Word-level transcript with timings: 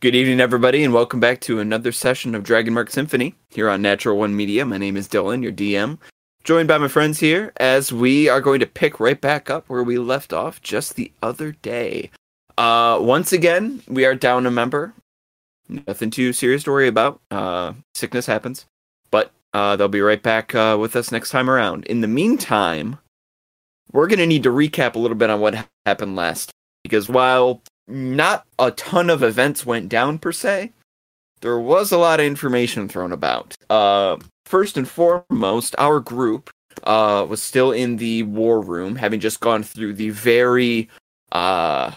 Good 0.00 0.14
evening, 0.14 0.38
everybody, 0.38 0.84
and 0.84 0.94
welcome 0.94 1.18
back 1.18 1.40
to 1.40 1.58
another 1.58 1.90
session 1.90 2.36
of 2.36 2.44
Dragon 2.44 2.72
Mark 2.72 2.88
Symphony 2.88 3.34
here 3.48 3.68
on 3.68 3.82
Natural 3.82 4.16
One 4.16 4.36
Media. 4.36 4.64
My 4.64 4.78
name 4.78 4.96
is 4.96 5.08
Dylan, 5.08 5.42
your 5.42 5.50
DM, 5.50 5.98
joined 6.44 6.68
by 6.68 6.78
my 6.78 6.86
friends 6.86 7.18
here 7.18 7.52
as 7.56 7.92
we 7.92 8.28
are 8.28 8.40
going 8.40 8.60
to 8.60 8.66
pick 8.66 9.00
right 9.00 9.20
back 9.20 9.50
up 9.50 9.68
where 9.68 9.82
we 9.82 9.98
left 9.98 10.32
off 10.32 10.62
just 10.62 10.94
the 10.94 11.10
other 11.20 11.50
day. 11.50 12.12
Uh, 12.56 12.98
once 13.00 13.32
again, 13.32 13.82
we 13.88 14.04
are 14.04 14.14
down 14.14 14.46
a 14.46 14.52
member. 14.52 14.94
Nothing 15.68 16.10
too 16.10 16.32
serious 16.32 16.62
to 16.62 16.70
worry 16.70 16.86
about. 16.86 17.20
Uh, 17.32 17.72
sickness 17.96 18.26
happens, 18.26 18.66
but 19.10 19.32
uh, 19.52 19.74
they'll 19.74 19.88
be 19.88 20.00
right 20.00 20.22
back 20.22 20.54
uh, 20.54 20.76
with 20.78 20.94
us 20.94 21.10
next 21.10 21.30
time 21.30 21.50
around. 21.50 21.84
In 21.86 22.02
the 22.02 22.06
meantime, 22.06 22.98
we're 23.90 24.06
going 24.06 24.20
to 24.20 24.26
need 24.26 24.44
to 24.44 24.50
recap 24.50 24.94
a 24.94 25.00
little 25.00 25.16
bit 25.16 25.28
on 25.28 25.40
what 25.40 25.66
happened 25.84 26.14
last 26.14 26.52
because 26.84 27.08
while 27.08 27.62
not 27.88 28.46
a 28.58 28.70
ton 28.72 29.10
of 29.10 29.22
events 29.22 29.66
went 29.66 29.88
down 29.88 30.18
per 30.18 30.32
se. 30.32 30.72
There 31.40 31.58
was 31.58 31.92
a 31.92 31.98
lot 31.98 32.20
of 32.20 32.26
information 32.26 32.88
thrown 32.88 33.12
about. 33.12 33.56
Uh, 33.70 34.18
first 34.44 34.76
and 34.76 34.88
foremost, 34.88 35.74
our 35.78 36.00
group 36.00 36.50
uh, 36.84 37.26
was 37.28 37.42
still 37.42 37.72
in 37.72 37.96
the 37.96 38.24
war 38.24 38.60
room, 38.60 38.96
having 38.96 39.20
just 39.20 39.40
gone 39.40 39.62
through 39.62 39.94
the 39.94 40.10
very 40.10 40.88
uh, 41.32 41.92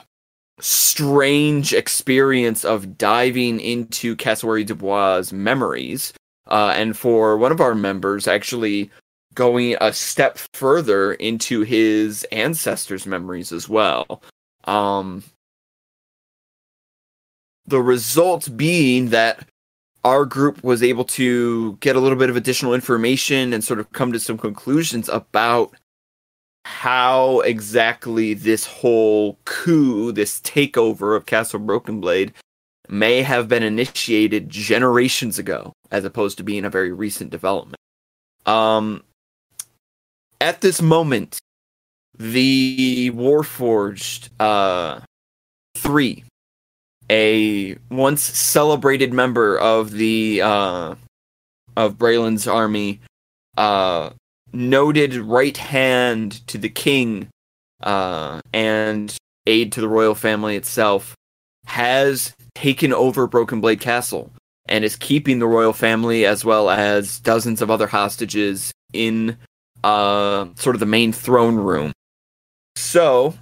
strange 0.59 1.73
experience 1.73 2.63
of 2.63 2.98
diving 2.98 3.60
into 3.60 4.16
Cassowary 4.16 4.63
Dubois' 4.63 5.32
memories. 5.32 6.13
Uh, 6.48 6.73
and 6.76 6.98
for 6.98 7.38
one 7.38 7.52
of 7.52 7.62
our 7.62 7.76
members, 7.76 8.27
actually 8.27 8.90
going 9.34 9.76
a 9.82 9.94
step 9.94 10.38
further 10.54 11.13
into 11.13 11.62
his 11.62 12.26
ancestors' 12.32 13.05
memories 13.05 13.52
as 13.52 13.70
well. 13.70 14.21
Um, 14.66 15.23
the 17.66 17.82
result 17.82 18.56
being 18.56 19.10
that 19.10 19.48
our 20.04 20.26
group 20.26 20.64
was 20.64 20.82
able 20.82 21.05
to 21.05 21.77
get 21.77 21.96
a 21.96 21.99
little 21.99 22.18
bit 22.18 22.30
of 22.30 22.35
additional 22.35 22.74
information 22.74 23.54
and 23.54 23.63
sort 23.63 23.80
of 23.80 23.91
come 23.91 24.12
to 24.12 24.20
some 24.20 24.38
conclusions 24.38 25.08
about 25.10 25.76
how 26.66 27.40
exactly 27.41 28.34
this 28.34 28.66
whole 28.66 29.38
coup, 29.46 30.12
this 30.12 30.40
takeover 30.41 31.16
of 31.16 31.26
Castle 31.26 31.60
Broken 31.60 32.00
Blade, 32.00 32.34
may 32.90 33.22
have 33.22 33.48
been 33.48 33.63
initiated 33.63 34.50
generations 34.50 35.40
ago, 35.40 35.74
as 35.91 36.04
opposed 36.04 36.38
to 36.38 36.44
being 36.44 36.66
a 36.66 36.70
very 36.70 36.91
recent 36.91 37.30
development. 37.30 37.78
Um, 38.46 39.04
at 40.40 40.62
this 40.62 40.82
moment, 40.82 41.40
the 42.18 43.12
Warforged 43.13 44.30
uh, 44.40 45.02
3 45.76 46.24
a 47.12 47.76
once 47.90 48.23
celebrated 48.23 49.13
member 49.13 49.59
of 49.59 49.91
the 49.91 50.41
uh, 50.41 50.95
of 51.76 51.98
Braylon's 51.98 52.48
army, 52.48 53.01
uh, 53.57 54.12
noted 54.54 55.15
right 55.15 55.57
hand 55.57 56.48
to 56.48 56.57
the 56.57 56.70
king, 56.70 57.27
uh, 57.84 58.39
and 58.54 59.15
aid 59.45 59.73
to 59.73 59.82
the 59.82 59.89
royal 59.89 60.15
family 60.15 60.55
itself, 60.55 61.13
has 61.65 62.34
taken 62.55 62.93
over 62.93 63.27
Broken 63.27 63.59
Blade 63.59 63.82
Castle 63.82 64.31
and 64.67 64.85
is 64.85 64.95
keeping 64.95 65.39
the 65.39 65.47
royal 65.47 65.73
family 65.73 66.25
as 66.25 66.45
well 66.45 66.69
as 66.69 67.19
dozens 67.19 67.62
of 67.62 67.69
other 67.69 67.88
hostages 67.88 68.72
in 68.94 69.38
uh, 69.84 70.45
sort 70.56 70.75
of 70.75 70.79
the 70.79 70.85
main 70.85 71.12
throne 71.12 71.56
room. 71.56 71.91
So, 72.78 73.34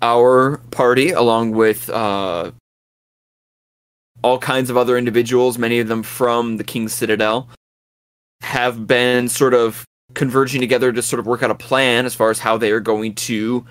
our 0.00 0.58
party, 0.70 1.10
along 1.10 1.52
with 1.52 1.90
uh, 1.90 2.52
all 4.24 4.38
kinds 4.38 4.70
of 4.70 4.76
other 4.78 4.96
individuals, 4.96 5.58
many 5.58 5.80
of 5.80 5.86
them 5.86 6.02
from 6.02 6.56
the 6.56 6.64
King's 6.64 6.94
Citadel, 6.94 7.46
have 8.40 8.86
been 8.86 9.28
sort 9.28 9.52
of 9.52 9.84
converging 10.14 10.62
together 10.62 10.92
to 10.92 11.02
sort 11.02 11.20
of 11.20 11.26
work 11.26 11.42
out 11.42 11.50
a 11.50 11.54
plan 11.54 12.06
as 12.06 12.14
far 12.14 12.30
as 12.30 12.38
how 12.38 12.56
they 12.56 12.70
are 12.70 12.80
going 12.80 13.14
to 13.14 13.66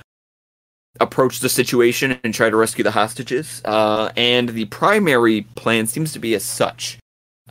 approach 1.00 1.40
the 1.40 1.50
situation 1.50 2.20
and 2.24 2.36
try 2.36 2.52
to 2.52 2.56
rescue 2.56 2.84
the 2.84 2.92
hostages. 2.92 3.64
Uh, 3.66 4.12
and 4.16 4.50
the 4.50 4.66
primary 4.66 5.42
plan 5.56 5.88
seems 5.88 6.14
to 6.14 6.20
be 6.20 6.36
as 6.36 6.44
such. 6.44 7.00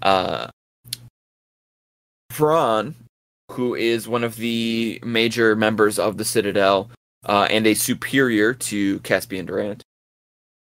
Uh, 0.00 0.46
Vron, 2.32 2.94
who 3.50 3.74
is 3.74 4.06
one 4.06 4.22
of 4.22 4.36
the 4.36 5.00
major 5.02 5.56
members 5.56 5.98
of 5.98 6.18
the 6.18 6.24
Citadel 6.24 6.88
uh, 7.26 7.48
and 7.50 7.66
a 7.66 7.74
superior 7.74 8.54
to 8.54 9.00
Caspian 9.00 9.46
Durant, 9.46 9.82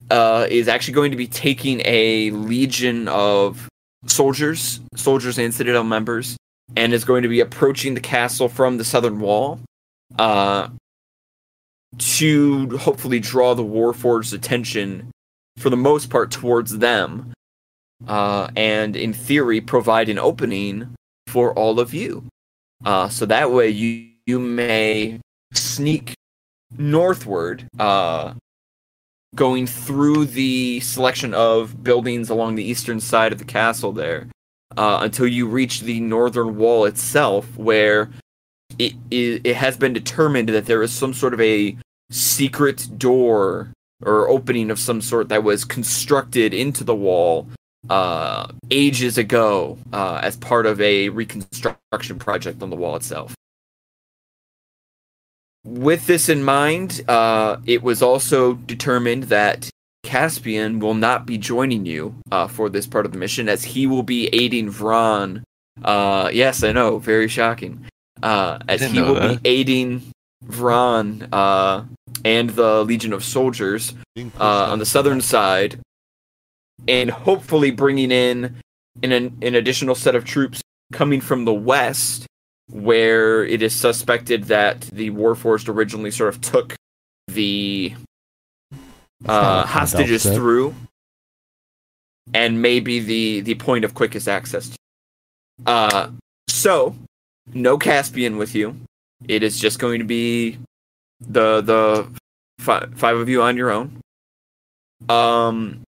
uh, 0.10 0.48
is 0.50 0.68
actually 0.68 0.94
going 0.94 1.12
to 1.12 1.18
be 1.18 1.28
taking 1.28 1.82
a 1.86 2.32
legion 2.32 3.08
of 3.08 3.68
soldiers, 4.06 4.80
soldiers 4.96 5.38
and 5.38 5.54
Citadel 5.54 5.84
members, 5.84 6.38
and 6.76 6.94
is 6.94 7.06
going 7.06 7.24
to 7.24 7.30
be 7.30 7.40
approaching 7.40 7.94
the 7.94 8.00
castle 8.00 8.50
from 8.50 8.78
the 8.78 8.84
southern 8.84 9.20
wall 9.20 9.60
uh, 10.18 10.70
to 11.98 12.78
hopefully 12.78 13.20
draw 13.20 13.54
the 13.54 13.64
Warforged's 13.64 14.34
attention, 14.34 15.12
for 15.58 15.70
the 15.70 15.78
most 15.78 16.10
part, 16.10 16.32
towards 16.32 16.78
them, 16.78 17.34
uh, 18.08 18.50
and 18.56 18.96
in 18.96 19.14
theory, 19.14 19.62
provide 19.62 20.10
an 20.10 20.20
opening 20.20 20.94
for 21.28 21.54
all 21.54 21.80
of 21.80 21.94
you. 21.94 22.24
Uh, 22.86 23.10
so 23.10 23.26
that 23.26 23.52
way, 23.52 23.70
you 23.70 24.08
you 24.28 24.40
may 24.40 25.20
sneak 25.54 26.14
northward 26.78 27.66
uh, 27.80 28.34
going 29.36 29.68
through 29.68 30.26
the 30.26 30.80
selection 30.80 31.34
of 31.34 31.84
buildings 31.84 32.30
along 32.30 32.56
the 32.56 32.64
eastern 32.64 33.00
side 33.00 33.32
of 33.32 33.40
the 33.40 33.46
castle 33.46 33.92
there 33.92 34.28
uh, 34.76 35.00
until 35.02 35.28
you 35.28 35.48
reach 35.48 35.82
the 35.82 36.00
northern 36.00 36.58
wall 36.58 36.86
itself, 36.86 37.46
where 37.58 38.10
it, 38.80 38.94
it, 39.12 39.42
it 39.44 39.56
has 39.56 39.78
been 39.78 39.94
determined 39.94 40.50
that 40.50 40.66
there 40.66 40.84
is 40.84 40.92
some 40.92 41.14
sort 41.14 41.34
of 41.34 41.42
a 41.42 41.76
secret 42.12 42.88
door 42.98 43.72
or 44.04 44.30
opening 44.30 44.70
of 44.70 44.80
some 44.80 45.02
sort 45.02 45.30
that 45.30 45.44
was 45.44 45.66
constructed 45.66 46.54
into 46.54 46.84
the 46.84 46.96
wall 46.96 47.48
uh, 47.90 48.48
ages 48.70 49.18
ago 49.18 49.78
uh, 49.94 50.20
as 50.22 50.38
part 50.38 50.66
of 50.66 50.80
a 50.82 51.10
reconstruction 51.10 52.20
project 52.20 52.62
on 52.62 52.70
the 52.70 52.76
wall 52.76 52.96
itself 52.96 53.37
with 55.68 56.08
this 56.08 56.30
in 56.30 56.44
mind, 56.44 57.04
uh, 57.10 57.58
it 57.66 57.84
was 57.84 58.02
also 58.02 58.54
determined 58.54 59.24
that 59.26 59.70
Caspian 60.04 60.80
will 60.80 60.94
not 60.94 61.26
be 61.26 61.38
joining 61.38 61.86
you 61.86 62.16
uh, 62.32 62.48
for 62.48 62.70
this 62.70 62.88
part 62.88 63.06
of 63.06 63.12
the 63.12 63.18
mission, 63.18 63.50
as 63.50 63.66
he 63.66 63.86
will 63.86 64.04
be 64.04 64.30
aiding 64.32 64.72
Vron. 64.72 65.44
Uh, 65.84 66.30
yes, 66.32 66.64
I 66.64 66.72
know, 66.72 67.00
very 67.00 67.28
shocking. 67.28 67.86
Uh, 68.24 68.60
as 68.70 68.82
he 68.82 69.02
will 69.02 69.16
that. 69.16 69.44
be 69.44 69.50
aiding 69.50 70.02
Vron 70.46 71.28
uh, 71.34 71.84
and 72.24 72.50
the 72.52 72.86
Legion 72.86 73.12
of 73.12 73.24
Soldiers 73.24 73.94
uh, 74.40 74.72
on 74.72 74.80
the 74.80 74.86
southern 74.86 75.20
side, 75.20 75.80
and 76.88 77.12
hopefully 77.12 77.72
bringing 77.72 78.12
in 78.12 78.56
an, 79.04 79.12
an 79.12 79.56
additional 79.56 79.96
set 79.96 80.16
of 80.16 80.24
troops 80.24 80.62
coming 80.94 81.20
from 81.20 81.44
the 81.44 81.54
west 81.54 82.26
where 82.70 83.46
it 83.46 83.62
is 83.62 83.74
suspected 83.74 84.46
that 84.46 84.82
the 84.82 85.10
Warforged 85.12 85.70
originally 85.70 86.12
sort 86.12 86.34
of 86.34 86.42
took 86.42 86.76
the 87.28 87.94
uh, 89.26 89.66
hostages 89.66 90.24
through, 90.24 90.76
and 92.34 92.62
maybe 92.62 93.00
the 93.00 93.42
the 93.42 93.56
point 93.56 93.86
of 93.86 93.94
quickest 93.94 94.28
access. 94.28 94.76
Uh, 95.66 96.10
so 96.48 96.96
no 97.54 97.78
Caspian 97.78 98.38
with 98.38 98.54
you. 98.56 98.76
It 99.28 99.44
is 99.44 99.60
just 99.60 99.80
going 99.80 100.00
to 100.00 100.06
be 100.06 100.58
the 101.20 101.62
the 101.62 102.08
five 102.60 103.18
of 103.18 103.30
you 103.30 103.42
on 103.42 103.58
your 103.58 103.72
own. 103.72 104.00
Um, 105.10 105.84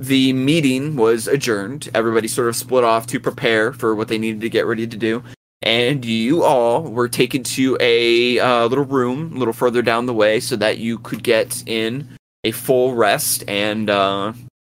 the 0.00 0.32
meeting 0.32 0.96
was 0.96 1.28
adjourned. 1.28 1.90
Everybody 1.92 2.26
sort 2.26 2.48
of 2.48 2.56
split 2.56 2.84
off 2.84 3.06
to 3.08 3.20
prepare 3.20 3.74
for 3.74 3.94
what 3.94 4.08
they 4.08 4.16
needed 4.16 4.40
to 4.40 4.48
get 4.48 4.64
ready 4.64 4.86
to 4.86 4.96
do. 4.96 5.22
And 5.60 6.02
you 6.06 6.42
all 6.42 6.82
were 6.82 7.06
taken 7.06 7.42
to 7.42 7.76
a 7.80 8.38
uh, 8.38 8.66
little 8.66 8.86
room 8.86 9.36
a 9.36 9.38
little 9.38 9.52
further 9.52 9.82
down 9.82 10.06
the 10.06 10.14
way 10.14 10.40
so 10.40 10.56
that 10.56 10.78
you 10.78 10.98
could 11.00 11.22
get 11.22 11.62
in 11.66 12.08
a 12.44 12.50
full 12.50 12.94
rest 12.94 13.44
and 13.46 13.90
uh, 13.90 14.32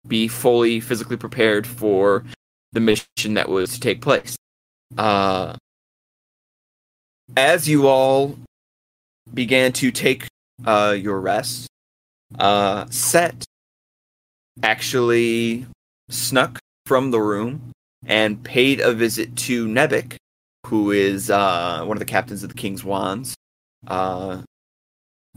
be 0.05 0.27
fully 0.27 0.81
physically 0.81 1.15
prepared 1.15 1.65
for 1.65 2.25
the 2.73 2.81
mission 2.81 3.35
that 3.35 3.47
was 3.47 3.75
to 3.75 3.79
take 3.79 4.01
place. 4.01 4.35
Uh, 4.97 5.55
as 7.37 7.69
you 7.69 7.87
all 7.87 8.37
began 9.33 9.71
to 9.71 9.89
take 9.89 10.27
uh, 10.65 10.93
your 10.99 11.21
rest, 11.21 11.69
uh, 12.39 12.85
Set 12.89 13.45
actually 14.61 15.65
snuck 16.09 16.59
from 16.85 17.11
the 17.11 17.19
room 17.19 17.71
and 18.05 18.43
paid 18.43 18.79
a 18.79 18.93
visit 18.93 19.35
to 19.35 19.67
Nebik, 19.67 20.15
who 20.67 20.91
is 20.91 21.29
uh, 21.29 21.83
one 21.85 21.97
of 21.97 21.99
the 21.99 22.05
captains 22.05 22.43
of 22.43 22.49
the 22.49 22.55
King's 22.55 22.83
Wands, 22.83 23.35
uh, 23.87 24.41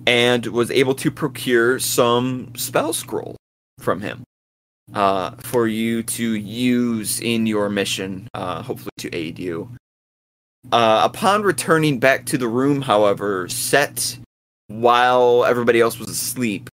and 0.07 0.47
was 0.47 0.71
able 0.71 0.95
to 0.97 1.11
procure 1.11 1.79
some 1.79 2.53
spell 2.57 2.93
scroll 2.93 3.37
from 3.79 4.01
him 4.01 4.25
uh, 4.95 5.31
for 5.39 5.67
you 5.67 6.03
to 6.03 6.35
use 6.35 7.21
in 7.21 7.47
your 7.47 7.69
mission, 7.69 8.29
uh, 8.35 8.63
hopefully 8.63 8.91
to 8.99 9.15
aid 9.15 9.39
you. 9.39 9.71
Uh, 10.73 11.03
upon 11.05 11.43
returning 11.43 11.99
back 11.99 12.27
to 12.27 12.39
the 12.39 12.49
room, 12.49 12.83
however, 12.83 13.49
Set, 13.49 14.19
while 14.67 15.45
everybody 15.45 15.81
else 15.81 15.99
was 15.99 16.09
asleep, 16.09 16.69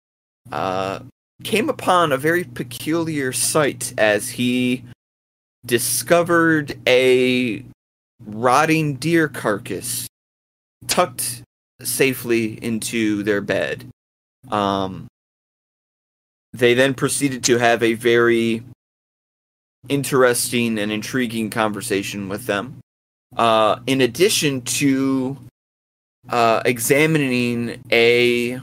uh, 0.52 1.00
came 1.42 1.68
upon 1.68 2.12
a 2.12 2.16
very 2.16 2.44
peculiar 2.44 3.32
sight 3.32 3.94
as 3.98 4.30
he 4.30 4.84
discovered 5.64 6.78
a 6.86 7.64
rotting 8.24 8.94
deer 8.94 9.28
carcass 9.28 10.06
tucked 10.86 11.42
safely 11.82 12.62
into 12.62 13.22
their 13.22 13.40
bed. 13.40 13.86
Um, 14.50 15.06
they 16.52 16.74
then 16.74 16.94
proceeded 16.94 17.44
to 17.44 17.58
have 17.58 17.82
a 17.82 17.94
very 17.94 18.62
interesting 19.88 20.78
and 20.78 20.92
intriguing 20.92 21.50
conversation 21.50 22.28
with 22.28 22.46
them. 22.46 22.78
Uh, 23.36 23.78
in 23.86 24.00
addition 24.00 24.60
to 24.62 25.38
uh, 26.28 26.62
examining 26.64 27.82
a 27.90 28.60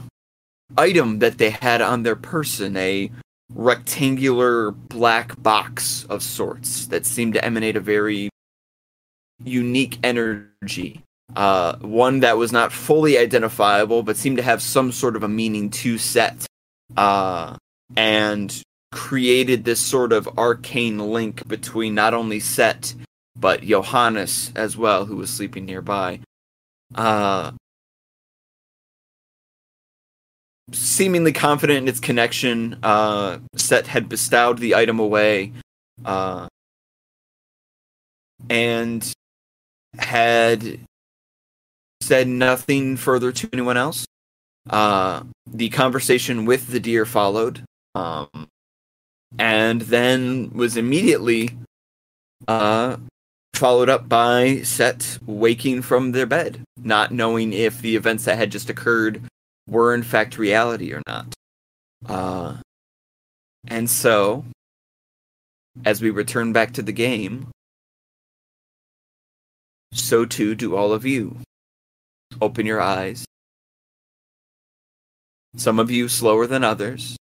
item 0.76 1.18
that 1.20 1.38
they 1.38 1.50
had 1.50 1.80
on 1.80 2.02
their 2.02 2.16
person, 2.16 2.76
a 2.76 3.10
rectangular 3.52 4.70
black 4.70 5.40
box 5.42 6.04
of 6.04 6.22
sorts 6.22 6.86
that 6.86 7.06
seemed 7.06 7.34
to 7.34 7.44
emanate 7.44 7.76
a 7.76 7.80
very 7.80 8.28
unique 9.42 9.98
energy. 10.02 11.02
Uh, 11.36 11.76
one 11.78 12.20
that 12.20 12.38
was 12.38 12.52
not 12.52 12.72
fully 12.72 13.18
identifiable, 13.18 14.02
but 14.02 14.16
seemed 14.16 14.38
to 14.38 14.42
have 14.42 14.62
some 14.62 14.90
sort 14.92 15.16
of 15.16 15.22
a 15.22 15.28
meaning 15.28 15.68
to 15.70 15.98
set, 15.98 16.46
uh, 16.96 17.54
and 17.96 18.62
created 18.92 19.64
this 19.64 19.80
sort 19.80 20.12
of 20.12 20.38
arcane 20.38 20.98
link 20.98 21.46
between 21.46 21.94
not 21.94 22.14
only 22.14 22.40
Set 22.40 22.94
but 23.38 23.62
Johannes 23.62 24.50
as 24.56 24.76
well, 24.76 25.04
who 25.04 25.16
was 25.16 25.30
sleeping 25.30 25.64
nearby. 25.64 26.20
Uh, 26.94 27.52
seemingly 30.72 31.32
confident 31.32 31.78
in 31.78 31.88
its 31.88 32.00
connection, 32.00 32.78
uh, 32.82 33.38
Set 33.56 33.86
had 33.86 34.08
bestowed 34.08 34.58
the 34.58 34.74
item 34.74 34.98
away, 34.98 35.52
uh, 36.04 36.48
and 38.48 39.12
had 39.98 40.80
said 42.00 42.28
nothing 42.28 42.96
further 42.96 43.32
to 43.32 43.48
anyone 43.52 43.76
else. 43.76 44.06
Uh, 44.68 45.22
the 45.46 45.68
conversation 45.70 46.44
with 46.44 46.68
the 46.68 46.80
deer 46.80 47.06
followed, 47.06 47.62
um, 47.94 48.48
and 49.38 49.82
then 49.82 50.50
was 50.50 50.76
immediately 50.76 51.50
uh, 52.46 52.96
followed 53.54 53.88
up 53.88 54.08
by 54.08 54.60
Set 54.62 55.18
waking 55.26 55.82
from 55.82 56.12
their 56.12 56.26
bed, 56.26 56.62
not 56.76 57.12
knowing 57.12 57.52
if 57.52 57.80
the 57.80 57.96
events 57.96 58.24
that 58.24 58.36
had 58.36 58.52
just 58.52 58.70
occurred 58.70 59.22
were 59.68 59.94
in 59.94 60.02
fact 60.02 60.38
reality 60.38 60.92
or 60.92 61.02
not. 61.06 61.34
Uh, 62.06 62.56
and 63.66 63.88
so, 63.88 64.44
as 65.84 66.00
we 66.00 66.10
return 66.10 66.52
back 66.52 66.72
to 66.72 66.82
the 66.82 66.92
game, 66.92 67.48
so 69.92 70.24
too 70.24 70.54
do 70.54 70.74
all 70.76 70.92
of 70.92 71.04
you. 71.04 71.36
Open 72.40 72.66
your 72.66 72.80
eyes. 72.80 73.24
Some 75.56 75.78
of 75.78 75.90
you 75.90 76.08
slower 76.08 76.46
than 76.46 76.62
others. 76.62 77.16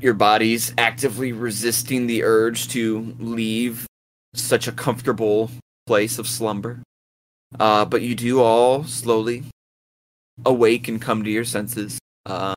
Your 0.00 0.14
body's 0.14 0.74
actively 0.76 1.32
resisting 1.32 2.06
the 2.06 2.24
urge 2.24 2.68
to 2.68 3.14
leave 3.20 3.86
such 4.34 4.66
a 4.66 4.72
comfortable 4.72 5.50
place 5.86 6.18
of 6.18 6.26
slumber. 6.26 6.80
Uh, 7.60 7.84
but 7.84 8.02
you 8.02 8.16
do 8.16 8.42
all 8.42 8.82
slowly 8.82 9.44
awake 10.44 10.88
and 10.88 11.00
come 11.00 11.24
to 11.24 11.30
your 11.30 11.44
senses. 11.44 11.98
Uh, 12.26 12.54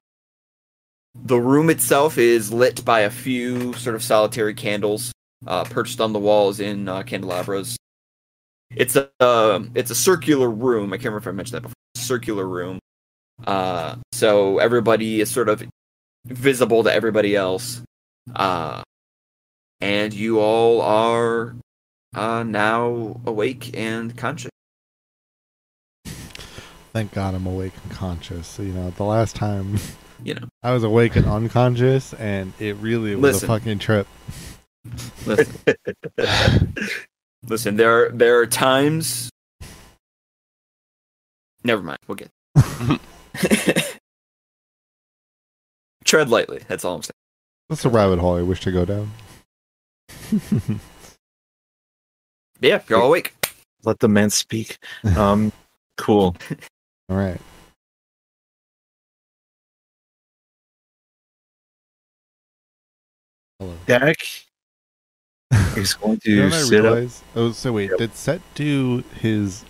the 1.15 1.39
room 1.39 1.69
itself 1.69 2.17
is 2.17 2.51
lit 2.53 2.83
by 2.85 3.01
a 3.01 3.09
few 3.09 3.73
sort 3.73 3.95
of 3.95 4.03
solitary 4.03 4.53
candles 4.53 5.11
uh, 5.45 5.63
perched 5.65 5.99
on 5.99 6.13
the 6.13 6.19
walls 6.19 6.59
in 6.59 6.87
uh, 6.87 7.03
candelabras. 7.03 7.77
It's 8.75 8.95
a 8.95 9.09
uh, 9.19 9.61
it's 9.75 9.91
a 9.91 9.95
circular 9.95 10.49
room. 10.49 10.93
I 10.93 10.97
can't 10.97 11.05
remember 11.05 11.19
if 11.19 11.27
I 11.27 11.31
mentioned 11.31 11.55
that 11.55 11.61
before. 11.61 11.73
Circular 11.95 12.47
room. 12.47 12.79
Uh, 13.45 13.95
so 14.11 14.59
everybody 14.59 15.21
is 15.21 15.29
sort 15.31 15.49
of 15.49 15.63
visible 16.25 16.83
to 16.83 16.93
everybody 16.93 17.35
else. 17.35 17.81
Uh, 18.35 18.81
and 19.79 20.13
you 20.13 20.39
all 20.39 20.81
are 20.81 21.55
uh, 22.15 22.43
now 22.43 23.21
awake 23.25 23.77
and 23.77 24.17
conscious. 24.17 24.51
Thank 26.97 27.13
God 27.13 27.35
I'm 27.35 27.45
awake 27.45 27.73
and 27.83 27.91
conscious. 27.91 28.57
You 28.57 28.73
know, 28.73 28.89
the 28.89 29.03
last 29.03 29.35
time 29.35 29.77
You 30.23 30.33
know, 30.33 30.47
I 30.63 30.71
was 30.71 30.83
awake 30.83 31.15
and 31.15 31.27
unconscious, 31.27 32.11
and 32.15 32.53
it 32.57 32.75
really 32.77 33.13
was 33.13 33.43
Listen. 33.43 33.45
a 33.45 33.53
fucking 33.53 33.77
trip. 33.77 34.07
listen, 35.27 35.55
listen. 37.45 37.75
There 37.75 38.05
are 38.05 38.09
there 38.09 38.39
are 38.39 38.47
times. 38.47 39.29
Never 41.63 41.83
mind. 41.83 41.99
We'll 42.07 42.15
get. 42.15 42.31
Tread 46.03 46.29
lightly. 46.29 46.63
That's 46.67 46.83
all 46.83 46.95
I'm 46.95 47.03
saying. 47.03 47.11
That's 47.69 47.85
a 47.85 47.89
rabbit 47.89 48.17
hole 48.17 48.37
I 48.37 48.41
wish 48.41 48.61
to 48.61 48.71
go 48.71 48.85
down. 48.85 49.11
Yeah, 52.59 52.81
you're 52.89 52.99
all 52.99 53.09
awake. 53.09 53.35
Let 53.83 53.99
the 53.99 54.07
man 54.07 54.31
speak. 54.31 54.79
Um, 55.15 55.51
cool. 55.95 56.35
All 57.09 57.17
right. 57.17 57.39
Hello. 63.59 63.75
Dak 63.87 64.17
is 65.77 65.93
going 65.95 66.19
You 66.25 66.35
know 66.37 66.43
to 66.43 66.49
what 66.49 66.53
I 66.53 66.63
sit 66.63 66.85
up. 66.85 67.09
Oh, 67.35 67.51
so 67.51 67.73
wait, 67.73 67.91
Yep. 67.91 67.99
did 67.99 68.15
Set 68.15 68.41
do 68.55 69.03
his? 69.21 69.63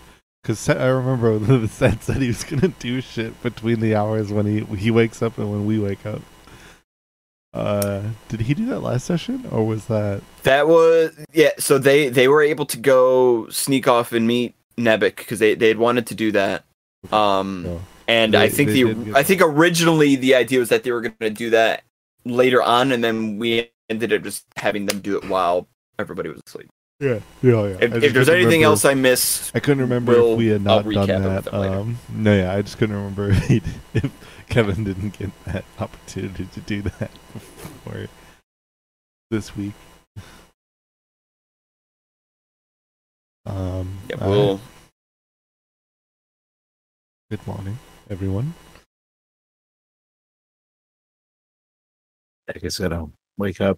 Because 0.43 0.59
Set, 0.59 0.79
I 0.81 0.87
remember 0.87 1.37
the 1.57 1.67
Set 1.67 2.03
said 2.03 2.17
he 2.17 2.27
was 2.27 2.43
gonna 2.43 2.69
do 2.79 3.01
shit 3.01 3.41
between 3.43 3.79
the 3.79 3.95
hours 3.95 4.31
when 4.33 4.45
he 4.45 4.61
he 4.77 4.91
wakes 4.91 5.21
up 5.21 5.37
and 5.37 5.51
when 5.51 5.65
we 5.65 5.79
wake 5.79 6.05
up. 6.05 6.21
Uh, 7.53 8.03
did 8.29 8.41
he 8.41 8.53
do 8.53 8.65
that 8.67 8.81
last 8.81 9.05
session, 9.05 9.45
or 9.51 9.65
was 9.65 9.85
that? 9.87 10.21
That 10.43 10.67
was 10.67 11.15
yeah. 11.33 11.51
So 11.59 11.77
they 11.79 12.09
they 12.09 12.27
were 12.27 12.41
able 12.43 12.65
to 12.67 12.77
go 12.77 13.49
sneak 13.49 13.87
off 13.87 14.13
and 14.13 14.27
meet 14.27 14.55
Nebek 14.77 15.17
because 15.17 15.39
they 15.39 15.55
they 15.55 15.69
had 15.69 15.77
wanted 15.79 16.07
to 16.07 16.15
do 16.15 16.31
that. 16.33 16.65
Um, 17.11 17.63
No. 17.63 17.81
and 18.07 18.33
They- 18.33 18.37
I 18.43 18.49
think 18.49 18.69
the 18.71 19.13
I 19.15 19.23
think 19.23 19.41
originally 19.41 20.15
the 20.15 20.35
idea 20.35 20.59
was 20.59 20.69
that 20.69 20.83
they 20.83 20.91
were 20.91 21.01
going 21.01 21.15
to 21.21 21.29
do 21.29 21.49
that 21.51 21.83
later 22.25 22.61
on, 22.61 22.91
and 22.91 23.03
then 23.03 23.37
we 23.37 23.69
ended 23.89 24.11
up 24.13 24.23
just 24.23 24.45
having 24.57 24.85
them 24.85 24.99
do 24.99 25.17
it 25.17 25.25
while 25.29 25.67
everybody 25.99 26.29
was 26.29 26.41
asleep. 26.45 26.67
Yeah, 26.99 27.19
yeah, 27.43 27.51
yeah. 27.51 27.77
If, 27.79 28.03
if 28.03 28.13
there's 28.13 28.27
anything 28.27 28.47
remember- 28.61 28.65
else 28.65 28.83
I 28.85 28.95
missed, 28.95 29.51
I 29.55 29.59
couldn't 29.59 29.81
remember 29.81 30.13
We'll- 30.13 30.31
if 30.33 30.37
we 30.39 30.47
had 30.47 30.63
not 30.63 30.89
done 30.89 31.07
that. 31.07 31.53
Um, 31.53 31.99
no, 32.09 32.35
yeah, 32.35 32.53
I 32.53 32.61
just 32.63 32.77
couldn't 32.79 32.95
remember 32.95 33.29
if, 33.31 33.63
if 33.93 34.11
Kevin 34.49 34.83
didn't 34.83 35.17
get 35.17 35.29
that 35.45 35.63
opportunity 35.79 36.45
to 36.45 36.59
do 36.61 36.81
that 36.81 37.11
before 37.33 38.07
this 39.29 39.55
week. 39.55 39.73
Um, 43.45 43.99
yeah, 44.09 44.27
we'll. 44.27 44.59
Good 47.29 47.45
morning, 47.45 47.77
everyone. 48.09 48.53
Is 52.47 52.79
gonna 52.79 53.07
wake 53.37 53.59
up 53.59 53.77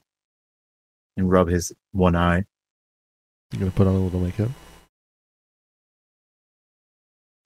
and 1.17 1.31
rub 1.31 1.47
his 1.47 1.73
one 1.91 2.15
eye. 2.15 2.45
I'm 3.51 3.59
gonna 3.59 3.71
put 3.71 3.87
on 3.87 3.95
a 3.95 3.99
little 3.99 4.19
makeup. 4.19 4.51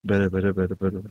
Better, 0.03 0.29
better, 0.29 0.51
better, 0.51 0.75
better. 0.75 1.03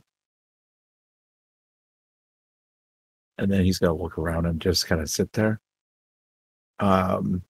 And 3.38 3.50
then 3.50 3.64
he's 3.64 3.78
gonna 3.78 3.94
look 3.94 4.18
around 4.18 4.44
and 4.44 4.60
just 4.60 4.86
kind 4.86 5.00
of 5.00 5.08
sit 5.08 5.32
there. 5.32 5.58
Um, 6.80 7.42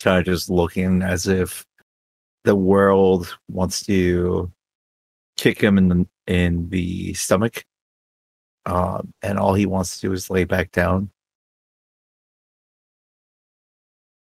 kind 0.00 0.18
of 0.18 0.24
just 0.24 0.50
looking 0.50 1.02
as 1.02 1.28
if 1.28 1.64
the 2.42 2.56
world 2.56 3.38
wants 3.48 3.86
to 3.86 4.50
kick 5.36 5.60
him 5.60 5.78
in 5.78 5.86
the 5.86 6.08
in 6.26 6.68
the 6.68 7.14
stomach. 7.14 7.64
Um, 8.64 9.12
and 9.22 9.38
all 9.38 9.54
he 9.54 9.66
wants 9.66 10.00
to 10.00 10.08
do 10.08 10.12
is 10.12 10.30
lay 10.30 10.44
back 10.44 10.72
down. 10.72 11.10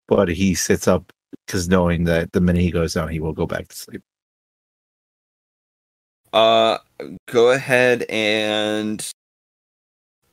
But 0.08 0.30
he 0.30 0.54
sits 0.54 0.88
up 0.88 1.12
because 1.46 1.68
knowing 1.68 2.04
that 2.06 2.32
the 2.32 2.42
minute 2.42 2.62
he 2.62 2.72
goes 2.72 2.94
down, 2.94 3.10
he 3.10 3.20
will 3.20 3.34
go 3.34 3.46
back 3.46 3.68
to 3.68 3.76
sleep. 3.76 4.02
Uh, 6.34 6.78
go 7.28 7.52
ahead 7.52 8.06
and 8.10 9.10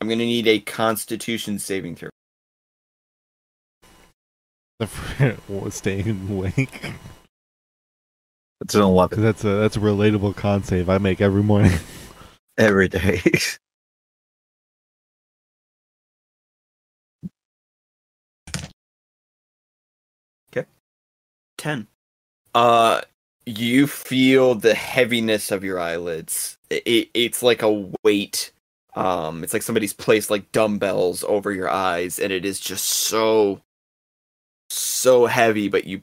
I'm 0.00 0.09
gonna 0.09 0.25
need 0.25 0.49
a 0.49 0.59
Constitution 0.59 1.61
saving 1.61 1.95
throw. 1.95 2.11
The 4.81 4.88
fr- 4.88 5.69
staying 5.71 6.28
awake. 6.28 6.92
It's 8.62 8.76
an 8.76 8.83
11 8.83 9.16
'Cause 9.16 9.25
that's 9.25 9.45
a 9.45 9.50
that's 9.57 9.76
a 9.76 9.81
relatable 9.81 10.37
con 10.37 10.64
save 10.64 10.90
I 10.90 10.99
make 10.99 11.21
every 11.21 11.45
morning. 11.45 11.78
every 12.59 12.88
day. 12.88 13.21
okay. 20.57 20.66
Ten. 21.59 21.88
Uh, 22.54 23.00
you 23.47 23.87
feel 23.87 24.54
the 24.57 24.75
heaviness 24.75 25.50
of 25.52 25.64
your 25.64 25.78
eyelids. 25.81 26.59
It, 26.71 27.11
it's 27.14 27.42
like 27.42 27.62
a 27.62 27.88
weight. 28.04 28.52
Um, 28.97 29.42
it's 29.45 29.52
like 29.54 29.62
somebody's 29.62 29.95
placed 29.95 30.31
like 30.31 30.52
dumbbells 30.52 31.25
over 31.25 31.52
your 31.52 31.71
eyes, 31.71 32.19
and 32.19 32.33
it 32.33 32.45
is 32.45 32.61
just 32.61 32.85
so, 32.87 33.62
so 34.71 35.26
heavy. 35.26 35.69
But 35.69 35.87
you 35.87 36.02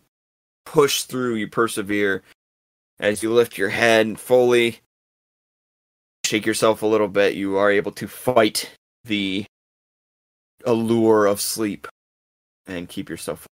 push 0.65 1.03
through. 1.03 1.35
You 1.35 1.47
persevere 1.47 2.23
as 2.99 3.23
you 3.23 3.33
lift 3.33 3.57
your 3.57 3.69
head 3.69 4.19
fully. 4.19 4.79
Shake 6.25 6.45
yourself 6.45 6.81
a 6.81 6.87
little 6.87 7.07
bit. 7.07 7.35
You 7.35 7.57
are 7.57 7.71
able 7.71 7.91
to 7.93 8.07
fight 8.07 8.71
the 9.03 9.45
allure 10.65 11.25
of 11.25 11.39
sleep 11.39 11.87
and 12.67 12.89
keep 12.89 13.09
yourself 13.09 13.47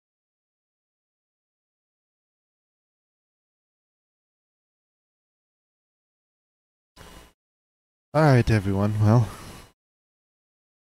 All 8.15 8.21
right, 8.21 8.51
everyone. 8.51 8.93
Well, 9.01 9.27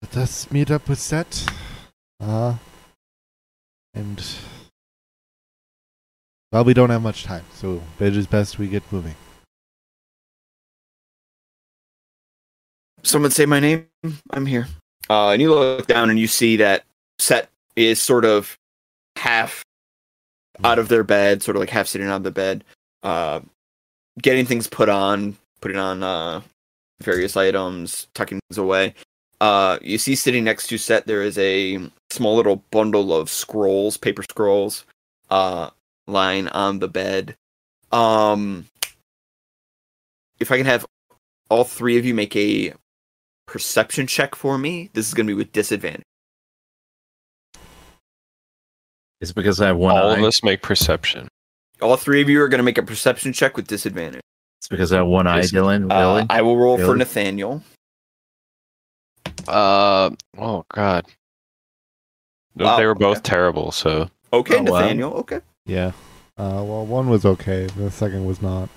let 0.01 0.17
us 0.17 0.51
meet 0.51 0.69
up 0.69 0.89
with 0.89 0.99
Set. 0.99 1.49
Uh, 2.19 2.55
and 3.93 4.21
well, 6.53 6.63
we 6.63 6.73
don't 6.73 6.89
have 6.89 7.01
much 7.01 7.25
time, 7.25 7.43
so 7.53 7.81
it 7.99 8.15
is 8.15 8.27
best 8.27 8.57
we 8.57 8.69
get 8.69 8.83
moving. 8.91 9.15
someone 13.03 13.31
say 13.31 13.45
my 13.45 13.59
name. 13.59 13.85
I'm 14.31 14.45
here. 14.45 14.67
Uh 15.09 15.29
and 15.29 15.41
you 15.41 15.53
look 15.53 15.87
down 15.87 16.09
and 16.09 16.17
you 16.17 16.27
see 16.27 16.57
that 16.57 16.85
set 17.19 17.49
is 17.75 18.01
sort 18.01 18.25
of 18.25 18.57
half 19.17 19.63
out 20.63 20.79
of 20.79 20.87
their 20.87 21.03
bed 21.03 21.43
sort 21.43 21.55
of 21.55 21.59
like 21.59 21.69
half 21.69 21.87
sitting 21.87 22.07
on 22.07 22.23
the 22.23 22.31
bed 22.31 22.63
uh 23.03 23.39
getting 24.21 24.45
things 24.45 24.67
put 24.67 24.89
on 24.89 25.35
putting 25.61 25.77
on 25.77 26.01
uh 26.01 26.41
various 27.01 27.35
items 27.35 28.07
tucking 28.13 28.39
things 28.49 28.57
away. 28.57 28.93
Uh 29.41 29.77
you 29.81 29.97
see 29.97 30.15
sitting 30.15 30.43
next 30.43 30.67
to 30.67 30.77
set 30.77 31.05
there 31.05 31.21
is 31.21 31.37
a 31.37 31.79
small 32.09 32.35
little 32.35 32.63
bundle 32.71 33.13
of 33.13 33.29
scrolls 33.29 33.97
paper 33.97 34.23
scrolls 34.23 34.85
uh 35.29 35.69
lying 36.07 36.47
on 36.49 36.79
the 36.79 36.87
bed 36.87 37.35
um 37.91 38.65
if 40.39 40.51
i 40.51 40.57
can 40.57 40.65
have 40.65 40.85
all 41.49 41.63
three 41.63 41.97
of 41.97 42.05
you 42.05 42.13
make 42.13 42.35
a 42.35 42.73
perception 43.45 44.07
check 44.07 44.33
for 44.33 44.57
me. 44.57 44.89
This 44.93 45.07
is 45.07 45.13
going 45.13 45.27
to 45.27 45.31
be 45.31 45.37
with 45.37 45.51
disadvantage. 45.51 46.01
It's 49.21 49.31
because 49.31 49.61
I 49.61 49.67
have 49.67 49.77
one 49.77 49.95
All 49.95 50.11
eye. 50.11 50.17
of 50.17 50.23
us 50.23 50.43
make 50.43 50.61
perception. 50.61 51.27
All 51.81 51.95
three 51.97 52.21
of 52.21 52.29
you 52.29 52.41
are 52.41 52.47
going 52.47 52.59
to 52.59 52.63
make 52.63 52.77
a 52.77 52.83
perception 52.83 53.33
check 53.33 53.55
with 53.55 53.67
disadvantage. 53.67 54.21
It's 54.59 54.67
because 54.67 54.91
I 54.91 54.97
have 54.97 55.07
one 55.07 55.27
eye, 55.27 55.39
Is- 55.39 55.51
Dylan. 55.51 55.91
Uh, 55.91 56.25
I 56.29 56.41
will 56.41 56.57
roll 56.57 56.77
for 56.77 56.95
Nathaniel. 56.95 57.61
Uh 59.47 60.09
oh 60.37 60.65
god. 60.73 61.05
No, 62.55 62.65
Wow, 62.65 62.77
they 62.77 62.85
were 62.85 62.95
both 62.95 63.17
okay. 63.17 63.29
terrible, 63.29 63.71
so 63.71 64.09
Okay, 64.31 64.57
Oh, 64.57 64.63
wow. 64.63 64.79
Nathaniel. 64.79 65.13
Okay. 65.15 65.41
Yeah. 65.65 65.91
Uh, 66.37 66.63
well, 66.65 66.85
one 66.85 67.09
was 67.09 67.25
okay. 67.25 67.67
The 67.77 67.89
second 67.91 68.25
was 68.25 68.41
not. 68.41 68.69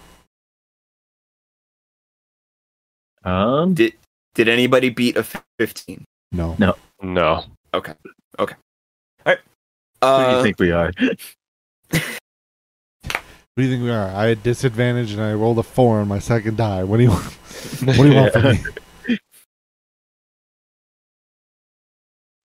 um, 3.25 3.75
Did 3.75 3.95
did 4.35 4.49
anybody 4.49 4.91
beat 4.91 5.17
a 5.17 5.25
fifteen? 5.59 6.05
No. 6.33 6.55
No. 6.59 6.75
no. 7.03 7.45
Okay. 7.75 7.95
Okay. 8.39 8.55
All 9.25 9.33
right. 9.33 9.39
Uh, 10.03 10.19
Who 10.19 10.31
do 10.31 10.37
you 10.37 10.43
think 10.43 10.59
we 10.61 10.71
are? 10.73 10.93
What 11.91 13.63
do 13.63 13.63
you 13.63 13.71
think 13.71 13.83
we 13.85 13.91
are? 13.91 14.09
I 14.11 14.27
had 14.27 14.43
disadvantage 14.43 15.13
and 15.13 15.23
I 15.23 15.33
rolled 15.33 15.59
a 15.59 15.63
four 15.63 16.01
on 16.01 16.09
my 16.09 16.19
second 16.19 16.59
die. 16.59 16.85
What 16.85 16.99
do 16.99 17.05
you 17.05 17.11
want? 17.11 17.25
What 17.85 17.97
do 17.97 18.09
you 18.09 18.15
want 18.15 18.33
from 18.35 18.43
me? 18.43 18.59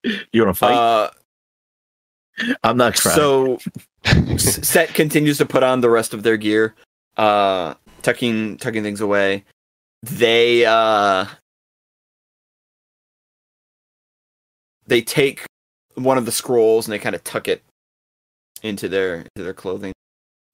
you 0.31 0.43
want 0.45 0.55
to 0.55 0.60
fight? 0.60 0.74
uh, 0.74 1.10
I'm 2.63 2.77
not 2.77 2.95
crying. 2.95 3.15
so 3.15 3.55
S- 3.55 3.67
Set 4.38 4.93
continues 4.93 5.38
to 5.38 5.46
put 5.46 5.63
on 5.63 5.81
the 5.81 5.89
rest 5.89 6.13
of 6.13 6.24
their 6.24 6.38
gear, 6.38 6.75
uh, 7.17 7.75
tucking 8.01 8.58
tucking 8.58 8.84
things 8.84 9.01
away. 9.01 9.43
They 10.03 10.65
uh, 10.65 11.25
they 14.88 15.01
take 15.01 15.46
one 15.96 16.17
of 16.17 16.25
the 16.25 16.31
scrolls 16.31 16.88
and 16.88 16.93
they 16.93 17.00
kind 17.00 17.15
of 17.15 17.24
tuck 17.24 17.48
it 17.48 17.63
into 18.63 18.89
their 18.89 19.17
into 19.17 19.43
their 19.43 19.53
clothing, 19.53 19.93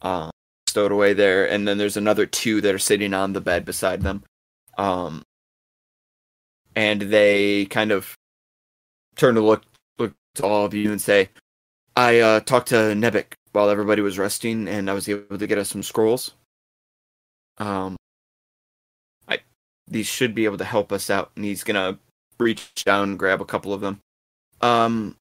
uh, 0.01 0.29
stowed 0.67 0.91
away 0.91 1.13
there. 1.13 1.49
And 1.49 1.67
then 1.67 1.77
there's 1.77 1.97
another 1.97 2.25
two 2.25 2.61
that 2.61 2.75
are 2.75 2.79
sitting 2.79 3.13
on 3.13 3.33
the 3.33 3.41
bed 3.41 3.63
beside 3.65 4.01
them, 4.01 4.23
um, 4.77 5.23
and 6.75 7.01
they 7.03 7.65
kind 7.65 7.91
of 7.91 8.15
turn 9.15 9.35
to 9.35 9.41
look 9.41 9.63
look 9.97 10.13
to 10.35 10.45
all 10.45 10.65
of 10.65 10.73
you 10.73 10.91
and 10.91 11.01
say, 11.01 11.29
I 11.97 12.19
uh, 12.19 12.39
talked 12.41 12.67
to 12.67 12.75
Nebik 12.75 13.33
while 13.53 13.71
everybody 13.71 14.03
was 14.03 14.19
resting, 14.19 14.67
and 14.67 14.87
I 14.87 14.93
was 14.93 15.09
able 15.09 15.35
to 15.35 15.47
get 15.47 15.57
us 15.57 15.69
some 15.69 15.81
scrolls. 15.81 16.35
Um, 17.57 17.97
I 19.27 19.39
these 19.87 20.05
should 20.05 20.35
be 20.35 20.45
able 20.45 20.59
to 20.59 20.63
help 20.63 20.91
us 20.91 21.09
out, 21.09 21.31
and 21.35 21.43
he's 21.43 21.63
gonna 21.63 21.97
reach 22.39 22.71
down 22.85 23.09
and 23.09 23.19
grab 23.19 23.41
a 23.41 23.45
couple 23.45 23.73
of 23.73 23.81
them. 23.81 23.99
Um, 24.61 25.15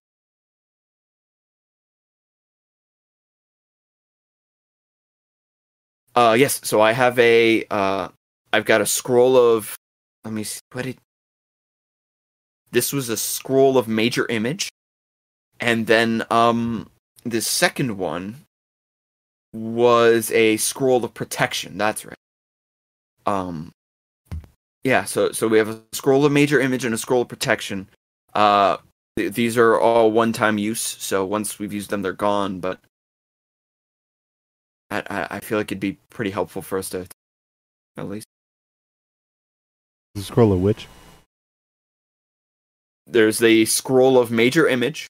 uh, 6.14 6.36
yes. 6.38 6.60
So 6.62 6.82
I 6.82 6.92
have 6.92 7.18
a 7.18 7.64
uh, 7.70 8.08
I've 8.52 8.66
got 8.66 8.82
a 8.82 8.86
scroll 8.86 9.38
of. 9.38 9.74
Let 10.26 10.34
me 10.34 10.44
see. 10.44 10.60
What 10.72 10.84
did 10.84 10.98
this 12.70 12.92
was 12.92 13.08
a 13.08 13.16
scroll 13.16 13.78
of 13.78 13.88
major 13.88 14.26
image 14.28 14.68
and 15.60 15.86
then 15.86 16.24
um 16.30 16.90
the 17.24 17.40
second 17.40 17.98
one 17.98 18.36
was 19.52 20.30
a 20.32 20.56
scroll 20.58 21.04
of 21.04 21.14
protection. 21.14 21.78
That's 21.78 22.04
right. 22.04 22.16
Um 23.26 23.72
yeah 24.84 25.04
so 25.04 25.32
so 25.32 25.48
we 25.48 25.58
have 25.58 25.68
a 25.68 25.82
scroll 25.92 26.24
of 26.24 26.32
major 26.32 26.60
image 26.60 26.84
and 26.84 26.94
a 26.94 26.98
scroll 26.98 27.22
of 27.22 27.28
protection. 27.28 27.88
Uh 28.34 28.76
th- 29.16 29.32
these 29.32 29.56
are 29.56 29.78
all 29.78 30.10
one 30.10 30.32
time 30.32 30.58
use 30.58 30.80
so 30.80 31.24
once 31.24 31.58
we've 31.58 31.72
used 31.72 31.90
them 31.90 32.02
they're 32.02 32.12
gone 32.12 32.60
but 32.60 32.78
I, 34.90 35.02
I 35.08 35.26
i 35.36 35.40
feel 35.40 35.58
like 35.58 35.72
it'd 35.72 35.80
be 35.80 35.98
pretty 36.10 36.30
helpful 36.30 36.62
for 36.62 36.78
us 36.78 36.90
to 36.90 37.06
at 37.96 38.08
least. 38.08 38.26
The 40.14 40.22
scroll 40.22 40.52
of 40.52 40.60
which? 40.60 40.86
there's 43.06 43.42
a 43.42 43.64
scroll 43.64 44.18
of 44.18 44.30
major 44.30 44.66
image 44.66 45.06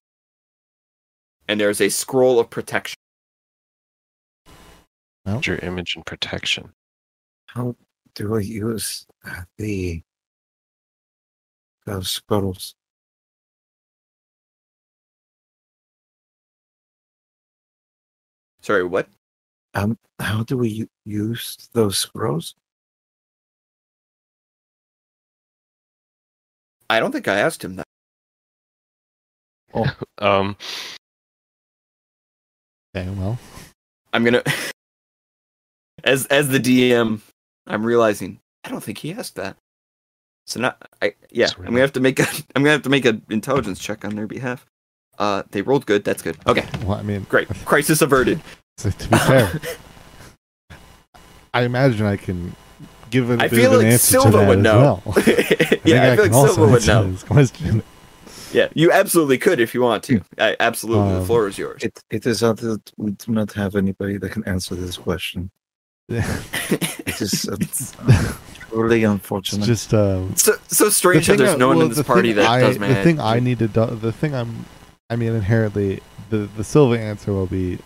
and 1.49 1.61
there's 1.61 1.81
a 1.81 1.89
scroll 1.89 2.39
of 2.41 2.51
protection 2.51 2.97
Your 5.43 5.57
image 5.59 5.95
and 5.97 6.07
protection. 6.07 6.73
How 7.47 7.75
do 8.15 8.37
I 8.37 8.41
use 8.41 9.07
uh, 9.25 9.43
the 9.59 10.03
those 11.85 12.11
scrolls? 12.11 12.75
sorry 18.61 18.85
what 18.85 19.09
Um, 19.75 19.99
how 20.19 20.43
do 20.43 20.57
we 20.59 20.89
use 21.05 21.69
those 21.73 21.99
scrolls? 21.99 22.55
i 26.91 26.99
don't 27.01 27.13
think 27.13 27.29
i 27.29 27.39
asked 27.39 27.65
him 27.65 27.77
that 27.77 27.87
Um 30.19 30.57
Okay, 32.97 33.09
well, 33.11 33.39
I'm 34.15 34.25
gonna 34.25 34.43
as 36.05 36.25
as 36.27 36.49
the 36.49 36.59
DM, 36.59 37.21
I'm 37.67 37.85
realizing 37.85 38.41
I 38.65 38.71
don't 38.71 38.83
think 38.83 38.99
he 38.99 39.13
asked 39.13 39.35
that. 39.35 39.57
So 40.47 40.61
now, 40.61 40.77
I 41.03 41.15
yeah, 41.31 41.49
I'm 41.59 41.67
gonna 41.67 41.81
have 41.81 41.93
to 41.93 42.01
make 42.01 42.19
a 42.19 42.27
I'm 42.55 42.63
gonna 42.63 42.71
have 42.71 42.83
to 42.83 42.89
make 42.89 43.05
an 43.05 43.23
intelligence 43.29 43.81
check 43.81 44.05
on 44.05 44.15
their 44.15 44.27
behalf. 44.27 44.65
Uh 45.19 45.43
they 45.51 45.61
rolled 45.61 45.85
good, 45.85 46.05
that's 46.05 46.23
good. 46.23 46.39
Okay, 46.47 46.65
well, 46.85 46.97
I 46.99 47.03
mean, 47.03 47.27
great. 47.29 47.49
Crisis 47.67 48.01
averted. 48.01 48.41
so 48.79 48.91
to 48.91 49.09
be 49.09 49.17
fair, 49.19 49.61
I 51.53 51.63
imagine 51.63 52.07
I 52.07 52.17
can 52.17 52.57
give 53.11 53.29
a 53.31 53.35
I 53.35 53.49
bit 53.49 53.51
feel 53.51 53.75
of 53.75 53.81
an 53.81 53.85
like 53.85 53.93
answer 53.93 54.17
to 54.17 54.23
Silva 54.23 54.39
that 54.39 54.49
would 54.49 54.59
know. 54.61 55.03
well. 55.05 55.15
I 55.17 55.81
yeah, 55.85 56.13
I, 56.13 56.17
feel 56.17 56.25
like 56.25 56.33
Silva 56.33 56.67
would 56.73 56.87
know. 56.87 57.11
this 57.11 57.23
question. 57.25 57.83
Yeah, 58.57 58.69
you 58.75 58.91
absolutely 58.91 59.39
could 59.39 59.61
if 59.61 59.75
you 59.75 59.83
want 59.83 60.03
to. 60.05 60.15
I, 60.39 60.57
absolutely, 60.61 61.13
the 61.13 61.19
Um, 61.21 61.27
floor 61.27 61.47
is 61.47 61.59
yours. 61.59 61.83
It 61.83 62.03
it 62.11 62.25
is 62.27 62.41
not 62.41 62.57
that 62.67 62.83
we 62.97 63.11
do 63.23 63.33
not 63.33 63.53
have 63.53 63.77
anybody 63.77 64.17
that 64.19 64.31
can 64.33 64.45
answer 64.55 64.75
this 64.75 64.97
question. 64.97 65.51
It 66.09 67.21
is 67.21 67.49
uh, 67.49 67.57
truly 68.55 69.03
it's 69.03 69.11
unfortunate. 69.11 69.67
just 69.67 69.93
um, 69.95 70.35
so 70.37 70.53
so 70.69 70.89
strange 70.91 71.27
the 71.27 71.33
that 71.33 71.39
thing 71.39 71.45
there's 71.45 71.55
I- 71.57 71.59
no 71.59 71.69
one 71.69 71.77
well, 71.79 71.87
in 71.87 71.93
this 71.95 72.03
party 72.07 72.33
that 72.33 72.47
I, 72.49 72.61
does 72.61 72.79
The 72.79 73.03
thing 73.07 73.21
I 73.21 73.39
need 73.41 73.59
to 73.61 73.69
do, 73.69 73.87
the 73.87 74.13
thing 74.13 74.35
I'm, 74.35 74.65
I 75.11 75.17
mean, 75.17 75.33
inherently, 75.35 76.01
the 76.31 76.49
the 76.57 76.65
Silva 76.65 76.99
answer 76.99 77.33
will 77.33 77.47
be. 77.47 77.79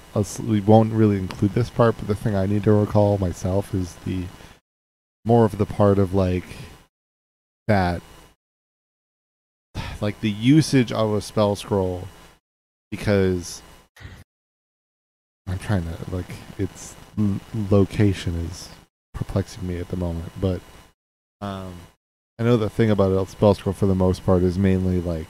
We 0.46 0.60
won't 0.60 0.92
really 0.92 1.18
include 1.18 1.52
this 1.54 1.70
part, 1.70 1.96
but 1.98 2.06
the 2.08 2.14
thing 2.22 2.34
I 2.34 2.46
need 2.46 2.64
to 2.64 2.72
recall 2.72 3.18
myself 3.18 3.74
is 3.74 3.94
the 4.06 4.24
more 5.24 5.44
of 5.44 5.58
the 5.58 5.66
part 5.66 5.98
of 5.98 6.14
like 6.14 6.48
that, 7.68 8.02
like 10.00 10.20
the 10.20 10.30
usage 10.30 10.92
of 10.92 11.14
a 11.14 11.20
spell 11.20 11.56
scroll, 11.56 12.08
because 12.90 13.62
I'm 15.46 15.58
trying 15.58 15.84
to 15.84 16.14
like 16.14 16.32
its 16.58 16.94
location 17.70 18.34
is 18.46 18.68
perplexing 19.14 19.66
me 19.66 19.78
at 19.78 19.88
the 19.88 19.96
moment, 19.96 20.32
but 20.40 20.60
um. 21.40 21.74
I 22.38 22.42
know 22.42 22.56
the 22.56 22.70
thing 22.70 22.90
about 22.90 23.12
a 23.12 23.30
spell 23.30 23.52
scroll 23.52 23.74
for 23.74 23.84
the 23.84 23.94
most 23.94 24.24
part 24.24 24.42
is 24.42 24.56
mainly 24.58 24.98
like 24.98 25.28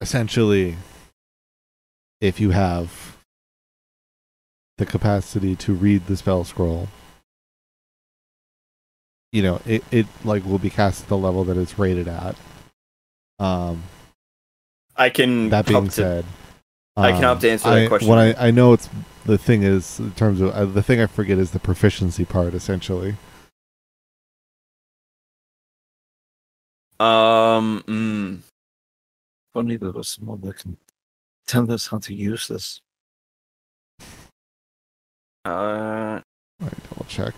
essentially 0.00 0.76
if 2.20 2.38
you 2.38 2.50
have 2.50 3.16
the 4.78 4.86
capacity 4.86 5.56
to 5.56 5.72
read 5.72 6.06
the 6.06 6.16
spell 6.16 6.44
scroll 6.44 6.86
you 9.32 9.42
know 9.42 9.60
it, 9.66 9.82
it 9.90 10.06
like 10.24 10.44
will 10.44 10.58
be 10.58 10.70
cast 10.70 11.02
at 11.02 11.08
the 11.08 11.16
level 11.16 11.44
that 11.44 11.56
it's 11.56 11.78
rated 11.78 12.08
at 12.08 12.36
um 13.38 13.82
I 14.96 15.10
can 15.10 15.50
that 15.50 15.68
help 15.68 15.82
being 15.84 15.88
to- 15.88 15.92
said 15.92 16.24
I 16.96 17.08
can 17.10 17.16
um, 17.16 17.22
help 17.22 17.40
to 17.40 17.50
answer 17.50 17.68
that 17.70 17.78
I- 17.84 17.88
question. 17.88 18.08
what 18.08 18.18
I, 18.18 18.34
I 18.48 18.50
know 18.50 18.72
it's 18.72 18.88
the 19.26 19.36
thing 19.36 19.62
is 19.62 19.98
in 19.98 20.12
terms 20.12 20.40
of 20.40 20.50
uh, 20.50 20.64
the 20.64 20.82
thing 20.82 21.00
i 21.00 21.06
forget 21.06 21.36
is 21.38 21.50
the 21.50 21.58
proficiency 21.58 22.24
part 22.24 22.54
essentially 22.54 23.16
Um, 26.98 27.84
mm, 27.86 28.38
If 28.38 28.44
only 29.54 29.76
there 29.76 29.90
was 29.92 30.08
someone 30.08 30.40
that 30.40 30.56
can 30.56 30.78
tell 31.46 31.70
us 31.70 31.88
how 31.88 31.98
to 31.98 32.14
use 32.14 32.48
this. 32.48 32.80
uh, 35.44 36.20
Let 36.60 36.72
me 36.72 36.78
double 36.88 37.04
check 37.06 37.34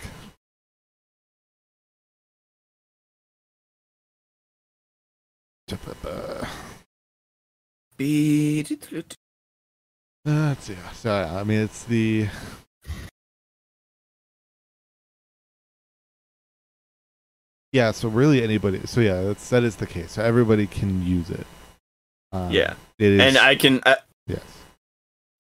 That's 10.25 10.69
yeah. 10.69 10.91
So 10.93 11.13
I 11.13 11.45
mean, 11.45 11.61
it's 11.61 11.85
the. 11.85 12.29
Yeah, 17.73 17.91
so 17.91 18.09
really 18.09 18.43
anybody. 18.43 18.81
So 18.87 19.01
yeah, 19.01 19.21
that's 19.23 19.51
that 19.51 19.63
is 19.63 19.77
the 19.77 19.87
case. 19.87 20.13
So 20.13 20.23
everybody 20.23 20.67
can 20.67 21.05
use 21.05 21.31
it. 21.31 21.47
Um, 22.33 22.51
yeah, 22.51 22.75
it 22.99 23.13
is. 23.13 23.21
and 23.21 23.37
I 23.37 23.55
can. 23.57 23.83
Uh, 23.85 23.97
yes. 24.27 24.41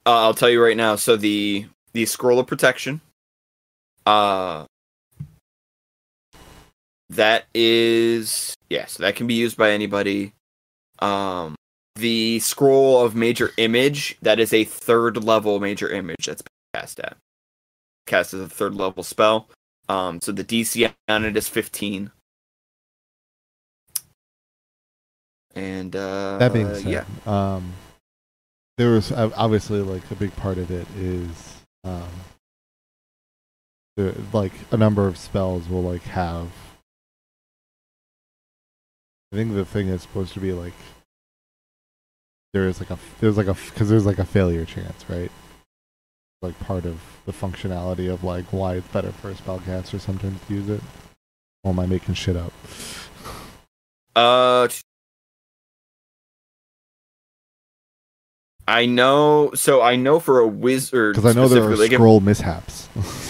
Uh, 0.05 0.23
I'll 0.23 0.35
tell 0.35 0.51
you 0.51 0.63
right 0.63 0.77
now. 0.77 0.97
So 0.97 1.17
the 1.17 1.67
the 1.95 2.05
scroll 2.07 2.39
of 2.39 2.47
protection, 2.47 3.01
uh, 4.05 4.67
that 7.11 7.47
is 7.55 8.58
yes, 8.69 8.97
that 8.99 9.17
can 9.17 9.27
be 9.27 9.35
used 9.35 9.57
by 9.57 9.71
anybody. 9.71 10.33
Um, 11.01 11.55
the 11.97 12.39
scroll 12.41 13.05
of 13.05 13.14
major 13.14 13.51
image 13.57 14.16
that 14.23 14.38
is 14.38 14.53
a 14.53 14.64
third 14.64 15.23
level 15.23 15.59
major 15.61 15.88
image 15.90 16.27
that's 16.27 16.42
cast 16.75 17.01
at 17.01 17.16
cast 18.07 18.35
as 18.35 18.40
a 18.40 18.49
third 18.49 18.75
level 18.75 19.03
spell. 19.03 19.49
Um, 19.88 20.21
so 20.21 20.33
the 20.33 20.45
DC 20.45 20.92
on 21.09 21.25
it 21.25 21.37
is 21.37 21.49
fifteen. 21.49 22.11
And 25.55 25.97
uh, 25.97 26.38
That 26.38 26.53
being 26.53 26.73
said, 26.75 26.85
yeah, 26.87 27.05
um, 27.27 27.73
there 28.77 28.90
was 28.90 29.11
obviously 29.11 29.81
like 29.81 30.09
a 30.11 30.14
big 30.14 30.35
part 30.37 30.59
of 30.59 30.71
it 30.71 30.87
is 30.97 31.57
um, 31.83 32.09
the, 33.97 34.14
like 34.33 34.53
a 34.71 34.77
number 34.77 35.07
of 35.07 35.16
spells 35.16 35.69
will 35.69 35.83
like 35.83 36.03
have. 36.03 36.49
I 39.33 39.37
think 39.37 39.53
the 39.55 39.64
thing 39.64 39.88
is 39.88 40.03
supposed 40.03 40.33
to 40.35 40.41
be 40.41 40.53
like 40.53 40.73
there 42.55 42.67
is 42.67 42.81
like 42.81 42.91
a 42.91 42.99
there's 43.21 43.37
like 43.37 43.47
a 43.47 43.55
because 43.55 43.88
there's 43.88 44.07
like 44.07 44.19
a 44.19 44.25
failure 44.25 44.64
chance, 44.64 45.05
right? 45.09 45.31
Like 46.41 46.59
part 46.61 46.87
of 46.87 47.01
the 47.27 47.33
functionality 47.33 48.11
of 48.12 48.25
like 48.25 48.47
why 48.53 48.77
it's 48.77 48.88
better 48.88 49.12
for 49.12 49.31
a 49.31 49.35
spellcaster 49.35 50.01
sometimes 50.01 50.41
to 50.47 50.55
use 50.55 50.69
it. 50.69 50.81
Or 51.64 51.73
am 51.73 51.81
I 51.81 51.87
making 51.87 52.14
shit 52.14 52.37
up? 52.37 52.53
Uh, 54.17 54.67
I 58.67 58.87
know. 58.87 59.53
So 59.55 59.81
I 59.81 59.95
know 59.95 60.19
for 60.19 60.41
a 60.41 60.47
wizard, 60.49 61.14
Because 61.14 61.37
I 61.37 61.41
know 61.41 61.47
there 61.47 61.62
are 61.62 61.77
like, 61.77 61.93
scroll 61.93 62.19
mishaps. 62.19 62.88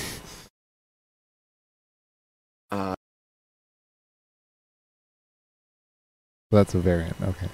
That's 6.51 6.75
a 6.75 6.79
variant. 6.79 7.21
Okay. 7.21 7.49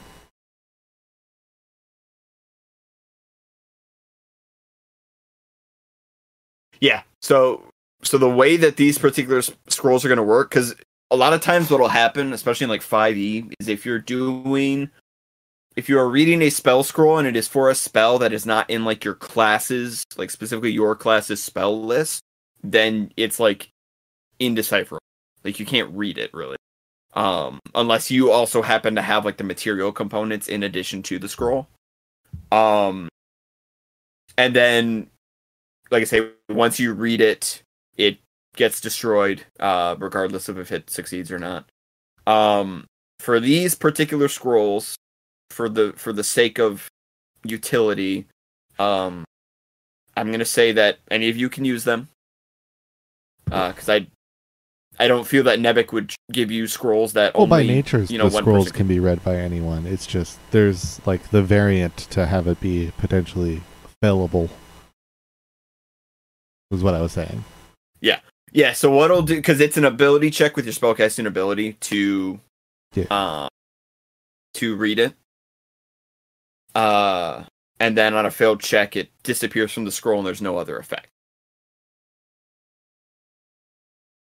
yeah. 6.84 7.02
So, 7.22 7.62
so 8.02 8.18
the 8.18 8.28
way 8.28 8.56
that 8.58 8.76
these 8.76 8.98
particular 8.98 9.42
scrolls 9.68 10.04
are 10.04 10.08
going 10.08 10.18
to 10.18 10.22
work, 10.22 10.50
because 10.50 10.74
a 11.10 11.16
lot 11.16 11.32
of 11.32 11.40
times 11.40 11.70
what'll 11.70 11.88
happen, 11.88 12.34
especially 12.34 12.64
in 12.64 12.70
like 12.70 12.82
Five 12.82 13.16
E, 13.16 13.48
is 13.58 13.68
if 13.68 13.86
you're 13.86 13.98
doing, 13.98 14.90
if 15.76 15.88
you 15.88 15.98
are 15.98 16.08
reading 16.08 16.42
a 16.42 16.50
spell 16.50 16.82
scroll 16.82 17.16
and 17.16 17.26
it 17.26 17.36
is 17.36 17.48
for 17.48 17.70
a 17.70 17.74
spell 17.74 18.18
that 18.18 18.34
is 18.34 18.44
not 18.44 18.68
in 18.68 18.84
like 18.84 19.02
your 19.02 19.14
classes, 19.14 20.04
like 20.18 20.30
specifically 20.30 20.72
your 20.72 20.94
class's 20.94 21.42
spell 21.42 21.82
list, 21.82 22.20
then 22.62 23.10
it's 23.16 23.40
like 23.40 23.70
indecipherable. 24.38 24.98
Like 25.42 25.58
you 25.58 25.64
can't 25.64 25.90
read 25.94 26.18
it 26.18 26.34
really. 26.34 26.56
Um, 27.14 27.60
unless 27.74 28.10
you 28.10 28.30
also 28.30 28.62
happen 28.62 28.94
to 28.96 29.02
have 29.02 29.24
like 29.24 29.36
the 29.36 29.44
material 29.44 29.92
components 29.92 30.48
in 30.48 30.62
addition 30.62 31.02
to 31.04 31.18
the 31.18 31.28
scroll. 31.28 31.68
Um, 32.50 33.08
and 34.36 34.54
then, 34.54 35.08
like 35.90 36.02
I 36.02 36.04
say, 36.04 36.28
once 36.48 36.78
you 36.80 36.92
read 36.92 37.20
it, 37.20 37.62
it 37.96 38.18
gets 38.56 38.80
destroyed, 38.80 39.44
uh, 39.60 39.96
regardless 39.98 40.48
of 40.48 40.58
if 40.58 40.72
it 40.72 40.90
succeeds 40.90 41.30
or 41.30 41.38
not. 41.38 41.66
Um, 42.26 42.86
for 43.20 43.38
these 43.38 43.74
particular 43.74 44.28
scrolls, 44.28 44.96
for 45.50 45.68
the 45.68 45.92
for 45.96 46.12
the 46.12 46.24
sake 46.24 46.58
of 46.58 46.88
utility, 47.44 48.26
um, 48.78 49.24
I'm 50.16 50.30
gonna 50.32 50.44
say 50.44 50.72
that 50.72 50.98
any 51.10 51.28
of 51.28 51.36
you 51.36 51.48
can 51.48 51.64
use 51.64 51.84
them. 51.84 52.08
Because 53.44 53.88
I, 53.88 54.06
I 54.98 55.08
don't 55.08 55.26
feel 55.26 55.42
that 55.44 55.58
Nebek 55.58 55.92
would 55.92 56.14
give 56.30 56.50
you 56.50 56.66
scrolls 56.66 57.14
that 57.14 57.34
Well, 57.34 57.46
by 57.46 57.62
nature, 57.64 58.02
you 58.04 58.18
know 58.18 58.28
the 58.28 58.38
scrolls 58.38 58.70
can 58.70 58.86
be 58.86 59.00
read 59.00 59.22
by 59.24 59.36
anyone. 59.36 59.86
It's 59.86 60.06
just 60.06 60.38
there's 60.50 61.04
like 61.06 61.30
the 61.30 61.42
variant 61.42 61.96
to 62.10 62.26
have 62.26 62.46
it 62.46 62.60
be 62.60 62.92
potentially 62.98 63.62
failable. 64.02 64.48
Was 66.70 66.82
what 66.82 66.94
I 66.94 67.02
was 67.02 67.12
saying. 67.12 67.44
Yeah, 68.00 68.20
yeah, 68.52 68.72
so 68.72 68.90
what 68.90 69.10
it'll 69.10 69.22
do 69.22 69.36
because 69.36 69.60
it's 69.60 69.76
an 69.76 69.84
ability 69.84 70.30
check 70.30 70.56
with 70.56 70.64
your 70.64 70.74
spellcasting 70.74 71.26
ability 71.26 71.74
to 71.74 72.40
Yeah. 72.94 73.04
uh, 73.10 73.48
to 74.54 74.76
read 74.76 74.98
it. 74.98 75.14
Uh 76.74 77.44
and 77.80 77.96
then 77.98 78.14
on 78.14 78.26
a 78.26 78.30
failed 78.30 78.60
check 78.60 78.96
it 78.96 79.10
disappears 79.22 79.72
from 79.72 79.84
the 79.84 79.92
scroll 79.92 80.18
and 80.18 80.26
there's 80.26 80.42
no 80.42 80.56
other 80.58 80.78
effect. 80.78 81.08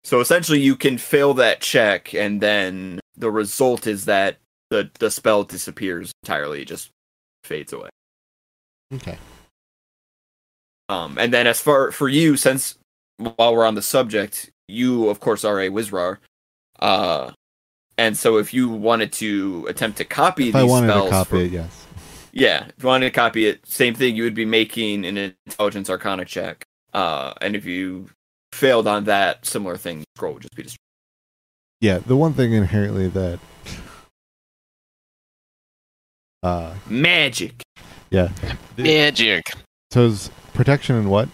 So 0.03 0.19
essentially 0.19 0.59
you 0.59 0.75
can 0.75 0.97
fail 0.97 1.33
that 1.35 1.61
check 1.61 2.13
and 2.13 2.41
then 2.41 2.99
the 3.15 3.31
result 3.31 3.87
is 3.87 4.05
that 4.05 4.37
the 4.69 4.89
the 4.99 5.09
spell 5.11 5.43
disappears 5.43 6.11
entirely, 6.23 6.61
it 6.63 6.67
just 6.67 6.89
fades 7.43 7.71
away. 7.73 7.89
Okay. 8.93 9.17
Um, 10.89 11.17
and 11.17 11.33
then 11.33 11.47
as 11.47 11.59
far 11.61 11.91
for 11.91 12.09
you, 12.09 12.35
since 12.37 12.77
while 13.17 13.55
we're 13.55 13.65
on 13.65 13.75
the 13.75 13.81
subject, 13.81 14.49
you 14.67 15.09
of 15.09 15.19
course 15.19 15.45
are 15.45 15.61
a 15.61 15.69
Wizrar, 15.69 16.17
uh, 16.79 17.31
and 17.97 18.17
so 18.17 18.37
if 18.37 18.53
you 18.53 18.67
wanted 18.69 19.11
to 19.13 19.65
attempt 19.69 19.97
to 19.99 20.05
copy 20.05 20.49
If 20.49 20.53
these 20.55 20.61
I 20.61 20.65
wanted 20.65 20.89
spells, 20.89 21.05
to 21.05 21.11
copy 21.11 21.29
for- 21.29 21.37
it, 21.37 21.51
yes. 21.51 21.85
yeah, 22.33 22.65
if 22.65 22.83
you 22.83 22.87
wanted 22.87 23.05
to 23.05 23.11
copy 23.11 23.45
it, 23.45 23.65
same 23.65 23.93
thing. 23.95 24.15
You 24.15 24.23
would 24.23 24.33
be 24.35 24.45
making 24.45 25.05
an 25.05 25.33
intelligence 25.45 25.89
arcana 25.89 26.25
check, 26.25 26.63
uh, 26.93 27.33
and 27.41 27.55
if 27.55 27.65
you 27.65 28.09
failed 28.63 28.87
on 28.87 29.03
that, 29.03 29.45
similar 29.45 29.75
thing, 29.75 29.99
the 29.99 30.05
scroll 30.15 30.33
would 30.35 30.41
just 30.43 30.55
be 30.55 30.63
destroyed. 30.63 30.77
Yeah, 31.81 31.97
the 31.97 32.15
one 32.15 32.33
thing 32.33 32.53
inherently 32.53 33.09
that 33.09 33.39
uh 36.43 36.73
Magic. 36.87 37.61
yeah. 38.09 38.31
The- 38.77 38.83
Magic. 38.83 39.43
So 39.91 40.05
is 40.05 40.31
protection 40.53 40.95
and 40.95 41.11
what? 41.11 41.27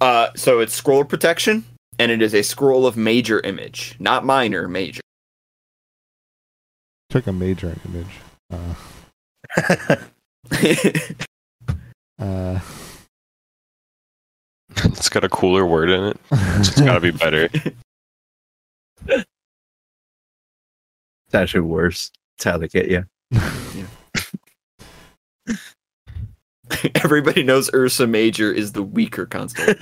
Uh, 0.00 0.28
so 0.34 0.60
it's 0.60 0.72
scroll 0.72 1.04
protection, 1.04 1.64
and 1.98 2.10
it 2.10 2.22
is 2.22 2.34
a 2.34 2.42
scroll 2.42 2.86
of 2.86 2.96
major 2.96 3.40
image, 3.40 3.94
not 4.00 4.24
minor, 4.24 4.66
major. 4.66 5.02
Took 7.10 7.26
a 7.26 7.32
major 7.32 7.76
image. 7.84 8.06
Uh 8.50 8.74
uh 12.18 12.60
It's 14.84 15.08
got 15.08 15.24
a 15.24 15.28
cooler 15.28 15.64
word 15.66 15.90
in 15.90 16.04
it. 16.04 16.20
It's 16.30 16.80
gotta 16.80 17.00
be 17.00 17.10
better. 17.10 17.48
It's 21.26 21.34
actually 21.34 21.62
worse. 21.62 22.12
It's 22.36 22.44
how 22.44 22.58
they 22.58 22.68
get 22.68 22.88
you. 22.88 23.04
Everybody 26.94 27.42
knows 27.42 27.68
Ursa 27.74 28.06
Major 28.06 28.52
is 28.52 28.70
the 28.70 28.84
weaker 28.84 29.26
constellation. 29.26 29.76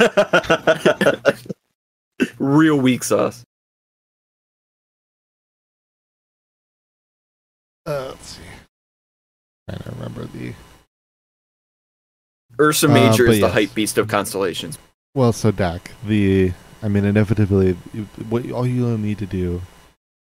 Real 2.39 2.77
weak 2.77 3.05
sauce. 3.05 3.45
Uh, 7.85 8.07
let's 8.09 8.27
see. 8.29 8.43
Trying 9.69 9.83
to 9.83 9.91
remember 9.91 10.25
the. 10.25 10.55
Ursa 12.61 12.89
Uh, 12.89 12.95
Major 12.95 13.27
but 13.27 13.35
is 13.35 13.41
the 13.41 13.49
hype 13.49 13.75
beast 13.75 13.99
of 13.99 14.09
constellations. 14.09 14.79
Well, 15.15 15.33
so 15.33 15.51
Dak, 15.51 15.91
the 16.05 16.53
I 16.83 16.89
mean, 16.89 17.05
inevitably, 17.05 17.75
what 18.29 18.51
all 18.51 18.67
you'll 18.67 18.99
need 18.99 19.19
to 19.19 19.27
do 19.27 19.63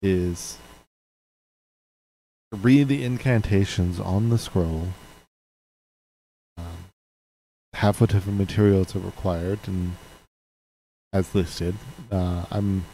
is 0.02 0.58
read 2.52 2.88
the 2.88 3.02
incantations 3.02 3.98
on 3.98 4.28
the 4.28 4.38
scroll. 4.38 4.88
Um, 6.58 6.86
have 7.74 8.00
whatever 8.00 8.30
materials 8.30 8.94
are 8.94 9.00
required, 9.00 9.60
and 9.66 9.96
as 11.12 11.34
listed. 11.34 11.76
Uh, 12.12 12.44
I'm 12.50 12.84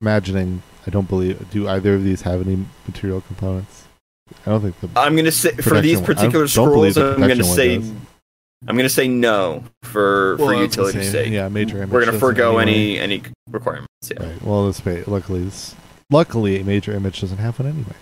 imagining. 0.00 0.62
I 0.86 0.90
don't 0.90 1.08
believe. 1.08 1.50
Do 1.50 1.68
either 1.68 1.94
of 1.94 2.02
these 2.02 2.22
have 2.22 2.46
any 2.46 2.66
material 2.86 3.20
components? 3.20 3.84
I 4.44 4.50
don't 4.50 4.60
think 4.62 4.80
the. 4.80 4.88
I'm 4.98 5.14
gonna 5.14 5.30
say 5.30 5.52
for 5.52 5.80
these 5.80 6.00
particular 6.00 6.48
scrolls, 6.48 6.96
I'm 6.96 7.20
gonna 7.20 7.44
say 7.44 7.78
does. 7.78 7.92
I'm 8.66 8.76
gonna 8.76 8.88
say 8.88 9.06
no 9.06 9.62
for 9.82 10.36
Well, 10.36 10.48
for 10.48 10.54
I 10.54 10.62
utility's 10.62 11.10
sake. 11.10 11.30
Yeah, 11.32 11.48
major. 11.48 11.78
image 11.78 11.90
We're 11.90 12.04
gonna 12.04 12.18
forego 12.18 12.58
anyway. 12.58 12.98
any 12.98 13.18
any 13.20 13.22
requirements. 13.50 13.88
Yeah. 14.10 14.24
Right. 14.26 14.42
Well, 14.42 14.66
this 14.66 14.84
way, 14.84 15.04
luckily, 15.06 15.44
this, 15.44 15.74
luckily, 16.10 16.60
a 16.60 16.64
major 16.64 16.92
image 16.92 17.20
doesn't 17.20 17.38
have 17.38 17.58
one 17.58 17.68
anyway. 17.68 17.94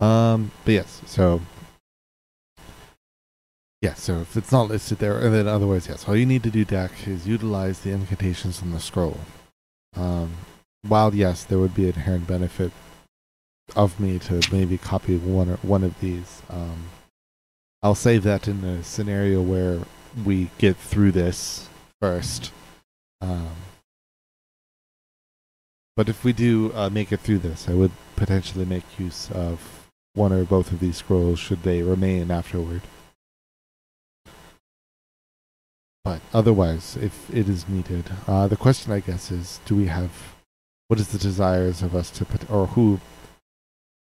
Um, 0.00 0.50
but 0.64 0.72
yes, 0.74 1.00
so 1.06 1.40
yeah, 3.80 3.94
so 3.94 4.20
if 4.20 4.36
it's 4.36 4.50
not 4.50 4.68
listed 4.68 4.98
there, 4.98 5.18
and 5.18 5.32
then 5.32 5.46
otherwise, 5.46 5.88
yes, 5.88 6.08
all 6.08 6.16
you 6.16 6.26
need 6.26 6.42
to 6.42 6.50
do, 6.50 6.64
Dak, 6.64 7.06
is 7.06 7.28
utilize 7.28 7.80
the 7.80 7.90
incantations 7.92 8.60
in 8.60 8.72
the 8.72 8.80
scroll. 8.80 9.18
Um, 9.94 10.32
while 10.82 11.14
yes, 11.14 11.44
there 11.44 11.58
would 11.58 11.74
be 11.74 11.86
inherent 11.86 12.26
benefit 12.26 12.72
of 13.76 14.00
me 14.00 14.18
to 14.20 14.40
maybe 14.50 14.78
copy 14.78 15.16
one 15.16 15.48
or 15.50 15.56
one 15.58 15.84
of 15.84 15.98
these. 16.00 16.42
Um, 16.50 16.86
I'll 17.82 17.94
save 17.94 18.24
that 18.24 18.48
in 18.48 18.64
a 18.64 18.82
scenario 18.82 19.40
where 19.40 19.80
we 20.24 20.50
get 20.58 20.76
through 20.76 21.12
this 21.12 21.68
first. 22.00 22.52
Um, 23.20 23.50
but 25.96 26.08
if 26.08 26.24
we 26.24 26.32
do 26.32 26.72
uh, 26.74 26.90
make 26.90 27.12
it 27.12 27.20
through 27.20 27.38
this, 27.38 27.68
I 27.68 27.74
would 27.74 27.92
potentially 28.16 28.64
make 28.64 28.98
use 28.98 29.30
of 29.30 29.86
one 30.14 30.32
or 30.32 30.44
both 30.44 30.72
of 30.72 30.80
these 30.80 30.96
scrolls 30.96 31.38
should 31.38 31.62
they 31.62 31.82
remain 31.82 32.30
afterward. 32.30 32.82
But 36.04 36.20
otherwise, 36.32 36.96
if 36.96 37.28
it 37.30 37.48
is 37.48 37.68
needed, 37.68 38.10
uh, 38.26 38.48
the 38.48 38.56
question 38.56 38.92
I 38.92 39.00
guess 39.00 39.30
is: 39.30 39.60
Do 39.66 39.76
we 39.76 39.86
have 39.86 40.10
what 40.88 40.98
is 40.98 41.08
the 41.08 41.18
desires 41.18 41.82
of 41.82 41.94
us 41.94 42.10
to 42.12 42.24
put, 42.24 42.50
or 42.50 42.68
who 42.68 43.00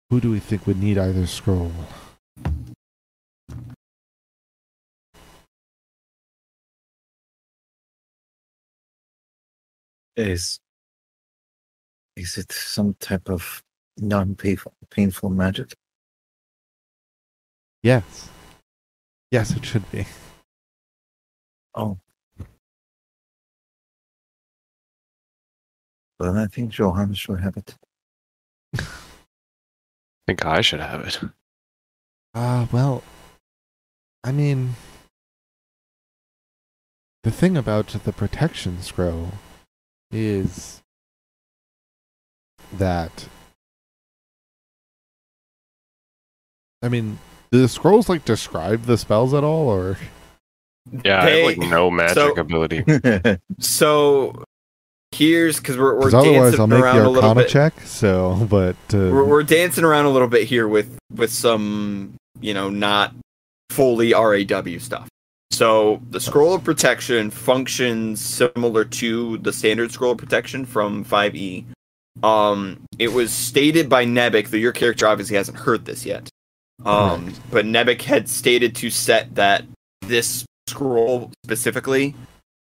who 0.09 0.19
do 0.19 0.31
we 0.31 0.39
think 0.39 0.65
would 0.65 0.81
need 0.81 0.97
either 0.97 1.27
scroll? 1.27 1.71
Is 10.15 10.59
is 12.15 12.37
it 12.37 12.51
some 12.51 12.93
type 12.99 13.29
of 13.29 13.63
non-painful 13.97 14.73
painful 14.89 15.29
magic? 15.29 15.75
Yes, 17.81 18.29
yes, 19.31 19.51
it 19.51 19.65
should 19.65 19.89
be. 19.91 20.05
Oh. 21.75 21.97
Then 26.19 26.37
I 26.37 26.45
think 26.47 26.71
Johannes 26.71 27.17
should 27.17 27.39
have 27.41 27.57
it. 27.57 27.75
I 28.77 28.83
think 30.27 30.45
I 30.45 30.61
should 30.61 30.79
have 30.79 31.01
it. 31.01 31.19
Uh, 32.33 32.65
well, 32.71 33.03
I 34.23 34.31
mean, 34.31 34.75
the 37.23 37.31
thing 37.31 37.57
about 37.57 37.87
the 37.87 38.13
protection 38.13 38.81
scroll 38.81 39.33
is 40.13 40.81
that, 42.77 43.27
I 46.81 46.89
mean, 46.89 47.17
do 47.51 47.61
the 47.61 47.67
scrolls 47.67 48.09
like 48.09 48.25
describe 48.25 48.83
the 48.83 48.97
spells 48.97 49.33
at 49.33 49.43
all, 49.43 49.67
or 49.69 49.97
Yeah, 51.03 51.21
I 51.23 51.29
have 51.29 51.45
like 51.45 51.57
no 51.69 51.89
magic 51.91 52.15
so- 52.15 52.33
ability. 52.35 52.83
So 53.59 54.43
here's 55.11 55.57
because 55.57 55.77
we're 55.77 55.93
we're 55.93 56.05
because 56.07 56.13
otherwise 56.15 56.41
dancing 56.57 56.59
I'll 56.61 56.67
make 56.67 56.79
around 56.81 56.95
the 56.97 57.07
a 57.07 57.09
little 57.09 57.29
Arcana 57.29 57.41
bit. 57.45 57.49
check. 57.49 57.79
So, 57.81 58.47
but 58.49 58.75
uh, 58.93 58.97
We're, 58.97 59.23
we're 59.25 59.43
dancing 59.43 59.83
around 59.83 60.05
a 60.05 60.09
little 60.09 60.27
bit 60.27 60.47
here 60.47 60.67
with 60.67 60.97
with 61.13 61.31
some 61.31 62.15
you 62.41 62.53
know 62.53 62.69
not 62.69 63.13
fully 63.69 64.13
RAW 64.13 64.79
stuff. 64.79 65.07
So 65.53 66.01
the 66.09 66.19
scroll 66.19 66.55
of 66.55 66.63
protection 66.63 67.29
functions 67.29 68.19
similar 68.19 68.83
to 68.85 69.37
the 69.37 69.53
standard 69.53 69.91
scroll 69.91 70.13
of 70.13 70.17
protection 70.17 70.65
from 70.65 71.05
5e. 71.05 71.63
Um, 72.23 72.81
it 72.97 73.09
was 73.13 73.31
stated 73.31 73.87
by 73.87 74.03
Nebek, 74.03 74.47
though 74.47 74.57
your 74.57 74.71
character 74.71 75.05
obviously 75.05 75.35
hasn't 75.37 75.59
heard 75.59 75.85
this 75.85 76.07
yet. 76.07 76.27
Um, 76.83 77.33
but 77.51 77.65
Nebek 77.65 78.01
had 78.01 78.27
stated 78.27 78.75
to 78.77 78.89
set 78.89 79.35
that 79.35 79.63
this 80.01 80.43
scroll 80.67 81.31
specifically 81.45 82.15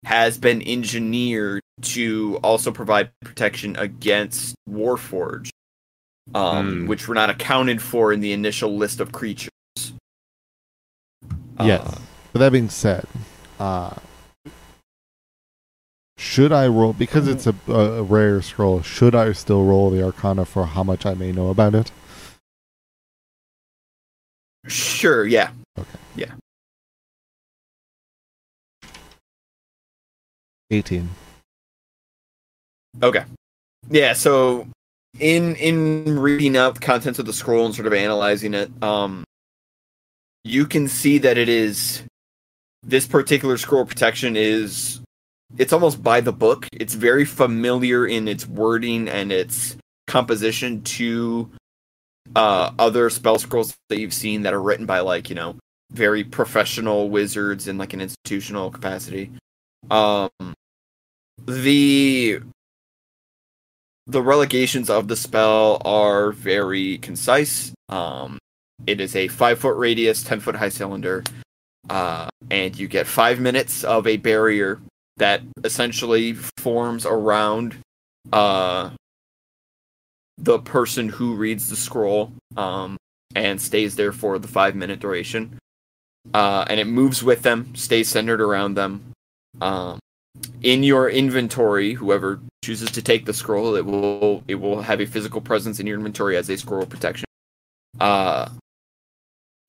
has 0.05 0.37
been 0.37 0.61
engineered 0.67 1.61
to 1.83 2.41
also 2.43 2.73
provide 2.73 3.11
protection 3.25 3.77
against 3.77 4.57
Warforged, 4.69 5.51
um, 6.35 6.81
Hmm. 6.83 6.87
which 6.89 7.07
were 7.07 7.15
not 7.15 7.31
accounted 7.31 7.81
for 7.81 8.13
in 8.13 8.19
the 8.19 8.33
initial 8.33 8.77
list 8.77 8.99
of 8.99 9.13
creatures. 9.13 9.51
yes. 11.61 11.81
Uh, 11.87 11.99
But 12.33 12.39
that 12.39 12.53
being 12.53 12.71
said, 12.71 13.07
uh, 13.61 13.95
should 16.17 16.53
I 16.53 16.67
roll 16.67 16.93
because 16.95 17.29
it's 17.29 17.47
a, 17.47 17.55
a 17.71 18.03
rare 18.03 18.41
scroll? 18.41 18.81
Should 18.81 19.15
I 19.15 19.33
still 19.33 19.65
roll 19.65 19.91
the 19.91 20.03
Arcana 20.03 20.45
for 20.45 20.65
how 20.67 20.83
much 20.83 21.05
I 21.05 21.15
may 21.15 21.33
know 21.33 21.51
about 21.51 21.75
it? 21.75 21.91
sure, 24.69 25.27
yeah. 25.27 25.51
Okay. 25.77 25.99
Yeah. 26.15 26.33
Eighteen. 30.71 31.11
Okay. 33.03 33.25
Yeah, 33.91 34.13
so 34.15 34.69
in 35.19 35.57
in 35.57 36.19
reading 36.19 36.57
up 36.57 36.75
the 36.75 36.81
contents 36.81 37.19
of 37.19 37.27
the 37.27 37.33
scroll 37.33 37.67
and 37.67 37.75
sort 37.75 37.87
of 37.87 37.93
analyzing 37.93 38.55
it, 38.55 38.71
um 38.83 39.25
you 40.45 40.67
can 40.67 40.89
see 40.89 41.19
that 41.19 41.37
it 41.37 41.49
is 41.49 42.03
this 42.83 43.07
particular 43.07 43.57
scroll 43.59 43.85
protection 43.85 44.37
is 44.37 45.01
it's 45.59 45.73
almost 45.73 46.03
by 46.03 46.21
the 46.21 46.33
book. 46.33 46.67
It's 46.73 46.95
very 46.95 47.25
familiar 47.25 48.07
in 48.07 48.27
its 48.29 48.47
wording 48.47 49.09
and 49.09 49.31
its 49.31 49.77
composition 50.07 50.83
to 50.83 51.51
uh 52.37 52.71
other 52.79 53.11
spell 53.11 53.39
scrolls 53.39 53.75
that 53.89 53.99
you've 53.99 54.15
seen 54.15 54.43
that 54.43 54.55
are 54.55 54.63
written 54.63 54.87
by 54.87 55.01
like, 55.01 55.29
you 55.29 55.35
know, 55.35 55.57
very 55.91 56.25
professional 56.25 57.11
wizards 57.11 57.69
in 57.69 57.79
like 57.79 57.93
an 57.93 58.01
institutional 58.01 58.71
capacity. 58.71 59.31
Um 59.91 60.31
the 61.47 62.41
the 64.07 64.23
relegations 64.23 64.91
of 64.91 65.09
the 65.09 65.17
spell 65.17 65.81
are 65.85 66.33
very 66.33 66.99
concise. 66.99 67.73
Um, 67.89 68.39
it 68.87 69.01
is 69.01 69.15
a 69.15 69.29
five 69.29 69.61
foot 69.61 69.77
radius, 69.77 70.23
ten 70.23 70.41
foot 70.41 70.57
high 70.57 70.69
cylinder, 70.69 71.23
uh, 71.91 72.29
and 72.51 72.79
you 72.79 72.89
get 72.89 73.07
five 73.07 73.41
minutes 73.41 73.85
of 73.85 74.07
a 74.07 74.17
barrier 74.17 74.81
that 75.17 75.43
essentially 75.65 76.35
forms 76.59 77.07
around 77.07 77.77
uh, 78.33 78.91
the 80.39 80.59
person 80.59 81.09
who 81.09 81.35
reads 81.35 81.69
the 81.69 81.77
scroll 81.77 82.33
um, 82.57 82.97
and 83.35 83.61
stays 83.61 83.97
there 83.97 84.13
for 84.13 84.39
the 84.39 84.49
five 84.49 84.75
minute 84.75 85.01
duration. 85.01 85.59
Uh, 86.33 86.65
and 86.69 86.79
it 86.79 86.87
moves 86.87 87.23
with 87.23 87.43
them, 87.43 87.75
stays 87.75 88.09
centered 88.09 88.41
around 88.41 88.75
them. 88.75 89.13
Um, 89.61 89.99
in 90.63 90.83
your 90.83 91.11
inventory, 91.11 91.95
whoever 91.95 92.41
chooses 92.65 92.91
to 92.93 93.03
take 93.03 93.27
the 93.27 93.35
scroll, 93.35 93.75
it 93.75 93.85
will 93.85 94.43
it 94.49 94.55
will 94.55 94.81
have 94.81 95.01
a 95.01 95.07
physical 95.07 95.41
presence 95.41 95.81
in 95.81 95.87
your 95.87 95.99
inventory 95.99 96.37
as 96.37 96.49
a 96.49 96.57
scroll 96.57 96.87
protection. 96.87 97.27
Uh, 98.01 98.49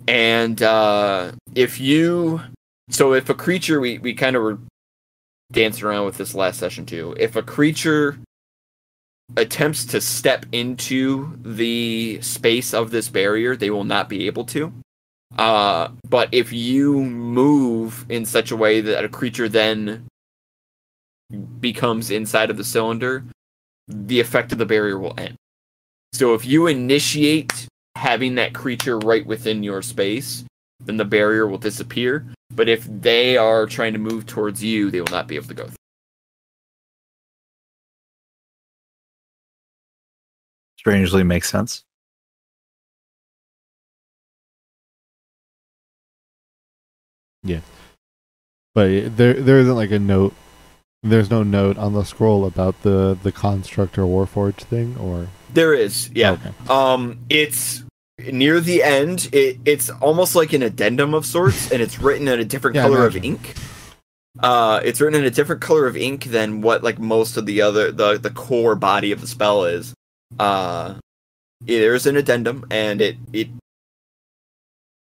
and 0.08 0.62
uh, 0.62 1.32
if 1.56 1.80
you 1.80 2.42
so 2.90 3.14
if 3.14 3.30
a 3.30 3.34
creature 3.34 3.80
we 3.80 3.98
we 4.00 4.14
kind 4.14 4.36
of 4.36 4.44
were 4.44 4.60
dancing 5.54 5.86
around 5.86 6.06
with 6.06 6.18
this 6.18 6.36
last 6.36 6.60
session 6.60 6.86
too. 6.86 7.16
If 7.18 7.36
a 7.36 7.44
creature 7.44 8.18
attempts 9.38 9.86
to 9.86 10.02
step 10.02 10.46
into 10.52 11.38
the 11.42 12.20
space 12.22 12.74
of 12.74 12.92
this 12.92 13.08
barrier, 13.08 13.56
they 13.56 13.70
will 13.70 13.86
not 13.86 14.10
be 14.10 14.28
able 14.28 14.46
to. 14.46 14.74
Uh, 15.38 15.90
but 16.10 16.30
if 16.32 16.52
you 16.52 17.02
move 17.02 18.06
in 18.10 18.26
such 18.26 18.52
a 18.52 18.58
way 18.58 18.82
that 18.82 19.06
a 19.06 19.10
creature 19.10 19.50
then 19.50 20.06
becomes 21.60 22.12
inside 22.12 22.50
of 22.50 22.58
the 22.58 22.64
cylinder, 22.64 23.24
the 23.88 24.20
effect 24.20 24.52
of 24.52 24.58
the 24.58 24.66
barrier 24.66 25.00
will 25.00 25.16
end. 25.18 25.36
So 26.12 26.34
if 26.36 26.46
you 26.46 26.68
initiate 26.68 27.68
having 27.96 28.36
that 28.36 28.54
creature 28.54 29.00
right 29.00 29.26
within 29.26 29.64
your 29.64 29.82
space, 29.82 30.44
then 30.80 30.98
the 30.98 31.06
barrier 31.06 31.48
will 31.48 31.58
disappear. 31.58 32.26
But 32.52 32.70
if 32.70 32.86
they 32.86 33.38
are 33.38 33.66
trying 33.66 33.94
to 33.94 34.00
move 34.00 34.26
towards 34.26 34.64
you, 34.64 34.92
they 34.92 35.02
will 35.02 35.08
not 35.12 35.28
be 35.28 35.36
able 35.36 35.48
to 35.48 35.54
go 35.54 35.66
through. 35.66 35.76
Strangely 40.78 41.24
makes 41.24 41.50
sense. 41.50 41.84
Yeah. 47.44 47.60
But 48.76 49.16
there 49.18 49.34
there 49.34 49.60
isn't 49.60 49.76
like 49.76 49.92
a 49.92 50.00
note. 50.00 50.34
There's 51.04 51.30
no 51.30 51.44
note 51.44 51.78
on 51.78 51.94
the 51.94 52.04
scroll 52.04 52.46
about 52.46 52.82
the 52.82 53.18
the 53.22 53.32
construct 53.32 53.98
or 53.98 54.04
warforged 54.04 54.62
thing, 54.64 54.98
or 54.98 55.28
There 55.54 55.74
is, 55.74 56.10
yeah. 56.14 56.32
Okay. 56.32 56.52
Um, 56.70 57.20
it's 57.30 57.83
near 58.20 58.60
the 58.60 58.84
end. 58.84 59.30
It, 59.32 59.60
it's 59.66 59.90
almost 59.90 60.36
like 60.36 60.54
an 60.54 60.62
addendum 60.62 61.14
of 61.14 61.26
sorts, 61.26 61.72
and 61.72 61.82
it's 61.82 62.00
written 62.00 62.28
in 62.28 62.40
a 62.40 62.46
different 62.46 62.76
Yeah, 62.76 62.84
color 62.84 63.06
of 63.06 63.16
ink. 63.16 63.56
Uh, 64.40 64.82
it's 64.84 65.00
written 65.00 65.20
in 65.20 65.26
a 65.26 65.32
different 65.32 65.62
color 65.62 65.86
of 65.86 65.96
ink 65.96 66.26
than 66.26 66.62
what 66.62 66.84
like 66.84 67.00
most 67.00 67.38
of 67.38 67.46
the 67.46 67.62
other 67.62 67.92
the 67.92 68.18
the 68.18 68.32
core 68.32 68.76
body 68.76 69.12
of 69.12 69.22
the 69.22 69.28
spell 69.28 69.66
is. 69.66 69.94
Uh, 70.40 70.96
there's 71.62 72.08
an 72.08 72.18
addendum, 72.18 72.66
and 72.72 73.02
it 73.02 73.18
it 73.32 73.50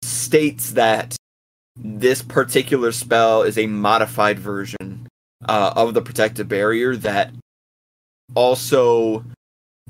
states 0.01 0.71
that 0.71 1.15
this 1.75 2.21
particular 2.21 2.91
spell 2.91 3.43
is 3.43 3.57
a 3.57 3.67
modified 3.67 4.39
version 4.39 5.07
uh, 5.47 5.73
of 5.75 5.93
the 5.93 6.01
protective 6.01 6.47
barrier 6.47 6.95
that 6.95 7.31
also 8.35 9.23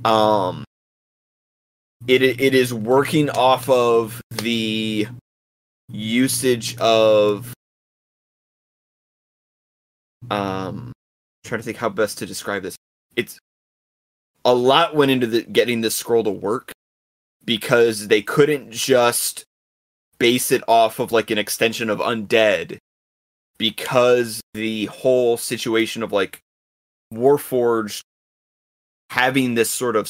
um 0.03 0.63
it 2.05 2.21
it 2.21 2.53
is 2.53 2.73
working 2.73 3.29
off 3.29 3.69
of 3.69 4.21
the 4.29 5.07
usage 5.89 6.77
of 6.77 7.53
um 10.29 10.91
trying 11.43 11.59
to 11.59 11.63
think 11.65 11.77
how 11.77 11.89
best 11.89 12.17
to 12.19 12.25
describe 12.25 12.61
this. 12.61 12.75
It's 13.15 13.39
a 14.45 14.53
lot 14.53 14.95
went 14.95 15.11
into 15.11 15.27
the 15.27 15.41
getting 15.43 15.81
this 15.81 15.95
scroll 15.95 16.23
to 16.23 16.29
work 16.29 16.71
because 17.45 18.07
they 18.09 18.21
couldn't 18.21 18.71
just 18.71 19.43
base 20.19 20.51
it 20.51 20.63
off 20.67 20.99
of 20.99 21.11
like 21.11 21.31
an 21.31 21.37
extension 21.37 21.89
of 21.89 21.99
undead 21.99 22.77
because 23.57 24.41
the 24.53 24.85
whole 24.85 25.37
situation 25.37 26.03
of 26.03 26.11
like 26.11 26.39
warforged 27.13 28.01
having 29.09 29.55
this 29.55 29.69
sort 29.69 29.95
of 29.95 30.07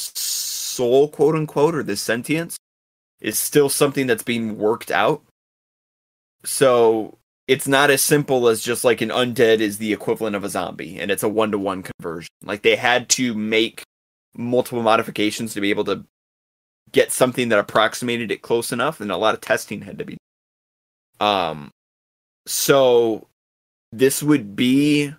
soul 0.78 1.08
quote 1.08 1.34
unquote 1.34 1.74
or 1.74 1.82
this 1.82 2.00
sentience 2.00 2.56
is 3.20 3.36
still 3.36 3.68
something 3.68 4.06
that's 4.06 4.22
being 4.22 4.56
worked 4.56 4.92
out 4.92 5.22
so 6.44 7.18
it's 7.48 7.66
not 7.66 7.90
as 7.90 8.00
simple 8.00 8.46
as 8.46 8.62
just 8.62 8.84
like 8.84 9.00
an 9.00 9.08
undead 9.08 9.58
is 9.58 9.78
the 9.78 9.92
equivalent 9.92 10.36
of 10.36 10.44
a 10.44 10.48
zombie 10.48 11.00
and 11.00 11.10
it's 11.10 11.24
a 11.24 11.28
one-to-one 11.28 11.82
conversion 11.82 12.30
like 12.44 12.62
they 12.62 12.76
had 12.76 13.08
to 13.08 13.34
make 13.34 13.82
multiple 14.36 14.82
modifications 14.82 15.52
to 15.52 15.60
be 15.60 15.70
able 15.70 15.84
to 15.84 16.04
get 16.92 17.10
something 17.10 17.48
that 17.48 17.58
approximated 17.58 18.30
it 18.30 18.40
close 18.40 18.70
enough 18.70 19.00
and 19.00 19.10
a 19.10 19.16
lot 19.16 19.34
of 19.34 19.40
testing 19.40 19.80
had 19.80 19.98
to 19.98 20.04
be 20.04 20.16
done. 21.18 21.28
um 21.28 21.70
so 22.46 23.26
this 23.90 24.22
would 24.22 24.54
be 24.54 25.12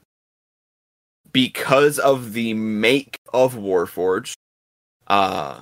because 1.32 2.00
of 2.00 2.34
the 2.34 2.54
make 2.54 3.20
of 3.34 3.56
Warforged. 3.56 4.34
Uh 5.10 5.60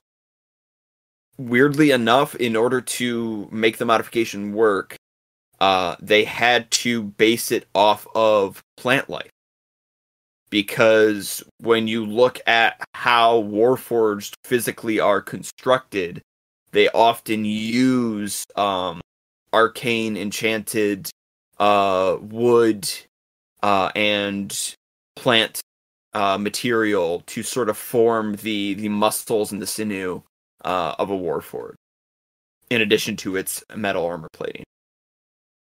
weirdly 1.38 1.92
enough, 1.92 2.36
in 2.36 2.56
order 2.56 2.82
to 2.82 3.48
make 3.52 3.78
the 3.78 3.86
modification 3.86 4.54
work, 4.54 4.96
uh 5.60 5.96
they 6.02 6.24
had 6.24 6.70
to 6.72 7.04
base 7.04 7.52
it 7.52 7.68
off 7.76 8.08
of 8.16 8.62
plant 8.78 9.10
life. 9.10 9.30
Because 10.50 11.44
when 11.60 11.88
you 11.88 12.06
look 12.06 12.40
at 12.48 12.82
how 12.94 13.42
Warforged 13.44 14.34
physically 14.46 15.00
are 15.00 15.22
constructed, 15.22 16.22
they 16.72 16.90
often 16.90 17.46
use 17.46 18.46
um 18.56 19.02
arcane 19.54 20.18
enchanted 20.18 21.10
uh 21.60 22.18
wood 22.22 22.90
uh 23.64 23.92
and 23.96 24.76
plant 25.16 25.62
uh, 26.18 26.36
material 26.36 27.22
to 27.28 27.44
sort 27.44 27.70
of 27.70 27.78
form 27.78 28.36
the 28.38 28.74
the 28.74 28.90
muscles 28.90 29.52
and 29.52 29.62
the 29.62 29.68
sinew 29.68 30.24
uh, 30.66 30.96
of 30.98 31.12
a 31.12 31.16
warforged, 31.16 31.76
in 32.72 32.82
addition 32.82 33.16
to 33.16 33.36
its 33.36 33.64
metal 33.76 34.04
armor 34.04 34.28
plating. 34.34 34.64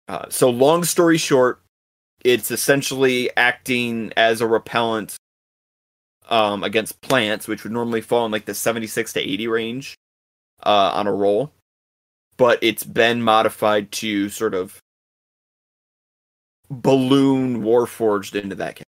Uh, 0.08 0.24
so, 0.30 0.48
long 0.48 0.82
story 0.82 1.18
short, 1.18 1.60
it's 2.24 2.50
essentially 2.50 3.30
acting 3.36 4.14
as 4.16 4.40
a 4.40 4.46
repellent 4.46 5.16
um, 6.30 6.64
against 6.64 6.98
plants, 7.02 7.46
which 7.46 7.62
would 7.62 7.72
normally 7.72 8.00
fall 8.00 8.24
in 8.24 8.32
like 8.32 8.46
the 8.46 8.54
seventy 8.54 8.86
six 8.86 9.12
to 9.12 9.20
eighty 9.20 9.46
range 9.46 9.94
uh, 10.64 10.92
on 10.94 11.06
a 11.06 11.12
roll, 11.12 11.52
but 12.38 12.58
it's 12.62 12.84
been 12.84 13.20
modified 13.20 13.92
to 13.92 14.30
sort 14.30 14.54
of 14.54 14.80
balloon 16.70 17.62
warforged 17.62 18.34
into 18.34 18.54
that. 18.54 18.76
category. 18.76 18.89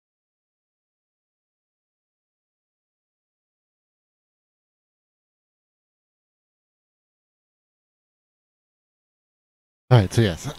All 9.90 9.98
right. 9.98 10.12
So 10.12 10.22
yes, 10.22 10.52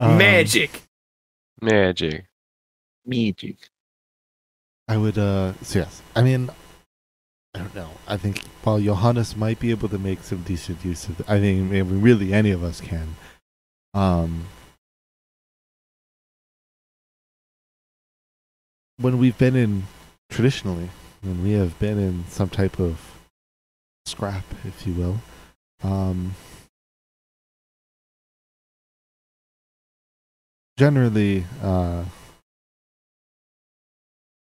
Um, 0.00 0.18
Magic. 0.18 0.82
Magic. 1.62 2.26
Magic. 3.06 3.56
I 4.88 4.96
would. 4.96 5.16
uh 5.18 5.54
So 5.62 5.80
yes, 5.80 6.02
I 6.14 6.22
mean, 6.22 6.50
I 7.54 7.58
don't 7.60 7.74
know. 7.74 7.90
I 8.06 8.16
think 8.18 8.42
while 8.62 8.78
Johannes 8.78 9.36
might 9.36 9.58
be 9.58 9.70
able 9.70 9.88
to 9.88 9.98
make 9.98 10.22
some 10.22 10.42
decent 10.42 10.84
use 10.84 11.08
of, 11.08 11.22
I 11.28 11.40
think 11.40 11.70
maybe 11.70 11.94
really 11.94 12.34
any 12.34 12.50
of 12.50 12.62
us 12.62 12.80
can. 12.82 13.16
Um, 13.94 14.44
when 18.98 19.18
we've 19.18 19.38
been 19.38 19.56
in 19.56 19.84
traditionally, 20.30 20.90
when 21.22 21.42
we 21.42 21.52
have 21.52 21.78
been 21.78 21.98
in 21.98 22.24
some 22.28 22.50
type 22.50 22.78
of 22.78 23.00
scrap, 24.04 24.44
if 24.64 24.86
you 24.86 24.92
will, 24.92 25.16
um, 25.82 26.34
generally, 30.76 31.44
uh, 31.62 32.04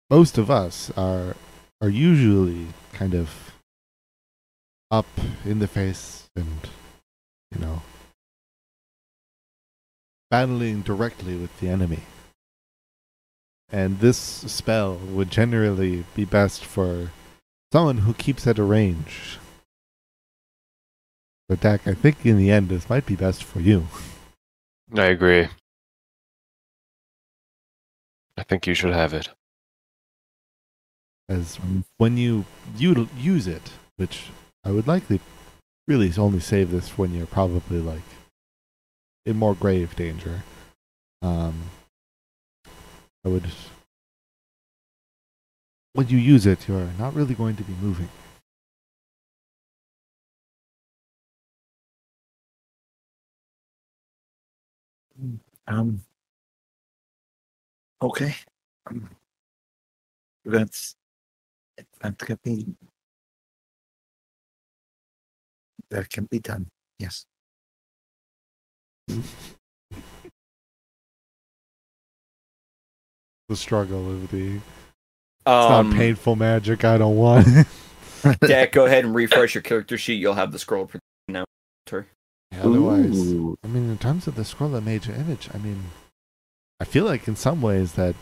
most 0.08 0.38
of 0.38 0.50
us 0.50 0.90
are 0.96 1.36
are 1.80 1.88
usually 1.88 2.66
kind 2.92 3.14
of 3.14 3.54
up 4.90 5.06
in 5.44 5.60
the 5.60 5.68
face 5.68 6.28
and 6.36 6.68
you 7.52 7.60
know 7.60 7.82
battling 10.30 10.82
directly 10.82 11.36
with 11.36 11.58
the 11.60 11.68
enemy. 11.68 12.00
And 13.72 14.00
this 14.00 14.16
spell 14.18 14.96
would 14.96 15.30
generally 15.30 16.04
be 16.14 16.24
best 16.24 16.64
for 16.64 17.10
someone 17.72 17.98
who 17.98 18.14
keeps 18.14 18.46
at 18.46 18.58
a 18.58 18.64
range. 18.64 19.38
But 21.48 21.60
Dak, 21.60 21.86
I 21.86 21.94
think 21.94 22.24
in 22.24 22.36
the 22.36 22.50
end 22.50 22.68
this 22.68 22.88
might 22.88 23.06
be 23.06 23.16
best 23.16 23.42
for 23.44 23.60
you. 23.60 23.86
I 24.96 25.06
agree. 25.06 25.48
I 28.36 28.42
think 28.42 28.66
you 28.66 28.74
should 28.74 28.92
have 28.92 29.14
it. 29.14 29.28
as 31.30 31.58
when 31.96 32.16
you 32.16 32.44
util- 32.76 33.08
use 33.16 33.46
it, 33.46 33.70
which 33.96 34.24
I 34.64 34.72
would 34.72 34.86
likely 34.88 35.20
really 35.86 36.12
only 36.18 36.40
save 36.40 36.70
this 36.70 36.98
when 36.98 37.14
you're 37.14 37.26
probably 37.26 37.78
like 37.78 38.02
in 39.24 39.36
more 39.36 39.54
grave 39.54 39.94
danger. 39.96 40.42
Um, 41.22 41.70
I 43.24 43.28
would. 43.28 43.44
When 45.92 46.08
you 46.08 46.18
use 46.18 46.46
it, 46.46 46.68
you're 46.68 46.90
not 46.98 47.14
really 47.14 47.34
going 47.34 47.56
to 47.56 47.62
be 47.62 47.74
moving. 47.80 48.08
Um. 55.66 56.02
Okay. 58.02 58.34
Um, 58.88 59.08
that's 60.44 60.94
that 62.00 62.18
can 62.18 62.38
be 62.42 62.66
that 65.90 66.08
can 66.08 66.24
be 66.30 66.38
done. 66.38 66.66
Yes. 66.98 67.26
The 73.48 73.56
struggle 73.56 74.10
of 74.10 74.30
the. 74.30 74.56
It's 74.56 74.62
Um, 75.46 75.90
not 75.90 75.96
painful 75.96 76.36
magic. 76.36 76.84
I 76.84 76.98
don't 76.98 77.16
want. 77.16 77.46
Dak, 78.40 78.72
go 78.72 78.86
ahead 78.86 79.04
and 79.04 79.14
refresh 79.14 79.54
your 79.54 79.62
character 79.62 79.96
sheet. 79.98 80.14
You'll 80.20 80.34
have 80.34 80.52
the 80.52 80.58
scroll 80.58 80.86
pro- 80.86 81.00
now. 81.28 81.44
Otherwise, 82.52 83.16
Ooh. 83.32 83.56
I 83.64 83.68
mean, 83.68 83.88
in 83.90 83.98
terms 83.98 84.26
of 84.26 84.34
the 84.34 84.44
scroll 84.44 84.74
of 84.74 84.84
major 84.84 85.12
image, 85.12 85.48
I 85.54 85.58
mean, 85.58 85.82
I 86.80 86.84
feel 86.84 87.04
like 87.04 87.28
in 87.28 87.36
some 87.36 87.60
ways 87.60 87.92
that 87.92 88.14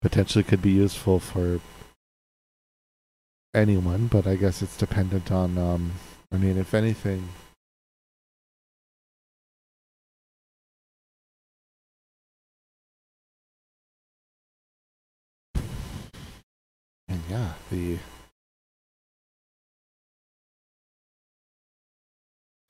potentially 0.00 0.42
could 0.42 0.62
be 0.62 0.70
useful 0.70 1.20
for 1.20 1.60
anyone, 3.54 4.06
but 4.06 4.26
I 4.26 4.36
guess 4.36 4.62
it's 4.62 4.78
dependent 4.78 5.30
on. 5.30 5.58
Um, 5.58 5.92
I 6.32 6.38
mean, 6.38 6.56
if 6.56 6.72
anything, 6.72 7.28
and 17.08 17.20
yeah, 17.28 17.52
the 17.70 17.98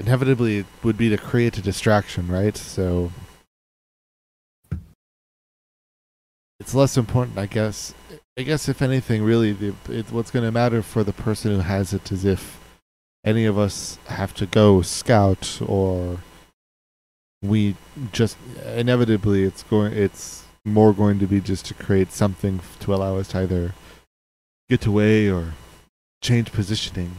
inevitably 0.00 0.58
it 0.58 0.66
would 0.82 0.98
be 0.98 1.08
to 1.10 1.16
create 1.16 1.56
a 1.58 1.62
distraction, 1.62 2.26
right? 2.26 2.56
So 2.56 3.12
it's 6.60 6.74
less 6.74 6.96
important, 6.96 7.38
I 7.38 7.46
guess. 7.46 7.94
I 8.38 8.42
guess 8.42 8.68
if 8.68 8.82
anything, 8.82 9.22
really, 9.22 9.52
the, 9.52 9.74
it, 9.88 10.12
what's 10.12 10.30
going 10.30 10.44
to 10.44 10.52
matter 10.52 10.82
for 10.82 11.02
the 11.02 11.12
person 11.12 11.52
who 11.52 11.60
has 11.60 11.92
it 11.92 12.12
is 12.12 12.24
if 12.24 12.60
any 13.24 13.44
of 13.44 13.58
us 13.58 13.98
have 14.06 14.34
to 14.34 14.46
go 14.46 14.82
scout 14.82 15.60
or 15.66 16.18
we 17.42 17.76
just 18.12 18.36
inevitably 18.74 19.42
it's 19.42 19.62
going 19.64 19.92
it's 19.92 20.44
more 20.64 20.92
going 20.92 21.18
to 21.18 21.26
be 21.26 21.40
just 21.40 21.66
to 21.66 21.74
create 21.74 22.12
something 22.12 22.60
to 22.80 22.94
allow 22.94 23.16
us 23.16 23.28
to 23.28 23.38
either 23.38 23.74
get 24.68 24.86
away 24.86 25.28
or 25.28 25.52
change 26.22 26.50
positioning 26.52 27.16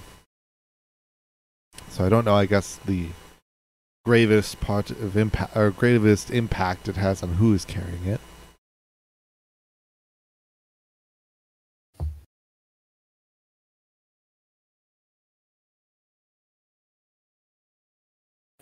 so 1.89 2.06
I 2.06 2.10
don't 2.10 2.26
know. 2.26 2.36
I 2.36 2.45
guess 2.45 2.80
the 2.86 3.08
gravest 4.06 4.60
part 4.60 4.91
of 4.91 5.17
impact 5.17 5.58
or 5.58 5.71
gravest 5.71 6.32
impact 6.32 6.88
it 6.88 6.95
has 6.95 7.23
on 7.23 7.34
who 7.34 7.54
is 7.54 7.65
carrying 7.65 8.06
it. 8.06 8.21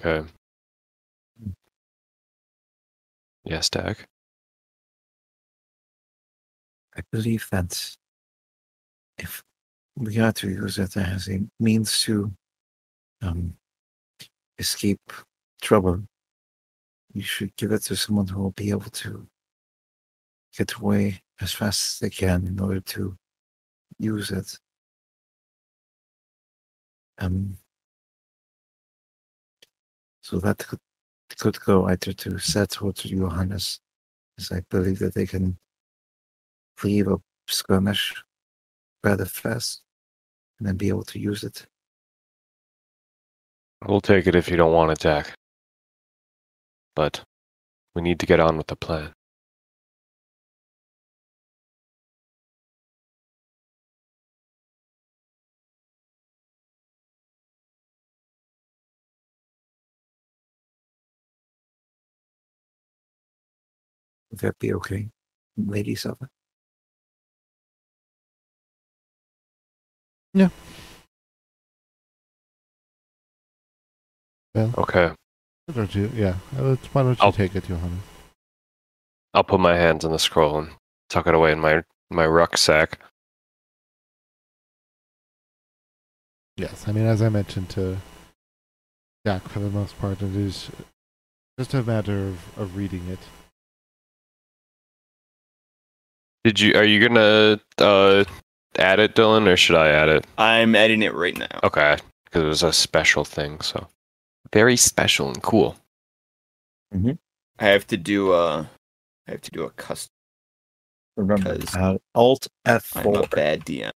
Okay. 0.06 0.30
Yes, 3.44 3.70
Dak. 3.72 4.08
I 6.96 7.02
believe 7.12 7.48
that 7.52 7.96
if 9.18 9.44
we 9.96 10.20
are 10.20 10.32
to 10.34 10.50
use 10.50 10.78
it 10.78 10.96
as 10.96 11.28
a 11.28 11.42
means 11.60 12.02
to 12.02 12.32
um, 13.24 13.56
escape 14.60 15.12
trouble, 15.62 16.04
you 17.14 17.24
should 17.24 17.56
give 17.56 17.72
it 17.72 17.82
to 17.84 17.96
someone 17.96 18.28
who 18.28 18.44
will 18.44 18.52
be 18.52 18.70
able 18.70 18.92
to 18.92 19.28
get 20.56 20.74
away 20.74 21.20
as 21.42 21.52
fast 21.52 21.96
as 21.96 22.00
they 22.00 22.10
can 22.12 22.46
in 22.46 22.60
order 22.60 22.80
to 22.80 23.18
use 23.98 24.30
it. 24.30 24.60
Um, 27.18 27.58
so 30.26 30.40
that 30.40 30.58
could, 30.58 30.80
could 31.38 31.60
go 31.60 31.86
either 31.86 32.12
to 32.12 32.40
Seth 32.40 32.82
or 32.82 32.92
to 32.92 33.08
Johannes, 33.08 33.80
as 34.40 34.52
I 34.52 34.62
believe 34.72 34.98
that 34.98 35.14
they 35.14 35.28
can 35.28 35.56
leave 36.84 37.08
a 37.08 37.18
skirmish 37.48 38.16
rather 39.04 39.26
fast 39.26 39.84
and 40.58 40.68
then 40.68 40.78
be 40.78 40.90
able 40.90 41.04
to 41.04 41.20
use 41.20 41.44
it. 41.44 41.68
We'll 43.88 44.02
take 44.02 44.26
it 44.26 44.34
if 44.34 44.50
you 44.50 44.58
don't 44.58 44.74
want 44.74 44.94
it, 44.94 45.00
Dak. 45.00 45.32
But 46.96 47.22
we 47.94 48.02
need 48.02 48.20
to 48.20 48.26
get 48.26 48.40
on 48.40 48.58
with 48.58 48.66
the 48.66 48.76
plan. 48.76 49.14
Would 64.36 64.42
that 64.42 64.60
be 64.60 64.74
okay, 64.74 65.08
Lady 65.56 65.96
Suffolk? 65.96 66.28
Okay. 74.58 75.08
Why 75.68 75.74
don't 75.74 75.96
you? 75.96 76.12
Yeah. 76.14 76.36
uh, 76.58 76.64
let's- 76.64 76.86
Why 76.94 77.04
don't 77.04 77.18
you 77.18 77.24
I'll- 77.24 77.32
take 77.32 77.56
it, 77.56 77.64
Johanna? 77.64 78.00
I'll 79.34 79.46
put 79.46 79.62
my 79.62 79.76
hands 79.78 80.04
on 80.04 80.12
the 80.12 80.20
scroll 80.20 80.60
and 80.60 80.76
tuck 81.10 81.28
it 81.28 81.34
away 81.34 81.54
in 81.54 81.60
my 81.60 81.84
my 82.10 82.28
rucksack. 82.28 83.00
Yes. 86.58 86.90
I 86.90 86.92
mean, 86.92 87.06
as 87.06 87.22
I 87.22 87.30
mentioned 87.30 87.70
to 87.72 88.00
Jack, 89.26 89.44
for 89.48 89.60
the 89.60 89.70
most 89.70 89.98
part, 89.98 90.22
it 90.22 90.36
is 90.36 90.70
just 91.58 91.74
a 91.74 91.84
matter 91.84 92.28
of, 92.28 92.58
of 92.58 92.76
reading 92.76 93.08
it. 93.08 93.20
Did 96.46 96.60
you? 96.60 96.76
Are 96.76 96.84
you 96.84 97.08
gonna 97.08 97.60
uh, 97.80 98.24
add 98.78 99.00
it, 99.00 99.16
Dylan, 99.16 99.48
or 99.52 99.58
should 99.58 99.76
I 99.78 99.88
add 99.90 100.10
it? 100.10 100.28
I'm 100.38 100.76
editing 100.76 101.02
it 101.02 101.16
right 101.16 101.36
now. 101.36 101.60
Okay, 101.64 101.98
because 102.26 102.44
it 102.44 102.46
was 102.46 102.62
a 102.62 102.72
special 102.72 103.26
thing, 103.26 103.60
so 103.62 103.88
very 104.54 104.78
special 104.78 105.28
and 105.28 105.42
cool. 105.42 105.76
I 106.94 107.18
have 107.66 107.88
to 107.88 107.98
do 107.98 108.32
a. 108.34 108.70
I 109.28 109.32
have 109.32 109.42
to 109.42 109.50
do 109.50 109.64
a 109.64 109.72
custom. 109.72 110.12
Remember, 111.18 111.56
'Cause 111.58 111.76
uh, 111.76 111.98
Alt 112.14 112.48
I'm 112.64 112.80
F4. 112.80 113.24
a 113.26 113.28
bad 113.36 113.66
DM. 113.66 113.90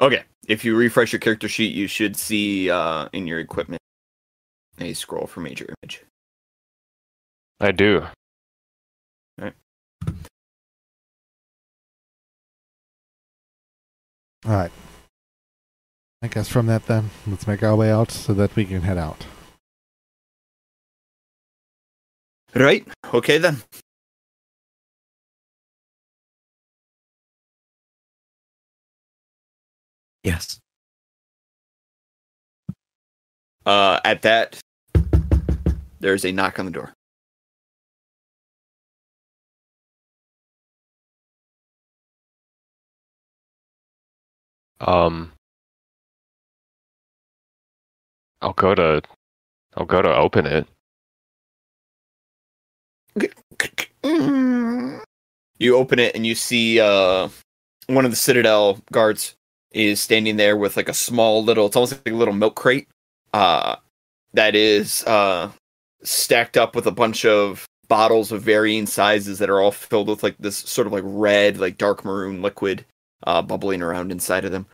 Okay, 0.00 0.22
if 0.48 0.64
you 0.64 0.76
refresh 0.76 1.12
your 1.12 1.20
character 1.20 1.48
sheet, 1.48 1.74
you 1.74 1.86
should 1.86 2.16
see 2.16 2.70
uh, 2.70 3.08
in 3.12 3.28
your 3.28 3.38
equipment 3.38 3.80
a 4.80 4.94
scroll 4.94 5.26
for 5.26 5.40
major 5.40 5.74
image. 5.82 6.04
I 7.60 7.72
do. 7.72 8.06
All 14.46 14.52
right. 14.54 14.70
I 16.22 16.28
guess 16.28 16.48
from 16.48 16.66
that, 16.66 16.86
then, 16.86 17.10
let's 17.26 17.46
make 17.46 17.62
our 17.62 17.76
way 17.76 17.90
out 17.90 18.10
so 18.10 18.32
that 18.34 18.54
we 18.56 18.64
can 18.64 18.82
head 18.82 18.96
out. 18.96 19.26
Right. 22.54 22.86
Okay 23.12 23.38
then. 23.38 23.62
Yes. 30.22 30.60
Uh, 33.66 34.00
at 34.04 34.22
that, 34.22 34.60
there's 36.00 36.24
a 36.24 36.32
knock 36.32 36.58
on 36.58 36.66
the 36.66 36.70
door. 36.72 36.92
Um, 44.80 45.32
I'll 48.40 48.52
go 48.52 48.74
to 48.74 49.02
I'll 49.76 49.86
go 49.86 50.02
to 50.02 50.14
open 50.14 50.46
it. 50.46 50.66
You 55.58 55.76
open 55.76 55.98
it 55.98 56.14
and 56.14 56.24
you 56.24 56.34
see 56.36 56.78
uh, 56.78 57.28
one 57.88 58.04
of 58.04 58.12
the 58.12 58.16
Citadel 58.16 58.78
guards 58.92 59.34
is 59.72 60.00
standing 60.00 60.36
there 60.36 60.56
with 60.56 60.76
like 60.76 60.88
a 60.88 60.94
small 60.94 61.42
little, 61.42 61.66
it's 61.66 61.76
almost 61.76 61.92
like 61.92 62.14
a 62.14 62.16
little 62.16 62.34
milk 62.34 62.54
crate 62.54 62.86
uh, 63.32 63.76
that 64.34 64.54
is 64.54 65.02
uh, 65.04 65.50
stacked 66.02 66.56
up 66.56 66.74
with 66.74 66.86
a 66.86 66.92
bunch 66.92 67.24
of 67.24 67.66
bottles 67.88 68.32
of 68.32 68.42
varying 68.42 68.86
sizes 68.86 69.38
that 69.38 69.50
are 69.50 69.60
all 69.60 69.70
filled 69.70 70.08
with 70.08 70.22
like 70.22 70.36
this 70.38 70.56
sort 70.56 70.86
of 70.86 70.92
like 70.92 71.04
red, 71.06 71.58
like 71.58 71.78
dark 71.78 72.04
maroon 72.04 72.42
liquid 72.42 72.84
uh, 73.26 73.42
bubbling 73.42 73.82
around 73.82 74.12
inside 74.12 74.44
of 74.44 74.52
them. 74.52 74.66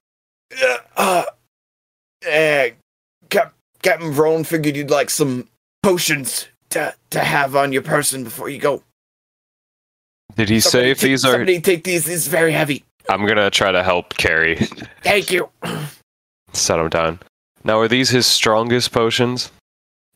Uh, 0.63 0.77
uh, 0.97 1.25
eh, 2.25 2.71
Cap- 3.31 3.55
Captain 3.83 4.13
Vrone 4.13 4.45
figured 4.47 4.77
you'd 4.77 4.91
like 4.91 5.11
some 5.11 5.49
potions 5.83 6.49
to, 6.71 6.95
to 7.11 7.21
have 7.21 7.57
on 7.57 7.73
your 7.73 7.83
person 7.83 8.25
before 8.25 8.49
you 8.49 8.59
go. 8.59 8.83
Did 10.37 10.49
he 10.49 10.61
say 10.61 10.91
if 10.91 10.99
take- 10.99 11.11
these 11.11 11.25
are? 11.25 11.33
Somebody 11.33 11.61
take 11.61 11.85
these. 11.85 12.05
These 12.05 12.27
very 12.27 12.53
heavy. 12.53 12.85
I'm 13.09 13.27
gonna 13.27 13.51
try 13.51 13.71
to 13.71 13.83
help 13.83 14.17
carry. 14.17 14.57
Thank 15.03 15.31
you. 15.31 15.51
Set 16.53 16.79
him 16.79 16.89
down. 16.89 17.21
Now, 17.63 17.79
are 17.81 17.89
these 17.89 18.11
his 18.11 18.27
strongest 18.27 18.93
potions? 18.93 19.51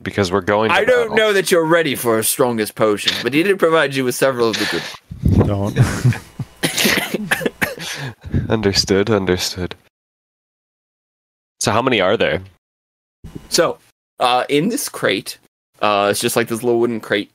Because 0.00 0.30
we're 0.30 0.40
going. 0.40 0.70
To 0.70 0.76
I 0.76 0.84
don't 0.84 1.10
battle. 1.10 1.16
know 1.16 1.32
that 1.32 1.50
you're 1.50 1.64
ready 1.64 1.94
for 1.96 2.18
a 2.18 2.24
strongest 2.24 2.74
potion, 2.76 3.12
but 3.22 3.34
he 3.34 3.42
did 3.42 3.58
provide 3.58 3.94
you 3.94 4.04
with 4.04 4.14
several 4.14 4.50
of 4.50 4.56
the 4.56 4.66
good. 4.70 5.46
Don't. 5.46 5.76
understood. 8.50 9.10
Understood. 9.10 9.74
So, 11.60 11.72
how 11.72 11.82
many 11.82 12.00
are 12.00 12.16
there? 12.16 12.42
So, 13.48 13.78
uh, 14.20 14.44
in 14.48 14.68
this 14.68 14.88
crate, 14.88 15.38
uh, 15.80 16.08
it's 16.10 16.20
just 16.20 16.36
like 16.36 16.46
this 16.48 16.62
little 16.62 16.78
wooden 16.78 17.00
crate. 17.00 17.32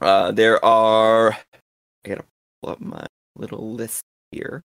Uh, 0.00 0.32
there 0.32 0.62
are. 0.64 1.32
I 1.32 2.08
gotta 2.08 2.24
pull 2.62 2.72
up 2.72 2.80
my 2.80 3.06
little 3.36 3.72
list 3.72 4.02
here. 4.30 4.62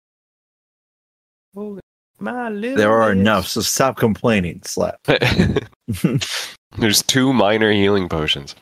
Oh, 1.55 1.79
my 2.19 2.49
little. 2.49 2.77
There 2.77 2.91
are 2.91 3.09
list. 3.09 3.19
enough, 3.19 3.47
so 3.47 3.61
stop 3.61 3.97
complaining, 3.97 4.61
Slap. 4.63 4.99
There's 6.77 7.03
two 7.03 7.33
minor 7.33 7.71
healing 7.71 8.09
potions. 8.09 8.55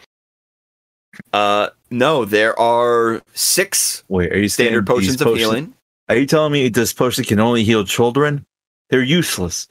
Uh, 1.33 1.69
no, 1.89 2.25
there 2.25 2.57
are 2.59 3.21
six 3.33 4.03
Wait, 4.07 4.31
are 4.31 4.39
you 4.39 4.49
standard 4.49 4.85
these 4.85 5.17
potions 5.17 5.21
of 5.21 5.35
healing. 5.35 5.73
Are 6.09 6.15
you 6.15 6.25
telling 6.25 6.53
me 6.53 6.69
this 6.69 6.93
potion 6.93 7.23
can 7.23 7.39
only 7.39 7.63
heal 7.63 7.85
children? 7.85 8.45
They're 8.89 9.03
useless. 9.03 9.67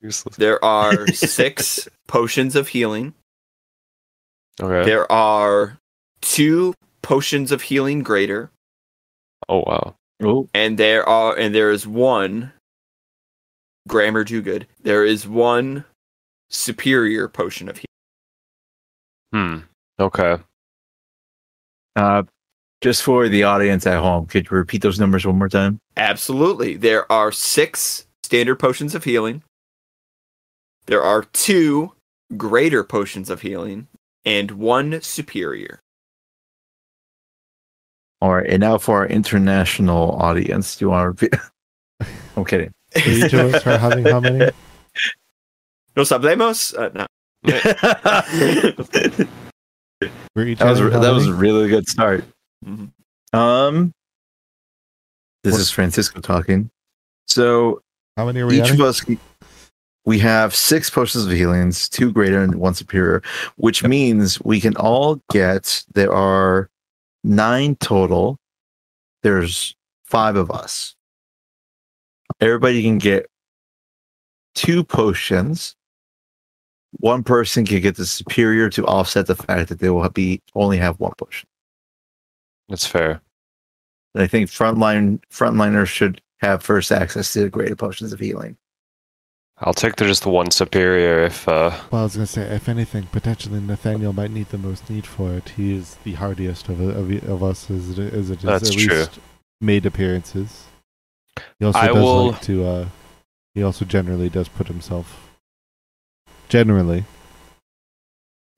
Useless. 0.00 0.36
There 0.36 0.62
are 0.64 1.06
six 1.12 1.88
potions 2.08 2.56
of 2.56 2.68
healing. 2.68 3.14
Okay. 4.60 4.88
There 4.88 5.10
are 5.10 5.78
two 6.20 6.74
potions 7.02 7.52
of 7.52 7.62
healing 7.62 8.02
greater, 8.02 8.50
Oh 9.48 9.64
wow. 9.66 9.94
Oh, 10.22 10.48
and 10.54 10.78
there 10.78 11.08
are 11.08 11.36
and 11.36 11.54
there 11.54 11.70
is 11.70 11.86
one 11.86 12.52
grammar 13.88 14.24
do 14.24 14.40
good. 14.40 14.66
There 14.82 15.04
is 15.04 15.26
one 15.26 15.84
superior 16.52 17.26
potion 17.28 17.68
of 17.68 17.78
healing. 19.32 19.66
Hmm. 19.98 20.02
Okay. 20.02 20.36
uh, 21.96 22.22
just 22.80 23.02
for 23.02 23.28
the 23.28 23.44
audience 23.44 23.86
at 23.86 24.00
home, 24.00 24.26
could 24.26 24.50
you 24.50 24.56
repeat 24.56 24.82
those 24.82 24.98
numbers 24.98 25.24
one 25.24 25.38
more 25.38 25.48
time? 25.48 25.78
Absolutely. 25.96 26.76
There 26.76 27.10
are 27.10 27.30
six 27.30 28.06
standard 28.24 28.56
potions 28.56 28.94
of 28.94 29.04
healing. 29.04 29.42
There 30.86 31.02
are 31.02 31.22
two 31.32 31.92
greater 32.36 32.82
potions 32.82 33.30
of 33.30 33.42
healing 33.42 33.86
and 34.24 34.50
one 34.52 35.00
superior. 35.00 35.80
All 38.20 38.34
right, 38.34 38.46
and 38.48 38.60
now 38.60 38.78
for 38.78 38.98
our 38.98 39.06
international 39.06 40.12
audience, 40.12 40.76
do 40.76 40.84
you 40.84 40.90
want 40.90 41.18
to 41.18 41.26
repeat? 41.26 41.40
I'm 42.36 42.44
kidding. 42.44 42.72
So 42.96 43.10
each 43.10 43.32
of 43.32 43.54
us 43.54 43.66
are 43.66 43.78
having 43.78 44.04
how 44.04 44.20
many? 44.20 44.50
No 45.96 46.02
sablemos? 46.02 46.74
Uh, 46.76 46.90
no. 46.94 47.06
We're 50.34 50.54
That 50.56 50.70
was 50.70 50.80
that 50.80 51.12
was 51.14 51.26
a 51.28 51.34
really 51.34 51.68
good 51.68 51.88
start. 51.88 52.24
Mhm. 52.64 52.90
Um, 53.32 53.92
this 55.44 55.52
What- 55.52 55.60
is 55.60 55.70
Francisco 55.70 56.20
talking. 56.20 56.70
So 57.26 57.80
How 58.16 58.26
many 58.26 58.40
are 58.40 58.46
we 58.46 58.56
each 58.58 58.64
adding? 58.68 58.80
of 58.80 58.86
us, 58.86 59.04
we 60.04 60.18
have 60.18 60.54
six 60.54 60.90
potions 60.90 61.24
of 61.26 61.30
healings, 61.32 61.88
two 61.88 62.10
greater 62.12 62.42
and 62.42 62.56
one 62.56 62.74
superior, 62.74 63.22
which 63.56 63.84
means 63.84 64.40
we 64.42 64.60
can 64.60 64.76
all 64.76 65.20
get. 65.30 65.84
There 65.94 66.12
are 66.12 66.68
nine 67.24 67.76
total. 67.76 68.38
There's 69.22 69.74
five 70.04 70.36
of 70.36 70.50
us. 70.50 70.94
Everybody 72.40 72.82
can 72.82 72.98
get 72.98 73.26
two 74.54 74.82
potions. 74.84 75.76
One 76.98 77.22
person 77.22 77.64
can 77.64 77.80
get 77.80 77.96
the 77.96 78.06
superior 78.06 78.68
to 78.70 78.84
offset 78.86 79.26
the 79.26 79.34
fact 79.36 79.68
that 79.70 79.78
they 79.80 79.90
will 79.90 80.08
be 80.10 80.40
only 80.54 80.76
have 80.78 81.00
one 81.00 81.12
potion. 81.18 81.48
That's 82.68 82.86
fair. 82.86 83.20
And 84.14 84.22
I 84.22 84.26
think 84.26 84.48
frontline 84.50 85.20
frontliners 85.30 85.86
should 85.88 86.20
have 86.40 86.62
first 86.62 86.92
access 86.92 87.32
to 87.32 87.40
the 87.42 87.48
greater 87.50 87.76
potions 87.76 88.12
of 88.12 88.20
healing. 88.20 88.56
I'll 89.58 89.72
take 89.74 89.94
the, 89.96 90.04
just 90.06 90.24
the 90.24 90.28
one 90.28 90.50
superior 90.50 91.20
if 91.24 91.48
uh 91.48 91.70
Well, 91.90 92.00
I 92.02 92.04
was 92.04 92.14
gonna 92.14 92.26
say, 92.26 92.42
if 92.42 92.68
anything, 92.68 93.04
potentially 93.12 93.60
Nathaniel 93.60 94.12
might 94.12 94.30
need 94.30 94.48
the 94.48 94.58
most 94.58 94.90
need 94.90 95.06
for 95.06 95.32
it. 95.34 95.50
He 95.50 95.74
is 95.76 95.96
the 96.04 96.12
hardiest 96.14 96.68
of 96.68 96.80
of, 96.80 97.28
of 97.28 97.42
us, 97.42 97.70
as 97.70 97.90
it, 97.98 98.12
as 98.12 98.30
it 98.30 98.38
is 98.38 98.42
That's 98.44 98.70
at 98.70 98.76
true. 98.76 98.96
least 98.98 99.18
made 99.60 99.86
appearances. 99.86 100.64
He 101.58 101.64
also 101.64 101.78
I 101.78 101.86
does 101.86 101.96
will- 101.96 102.30
like 102.32 102.40
to. 102.42 102.64
Uh, 102.64 102.86
he 103.54 103.62
also 103.62 103.84
generally 103.84 104.28
does 104.30 104.48
put 104.48 104.66
himself, 104.66 105.30
generally, 106.52 107.04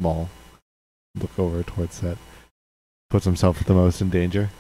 small. 0.01 0.29
Look 1.15 1.39
over 1.39 1.63
towards 1.63 2.01
that. 2.01 2.19
Puts 3.09 3.25
himself 3.25 3.63
the 3.65 3.73
most 3.73 4.01
in 4.01 4.11
danger. 4.11 4.51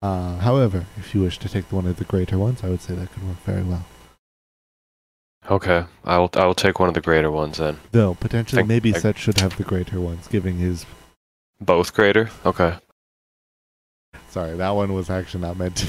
Uh, 0.00 0.38
however, 0.38 0.86
if 0.96 1.14
you 1.14 1.20
wish 1.20 1.38
to 1.38 1.48
take 1.50 1.70
one 1.70 1.86
of 1.86 1.96
the 1.98 2.04
greater 2.06 2.38
ones, 2.38 2.64
I 2.64 2.70
would 2.70 2.80
say 2.80 2.94
that 2.94 3.12
could 3.12 3.28
work 3.28 3.36
very 3.44 3.62
well. 3.62 3.84
okay. 5.50 5.84
I'll 6.06 6.30
I'll 6.32 6.54
take 6.54 6.80
one 6.80 6.88
of 6.88 6.94
the 6.94 7.02
greater 7.02 7.30
ones 7.30 7.58
then. 7.58 7.76
Though 7.92 8.14
potentially, 8.14 8.62
maybe 8.62 8.94
I- 8.94 8.98
Set 8.98 9.18
should 9.18 9.40
have 9.40 9.58
the 9.58 9.64
greater 9.64 10.00
ones, 10.00 10.26
giving 10.28 10.56
his 10.56 10.86
Both 11.60 11.92
greater? 11.92 12.30
Okay. 12.46 12.78
Sorry, 14.34 14.56
that 14.56 14.70
one 14.70 14.92
was 14.94 15.10
actually 15.10 15.42
not 15.42 15.56
meant 15.56 15.76
to 15.76 15.86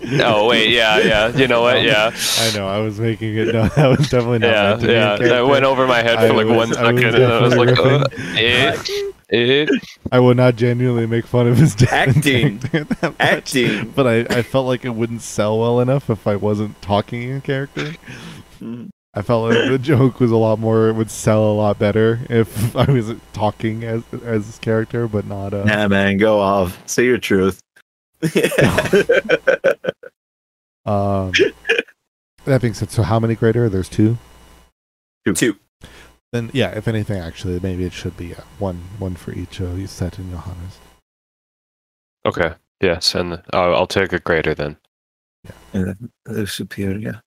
be. 0.00 0.16
no. 0.16 0.46
Wait, 0.46 0.70
yeah, 0.70 0.96
yeah. 0.96 1.28
You 1.28 1.46
know 1.46 1.60
what? 1.60 1.82
Yeah. 1.82 2.10
I 2.40 2.56
know. 2.56 2.66
I 2.66 2.78
was 2.78 2.98
making 2.98 3.36
it. 3.36 3.52
No, 3.52 3.68
that 3.68 3.86
was 3.98 4.08
definitely 4.08 4.38
not 4.38 4.48
Yeah, 4.48 4.62
meant 4.70 4.80
to 4.80 4.86
be. 4.86 4.92
a 4.94 4.96
yeah. 4.96 5.16
That 5.16 5.46
went 5.46 5.66
over 5.66 5.86
my 5.86 5.98
head 6.02 6.16
I 6.16 6.28
for 6.28 6.32
like 6.32 6.46
was- 6.46 6.56
one 6.56 6.76
I 6.78 6.92
was 6.92 7.04
and 7.14 7.22
I 7.22 7.40
was 7.42 7.54
like, 7.54 7.68
definitely 7.68 8.02
uh, 8.02 8.82
it, 9.28 9.68
it. 9.68 9.70
I 10.10 10.20
will 10.20 10.34
not 10.34 10.56
genuinely 10.56 11.06
make 11.06 11.26
fun 11.26 11.46
of 11.46 11.58
his 11.58 11.74
death 11.74 11.92
Acting. 12.16 12.60
character 12.60 12.84
that 12.84 13.02
much, 13.02 13.20
Acting. 13.20 13.90
But 13.90 14.06
I, 14.06 14.20
I 14.38 14.40
felt 14.40 14.66
like 14.66 14.86
it 14.86 14.94
wouldn't 14.94 15.20
sell 15.20 15.58
well 15.58 15.80
enough 15.80 16.08
if 16.08 16.26
I 16.26 16.36
wasn't 16.36 16.80
talking 16.80 17.28
in 17.28 17.42
character. 17.42 17.92
Mhm. 18.58 18.88
I 19.16 19.22
felt 19.22 19.50
like 19.50 19.70
the 19.70 19.78
joke 19.78 20.20
was 20.20 20.30
a 20.30 20.36
lot 20.36 20.58
more. 20.58 20.88
It 20.88 20.92
would 20.92 21.10
sell 21.10 21.50
a 21.50 21.54
lot 21.54 21.78
better 21.78 22.20
if 22.28 22.76
I 22.76 22.84
was 22.90 23.14
talking 23.32 23.82
as 23.82 24.02
as 24.24 24.46
this 24.46 24.58
character, 24.58 25.08
but 25.08 25.26
not. 25.26 25.54
Uh, 25.54 25.64
Nah, 25.64 25.88
man, 25.88 26.18
go 26.18 26.38
off. 26.38 26.80
Say 26.86 27.06
your 27.06 27.18
truth. 27.18 27.60
Um, 30.86 31.32
that 32.44 32.60
being 32.60 32.72
said, 32.72 32.92
so 32.92 33.02
how 33.02 33.18
many 33.18 33.34
greater? 33.34 33.68
There's 33.68 33.88
two. 33.88 34.18
Two. 35.34 35.56
Then 36.32 36.50
yeah, 36.54 36.70
if 36.76 36.86
anything, 36.86 37.20
actually, 37.20 37.58
maybe 37.60 37.84
it 37.84 37.92
should 37.92 38.16
be 38.16 38.34
uh, 38.34 38.42
one 38.60 38.82
one 38.98 39.16
for 39.16 39.32
each 39.32 39.58
of 39.58 39.78
you, 39.78 39.88
Set 39.88 40.18
and 40.18 40.30
Johannes. 40.30 40.78
Okay. 42.24 42.54
Yes, 42.80 43.16
and 43.16 43.32
uh, 43.32 43.40
I'll 43.52 43.88
take 43.88 44.12
a 44.12 44.20
greater 44.20 44.54
then. 44.54 44.76
And 45.72 46.10
the 46.24 46.46
superior. 46.46 47.20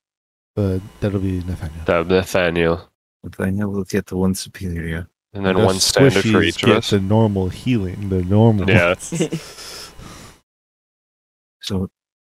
But 0.59 0.81
that'll 0.99 1.21
be 1.21 1.41
Nathaniel. 1.43 1.85
That 1.85 2.07
Nathaniel, 2.07 2.89
Nathaniel 3.23 3.71
will 3.71 3.85
get 3.85 4.07
the 4.07 4.17
one 4.17 4.35
superior. 4.35 5.07
and 5.33 5.45
then 5.45 5.55
The 5.55 5.63
one 5.63 5.79
standard 5.79 6.21
for 6.23 6.27
squishies 6.27 6.43
each 6.43 6.63
of 6.63 6.67
get 6.67 6.77
us. 6.79 6.89
The 6.89 6.99
normal 6.99 7.47
healing, 7.47 8.09
the 8.09 8.23
normal. 8.23 8.69
Yeah. 8.69 8.95
So 11.61 11.89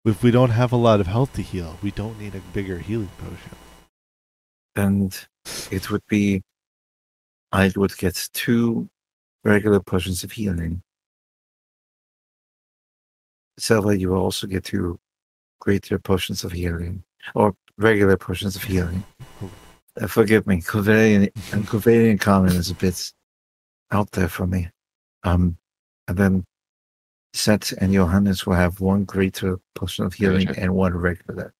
if 0.06 0.22
we 0.22 0.30
don't 0.30 0.50
have 0.50 0.72
a 0.72 0.76
lot 0.76 1.00
of 1.00 1.06
health 1.06 1.34
to 1.34 1.42
heal, 1.42 1.76
we 1.82 1.90
don't 1.90 2.18
need 2.18 2.34
a 2.34 2.40
bigger 2.54 2.78
healing 2.78 3.10
potion. 3.18 3.56
and 4.76 5.26
it 5.70 5.90
would 5.90 6.06
be 6.08 6.42
I 7.52 7.72
would 7.76 7.94
get 7.98 8.28
two 8.32 8.88
regular 9.44 9.80
potions 9.80 10.24
of 10.24 10.32
healing. 10.32 10.82
Selva, 13.58 13.98
you 13.98 14.08
will 14.10 14.18
also 14.22 14.46
get 14.46 14.64
two 14.64 14.98
greater 15.60 15.98
potions 15.98 16.42
of 16.44 16.52
healing. 16.52 17.04
Or 17.34 17.54
regular 17.78 18.16
potions 18.16 18.56
of 18.56 18.62
healing. 18.62 19.04
Uh, 20.00 20.06
forgive 20.06 20.46
me. 20.46 20.60
Covarian 20.60 21.30
and 21.52 21.66
Covarian 21.66 22.20
Common 22.20 22.54
is 22.56 22.70
a 22.70 22.74
bit 22.74 23.12
out 23.90 24.10
there 24.12 24.28
for 24.28 24.46
me. 24.46 24.68
Um, 25.22 25.56
and 26.08 26.16
then 26.16 26.44
Set 27.32 27.72
and 27.72 27.92
Johannes 27.92 28.46
will 28.46 28.54
have 28.54 28.80
one 28.80 29.04
greater 29.04 29.58
potion 29.74 30.04
of 30.04 30.14
healing 30.14 30.46
Gotcha. 30.46 30.60
and 30.60 30.74
one 30.74 30.94
regular. 30.94 31.52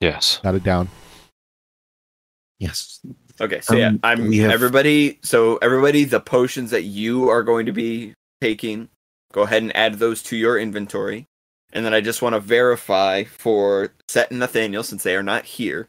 Yes. 0.00 0.38
Got 0.42 0.54
it 0.54 0.62
down. 0.64 0.88
Yes. 2.58 3.00
Okay, 3.40 3.60
so 3.60 3.74
yeah, 3.76 3.88
Um, 3.88 4.00
I'm 4.02 4.32
have- 4.32 4.50
everybody. 4.50 5.18
So 5.22 5.56
everybody, 5.58 6.04
the 6.04 6.20
potions 6.20 6.70
that 6.70 6.82
you 6.82 7.28
are 7.28 7.42
going 7.42 7.66
to 7.66 7.72
be 7.72 8.14
taking, 8.40 8.88
go 9.32 9.42
ahead 9.42 9.62
and 9.62 9.74
add 9.76 9.94
those 9.94 10.22
to 10.24 10.36
your 10.36 10.58
inventory. 10.58 11.26
And 11.72 11.84
then 11.84 11.92
I 11.92 12.00
just 12.00 12.22
want 12.22 12.34
to 12.34 12.40
verify 12.40 13.24
for 13.24 13.92
Set 14.08 14.30
and 14.30 14.40
Nathaniel, 14.40 14.82
since 14.82 15.02
they 15.02 15.14
are 15.16 15.22
not 15.22 15.44
here. 15.44 15.88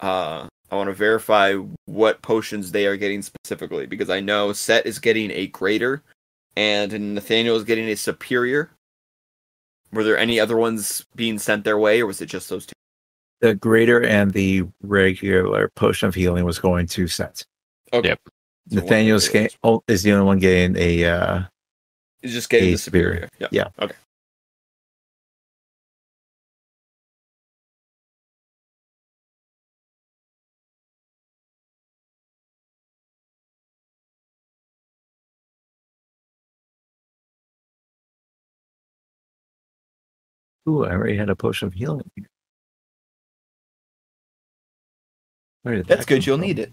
Uh, 0.00 0.48
I 0.70 0.76
want 0.76 0.88
to 0.88 0.94
verify 0.94 1.54
what 1.84 2.22
potions 2.22 2.72
they 2.72 2.86
are 2.86 2.96
getting 2.96 3.22
specifically 3.22 3.86
because 3.86 4.10
I 4.10 4.20
know 4.20 4.52
Set 4.52 4.86
is 4.86 4.98
getting 4.98 5.30
a 5.30 5.46
greater, 5.48 6.02
and 6.56 7.14
Nathaniel 7.14 7.56
is 7.56 7.64
getting 7.64 7.88
a 7.88 7.94
superior. 7.94 8.70
Were 9.92 10.02
there 10.02 10.18
any 10.18 10.40
other 10.40 10.56
ones 10.56 11.04
being 11.14 11.38
sent 11.38 11.64
their 11.64 11.78
way, 11.78 12.00
or 12.00 12.06
was 12.06 12.20
it 12.20 12.26
just 12.26 12.48
those 12.48 12.66
two? 12.66 12.72
The 13.40 13.54
greater 13.54 14.02
and 14.02 14.30
the 14.32 14.64
regular 14.82 15.68
potion 15.76 16.08
of 16.08 16.14
healing 16.14 16.44
was 16.44 16.58
going 16.58 16.86
to 16.86 17.06
Set. 17.06 17.44
Okay. 17.92 18.08
Yep. 18.08 18.20
So 18.70 18.76
Nathaniel's 18.76 19.26
of 19.26 19.32
those. 19.34 19.42
ga- 19.42 19.56
oh, 19.64 19.84
is 19.88 20.02
the 20.02 20.12
only 20.12 20.24
one 20.24 20.38
getting 20.38 20.76
a 20.76 21.04
uh, 21.04 21.42
He's 22.22 22.32
just 22.32 22.48
getting 22.48 22.68
a 22.68 22.72
the 22.72 22.78
superior. 22.78 23.28
superior. 23.28 23.28
Yeah. 23.38 23.48
Yeah. 23.50 23.84
Okay. 23.84 23.94
Ooh, 40.68 40.84
I 40.84 40.92
already 40.92 41.16
had 41.16 41.28
a 41.30 41.36
potion 41.36 41.66
of 41.68 41.74
healing. 41.74 42.10
Where 45.62 45.76
did 45.76 45.86
That's 45.86 46.00
that 46.00 46.08
good. 46.08 46.26
You'll 46.26 46.36
from? 46.38 46.46
need 46.46 46.58
it. 46.58 46.72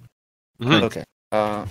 Mhm. 0.59 0.83
Okay. 0.83 1.03
Uh, 1.31 1.65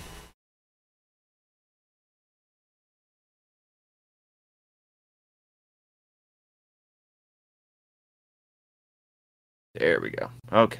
there 9.75 9.99
we 10.01 10.09
go. 10.09 10.29
Okay. 10.51 10.79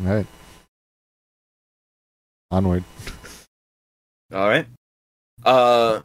All 0.00 0.06
right. 0.06 0.26
Onward. 2.54 2.84
All 4.32 4.48
right. 4.48 4.66
Uh, 5.44 6.02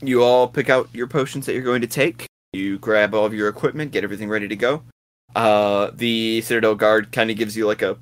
you 0.00 0.24
all 0.24 0.48
pick 0.48 0.68
out 0.68 0.88
your 0.92 1.06
potions 1.06 1.46
that 1.46 1.54
you're 1.54 1.62
going 1.62 1.80
to 1.80 1.86
take. 1.86 2.26
You 2.52 2.78
grab 2.78 3.14
all 3.14 3.24
of 3.24 3.32
your 3.32 3.48
equipment, 3.48 3.92
get 3.92 4.02
everything 4.02 4.28
ready 4.28 4.48
to 4.48 4.56
go. 4.56 4.82
Uh, 5.36 5.90
the 5.94 6.40
Citadel 6.40 6.74
guard 6.74 7.12
kind 7.12 7.30
of 7.30 7.36
gives 7.36 7.56
you 7.56 7.66
like 7.66 7.82
a 7.82 7.96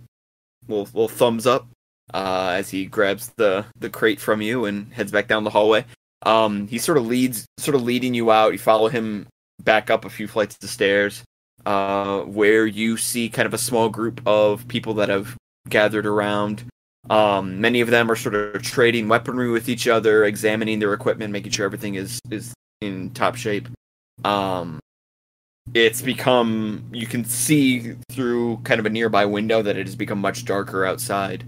little 0.66 0.84
little 0.84 1.08
thumbs 1.08 1.46
up 1.46 1.66
uh, 2.14 2.54
as 2.54 2.70
he 2.70 2.86
grabs 2.86 3.28
the 3.36 3.66
the 3.78 3.90
crate 3.90 4.20
from 4.20 4.40
you 4.40 4.64
and 4.64 4.92
heads 4.94 5.12
back 5.12 5.28
down 5.28 5.44
the 5.44 5.50
hallway. 5.50 5.84
Um, 6.22 6.68
he 6.68 6.78
sort 6.78 6.96
of 6.96 7.06
leads, 7.06 7.44
sort 7.58 7.74
of 7.74 7.82
leading 7.82 8.14
you 8.14 8.30
out. 8.30 8.52
You 8.52 8.58
follow 8.58 8.88
him 8.88 9.26
back 9.62 9.90
up 9.90 10.06
a 10.06 10.10
few 10.10 10.26
flights 10.26 10.56
of 10.62 10.70
stairs, 10.70 11.22
uh, 11.66 12.20
where 12.20 12.66
you 12.66 12.96
see 12.96 13.28
kind 13.28 13.46
of 13.46 13.52
a 13.52 13.58
small 13.58 13.90
group 13.90 14.22
of 14.26 14.66
people 14.68 14.94
that 14.94 15.10
have 15.10 15.36
gathered 15.68 16.06
around. 16.06 16.64
Um, 17.10 17.60
many 17.60 17.80
of 17.80 17.90
them 17.90 18.10
are 18.10 18.16
sort 18.16 18.34
of 18.34 18.62
trading 18.62 19.08
weaponry 19.08 19.50
with 19.50 19.68
each 19.68 19.86
other, 19.88 20.24
examining 20.24 20.78
their 20.78 20.94
equipment, 20.94 21.32
making 21.32 21.52
sure 21.52 21.66
everything 21.66 21.96
is 21.96 22.20
is 22.30 22.54
in 22.80 23.10
top 23.10 23.36
shape. 23.36 23.68
Um, 24.24 24.80
it's 25.74 26.02
become 26.02 26.84
you 26.92 27.06
can 27.06 27.24
see 27.24 27.94
through 28.10 28.58
kind 28.58 28.80
of 28.80 28.86
a 28.86 28.90
nearby 28.90 29.24
window 29.26 29.62
that 29.62 29.76
it 29.76 29.86
has 29.86 29.96
become 29.96 30.18
much 30.18 30.44
darker 30.44 30.84
outside. 30.84 31.44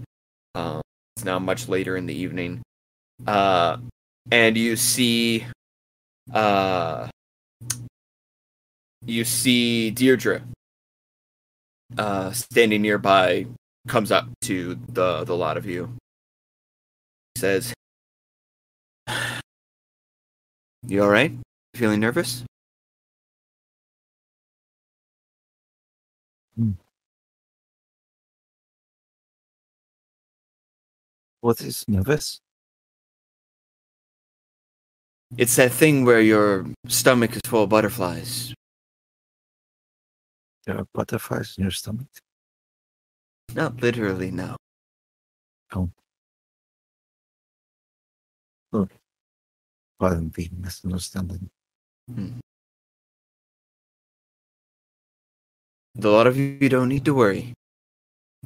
Um, 0.55 0.81
it's 1.15 1.25
now 1.25 1.39
much 1.39 1.67
later 1.67 1.97
in 1.97 2.05
the 2.05 2.15
evening, 2.15 2.61
uh, 3.25 3.77
and 4.31 4.57
you 4.57 4.75
see, 4.75 5.45
uh, 6.33 7.07
you 9.05 9.23
see 9.23 9.89
Deirdre 9.89 10.43
uh, 11.97 12.31
standing 12.31 12.81
nearby 12.81 13.47
comes 13.87 14.11
up 14.11 14.27
to 14.41 14.75
the 14.89 15.23
the 15.23 15.35
lot 15.35 15.57
of 15.57 15.65
you. 15.65 15.89
He 17.35 17.41
Says, 17.41 17.73
"You 20.87 21.03
all 21.03 21.09
right? 21.09 21.31
Feeling 21.75 21.99
nervous?" 21.99 22.43
Hmm. 26.55 26.71
What 31.41 31.61
is 31.61 31.85
nervous? 31.87 32.39
It's 35.37 35.55
that 35.57 35.71
thing 35.71 36.05
where 36.05 36.21
your 36.21 36.65
stomach 36.87 37.35
is 37.35 37.41
full 37.45 37.63
of 37.63 37.69
butterflies. 37.69 38.53
There 40.65 40.77
are 40.79 40.85
butterflies 40.93 41.55
in 41.57 41.63
your 41.63 41.71
stomach. 41.71 42.07
Not 43.55 43.81
literally, 43.81 44.31
no. 44.31 44.55
Oh, 48.73 48.87
pardon 49.99 50.31
the 50.35 50.49
misunderstanding. 50.59 51.49
Hmm. 52.13 52.39
A 56.03 56.07
lot 56.07 56.27
of 56.27 56.37
you 56.37 56.69
don't 56.69 56.89
need 56.89 57.05
to 57.05 57.13
worry. 57.13 57.53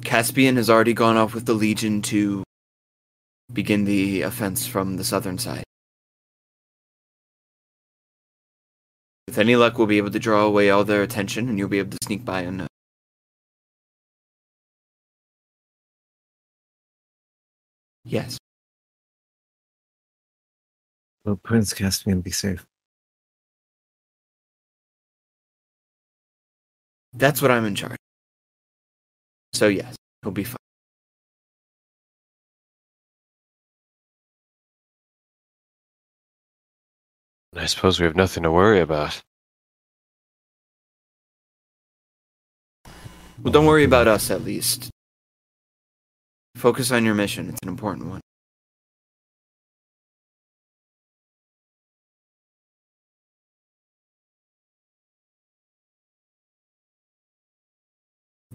Caspian 0.04 0.56
has 0.56 0.70
already 0.70 0.94
gone 0.94 1.16
off 1.16 1.34
with 1.34 1.44
the 1.44 1.52
Legion 1.52 2.00
to 2.02 2.42
begin 3.52 3.84
the 3.84 4.22
offense 4.22 4.66
from 4.66 4.96
the 4.96 5.04
southern 5.04 5.38
side. 5.38 5.64
With 9.26 9.38
any 9.38 9.56
luck, 9.56 9.76
we'll 9.76 9.86
be 9.86 9.98
able 9.98 10.10
to 10.10 10.18
draw 10.18 10.44
away 10.44 10.70
all 10.70 10.84
their 10.84 11.02
attention 11.02 11.48
and 11.48 11.58
you'll 11.58 11.68
be 11.68 11.78
able 11.78 11.90
to 11.90 11.98
sneak 12.02 12.24
by 12.24 12.42
and. 12.42 12.62
Uh, 12.62 12.66
Yes. 18.04 18.38
Well, 21.24 21.36
Prince 21.36 21.72
Caspian 21.72 22.16
will 22.16 22.22
be 22.22 22.30
safe? 22.32 22.66
That's 27.14 27.40
what 27.40 27.50
I'm 27.50 27.64
in 27.64 27.74
charge. 27.74 27.96
So, 29.52 29.68
yes, 29.68 29.94
he'll 30.22 30.32
be 30.32 30.44
fine. 30.44 30.56
I 37.54 37.66
suppose 37.66 38.00
we 38.00 38.06
have 38.06 38.16
nothing 38.16 38.42
to 38.44 38.50
worry 38.50 38.80
about. 38.80 39.20
Well, 43.42 43.52
don't 43.52 43.66
worry 43.66 43.84
about 43.84 44.08
us, 44.08 44.30
at 44.30 44.42
least. 44.42 44.91
Focus 46.54 46.92
on 46.92 47.04
your 47.04 47.14
mission, 47.14 47.48
it's 47.48 47.58
an 47.62 47.68
important 47.68 48.08
one. 48.08 48.20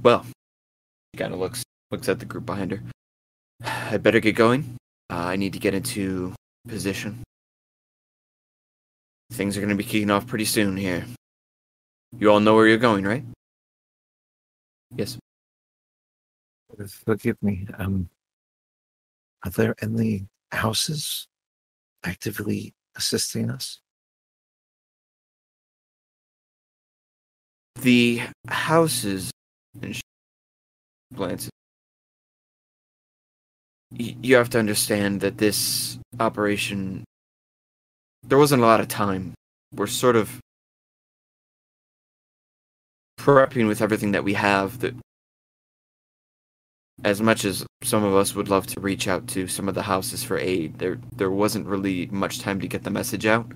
Well, 0.01 0.25
she 0.25 1.17
kind 1.17 1.33
of 1.33 1.39
looks 1.39 1.63
looks 1.91 2.07
at 2.07 2.19
the 2.19 2.25
group 2.25 2.45
behind 2.45 2.71
her. 2.71 2.81
I'd 3.91 4.03
better 4.03 4.19
get 4.19 4.35
going. 4.35 4.77
Uh, 5.09 5.15
I 5.15 5.35
need 5.35 5.53
to 5.53 5.59
get 5.59 5.73
into 5.73 6.33
position. 6.67 7.23
Things 9.31 9.57
are 9.57 9.61
going 9.61 9.69
to 9.69 9.75
be 9.75 9.83
kicking 9.83 10.11
off 10.11 10.27
pretty 10.27 10.45
soon 10.45 10.77
here. 10.77 11.05
You 12.17 12.31
all 12.31 12.39
know 12.39 12.55
where 12.55 12.67
you're 12.67 12.77
going, 12.77 13.05
right? 13.05 13.23
Yes. 14.95 15.17
Forgive 17.05 17.41
me. 17.41 17.68
Um, 17.78 18.09
are 19.43 19.51
there 19.51 19.76
any 19.82 20.28
houses 20.51 21.28
actively 22.03 22.74
assisting 22.95 23.49
us? 23.49 23.80
the 27.82 28.22
houses 28.47 29.32
and 29.82 29.99
glances 31.13 31.49
you 33.91 34.36
have 34.36 34.49
to 34.49 34.59
understand 34.59 35.22
that 35.22 35.38
this 35.38 35.97
operation 36.20 37.03
there 38.24 38.38
wasn't 38.38 38.61
a 38.61 38.65
lot 38.65 38.82
of 38.82 38.89
time. 38.89 39.34
We're 39.74 39.88
sort 39.88 40.18
of 40.18 40.39
prepping 43.18 43.68
with 43.68 43.82
everything 43.82 44.11
that 44.11 44.24
we 44.26 44.34
have 44.34 44.80
that 44.80 44.93
as 47.03 47.21
much 47.21 47.45
as 47.45 47.65
some 47.83 48.03
of 48.03 48.15
us 48.15 48.33
would 48.35 48.49
love 48.49 48.67
to 48.67 48.79
reach 48.79 49.07
out 49.07 49.27
to 49.27 49.47
some 49.47 49.69
of 49.69 49.75
the 49.75 49.83
houses 49.83 50.23
for 50.23 50.37
aid, 50.37 50.79
there 50.79 50.99
there 51.15 51.29
wasn't 51.31 51.65
really 51.67 52.07
much 52.07 52.39
time 52.39 52.59
to 52.59 52.67
get 52.67 52.83
the 52.83 52.89
message 52.89 53.25
out. 53.25 53.51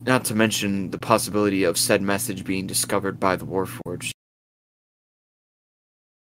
Not 0.00 0.24
to 0.26 0.34
mention 0.34 0.90
the 0.90 0.98
possibility 0.98 1.64
of 1.64 1.78
said 1.78 2.02
message 2.02 2.44
being 2.44 2.66
discovered 2.66 3.18
by 3.18 3.36
the 3.36 3.46
Warforged. 3.46 4.10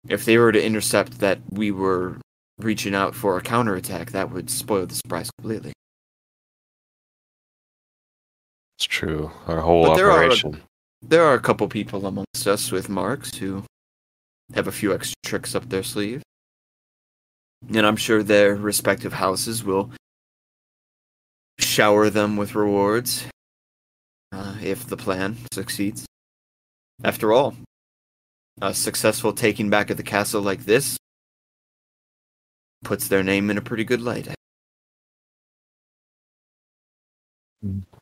If 0.08 0.24
they 0.24 0.38
were 0.38 0.52
to 0.52 0.64
intercept 0.64 1.18
that 1.18 1.40
we 1.50 1.72
were 1.72 2.18
reaching 2.58 2.94
out 2.94 3.14
for 3.16 3.36
a 3.36 3.42
counterattack, 3.42 4.12
that 4.12 4.30
would 4.30 4.48
spoil 4.50 4.86
the 4.86 4.94
surprise 4.94 5.30
completely. 5.38 5.72
It's 8.78 8.84
true. 8.86 9.32
Our 9.46 9.60
whole 9.62 9.86
But 9.86 9.96
there 9.96 10.10
are- 10.10 10.24
operation. 10.24 10.62
There 11.02 11.24
are 11.24 11.34
a 11.34 11.40
couple 11.40 11.66
people 11.68 12.06
amongst 12.06 12.46
us 12.46 12.70
with 12.70 12.88
marks 12.88 13.34
who 13.36 13.64
have 14.54 14.68
a 14.68 14.72
few 14.72 14.94
extra 14.94 15.16
tricks 15.24 15.54
up 15.54 15.68
their 15.68 15.82
sleeve. 15.82 16.22
And 17.68 17.86
I'm 17.86 17.96
sure 17.96 18.22
their 18.22 18.54
respective 18.54 19.14
houses 19.14 19.64
will 19.64 19.90
shower 21.58 22.10
them 22.10 22.36
with 22.36 22.54
rewards 22.54 23.26
uh, 24.32 24.56
if 24.62 24.86
the 24.86 24.96
plan 24.96 25.36
succeeds. 25.52 26.06
After 27.02 27.32
all, 27.32 27.54
a 28.60 28.72
successful 28.72 29.32
taking 29.32 29.68
back 29.68 29.90
of 29.90 29.96
the 29.96 30.02
castle 30.02 30.40
like 30.42 30.64
this 30.64 30.96
puts 32.84 33.08
their 33.08 33.22
name 33.22 33.50
in 33.50 33.58
a 33.58 33.62
pretty 33.62 33.84
good 33.84 34.00
light. 34.00 34.28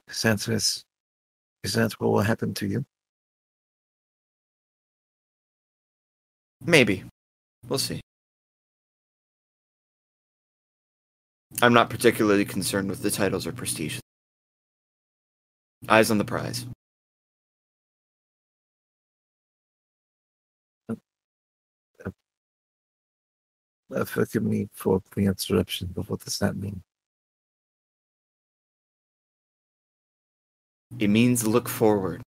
Is 0.08 0.24
is, 0.48 0.84
is 1.62 1.72
that 1.72 1.92
what 1.94 2.12
will 2.12 2.20
happen 2.20 2.54
to 2.54 2.66
you? 2.66 2.84
Maybe. 6.64 7.04
We'll 7.68 7.78
see. 7.78 8.00
I'm 11.62 11.72
not 11.72 11.90
particularly 11.90 12.44
concerned 12.44 12.88
with 12.90 13.02
the 13.02 13.10
titles 13.10 13.46
or 13.46 13.52
prestige. 13.52 14.00
Eyes 15.88 16.10
on 16.10 16.18
the 16.18 16.24
prize. 16.24 16.66
Uh, 23.94 24.04
forgive 24.04 24.42
me 24.42 24.68
for 24.72 25.00
the 25.14 25.26
interruption, 25.26 25.88
but 25.94 26.08
what 26.08 26.20
does 26.20 26.38
that 26.38 26.56
mean? 26.56 26.82
It 30.98 31.08
means 31.08 31.46
look 31.46 31.68
forward. 31.68 32.22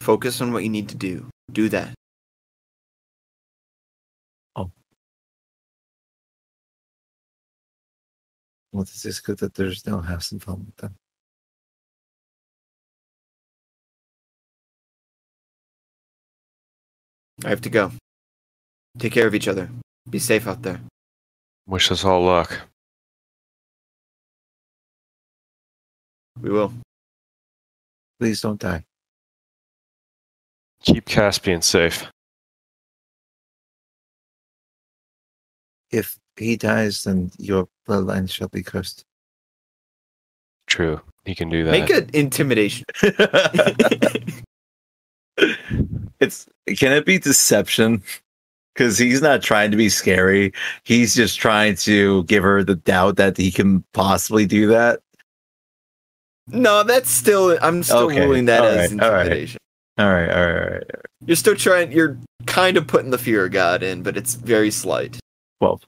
Focus 0.00 0.40
on 0.40 0.52
what 0.52 0.64
you 0.64 0.70
need 0.70 0.88
to 0.88 0.96
do. 0.96 1.28
Do 1.52 1.68
that. 1.68 1.94
Well, 8.72 8.84
this 8.84 9.04
is 9.04 9.20
good 9.20 9.38
that 9.38 9.54
there's 9.54 9.86
no 9.86 10.00
house 10.00 10.32
involved 10.32 10.66
with 10.66 10.76
them. 10.76 10.94
I 17.44 17.48
have 17.48 17.60
to 17.62 17.70
go. 17.70 17.90
Take 18.98 19.12
care 19.12 19.26
of 19.26 19.34
each 19.34 19.48
other. 19.48 19.70
Be 20.08 20.18
safe 20.18 20.46
out 20.46 20.62
there. 20.62 20.80
Wish 21.66 21.90
us 21.90 22.04
all 22.04 22.22
luck. 22.22 22.60
We 26.40 26.50
will. 26.50 26.72
Please 28.18 28.40
don't 28.40 28.60
die. 28.60 28.84
Keep 30.82 31.06
Caspian 31.06 31.62
safe. 31.62 32.06
If 35.90 36.16
he 36.40 36.56
dies, 36.56 37.04
then 37.04 37.30
your 37.38 37.68
bloodline 37.88 38.28
shall 38.30 38.48
be 38.48 38.62
cursed. 38.62 39.04
True. 40.66 41.00
He 41.24 41.34
can 41.34 41.48
do 41.48 41.64
that. 41.64 41.70
Make 41.72 41.90
an 41.90 42.08
intimidation. 42.12 42.84
it's 46.20 46.46
can 46.76 46.92
it 46.92 47.04
be 47.06 47.18
deception? 47.18 48.02
Because 48.74 48.96
he's 48.98 49.20
not 49.20 49.42
trying 49.42 49.70
to 49.72 49.76
be 49.76 49.88
scary. 49.88 50.52
He's 50.84 51.14
just 51.14 51.38
trying 51.40 51.74
to 51.76 52.24
give 52.24 52.42
her 52.42 52.62
the 52.62 52.76
doubt 52.76 53.16
that 53.16 53.36
he 53.36 53.50
can 53.50 53.84
possibly 53.92 54.46
do 54.46 54.66
that. 54.68 55.00
no, 56.48 56.82
that's 56.84 57.10
still. 57.10 57.58
I'm 57.62 57.82
still 57.82 58.06
Okay, 58.06 58.20
ruling 58.20 58.44
that 58.46 58.60
all 58.62 58.68
as 58.68 58.92
right, 58.92 59.02
all 59.02 59.10
right. 59.12 59.20
intimidation. 59.26 59.58
All 59.98 60.10
right, 60.10 60.30
all 60.30 60.46
right, 60.46 60.62
all 60.64 60.70
right. 60.70 60.84
You're 61.26 61.36
still 61.36 61.56
trying. 61.56 61.92
You're 61.92 62.16
kind 62.46 62.76
of 62.76 62.86
putting 62.86 63.10
the 63.10 63.18
fear 63.18 63.44
of 63.46 63.52
God 63.52 63.82
in, 63.82 64.02
but 64.02 64.16
it's 64.16 64.34
very 64.34 64.70
slight. 64.70 65.18
Twelve. 65.60 65.82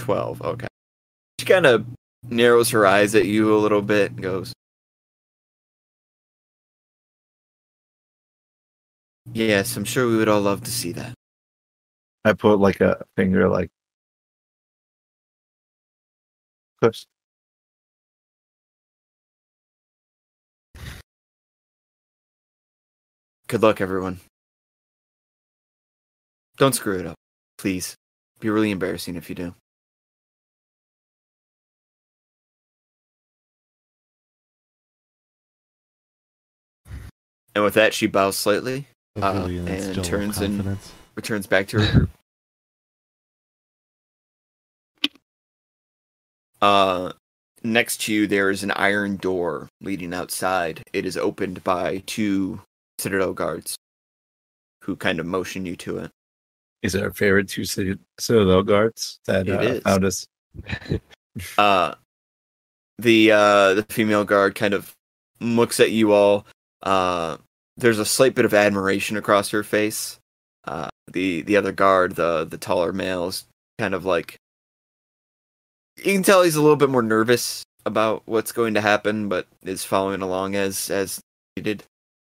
12 0.00 0.42
okay 0.42 0.66
she 1.38 1.46
kind 1.46 1.66
of 1.66 1.86
narrows 2.24 2.70
her 2.70 2.86
eyes 2.86 3.14
at 3.14 3.26
you 3.26 3.54
a 3.54 3.58
little 3.58 3.82
bit 3.82 4.10
and 4.10 4.22
goes 4.22 4.52
yes 9.32 9.76
i'm 9.76 9.84
sure 9.84 10.08
we 10.08 10.16
would 10.16 10.28
all 10.28 10.40
love 10.40 10.62
to 10.62 10.70
see 10.70 10.92
that 10.92 11.14
I 12.24 12.34
put 12.34 12.58
like 12.58 12.80
a 12.80 13.04
finger, 13.16 13.48
like. 13.48 13.70
Push. 16.80 17.04
good 23.48 23.62
luck 23.62 23.80
everyone 23.80 24.20
don't 26.56 26.72
screw 26.72 27.00
it 27.00 27.04
up 27.04 27.16
please 27.58 27.96
It'd 28.36 28.42
be 28.42 28.48
really 28.48 28.70
embarrassing 28.70 29.16
if 29.16 29.28
you 29.28 29.34
do 29.34 29.54
and 37.54 37.64
with 37.64 37.74
that 37.74 37.94
she 37.94 38.06
bows 38.06 38.36
slightly 38.36 38.86
Uh, 39.20 39.46
and 39.66 40.04
turns 40.04 40.40
in- 40.40 40.56
confidence. 40.58 40.92
returns 41.16 41.46
back 41.46 41.66
to 41.68 41.80
her 41.80 41.92
group. 41.98 42.10
Uh, 46.62 47.12
next 47.62 48.02
to 48.02 48.12
you, 48.12 48.26
there 48.26 48.50
is 48.50 48.62
an 48.62 48.70
iron 48.72 49.16
door 49.16 49.68
leading 49.80 50.12
outside. 50.14 50.82
It 50.92 51.06
is 51.06 51.16
opened 51.16 51.64
by 51.64 52.02
two 52.06 52.60
Citadel 52.98 53.32
guards 53.32 53.76
who 54.84 54.94
kind 54.96 55.18
of 55.20 55.26
motion 55.26 55.64
you 55.66 55.76
to 55.76 55.98
it. 55.98 56.10
Is 56.82 56.94
it 56.94 57.02
our 57.02 57.12
favorite 57.12 57.48
two 57.48 57.64
Cit- 57.64 57.98
Citadel 58.18 58.62
guards 58.62 59.20
that 59.26 59.48
It 59.48 59.54
uh, 59.58 59.60
is. 59.62 59.82
found 59.82 60.04
us? 60.04 60.26
Uh, 61.56 61.94
the 62.98 63.30
uh, 63.30 63.74
the 63.74 63.86
female 63.88 64.24
guard 64.24 64.56
kind 64.56 64.74
of 64.74 64.92
looks 65.40 65.78
at 65.78 65.92
you 65.92 66.12
all. 66.12 66.44
Uh, 66.82 67.36
there's 67.76 67.98
a 67.98 68.04
slight 68.04 68.34
bit 68.34 68.44
of 68.44 68.54
admiration 68.54 69.16
across 69.16 69.50
her 69.50 69.62
face. 69.62 70.18
Uh, 70.64 70.88
the 71.12 71.42
the 71.42 71.56
other 71.56 71.72
guard, 71.72 72.16
the 72.16 72.44
the 72.44 72.58
taller 72.58 72.92
male, 72.92 73.28
is 73.28 73.44
kind 73.78 73.94
of 73.94 74.04
like 74.04 74.36
you 75.96 76.12
can 76.12 76.22
tell 76.22 76.42
he's 76.42 76.56
a 76.56 76.62
little 76.62 76.76
bit 76.76 76.90
more 76.90 77.02
nervous 77.02 77.62
about 77.86 78.22
what's 78.26 78.52
going 78.52 78.74
to 78.74 78.80
happen, 78.80 79.28
but 79.28 79.46
is 79.62 79.84
following 79.84 80.22
along 80.22 80.54
as 80.54 80.90
as 80.90 81.20
needed. 81.56 81.84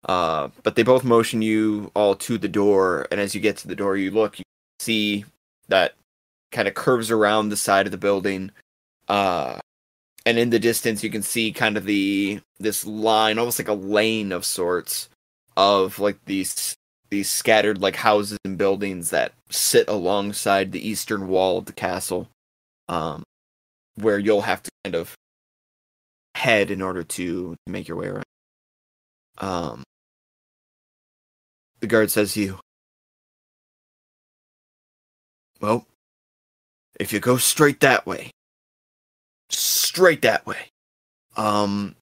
Uh, 0.08 0.48
but 0.62 0.76
they 0.76 0.82
both 0.82 1.04
motion 1.04 1.42
you 1.42 1.90
all 1.94 2.14
to 2.14 2.38
the 2.38 2.48
door, 2.48 3.06
and 3.10 3.20
as 3.20 3.34
you 3.34 3.40
get 3.40 3.56
to 3.58 3.68
the 3.68 3.76
door, 3.76 3.96
you 3.96 4.10
look, 4.10 4.38
you 4.38 4.44
see 4.78 5.24
that 5.68 5.94
kind 6.52 6.66
of 6.68 6.74
curves 6.74 7.10
around 7.10 7.48
the 7.48 7.56
side 7.56 7.86
of 7.86 7.92
the 7.92 7.98
building. 7.98 8.50
Uh, 9.08 9.58
and 10.26 10.38
in 10.38 10.50
the 10.50 10.58
distance, 10.58 11.02
you 11.02 11.10
can 11.10 11.22
see 11.22 11.52
kind 11.52 11.76
of 11.76 11.84
the 11.84 12.40
this 12.58 12.86
line, 12.86 13.38
almost 13.38 13.58
like 13.58 13.68
a 13.68 13.72
lane 13.72 14.32
of 14.32 14.44
sorts, 14.44 15.08
of 15.56 15.98
like 15.98 16.18
these 16.26 16.76
these 17.10 17.30
scattered 17.30 17.80
like 17.80 17.96
houses 17.96 18.38
and 18.44 18.58
buildings 18.58 19.10
that 19.10 19.32
sit 19.50 19.88
alongside 19.88 20.72
the 20.72 20.86
eastern 20.86 21.28
wall 21.28 21.58
of 21.58 21.64
the 21.64 21.72
castle, 21.72 22.28
um, 22.88 23.22
where 23.96 24.18
you'll 24.18 24.42
have 24.42 24.62
to 24.62 24.70
kind 24.84 24.94
of 24.94 25.14
head 26.34 26.70
in 26.70 26.82
order 26.82 27.02
to 27.02 27.56
make 27.66 27.88
your 27.88 27.96
way 27.96 28.06
around. 28.06 28.24
Um, 29.38 29.82
the 31.80 31.86
guard 31.86 32.10
says 32.10 32.34
to 32.34 32.40
you, 32.40 32.60
"Well, 35.60 35.86
if 36.98 37.12
you 37.12 37.20
go 37.20 37.38
straight 37.38 37.80
that 37.80 38.06
way, 38.06 38.30
straight 39.90 40.22
that 40.22 40.46
way. 40.46 40.70
Um, 41.36 41.96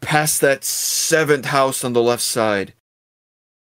past 0.00 0.40
that 0.40 0.64
seventh 0.64 1.44
house 1.44 1.84
on 1.84 1.92
the 1.92 2.02
left 2.02 2.22
side, 2.22 2.72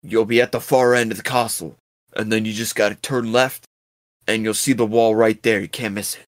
you'll 0.01 0.24
be 0.24 0.41
at 0.41 0.53
the 0.53 0.62
far 0.62 0.95
end 0.95 1.12
of 1.12 1.18
the 1.18 1.24
castle, 1.24 1.76
and 2.16 2.32
then 2.32 2.45
you 2.45 2.53
just 2.53 2.74
gotta 2.74 2.95
turn 2.95 3.34
left, 3.34 3.66
and 4.26 4.43
you'll 4.43 4.53
see 4.53 4.72
the 4.72 4.86
wall 4.86 5.14
right 5.14 5.43
there. 5.43 5.60
You 5.60 5.68
can't 5.68 5.93
miss 5.93 6.16
it. 6.16 6.26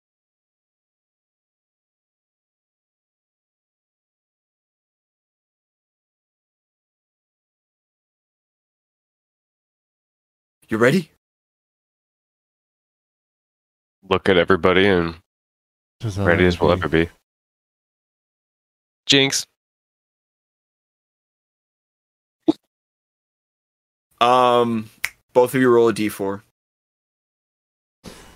You 10.67 10.77
ready? 10.77 11.11
Look 14.09 14.27
at 14.27 14.35
everybody 14.35 14.85
and 14.85 15.15
ready 16.17 16.45
as 16.45 16.59
we'll 16.59 16.73
ever 16.73 16.89
be. 16.89 17.07
Jinx. 19.05 19.45
Um, 24.19 24.89
both 25.33 25.55
of 25.55 25.61
you 25.61 25.69
roll 25.69 25.89
a 25.89 25.93
d4. 25.93 26.41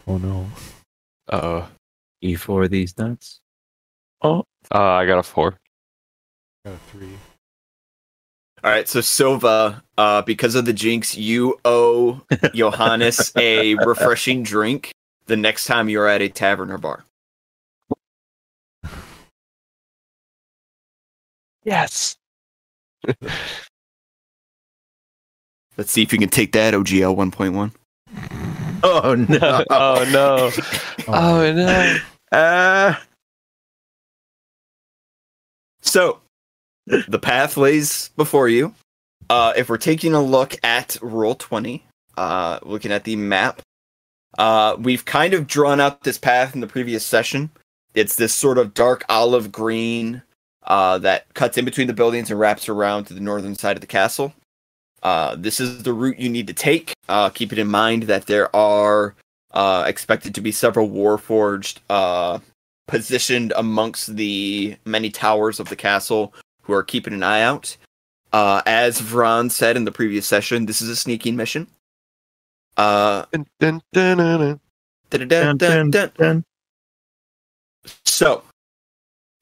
Oh 0.08 0.18
no. 0.18 0.48
Uh 1.32 1.40
oh. 1.44 1.68
E 2.22 2.36
for 2.36 2.68
these 2.68 2.98
nuts. 2.98 3.40
Oh, 4.22 4.44
Uh, 4.74 4.82
I 4.82 5.06
got 5.06 5.20
a 5.20 5.24
four. 5.24 5.58
Got 6.66 6.74
a 6.74 6.78
three. 6.92 7.10
All 8.64 8.72
right, 8.72 8.88
so 8.88 9.00
Silva, 9.00 9.84
uh, 9.96 10.24
because 10.24 10.56
of 10.56 10.66
the 10.66 10.74
jinx, 10.74 11.16
you 11.16 11.60
owe 11.66 12.22
Johannes 12.56 13.32
a 13.36 13.76
refreshing 13.76 14.42
drink 14.42 14.92
the 15.28 15.38
next 15.38 15.66
time 15.66 15.88
you're 15.88 16.08
at 16.08 16.24
a 16.24 16.30
tavern 16.30 16.72
or 16.72 16.80
bar. 16.80 17.05
Yes. 21.66 22.16
Let's 25.78 25.92
see 25.92 26.04
if 26.04 26.14
you 26.14 26.20
can 26.20 26.30
take 26.30 26.54
that 26.54 26.74
OGL 26.74 27.18
1.1. 27.18 27.72
oh 28.84 29.16
no! 29.16 29.66
oh 29.70 30.10
no. 30.12 30.52
Oh 31.08 31.52
no. 31.56 31.98
Uh, 32.32 32.96
so, 35.82 36.22
the 36.86 37.20
path 37.20 37.58
lays 37.58 38.10
before 38.16 38.48
you. 38.48 38.74
Uh, 39.30 39.54
if 39.58 39.70
we're 39.70 39.78
taking 39.78 40.14
a 40.14 40.22
look 40.22 40.56
at 40.64 40.90
Roll20, 41.02 41.82
uh, 42.18 42.60
looking 42.64 42.92
at 42.92 43.04
the 43.04 43.16
map, 43.16 43.62
uh, 44.38 44.76
we've 44.80 45.06
kind 45.06 45.34
of 45.34 45.48
drawn 45.48 45.80
out 45.82 46.04
this 46.04 46.18
path 46.18 46.54
in 46.54 46.62
the 46.62 46.68
previous 46.68 47.04
session. 47.06 47.50
It's 47.96 48.16
this 48.16 48.34
sort 48.36 48.58
of 48.58 48.74
dark 48.74 49.04
olive 49.10 49.52
green 49.52 50.22
uh, 50.66 50.98
that 51.00 51.34
cuts 51.34 51.58
in 51.58 51.66
between 51.66 51.88
the 51.88 51.94
buildings 51.94 52.30
and 52.30 52.40
wraps 52.40 52.70
around 52.70 53.06
to 53.06 53.14
the 53.14 53.20
northern 53.20 53.56
side 53.56 53.78
of 53.78 53.82
the 53.82 53.88
castle. 53.88 54.34
Uh, 55.04 55.36
this 55.38 55.60
is 55.60 55.84
the 55.84 55.94
route 55.94 56.18
you 56.18 56.30
need 56.30 56.48
to 56.48 56.54
take. 56.54 56.94
Uh, 57.08 57.30
keep 57.30 57.54
it 57.54 57.60
in 57.60 57.68
mind 57.68 58.04
that 58.04 58.26
there 58.26 58.54
are 58.56 59.16
uh, 59.54 59.84
expected 59.88 60.34
to 60.34 60.42
be 60.42 60.52
several 60.52 60.90
warforged 60.90 61.78
uh, 61.90 62.40
positioned 62.88 63.54
amongst 63.56 64.16
the 64.16 64.76
many 64.86 65.10
towers 65.10 65.60
of 65.60 65.70
the 65.70 65.76
castle 65.76 66.34
who 66.64 66.74
are 66.74 66.84
keeping 66.84 67.14
an 67.14 67.24
eye 67.24 67.42
out. 67.42 67.78
Uh, 68.34 68.62
as 68.66 69.00
Vron 69.00 69.52
said 69.52 69.78
in 69.78 69.86
the 69.86 69.92
previous 69.92 70.26
session, 70.26 70.66
this 70.66 70.82
is 70.82 70.90
a 70.90 70.96
sneaking 70.96 71.36
mission. 71.36 71.68
Uh. 72.76 73.26
So, 78.06 78.44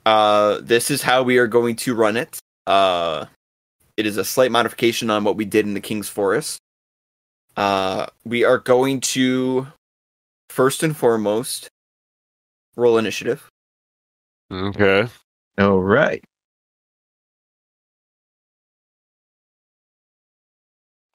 uh, 0.06 0.60
this 0.62 0.92
is 0.92 1.02
how 1.02 1.24
we 1.24 1.38
are 1.38 1.48
going 1.48 1.76
to 1.78 1.96
run 1.96 2.18
it. 2.18 2.40
Uh, 2.68 3.26
it 3.98 4.06
is 4.06 4.18
a 4.18 4.26
slight 4.26 4.52
modification 4.52 5.10
on 5.10 5.24
what 5.24 5.36
we 5.36 5.46
did 5.46 5.66
in 5.66 5.74
the 5.74 5.82
King's 5.82 6.10
Forest. 6.10 6.60
Uh, 7.56 8.08
we 8.26 8.44
are 8.44 8.58
going 8.58 9.00
to 9.00 9.68
first 10.50 10.84
and 10.84 10.96
foremost 10.98 11.70
roll 12.76 12.98
initiative. 12.98 13.48
Okay. 14.52 15.08
All 15.58 15.80
right. 15.80 16.24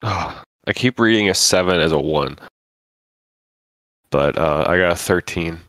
Oh, 0.01 0.41
I 0.65 0.73
keep 0.73 0.97
reading 0.99 1.29
a 1.29 1.33
seven 1.33 1.79
as 1.81 1.91
a 1.91 1.99
one, 1.99 2.37
but 4.11 4.37
uh, 4.37 4.63
I 4.65 4.77
got 4.77 4.93
a 4.93 4.95
thirteen. 4.95 5.59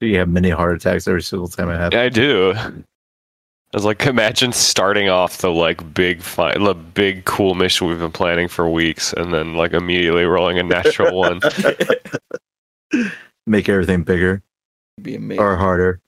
Do 0.00 0.06
you 0.06 0.18
have 0.18 0.28
many 0.28 0.50
heart 0.50 0.76
attacks 0.76 1.08
every 1.08 1.22
single 1.22 1.48
time 1.48 1.68
I 1.68 1.76
have. 1.76 1.92
Yeah, 1.92 2.02
I 2.02 2.08
do. 2.08 2.52
I 2.56 2.72
was 3.76 3.84
like, 3.84 4.06
imagine 4.06 4.52
starting 4.52 5.08
off 5.08 5.38
the 5.38 5.50
like 5.50 5.92
big 5.92 6.22
fi- 6.22 6.56
the 6.56 6.74
big 6.74 7.24
cool 7.24 7.54
mission 7.54 7.86
we've 7.88 7.98
been 7.98 8.12
planning 8.12 8.48
for 8.48 8.68
weeks, 8.70 9.12
and 9.12 9.34
then 9.34 9.54
like 9.54 9.72
immediately 9.72 10.24
rolling 10.24 10.58
a 10.58 10.62
natural 10.62 11.16
one. 11.16 11.40
Make 13.46 13.68
everything 13.68 14.04
bigger 14.04 14.42
Be 15.02 15.16
amazing. 15.16 15.42
or 15.42 15.56
harder. 15.56 16.00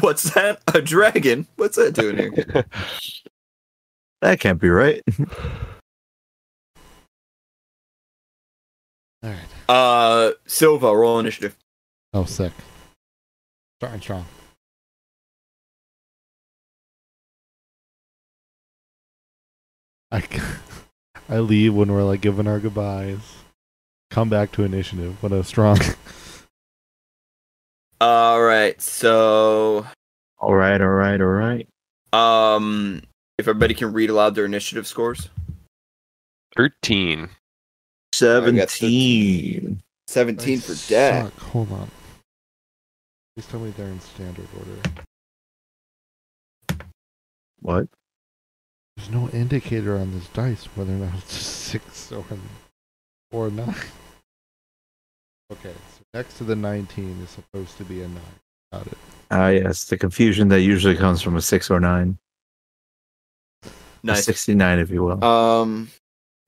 What's 0.00 0.34
that? 0.34 0.60
A 0.74 0.80
dragon? 0.82 1.46
What's 1.56 1.76
that 1.76 1.94
doing 1.94 2.16
here? 2.34 2.64
That 4.22 4.40
can't 4.40 4.58
be 4.58 4.70
right. 4.70 5.02
All 9.22 9.30
right. 9.30 9.38
Uh, 9.68 10.32
Silva, 10.46 10.96
roll 10.96 11.18
initiative. 11.18 11.54
Oh, 12.16 12.24
sick. 12.24 12.52
Starting 13.78 14.00
strong. 14.00 14.24
I, 20.10 20.22
I 21.28 21.40
leave 21.40 21.74
when 21.74 21.92
we're 21.92 22.04
like 22.04 22.22
giving 22.22 22.46
our 22.46 22.58
goodbyes. 22.58 23.18
Come 24.10 24.30
back 24.30 24.50
to 24.52 24.62
initiative. 24.62 25.22
What 25.22 25.32
a 25.32 25.44
strong. 25.44 25.78
All 28.00 28.42
right, 28.42 28.80
so 28.80 29.86
all 30.38 30.54
right, 30.54 30.78
all 30.80 30.86
right, 30.88 31.18
all 31.20 31.26
right. 31.28 31.66
um, 32.12 33.00
if 33.38 33.48
everybody 33.48 33.72
can 33.72 33.94
read 33.94 34.10
aloud 34.10 34.34
their 34.34 34.44
initiative 34.44 34.86
scores. 34.86 35.30
Thirteen. 36.54 37.30
Seventeen. 38.14 39.82
Seventeen 40.06 40.58
I 40.58 40.60
for 40.60 40.88
Dak. 40.90 41.24
suck. 41.24 41.38
Hold 41.40 41.72
on. 41.72 41.90
Please 43.36 43.46
tell 43.48 43.60
me 43.60 43.70
they're 43.76 43.86
in 43.86 44.00
standard 44.00 44.46
order. 44.58 44.80
What? 47.60 47.86
There's 48.96 49.10
no 49.10 49.28
indicator 49.28 49.98
on 49.98 50.12
this 50.12 50.26
dice 50.28 50.64
whether 50.74 50.92
or 50.92 50.96
not 50.96 51.14
it's 51.18 51.34
six 51.34 52.12
or 52.12 52.24
or 53.30 53.50
nine. 53.50 53.74
Okay, 55.52 55.74
so 55.94 56.02
next 56.14 56.38
to 56.38 56.44
the 56.44 56.56
19 56.56 57.20
is 57.22 57.28
supposed 57.30 57.76
to 57.76 57.84
be 57.84 58.00
a 58.02 58.08
nine. 58.08 58.20
Got 58.72 58.86
it. 58.86 58.98
Ah, 59.30 59.48
yes, 59.48 59.84
the 59.84 59.98
confusion 59.98 60.48
that 60.48 60.62
usually 60.62 60.96
comes 60.96 61.20
from 61.20 61.36
a 61.36 61.42
six 61.42 61.70
or 61.70 61.78
nine. 61.78 62.16
A 63.64 63.68
Nice. 64.02 64.24
sixty-nine, 64.24 64.78
if 64.78 64.88
you 64.90 65.02
will. 65.02 65.22
Um, 65.22 65.88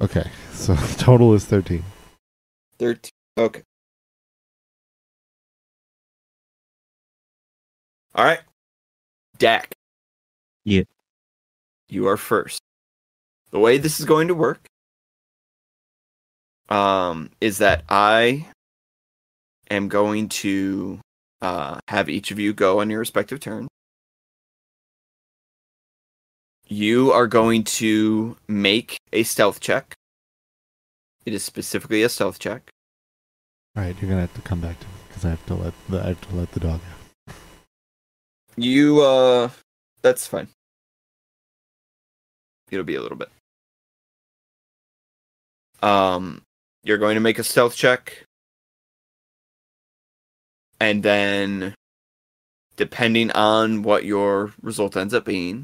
Okay, 0.00 0.30
so 0.52 0.74
total 0.96 1.34
is 1.34 1.44
13. 1.44 1.84
thirteen. 2.78 3.10
Okay. 3.36 3.62
All 8.18 8.24
right, 8.24 8.40
Dak. 9.38 9.76
Yeah. 10.64 10.82
You 11.88 12.08
are 12.08 12.16
first. 12.16 12.60
The 13.52 13.60
way 13.60 13.78
this 13.78 14.00
is 14.00 14.06
going 14.06 14.26
to 14.26 14.34
work, 14.34 14.66
um, 16.68 17.30
is 17.40 17.58
that 17.58 17.84
I 17.88 18.48
am 19.70 19.86
going 19.86 20.30
to 20.30 20.98
uh, 21.42 21.78
have 21.86 22.08
each 22.08 22.32
of 22.32 22.40
you 22.40 22.52
go 22.52 22.80
on 22.80 22.90
your 22.90 22.98
respective 22.98 23.38
turn. 23.38 23.68
You 26.66 27.12
are 27.12 27.28
going 27.28 27.62
to 27.62 28.36
make 28.48 28.98
a 29.12 29.22
stealth 29.22 29.60
check. 29.60 29.94
It 31.24 31.34
is 31.34 31.44
specifically 31.44 32.02
a 32.02 32.08
stealth 32.08 32.40
check. 32.40 32.68
All 33.76 33.84
right, 33.84 33.94
you're 34.00 34.10
gonna 34.10 34.22
have 34.22 34.34
to 34.34 34.40
come 34.42 34.60
back 34.60 34.80
to 34.80 34.86
me 34.86 34.92
because 35.06 35.24
I 35.24 35.30
have 35.30 35.46
to 35.46 35.54
let 35.54 35.74
the 35.88 36.00
I 36.00 36.08
have 36.08 36.20
to 36.28 36.34
let 36.34 36.50
the 36.50 36.58
dog 36.58 36.80
out. 36.80 37.07
You 38.60 39.02
uh 39.02 39.50
that's 40.02 40.26
fine. 40.26 40.48
It'll 42.72 42.84
be 42.84 42.96
a 42.96 43.00
little 43.00 43.16
bit. 43.16 43.30
Um 45.80 46.42
you're 46.82 46.98
going 46.98 47.14
to 47.14 47.20
make 47.20 47.38
a 47.38 47.44
stealth 47.44 47.76
check. 47.76 48.24
And 50.80 51.04
then 51.04 51.74
depending 52.76 53.30
on 53.32 53.82
what 53.82 54.04
your 54.04 54.52
result 54.60 54.96
ends 54.96 55.14
up 55.14 55.24
being, 55.24 55.62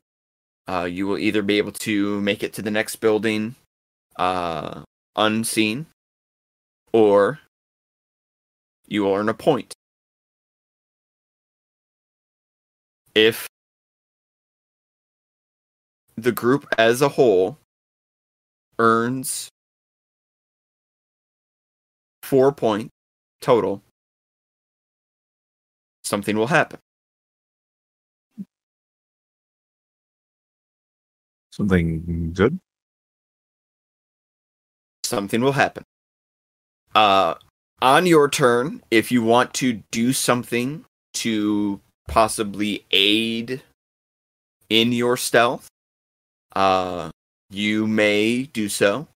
uh 0.68 0.84
you 0.88 1.08
will 1.08 1.18
either 1.18 1.42
be 1.42 1.58
able 1.58 1.72
to 1.72 2.20
make 2.20 2.44
it 2.44 2.52
to 2.54 2.62
the 2.62 2.70
next 2.70 2.96
building 2.96 3.56
uh 4.16 4.82
unseen 5.16 5.86
or 6.92 7.40
you 8.86 9.02
will 9.02 9.14
earn 9.14 9.28
a 9.28 9.34
point. 9.34 9.74
If 13.14 13.46
the 16.16 16.32
group 16.32 16.66
as 16.78 17.02
a 17.02 17.08
whole 17.08 17.58
earns 18.78 19.48
four 22.22 22.52
points 22.52 22.90
total, 23.40 23.82
something 26.02 26.36
will 26.36 26.46
happen. 26.46 26.78
Something 31.50 32.32
good. 32.32 32.58
something 35.04 35.40
will 35.40 35.52
happen. 35.52 35.84
Uh, 36.94 37.34
on 37.82 38.06
your 38.06 38.28
turn, 38.28 38.82
if 38.90 39.12
you 39.12 39.22
want 39.22 39.52
to 39.54 39.82
do 39.90 40.12
something 40.12 40.84
to 41.14 41.80
possibly 42.06 42.84
aid 42.90 43.62
in 44.68 44.92
your 44.92 45.16
stealth, 45.16 45.68
uh, 46.54 47.10
you 47.50 47.86
may 47.86 48.44
do 48.44 48.68
so. 48.68 49.08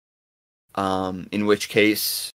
Um, 0.75 1.27
in 1.31 1.45
which 1.47 1.69
case, 1.69 2.31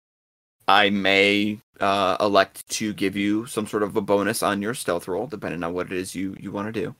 I 0.66 0.90
may 0.90 1.60
uh, 1.80 2.16
elect 2.20 2.68
to 2.70 2.92
give 2.92 3.16
you 3.16 3.46
some 3.46 3.66
sort 3.66 3.82
of 3.82 3.96
a 3.96 4.00
bonus 4.00 4.42
on 4.42 4.62
your 4.62 4.74
stealth 4.74 5.06
roll, 5.06 5.26
depending 5.26 5.62
on 5.62 5.74
what 5.74 5.86
it 5.86 5.92
is 5.92 6.14
you 6.14 6.36
you 6.38 6.50
want 6.50 6.72
to 6.72 6.80
do. 6.80 6.94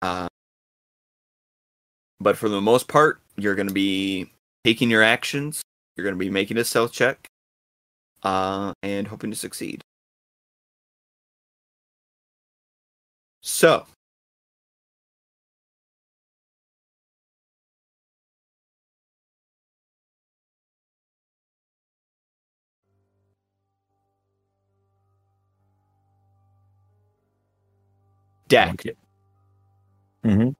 Uh, 0.00 0.28
but 2.20 2.36
for 2.38 2.48
the 2.48 2.60
most 2.60 2.88
part, 2.88 3.20
you're 3.36 3.54
going 3.54 3.68
to 3.68 3.74
be 3.74 4.30
taking 4.64 4.90
your 4.90 5.02
actions. 5.02 5.62
You're 5.96 6.04
going 6.04 6.14
to 6.14 6.24
be 6.24 6.30
making 6.30 6.58
a 6.58 6.64
stealth 6.64 6.92
check, 6.92 7.26
uh, 8.22 8.72
and 8.82 9.08
hoping 9.08 9.30
to 9.30 9.36
succeed. 9.36 9.82
So, 13.40 13.86
Dak, 28.48 28.82
hmm 30.24 30.50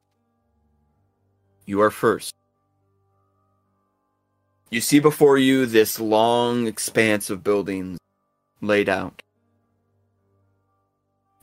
you 1.66 1.80
are 1.80 1.90
first. 1.90 2.34
You 4.70 4.80
see 4.80 4.98
before 5.00 5.38
you 5.38 5.66
this 5.66 6.00
long 6.00 6.66
expanse 6.66 7.30
of 7.30 7.44
buildings 7.44 7.98
laid 8.60 8.88
out. 8.88 9.22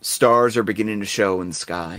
Stars 0.04 0.58
are 0.58 0.64
beginning 0.64 1.00
to 1.00 1.06
show 1.06 1.40
in 1.40 1.48
the 1.48 1.56
sky. 1.56 1.98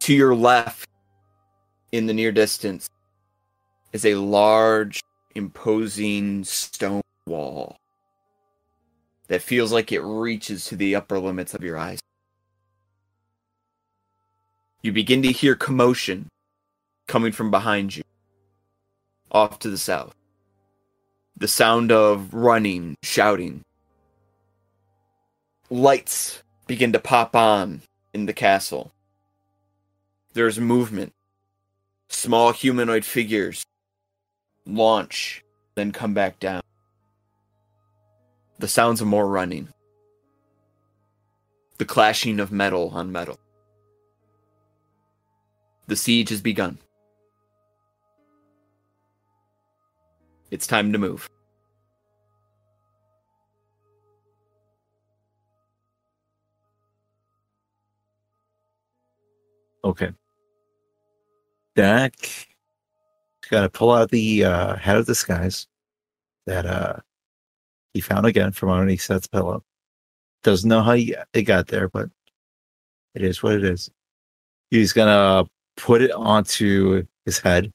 To 0.00 0.14
your 0.14 0.34
left, 0.34 0.88
in 1.92 2.06
the 2.06 2.14
near 2.14 2.32
distance, 2.32 2.88
is 3.92 4.06
a 4.06 4.14
large, 4.14 5.02
imposing 5.34 6.44
stone 6.44 7.02
wall 7.26 7.76
that 9.28 9.42
feels 9.42 9.70
like 9.70 9.92
it 9.92 10.00
reaches 10.00 10.64
to 10.66 10.76
the 10.76 10.96
upper 10.96 11.18
limits 11.18 11.52
of 11.52 11.62
your 11.62 11.76
eyes. 11.76 12.00
You 14.82 14.92
begin 14.92 15.20
to 15.22 15.30
hear 15.30 15.54
commotion 15.54 16.28
coming 17.06 17.32
from 17.32 17.50
behind 17.50 17.96
you, 17.96 18.02
off 19.30 19.58
to 19.58 19.68
the 19.68 19.76
south. 19.76 20.14
The 21.42 21.48
sound 21.48 21.90
of 21.90 22.32
running, 22.32 22.94
shouting. 23.02 23.64
Lights 25.70 26.40
begin 26.68 26.92
to 26.92 27.00
pop 27.00 27.34
on 27.34 27.82
in 28.14 28.26
the 28.26 28.32
castle. 28.32 28.92
There's 30.34 30.60
movement. 30.60 31.12
Small 32.08 32.52
humanoid 32.52 33.04
figures 33.04 33.64
launch, 34.66 35.42
then 35.74 35.90
come 35.90 36.14
back 36.14 36.38
down. 36.38 36.62
The 38.60 38.68
sounds 38.68 39.00
of 39.00 39.08
more 39.08 39.26
running. 39.26 39.66
The 41.78 41.84
clashing 41.84 42.38
of 42.38 42.52
metal 42.52 42.92
on 42.94 43.10
metal. 43.10 43.40
The 45.88 45.96
siege 45.96 46.28
has 46.28 46.40
begun. 46.40 46.78
It's 50.52 50.66
time 50.66 50.92
to 50.92 50.98
move. 50.98 51.30
Okay. 59.82 60.12
Dak 61.74 62.14
got 63.50 63.62
to 63.62 63.70
pull 63.70 63.92
out 63.92 64.10
the 64.10 64.44
uh, 64.44 64.76
head 64.76 64.98
of 64.98 65.06
disguise 65.06 65.66
that 66.44 66.66
uh, 66.66 66.96
he 67.94 68.02
found 68.02 68.26
again 68.26 68.52
from 68.52 68.68
underneath 68.68 69.00
Seth's 69.00 69.26
pillow. 69.26 69.64
Doesn't 70.42 70.68
know 70.68 70.82
how 70.82 70.92
he, 70.92 71.16
it 71.32 71.44
got 71.44 71.68
there, 71.68 71.88
but 71.88 72.10
it 73.14 73.22
is 73.22 73.42
what 73.42 73.54
it 73.54 73.64
is. 73.64 73.90
He's 74.70 74.92
gonna 74.92 75.46
put 75.78 76.02
it 76.02 76.12
onto 76.12 77.06
his 77.24 77.38
head, 77.38 77.72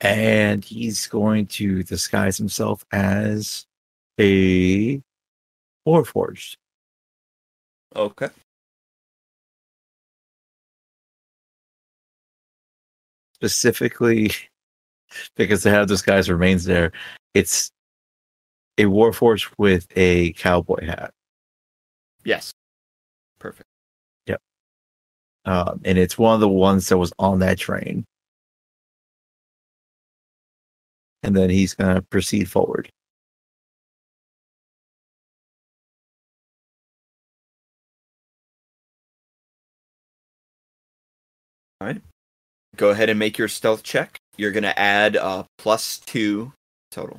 and 0.00 0.64
he's 0.64 1.06
going 1.06 1.46
to 1.46 1.82
disguise 1.82 2.36
himself 2.36 2.84
as 2.92 3.66
a 4.20 5.00
Warforged. 5.86 6.56
Okay. 7.94 8.28
specifically 13.34 14.30
because 15.36 15.62
the 15.62 15.70
have 15.70 15.82
of 15.82 15.88
disguise 15.88 16.28
remains 16.30 16.64
there. 16.64 16.90
It's 17.34 17.70
a 18.78 18.84
warforged 18.84 19.52
with 19.58 19.86
a 19.96 20.32
cowboy 20.32 20.84
hat, 20.84 21.12
Yes. 22.24 22.52
Perfect. 23.38 23.68
um, 25.44 25.80
and 25.84 25.96
it's 25.96 26.18
one 26.18 26.34
of 26.34 26.40
the 26.40 26.48
ones 26.48 26.88
that 26.88 26.98
was 26.98 27.12
on 27.20 27.38
that 27.38 27.56
train. 27.56 28.04
And 31.26 31.34
then 31.36 31.50
he's 31.50 31.74
gonna 31.74 32.02
proceed 32.02 32.48
forward. 32.48 32.88
All 41.80 41.88
right. 41.88 42.00
Go 42.76 42.90
ahead 42.90 43.10
and 43.10 43.18
make 43.18 43.38
your 43.38 43.48
stealth 43.48 43.82
check. 43.82 44.18
You're 44.36 44.52
gonna 44.52 44.74
add 44.76 45.16
uh 45.16 45.44
plus 45.58 45.98
two 45.98 46.52
total. 46.90 47.18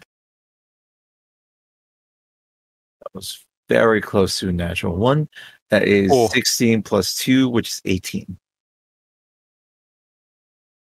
That 3.02 3.14
was 3.14 3.44
very 3.68 4.02
close 4.02 4.40
to 4.40 4.50
a 4.50 4.54
natural 4.54 4.96
one. 4.96 5.28
That 5.70 5.84
is 5.84 6.10
Oh. 6.14 6.28
16 6.30 6.82
plus 6.84 7.16
two, 7.16 7.50
which 7.50 7.68
is 7.70 7.82
18. 7.84 8.38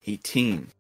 18. 0.05 0.73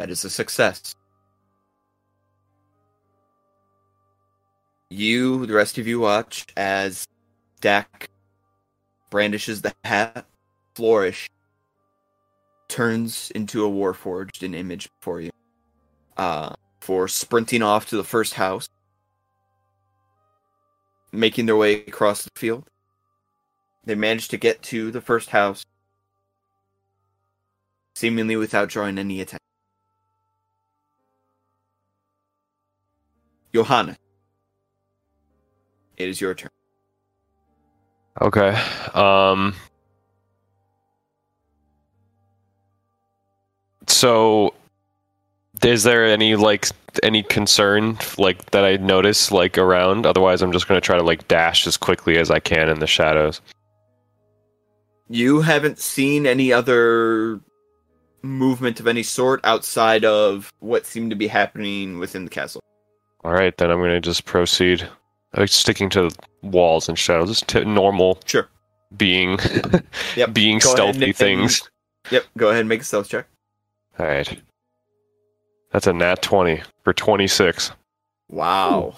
That 0.00 0.08
is 0.08 0.24
a 0.24 0.30
success. 0.30 0.94
You, 4.88 5.44
the 5.44 5.52
rest 5.52 5.76
of 5.76 5.86
you, 5.86 6.00
watch 6.00 6.46
as 6.56 7.06
Dak 7.60 8.08
brandishes 9.10 9.60
the 9.60 9.74
hat, 9.84 10.24
flourish, 10.74 11.28
turns 12.68 13.30
into 13.34 13.62
a 13.62 13.68
warforged 13.68 14.42
an 14.42 14.54
image 14.54 14.88
for 15.02 15.20
you. 15.20 15.32
Uh, 16.16 16.54
for 16.80 17.06
sprinting 17.06 17.60
off 17.60 17.84
to 17.90 17.96
the 17.98 18.02
first 18.02 18.32
house 18.32 18.70
making 21.12 21.44
their 21.44 21.56
way 21.56 21.74
across 21.74 22.22
the 22.22 22.30
field. 22.36 22.64
They 23.84 23.96
manage 23.96 24.28
to 24.28 24.38
get 24.38 24.62
to 24.62 24.90
the 24.92 25.02
first 25.02 25.28
house, 25.28 25.62
seemingly 27.96 28.36
without 28.36 28.70
drawing 28.70 28.96
any 28.96 29.20
attention. 29.20 29.39
Johanna, 33.52 33.96
it 35.96 36.08
is 36.08 36.20
your 36.20 36.34
turn. 36.34 36.50
Okay. 38.20 38.56
Um. 38.94 39.54
So, 43.86 44.54
is 45.62 45.82
there 45.82 46.06
any 46.06 46.36
like 46.36 46.66
any 47.02 47.22
concern 47.22 47.98
like 48.18 48.50
that 48.50 48.64
I 48.64 48.76
notice 48.76 49.30
like 49.32 49.58
around? 49.58 50.06
Otherwise, 50.06 50.42
I'm 50.42 50.52
just 50.52 50.68
gonna 50.68 50.80
try 50.80 50.96
to 50.96 51.02
like 51.02 51.26
dash 51.28 51.66
as 51.66 51.76
quickly 51.76 52.18
as 52.18 52.30
I 52.30 52.40
can 52.40 52.68
in 52.68 52.80
the 52.80 52.86
shadows. 52.86 53.40
You 55.08 55.40
haven't 55.40 55.78
seen 55.80 56.26
any 56.26 56.52
other 56.52 57.40
movement 58.22 58.80
of 58.80 58.86
any 58.86 59.02
sort 59.02 59.40
outside 59.44 60.04
of 60.04 60.52
what 60.60 60.86
seemed 60.86 61.10
to 61.10 61.16
be 61.16 61.26
happening 61.26 61.98
within 61.98 62.24
the 62.24 62.30
castle. 62.30 62.60
All 63.24 63.32
right, 63.32 63.56
then 63.56 63.70
I'm 63.70 63.80
gonna 63.80 64.00
just 64.00 64.24
proceed, 64.24 64.88
like 65.36 65.48
sticking 65.50 65.90
to 65.90 66.10
walls 66.42 66.88
and 66.88 66.98
shadows, 66.98 67.28
just 67.28 67.48
t- 67.48 67.64
normal 67.64 68.18
Sure. 68.24 68.48
being 68.96 69.38
Yep. 70.16 70.32
being 70.32 70.58
Go 70.58 70.68
ahead 70.74 70.76
stealthy 70.94 71.04
and- 71.06 71.16
things. 71.16 71.68
Yep. 72.10 72.24
Go 72.38 72.48
ahead 72.48 72.60
and 72.60 72.68
make 72.68 72.80
a 72.80 72.84
stealth 72.84 73.08
check. 73.08 73.26
All 73.98 74.06
right. 74.06 74.40
That's 75.72 75.86
a 75.86 75.92
nat 75.92 76.22
20 76.22 76.62
for 76.82 76.92
26. 76.94 77.72
Wow. 78.30 78.94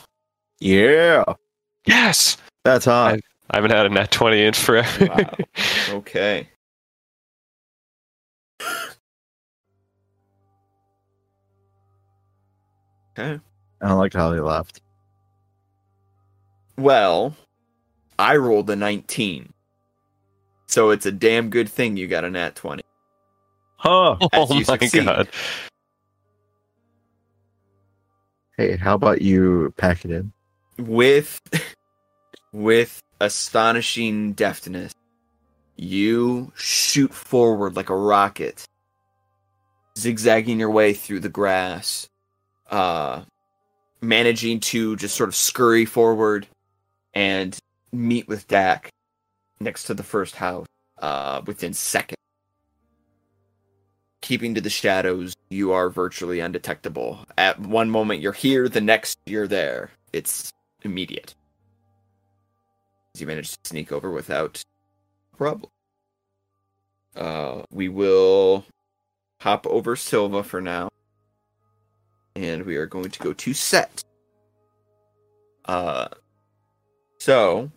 Yeah, 0.61 1.25
Yes. 1.87 2.37
that's 2.65 2.85
hot. 2.85 3.19
I 3.51 3.57
haven't 3.57 3.73
had 3.73 3.87
a 3.87 3.89
nat 3.91 4.11
20 4.13 4.41
in 4.43 4.53
forever. 4.55 5.07
Wow. 5.07 5.37
Okay. 5.91 6.49
Okay. 13.19 13.41
I 13.83 13.89
don't 13.89 13.99
like 13.99 14.15
how 14.15 14.31
they 14.31 14.41
left. 14.41 14.81
Well, 16.79 17.35
I 18.19 18.37
rolled 18.37 18.71
a 18.71 18.77
19. 18.77 19.53
So 20.67 20.91
it's 20.91 21.05
a 21.05 21.13
damn 21.13 21.51
good 21.51 21.69
thing 21.69 21.97
you 21.97 22.07
got 22.07 22.25
a 22.25 22.31
nat 22.31 22.55
20. 22.55 22.83
Huh? 23.77 24.17
Oh 24.33 24.55
my 24.55 24.63
succeed. 24.63 25.05
god. 25.05 25.29
Hey, 28.57 28.77
how 28.77 28.95
about 28.95 29.23
you 29.23 29.75
pack 29.77 30.05
it 30.05 30.11
in? 30.13 30.33
With 30.79 31.41
with 32.53 33.03
astonishing 33.21 34.33
deftness, 34.35 34.93
you 35.77 36.53
shoot 36.55 37.13
forward 37.13 37.77
like 37.77 37.91
a 37.91 37.97
rocket, 37.97 38.65
zigzagging 39.99 40.61
your 40.61 40.71
way 40.71 40.93
through 40.93 41.21
the 41.21 41.29
grass, 41.29 42.09
uh 42.71 43.23
managing 44.03 44.61
to 44.61 44.97
just 44.97 45.15
sort 45.17 45.29
of 45.29 45.35
scurry 45.35 45.85
forward 45.85 46.47
and 47.15 47.59
meet 47.93 48.29
with 48.29 48.47
Dak 48.49 48.91
next 49.61 49.85
to 49.85 49.95
the 49.95 50.03
first 50.03 50.35
house 50.35 50.67
uh 50.99 51.41
within 51.47 51.73
seconds. 51.73 52.17
Keeping 54.21 54.55
to 54.55 54.61
the 54.61 54.71
shadows, 54.71 55.35
you 55.51 55.73
are 55.73 55.89
virtually 55.89 56.41
undetectable. 56.41 57.25
At 57.39 57.59
one 57.61 57.91
moment 57.91 58.21
you're 58.21 58.33
here, 58.33 58.69
the 58.69 58.81
next 58.81 59.19
you're 59.27 59.49
there. 59.49 59.91
It's 60.13 60.53
immediate. 60.83 61.35
You 63.19 63.27
manage 63.27 63.51
to 63.51 63.59
sneak 63.65 63.93
over 63.93 64.11
without 64.11 64.63
problem. 65.37 65.71
Uh, 67.15 67.63
we 67.71 67.89
will 67.89 68.65
hop 69.41 69.67
over 69.67 69.97
Silva 69.97 70.43
for 70.43 70.61
now, 70.61 70.89
and 72.37 72.65
we 72.65 72.77
are 72.77 72.87
going 72.87 73.11
to 73.11 73.19
go 73.21 73.33
to 73.33 73.55
set. 73.55 74.03
Uh, 75.65 76.09
so 77.19 77.71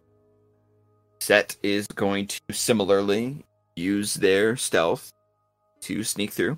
set 1.20 1.56
is 1.64 1.88
going 1.88 2.28
to 2.28 2.42
similarly 2.52 3.46
use 3.76 4.16
their 4.16 4.56
stealth 4.56 5.12
to 5.82 6.04
sneak 6.04 6.32
through. 6.32 6.58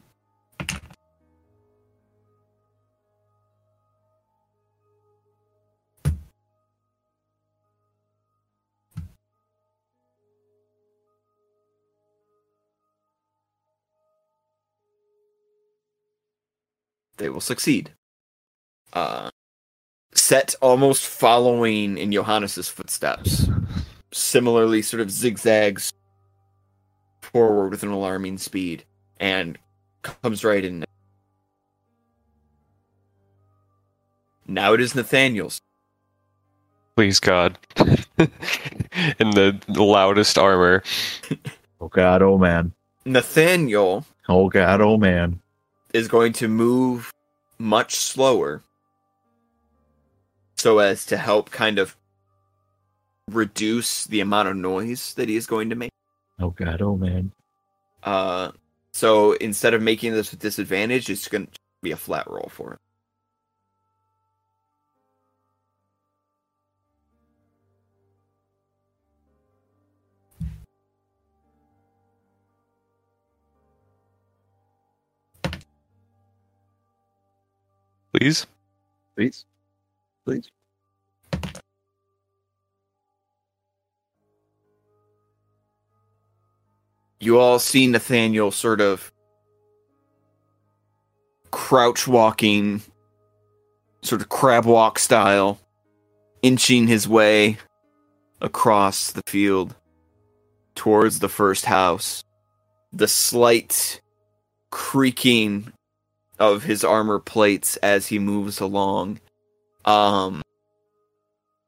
They 17.17 17.29
will 17.29 17.41
succeed. 17.41 17.91
Uh, 18.93 19.29
set 20.13 20.55
almost 20.61 21.05
following 21.05 21.97
in 21.97 22.11
Johannes's 22.11 22.69
footsteps, 22.69 23.47
similarly 24.11 24.81
sort 24.81 25.01
of 25.01 25.11
zigzags 25.11 25.93
forward 27.21 27.71
with 27.71 27.83
an 27.83 27.89
alarming 27.89 28.37
speed 28.37 28.85
and 29.19 29.57
comes 30.01 30.43
right 30.43 30.63
in. 30.63 30.85
Now 34.47 34.73
it 34.73 34.81
is 34.81 34.95
Nathaniel's. 34.95 35.59
Please 36.95 37.19
God. 37.19 37.57
in 37.77 39.31
the 39.31 39.59
loudest 39.67 40.37
armor. 40.37 40.81
Oh 41.79 41.89
god, 41.89 42.21
oh 42.21 42.37
man. 42.37 42.73
Nathaniel 43.05 44.05
Oh 44.29 44.49
god, 44.49 44.81
oh 44.81 44.97
man. 44.97 45.39
Is 45.93 46.07
going 46.07 46.33
to 46.33 46.47
move 46.47 47.11
much 47.57 47.95
slower 47.95 48.63
so 50.55 50.79
as 50.79 51.05
to 51.05 51.17
help 51.17 51.49
kind 51.51 51.79
of 51.79 51.95
reduce 53.31 54.05
the 54.05 54.21
amount 54.21 54.47
of 54.47 54.55
noise 54.55 55.13
that 55.15 55.29
he 55.29 55.35
is 55.35 55.45
going 55.45 55.69
to 55.69 55.75
make. 55.75 55.91
Oh 56.39 56.49
god, 56.51 56.81
oh 56.81 56.95
man. 56.95 57.31
Uh, 58.03 58.51
so 58.93 59.33
instead 59.33 59.73
of 59.73 59.81
making 59.81 60.13
this 60.13 60.31
with 60.31 60.39
disadvantage, 60.39 61.09
it's 61.09 61.27
going 61.27 61.47
to 61.47 61.51
be 61.81 61.91
a 61.91 61.97
flat 61.97 62.29
roll 62.29 62.49
for 62.51 62.73
it. 62.73 62.79
Please. 78.19 78.47
Please. 79.15 79.45
Please. 80.25 80.49
You 87.19 87.39
all 87.39 87.59
see 87.59 87.85
Nathaniel 87.85 88.49
sort 88.49 88.81
of 88.81 89.11
crouch 91.51 92.07
walking, 92.07 92.81
sort 94.01 94.21
of 94.21 94.29
crab 94.29 94.65
walk 94.65 94.97
style, 94.97 95.59
inching 96.41 96.87
his 96.87 97.07
way 97.07 97.57
across 98.41 99.11
the 99.11 99.21
field 99.27 99.75
towards 100.73 101.19
the 101.19 101.29
first 101.29 101.65
house. 101.65 102.23
The 102.93 103.07
slight 103.07 104.01
creaking 104.71 105.71
of 106.39 106.63
his 106.63 106.83
armor 106.83 107.19
plates 107.19 107.77
as 107.77 108.07
he 108.07 108.19
moves 108.19 108.59
along. 108.59 109.19
Um, 109.85 110.41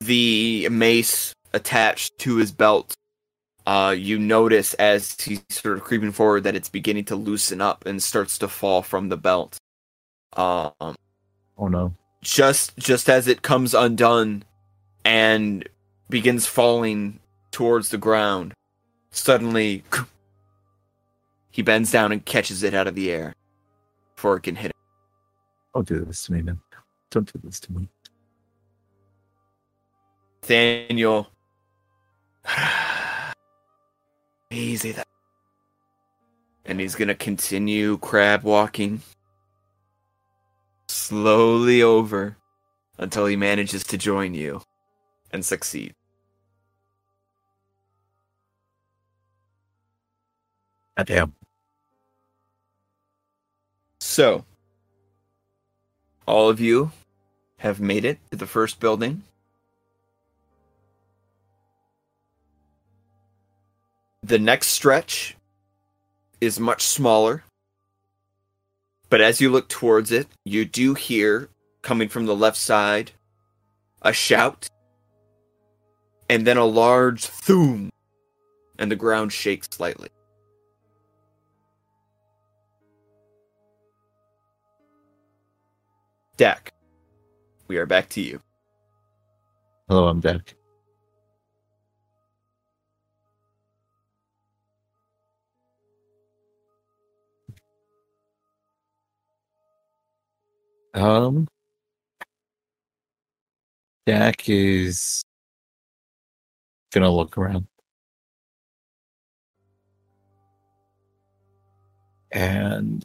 the 0.02 0.68
mace 0.70 1.34
attached 1.54 2.18
to 2.20 2.36
his 2.38 2.52
belt 2.52 2.96
uh, 3.70 3.92
you 3.92 4.18
notice 4.18 4.74
as 4.76 5.16
he's 5.22 5.44
sort 5.50 5.78
of 5.78 5.84
creeping 5.84 6.12
forward 6.12 6.44
that 6.44 6.56
it's 6.56 6.70
beginning 6.70 7.06
to 7.06 7.16
loosen 7.16 7.62
up 7.62 7.86
and 7.86 8.02
starts 8.02 8.40
to 8.40 8.48
fall 8.48 8.82
from 8.82 9.10
the 9.10 9.18
belt. 9.18 9.60
Um, 10.36 10.96
Oh 11.56 11.68
no. 11.68 11.94
just 12.22 12.76
just 12.78 13.10
as 13.10 13.28
it 13.28 13.44
comes 13.44 13.76
undone 13.76 14.44
and 15.06 15.70
begins 16.10 16.48
falling 16.48 17.20
towards 17.52 17.90
the 17.90 18.00
ground, 18.00 18.54
suddenly 19.12 19.84
he 21.52 21.62
bends 21.62 21.92
down 21.92 22.12
and 22.12 22.26
catches 22.26 22.64
it 22.64 22.74
out 22.74 22.88
of 22.88 22.96
the 22.96 23.12
air 23.12 23.34
before 24.20 24.36
it 24.36 24.44
can 24.44 24.58
hit 24.58 24.66
him. 24.66 24.72
Don't 25.74 25.88
do 25.88 26.04
this 26.04 26.26
to 26.26 26.34
me, 26.34 26.42
man. 26.42 26.60
Don't 27.10 27.32
do 27.32 27.40
this 27.42 27.58
to 27.62 27.72
me. 27.72 27.88
Nathaniel, 30.42 31.30
easy 34.52 34.92
there. 34.92 35.06
And 36.66 36.82
he's 36.82 36.96
gonna 36.96 37.16
continue 37.16 37.98
crab 38.00 38.44
walking 38.44 39.02
slowly 40.90 41.82
over 41.82 42.36
until 42.98 43.26
he 43.26 43.38
manages 43.38 43.86
to 43.86 43.98
join 43.98 44.34
you 44.34 44.62
and 45.32 45.46
succeed. 45.46 45.94
God 50.98 51.08
damn. 51.08 51.39
So, 54.20 54.44
all 56.28 56.50
of 56.50 56.60
you 56.60 56.92
have 57.60 57.80
made 57.80 58.04
it 58.04 58.20
to 58.32 58.38
the 58.38 58.46
first 58.46 58.82
building. 58.82 59.24
The 64.22 64.38
next 64.38 64.68
stretch 64.68 65.38
is 66.42 66.60
much 66.60 66.82
smaller. 66.82 67.46
But 69.10 69.22
as 69.22 69.40
you 69.40 69.50
look 69.50 69.70
towards 69.70 70.12
it, 70.12 70.28
you 70.44 70.66
do 70.66 70.96
hear, 70.96 71.48
coming 71.82 72.10
from 72.10 72.26
the 72.26 72.36
left 72.36 72.58
side, 72.58 73.12
a 74.02 74.12
shout, 74.12 74.68
and 76.30 76.46
then 76.46 76.58
a 76.58 76.66
large 76.66 77.24
thoom, 77.24 77.90
and 78.78 78.92
the 78.92 78.98
ground 78.98 79.32
shakes 79.32 79.70
slightly. 79.72 80.10
Dak, 86.40 86.72
we 87.68 87.76
are 87.76 87.86
back 87.86 88.08
to 88.08 88.22
you. 88.22 88.40
Hello, 89.90 90.08
I'm 90.08 90.22
Jack. 90.22 90.56
Um, 100.94 101.46
Jack 104.08 104.48
is 104.48 105.22
gonna 106.94 107.12
look 107.12 107.38
around. 107.38 107.68
And 112.32 113.04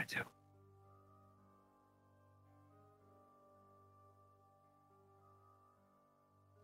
I 0.00 0.04
do? 0.08 0.20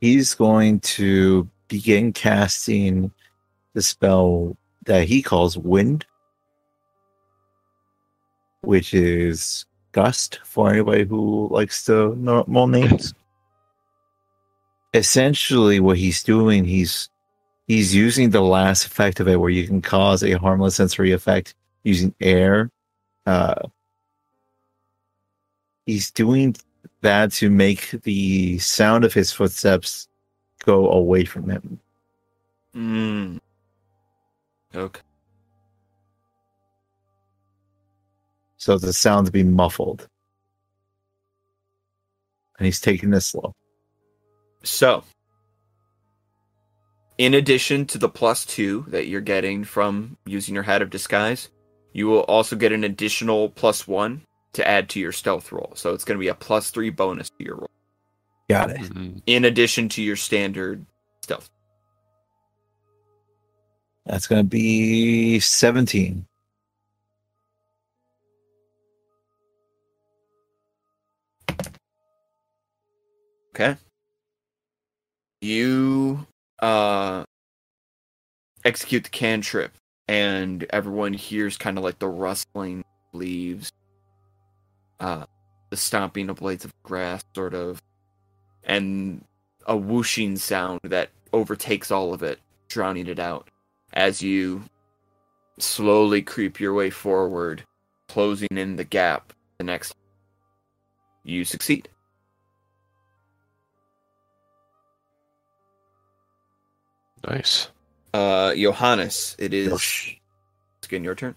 He's 0.01 0.35
going 0.35 0.81
to 0.81 1.49
begin 1.69 2.13
casting 2.13 3.11
the 3.75 3.83
spell 3.83 4.57
that 4.87 5.09
he 5.09 5.21
calls 5.21 5.59
wind, 5.59 6.07
which 8.63 8.95
is 8.95 9.67
gust 9.93 10.41
for 10.45 10.71
anybody 10.71 11.05
who 11.05 11.49
likes 11.51 11.87
know 11.89 12.45
more 12.47 12.69
names. 12.69 13.13
Essentially, 14.95 15.81
what 15.81 15.99
he's 15.99 16.23
doing, 16.23 16.65
he's 16.65 17.11
he's 17.67 17.95
using 17.95 18.31
the 18.31 18.41
last 18.41 18.87
effect 18.87 19.21
of 19.21 19.29
it, 19.29 19.41
where 19.41 19.51
you 19.51 19.67
can 19.67 19.83
cause 19.83 20.23
a 20.23 20.33
harmless 20.33 20.77
sensory 20.77 21.13
effect 21.13 21.55
using 21.85 22.15
air. 22.21 22.71
Uh, 23.27 23.69
he's 25.85 26.11
doing 26.11 26.57
that 27.01 27.33
to 27.33 27.51
make 27.51 27.91
the 28.03 28.59
sound 28.59 29.05
of 29.05 29.13
his 29.13 29.33
footsteps 29.33 30.09
go 30.65 30.91
away 30.91 31.25
from 31.25 31.51
him. 31.51 31.81
Mm. 32.75 33.41
Okay. 34.75 35.01
so 38.67 38.77
the 38.77 38.93
sound 38.93 39.27
to 39.27 39.33
be 39.33 39.45
muffled. 39.45 40.09
And 42.59 42.67
he's 42.67 42.81
taking 42.81 43.11
this 43.11 43.27
slow. 43.27 43.55
So, 44.65 45.05
in 47.17 47.35
addition 47.35 47.87
to 47.87 47.99
the 47.99 48.09
plus 48.09 48.45
two 48.45 48.85
that 48.89 49.07
you're 49.07 49.21
getting 49.21 49.63
from 49.63 50.17
using 50.27 50.53
your 50.53 50.65
hat 50.65 50.83
of 50.83 50.91
disguise, 50.91 51.49
you 51.97 52.07
will 52.09 52.21
also 52.25 52.55
get 52.57 52.73
an 52.73 52.85
additional 52.85 53.49
plus 53.49 53.89
one 53.89 54.21
to 54.53 54.69
add 54.69 54.91
to 54.91 55.01
your 55.01 55.13
stealth 55.13 55.51
roll. 55.51 55.73
So 55.77 55.95
it's 55.95 56.05
going 56.05 56.19
to 56.19 56.21
be 56.21 56.29
a 56.29 56.35
plus 56.35 56.69
three 56.71 56.91
bonus 56.91 57.31
to 57.31 57.45
your 57.45 57.57
roll, 57.57 57.71
Got 58.51 58.71
it. 58.73 58.81
Mhm. 58.81 59.23
in 59.27 59.47
addition 59.47 59.89
to 59.91 60.03
your 60.03 60.17
standard 60.17 60.85
stealth. 61.23 61.49
That's 64.05 64.27
going 64.27 64.43
to 64.45 64.49
be 64.49 65.41
17. 65.41 66.27
Okay. 73.55 73.77
You 75.41 76.27
uh 76.61 77.25
execute 78.65 79.05
the 79.05 79.11
cantrip 79.11 79.73
and 80.09 80.65
everyone 80.71 81.13
hears 81.13 81.57
kind 81.57 81.79
of 81.79 81.85
like 81.85 81.99
the 81.99 82.09
rustling 82.09 82.85
leaves 83.13 83.73
uh 85.01 85.25
the 85.71 85.77
stomping 85.77 86.31
of 86.31 86.37
blades 86.37 86.65
of 86.65 86.73
grass 86.83 87.23
sort 87.35 87.55
of 87.55 87.83
and 88.65 89.25
a 89.67 89.77
whooshing 89.77 90.37
sound 90.37 90.81
that 90.85 91.11
overtakes 91.33 91.91
all 91.91 92.15
of 92.15 92.23
it 92.23 92.39
drowning 92.69 93.07
it 93.07 93.19
out 93.19 93.49
as 93.95 94.23
you 94.23 94.63
slowly 95.59 96.23
creep 96.23 96.61
your 96.61 96.75
way 96.75 96.91
forward 96.91 97.63
closing 98.09 98.49
in 98.53 98.77
the 98.77 98.85
gap 98.85 99.33
the 99.59 99.65
next 99.65 99.95
you 101.25 101.45
succeed 101.45 101.89
Nice. 107.27 107.69
Uh, 108.15 108.55
Johannes, 108.55 109.37
it 109.39 109.53
is 109.53 109.69
Yosh. 109.69 110.17
it's 110.79 110.87
again 110.89 111.05
your 111.05 111.15
turn. 111.15 111.35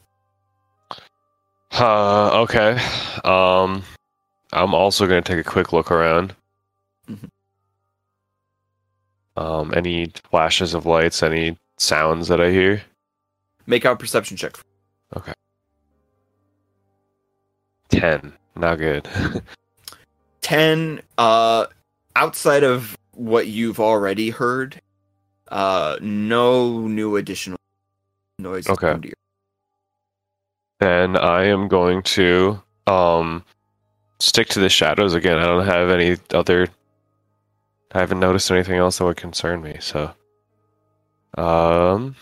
Uh, 1.71 2.41
okay. 2.41 2.79
Um, 3.23 3.83
I'm 4.53 4.73
also 4.73 5.07
going 5.07 5.21
to 5.23 5.35
take 5.35 5.45
a 5.45 5.49
quick 5.49 5.71
look 5.73 5.91
around. 5.91 6.35
Mhm. 7.09 7.29
Um, 9.37 9.73
any 9.75 10.11
flashes 10.29 10.73
of 10.73 10.85
lights, 10.85 11.21
any 11.23 11.57
sounds 11.77 12.27
that 12.27 12.41
I 12.41 12.51
hear? 12.51 12.81
Make 13.67 13.85
out 13.85 13.99
perception 13.99 14.35
check. 14.35 14.57
Okay. 15.15 15.33
10. 17.89 18.33
Not 18.55 18.77
good. 18.77 19.07
Ten. 20.41 21.01
Uh, 21.17 21.67
outside 22.15 22.63
of 22.63 22.97
what 23.13 23.47
you've 23.47 23.79
already 23.79 24.29
heard, 24.31 24.81
uh, 25.49 25.97
no 26.01 26.87
new 26.87 27.15
additional 27.17 27.57
noise. 28.39 28.67
Okay. 28.67 28.91
come 28.91 29.01
to 29.01 29.07
your- 29.09 29.15
then 30.79 31.17
I 31.17 31.43
am 31.45 31.67
going 31.67 32.01
to 32.03 32.61
um 32.87 33.43
stick 34.19 34.47
to 34.49 34.59
the 34.59 34.69
shadows 34.69 35.13
again. 35.13 35.37
I 35.37 35.45
don't 35.45 35.65
have 35.65 35.89
any 35.89 36.17
other 36.33 36.67
I 37.91 37.99
haven't 37.99 38.19
noticed 38.19 38.51
anything 38.51 38.75
else 38.77 38.97
that 38.99 39.05
would 39.05 39.17
concern 39.17 39.61
me, 39.61 39.77
so 39.79 40.11
um 41.37 42.15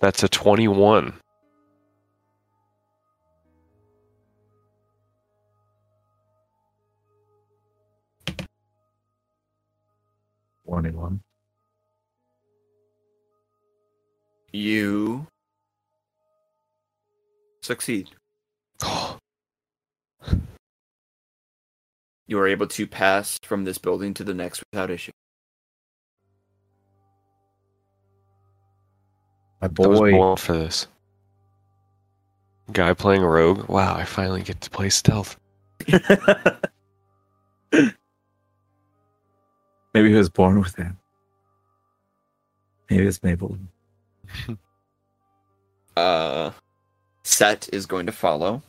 that's 0.00 0.22
a 0.22 0.28
21. 0.28 1.14
Twenty-one. 10.66 11.20
You 14.54 15.26
succeed. 17.60 18.10
You 22.26 22.38
are 22.38 22.48
able 22.48 22.66
to 22.68 22.86
pass 22.86 23.38
from 23.42 23.64
this 23.64 23.76
building 23.76 24.14
to 24.14 24.24
the 24.24 24.32
next 24.32 24.62
without 24.72 24.90
issue. 24.90 25.12
My 29.60 29.66
I 29.66 29.70
was 29.76 30.00
boy. 30.00 30.12
born 30.12 30.36
for 30.38 30.54
this. 30.54 30.86
Guy 32.72 32.94
playing 32.94 33.20
rogue. 33.20 33.68
Wow, 33.68 33.94
I 33.94 34.04
finally 34.04 34.40
get 34.40 34.62
to 34.62 34.70
play 34.70 34.88
stealth. 34.88 35.36
Maybe 39.92 40.08
he 40.08 40.14
was 40.14 40.30
born 40.30 40.60
with 40.60 40.78
it. 40.78 40.92
Maybe 42.88 43.06
it's 43.06 43.18
Maybelline. 43.18 43.68
uh, 45.96 46.50
Set 47.22 47.68
is 47.72 47.86
going 47.86 48.06
to 48.06 48.12
follow. 48.12 48.62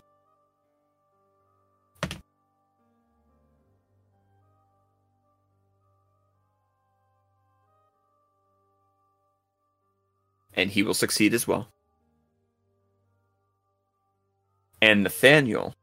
And 10.53 10.69
he 10.69 10.83
will 10.83 10.93
succeed 10.93 11.33
as 11.33 11.45
well. 11.45 11.67
And 14.81 15.03
Nathaniel. 15.03 15.75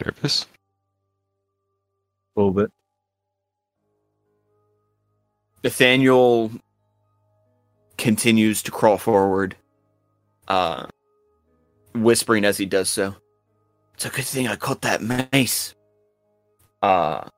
Nervous? 0.00 0.46
A 2.36 2.40
little 2.40 2.52
bit. 2.52 2.70
Nathaniel 5.62 6.50
continues 7.98 8.62
to 8.62 8.70
crawl 8.70 8.98
forward, 8.98 9.54
uh, 10.48 10.86
whispering 11.94 12.44
as 12.44 12.58
he 12.58 12.66
does 12.66 12.90
so. 12.90 13.14
It's 13.94 14.06
a 14.06 14.10
good 14.10 14.24
thing 14.24 14.48
I 14.48 14.56
caught 14.56 14.82
that 14.82 15.02
mace. 15.32 15.74
Uh, 16.82 17.28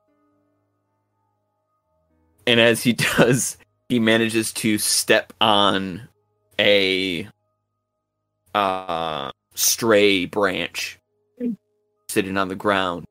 and 2.47 2.59
as 2.59 2.81
he 2.81 2.93
does, 3.17 3.57
he 3.89 3.99
manages 3.99 4.51
to 4.53 4.77
step 4.77 5.33
on 5.39 6.07
a 6.59 7.27
uh, 8.55 9.31
stray 9.53 10.25
branch 10.25 10.97
sitting 12.09 12.37
on 12.37 12.47
the 12.47 12.55
ground. 12.55 13.05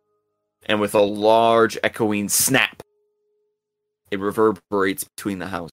And 0.66 0.80
with 0.80 0.94
a 0.94 1.02
large 1.02 1.76
echoing 1.82 2.28
snap, 2.28 2.82
it 4.10 4.18
reverberates 4.18 5.04
between 5.04 5.38
the 5.38 5.48
houses. 5.48 5.70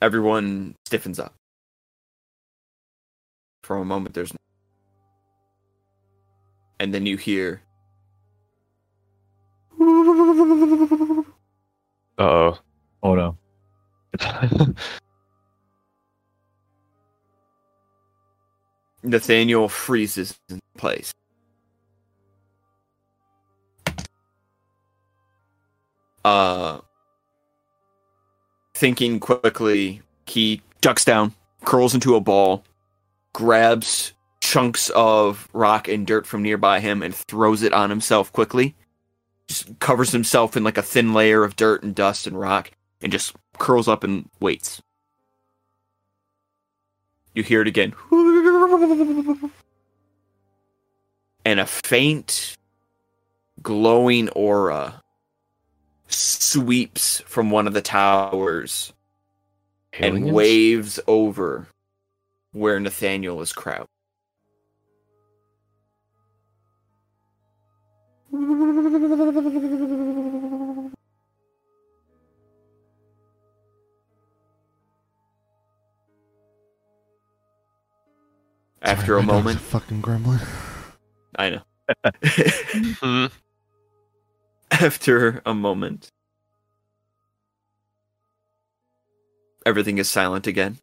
Everyone 0.00 0.76
stiffens 0.86 1.18
up. 1.18 1.34
for 3.62 3.76
a 3.76 3.84
moment 3.84 4.14
there's 4.14 4.32
and 6.80 6.92
then 6.92 7.06
you 7.06 7.16
hear 7.16 7.62
Uh 9.78 11.22
Oh 12.18 12.58
Oh 13.02 13.14
no. 13.14 13.36
Nathaniel 19.02 19.68
freezes 19.68 20.38
in 20.50 20.58
place. 20.76 21.14
Uh, 26.24 26.80
thinking 28.74 29.20
quickly, 29.20 30.02
he 30.26 30.62
ducks 30.80 31.04
down, 31.04 31.34
curls 31.64 31.94
into 31.94 32.14
a 32.14 32.20
ball, 32.20 32.64
grabs 33.32 34.12
chunks 34.40 34.90
of 34.90 35.48
rock 35.52 35.86
and 35.86 36.06
dirt 36.06 36.26
from 36.26 36.42
nearby 36.42 36.80
him, 36.80 37.02
and 37.02 37.14
throws 37.14 37.62
it 37.62 37.72
on 37.72 37.90
himself 37.90 38.32
quickly. 38.32 38.74
Just 39.46 39.78
covers 39.80 40.12
himself 40.12 40.56
in 40.56 40.64
like 40.64 40.78
a 40.78 40.82
thin 40.82 41.12
layer 41.14 41.44
of 41.44 41.56
dirt 41.56 41.82
and 41.82 41.94
dust 41.94 42.26
and 42.26 42.38
rock, 42.38 42.70
and 43.00 43.12
just 43.12 43.34
curls 43.58 43.88
up 43.88 44.04
and 44.04 44.28
waits. 44.40 44.82
You 47.34 47.42
hear 47.42 47.62
it 47.62 47.68
again. 47.68 47.94
And 51.44 51.60
a 51.60 51.66
faint, 51.66 52.56
glowing 53.62 54.28
aura 54.30 55.00
sweeps 56.10 57.20
from 57.20 57.50
one 57.50 57.66
of 57.66 57.74
the 57.74 57.82
towers 57.82 58.92
and 59.92 60.32
waves 60.32 61.00
over 61.06 61.68
where 62.52 62.80
Nathaniel 62.80 63.40
is 63.40 63.52
crouched. 63.52 63.88
After 78.82 79.18
a 79.18 79.18
Sorry, 79.18 79.26
my 79.26 79.32
dog's 79.34 79.44
moment, 79.44 79.60
fucking 79.60 80.02
gremlin. 80.02 80.40
I 81.36 81.50
know. 81.50 81.62
Hmm. 83.00 83.26
After 84.80 85.42
a 85.44 85.54
moment, 85.54 86.08
everything 89.66 89.98
is 89.98 90.08
silent 90.08 90.46
again. 90.46 90.78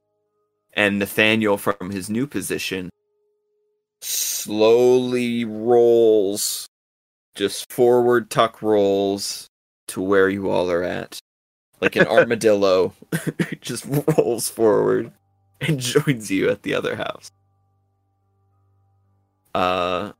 And 0.73 0.99
Nathaniel, 0.99 1.57
from 1.57 1.89
his 1.89 2.09
new 2.09 2.27
position, 2.27 2.89
slowly 4.01 5.43
rolls, 5.45 6.67
just 7.35 7.71
forward 7.71 8.29
tuck 8.29 8.61
rolls 8.61 9.47
to 9.87 10.01
where 10.01 10.29
you 10.29 10.49
all 10.49 10.69
are 10.69 10.83
at. 10.83 11.19
Like 11.81 11.95
an 11.95 12.07
armadillo, 12.07 12.93
just 13.61 13.85
rolls 14.17 14.49
forward 14.49 15.11
and 15.61 15.79
joins 15.79 16.29
you 16.29 16.49
at 16.49 16.63
the 16.63 16.73
other 16.75 16.95
house. 16.95 17.31
Uh, 19.55 20.11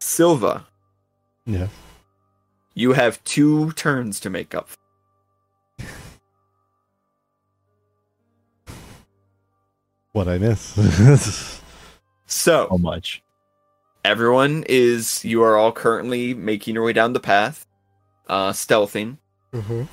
Silva, 0.00 0.66
Yeah. 1.44 1.68
You 2.74 2.92
have 2.92 3.22
two 3.24 3.72
turns 3.72 4.20
to 4.20 4.30
make 4.30 4.54
up. 4.54 4.68
What 10.12 10.28
I 10.28 10.38
miss. 10.38 11.60
So, 12.26 12.68
How 12.70 12.78
much? 12.78 13.22
everyone 14.02 14.64
is 14.68 15.24
you 15.24 15.42
are 15.42 15.56
all 15.56 15.70
currently 15.72 16.32
making 16.34 16.74
your 16.74 16.82
way 16.84 16.92
down 16.92 17.12
the 17.12 17.20
path 17.20 17.66
uh 18.28 18.50
stealthing 18.50 19.16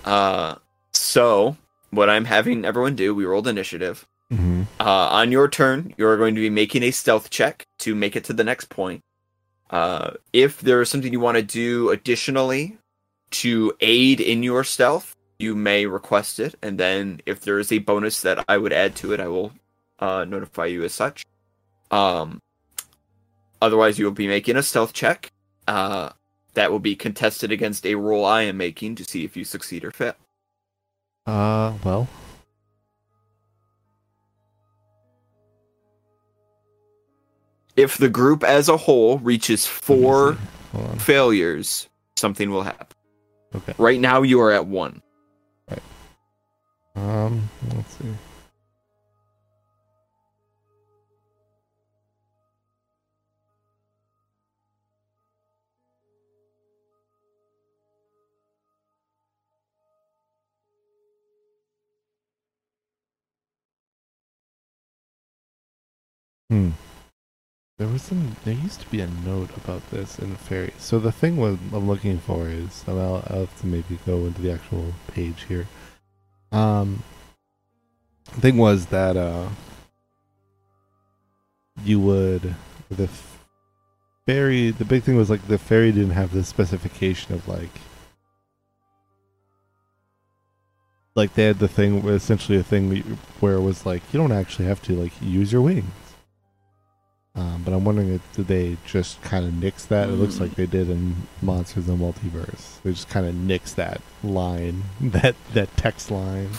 uh 0.06 0.56
so 0.92 1.56
what 1.92 2.10
i'm 2.10 2.26
having 2.26 2.66
everyone 2.66 2.96
do 2.96 3.14
we 3.16 3.26
rolled 3.26 3.48
initiative 3.48 4.06
hmm 4.30 4.64
uh 4.80 5.08
on 5.12 5.32
your 5.32 5.48
turn 5.48 5.94
you're 5.98 6.18
going 6.18 6.36
to 6.36 6.42
be 6.42 6.50
making 6.50 6.84
a 6.84 6.92
stealth 6.92 7.30
check 7.30 7.66
to 7.80 7.94
make 7.96 8.16
it 8.16 8.24
to 8.26 8.34
the 8.34 8.44
next 8.44 8.70
point 8.70 9.02
uh 9.72 10.12
if 10.34 10.62
there 10.62 10.82
is 10.82 10.90
something 10.90 11.12
you 11.12 11.20
want 11.20 11.38
to 11.38 11.44
do 11.44 11.90
additionally 11.90 12.78
to 13.32 13.74
aid 13.80 14.20
in 14.20 14.44
your 14.44 14.64
stealth 14.64 15.16
you 15.40 15.56
may 15.56 15.86
request 15.86 16.40
it 16.40 16.56
and 16.62 16.78
then 16.78 17.22
if 17.26 17.42
there 17.42 17.60
is 17.60 17.72
a 17.72 17.80
bonus 17.80 18.22
that 18.22 18.44
i 18.48 18.58
would 18.58 18.74
add 18.74 18.96
to 18.96 19.14
it 19.14 19.20
i 19.20 19.28
will 19.28 19.52
uh 20.00 20.24
notify 20.28 20.66
you 20.66 20.84
as 20.84 20.94
such 20.94 21.26
um 21.92 22.40
Otherwise, 23.62 24.00
you 24.00 24.06
will 24.06 24.12
be 24.12 24.28
making 24.28 24.58
a 24.58 24.64
stealth 24.64 24.92
check. 24.92 25.32
Uh, 25.68 26.10
that 26.56 26.72
will 26.72 26.80
be 26.80 26.96
contested 26.96 27.52
against 27.52 27.86
a 27.86 27.96
roll 27.96 28.26
I 28.26 28.42
am 28.44 28.58
making 28.58 28.96
to 28.96 29.06
see 29.06 29.24
if 29.24 29.38
you 29.38 29.46
succeed 29.46 29.86
or 29.86 29.92
fail. 29.92 30.16
Uh, 31.26 31.74
well. 31.84 32.10
If 37.76 37.98
the 37.98 38.10
group 38.10 38.44
as 38.44 38.70
a 38.70 38.78
whole 38.78 39.18
reaches 39.20 39.66
four 39.66 40.34
see. 40.34 40.40
Hold 40.74 40.90
on. 40.90 41.00
failures, 41.00 41.90
something 42.16 42.52
will 42.52 42.64
happen. 42.64 42.88
Okay. 43.56 43.74
Right 43.78 44.00
now, 44.00 44.22
you 44.22 44.42
are 44.42 44.52
at 44.52 44.66
one. 44.68 45.02
Um, 46.96 47.50
let's 47.74 47.98
see. 47.98 48.06
Hmm. 66.50 66.72
There 67.82 67.90
was 67.90 68.04
some. 68.04 68.36
There 68.46 68.54
used 68.54 68.82
to 68.82 68.92
be 68.92 69.02
a 69.02 69.08
note 69.26 69.50
about 69.58 69.90
this 69.90 70.20
in 70.20 70.30
the 70.30 70.38
fairy. 70.38 70.72
So 70.78 71.00
the 71.00 71.12
thing 71.12 71.38
was 71.38 71.58
I'm 71.74 71.88
looking 71.88 72.20
for 72.20 72.48
is, 72.48 72.84
and 72.86 73.00
I'll, 73.00 73.24
I'll 73.26 73.40
have 73.40 73.62
to 73.62 73.66
maybe 73.66 73.98
go 74.06 74.18
into 74.18 74.40
the 74.40 74.52
actual 74.52 74.94
page 75.08 75.46
here. 75.48 75.66
Um, 76.52 77.02
thing 78.26 78.58
was 78.58 78.86
that 78.88 79.18
uh, 79.18 79.50
you 81.84 82.00
would 82.02 82.54
the 82.92 83.10
fairy. 84.28 84.70
The 84.70 84.86
big 84.86 85.02
thing 85.02 85.18
was 85.18 85.32
like 85.32 85.48
the 85.48 85.58
fairy 85.58 85.92
didn't 85.92 86.12
have 86.12 86.34
the 86.34 86.44
specification 86.44 87.34
of 87.34 87.48
like. 87.48 87.82
Like 91.16 91.34
they 91.34 91.46
had 91.46 91.58
the 91.58 91.68
thing, 91.68 92.08
essentially 92.08 92.60
a 92.60 92.64
thing 92.64 93.02
where 93.40 93.56
it 93.56 93.62
was 93.62 93.88
like 93.88 94.04
you 94.14 94.20
don't 94.20 94.32
actually 94.32 94.66
have 94.66 94.84
to 94.84 94.94
like 94.94 95.14
use 95.20 95.52
your 95.52 95.64
wings. 95.64 95.90
Um, 97.34 97.62
but 97.64 97.74
I'm 97.74 97.86
wondering 97.86 98.10
if 98.14 98.34
did 98.34 98.48
they 98.48 98.78
just 98.86 99.22
kind 99.22 99.46
of 99.46 99.54
nix 99.54 99.86
that? 99.86 100.10
It 100.10 100.14
looks 100.14 100.40
like 100.42 100.56
they 100.56 100.66
did 100.66 100.90
in 100.90 101.16
Monsters 101.42 101.88
in 101.88 101.98
the 101.98 102.04
Multiverse. 102.04 102.82
They 102.84 102.92
just 102.92 103.08
kind 103.10 103.26
of 103.26 103.34
nix 103.34 103.74
that 103.76 104.02
line, 104.22 104.84
that 105.02 105.36
that 105.54 105.76
text 105.78 106.12
line. 106.12 106.50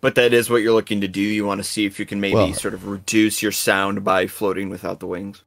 But 0.00 0.16
that 0.16 0.32
is 0.32 0.50
what 0.50 0.62
you're 0.62 0.72
looking 0.72 1.00
to 1.02 1.08
do. 1.08 1.20
You 1.20 1.46
want 1.46 1.60
to 1.60 1.64
see 1.64 1.86
if 1.86 1.98
you 2.00 2.06
can 2.06 2.20
maybe 2.20 2.34
Well- 2.34 2.54
sort 2.54 2.74
of 2.74 2.86
reduce 2.86 3.42
your 3.42 3.52
sound 3.52 4.02
by 4.04 4.26
floating 4.26 4.68
without 4.68 5.00
the 5.00 5.06
wings. 5.06 5.44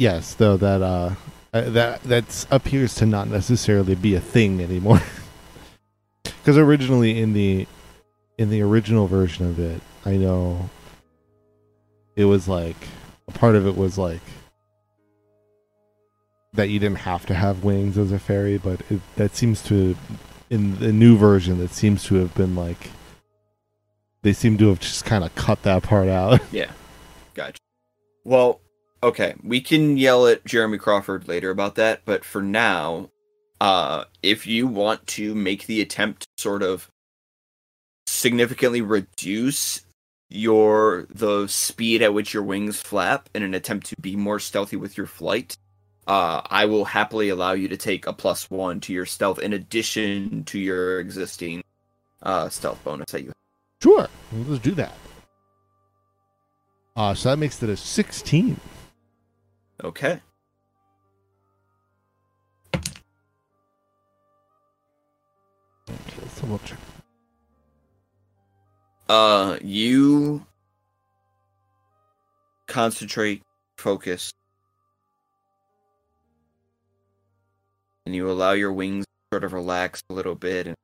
Yes, 0.00 0.32
though 0.32 0.56
that 0.56 0.80
uh, 0.80 1.14
uh 1.52 1.68
that 1.72 2.02
that 2.04 2.46
appears 2.50 2.94
to 2.94 3.04
not 3.04 3.28
necessarily 3.28 3.94
be 3.94 4.14
a 4.14 4.20
thing 4.20 4.60
anymore. 4.62 5.02
Because 6.24 6.56
originally 6.56 7.20
in 7.20 7.34
the 7.34 7.66
in 8.38 8.48
the 8.48 8.62
original 8.62 9.06
version 9.06 9.44
of 9.44 9.58
it, 9.58 9.82
I 10.06 10.16
know 10.16 10.70
it 12.16 12.24
was 12.24 12.48
like 12.48 12.76
a 13.28 13.32
part 13.32 13.56
of 13.56 13.66
it 13.66 13.76
was 13.76 13.98
like 13.98 14.22
that 16.54 16.70
you 16.70 16.78
didn't 16.78 17.00
have 17.00 17.26
to 17.26 17.34
have 17.34 17.62
wings 17.62 17.98
as 17.98 18.10
a 18.10 18.18
fairy, 18.18 18.56
but 18.56 18.80
it, 18.90 19.00
that 19.16 19.36
seems 19.36 19.62
to 19.64 19.94
in 20.48 20.78
the 20.78 20.94
new 20.94 21.18
version 21.18 21.58
that 21.58 21.72
seems 21.72 22.04
to 22.04 22.14
have 22.14 22.34
been 22.34 22.56
like 22.56 22.90
they 24.22 24.32
seem 24.32 24.56
to 24.56 24.68
have 24.68 24.80
just 24.80 25.04
kind 25.04 25.24
of 25.24 25.34
cut 25.34 25.62
that 25.64 25.82
part 25.82 26.08
out. 26.08 26.40
Yeah. 26.52 26.70
Gotcha. 27.34 27.60
Well, 28.24 28.62
okay. 29.02 29.34
We 29.42 29.60
can 29.60 29.96
yell 29.96 30.26
at 30.26 30.44
Jeremy 30.44 30.78
Crawford 30.78 31.28
later 31.28 31.50
about 31.50 31.74
that, 31.76 32.02
but 32.04 32.24
for 32.24 32.42
now, 32.42 33.10
uh, 33.60 34.04
if 34.22 34.46
you 34.46 34.66
want 34.66 35.06
to 35.06 35.34
make 35.34 35.66
the 35.66 35.80
attempt 35.80 36.22
to 36.22 36.42
sort 36.42 36.62
of 36.62 36.90
significantly 38.06 38.82
reduce 38.82 39.82
your 40.28 41.06
the 41.10 41.46
speed 41.48 42.02
at 42.02 42.14
which 42.14 42.32
your 42.32 42.42
wings 42.42 42.80
flap 42.80 43.28
in 43.34 43.42
an 43.42 43.52
attempt 43.54 43.86
to 43.88 43.96
be 44.00 44.14
more 44.16 44.38
stealthy 44.38 44.76
with 44.76 44.96
your 44.96 45.06
flight, 45.06 45.56
uh, 46.06 46.40
I 46.46 46.66
will 46.66 46.84
happily 46.84 47.28
allow 47.28 47.52
you 47.52 47.68
to 47.68 47.76
take 47.76 48.06
a 48.06 48.12
plus 48.12 48.50
one 48.50 48.80
to 48.80 48.92
your 48.92 49.06
stealth 49.06 49.38
in 49.38 49.52
addition 49.52 50.44
to 50.44 50.58
your 50.58 51.00
existing 51.00 51.62
uh, 52.22 52.48
stealth 52.48 52.82
bonus 52.84 53.10
that 53.10 53.22
you 53.22 53.28
have. 53.28 53.34
Sure, 53.82 54.08
let's 54.46 54.62
do 54.62 54.72
that. 54.72 54.94
Uh, 56.96 57.14
so 57.14 57.30
that 57.30 57.38
makes 57.38 57.62
it 57.62 57.70
a 57.70 57.76
16. 57.76 58.58
Okay. 59.82 60.20
Okay, 65.88 66.44
let's 66.48 66.64
check. 66.64 66.78
Uh, 69.08 69.58
you 69.62 70.46
concentrate, 72.68 73.42
focus, 73.78 74.30
and 78.06 78.14
you 78.14 78.30
allow 78.30 78.52
your 78.52 78.72
wings 78.72 79.04
to 79.04 79.34
sort 79.34 79.44
of 79.44 79.52
relax 79.52 80.02
a 80.10 80.12
little 80.12 80.34
bit. 80.34 80.66
And 80.66 80.76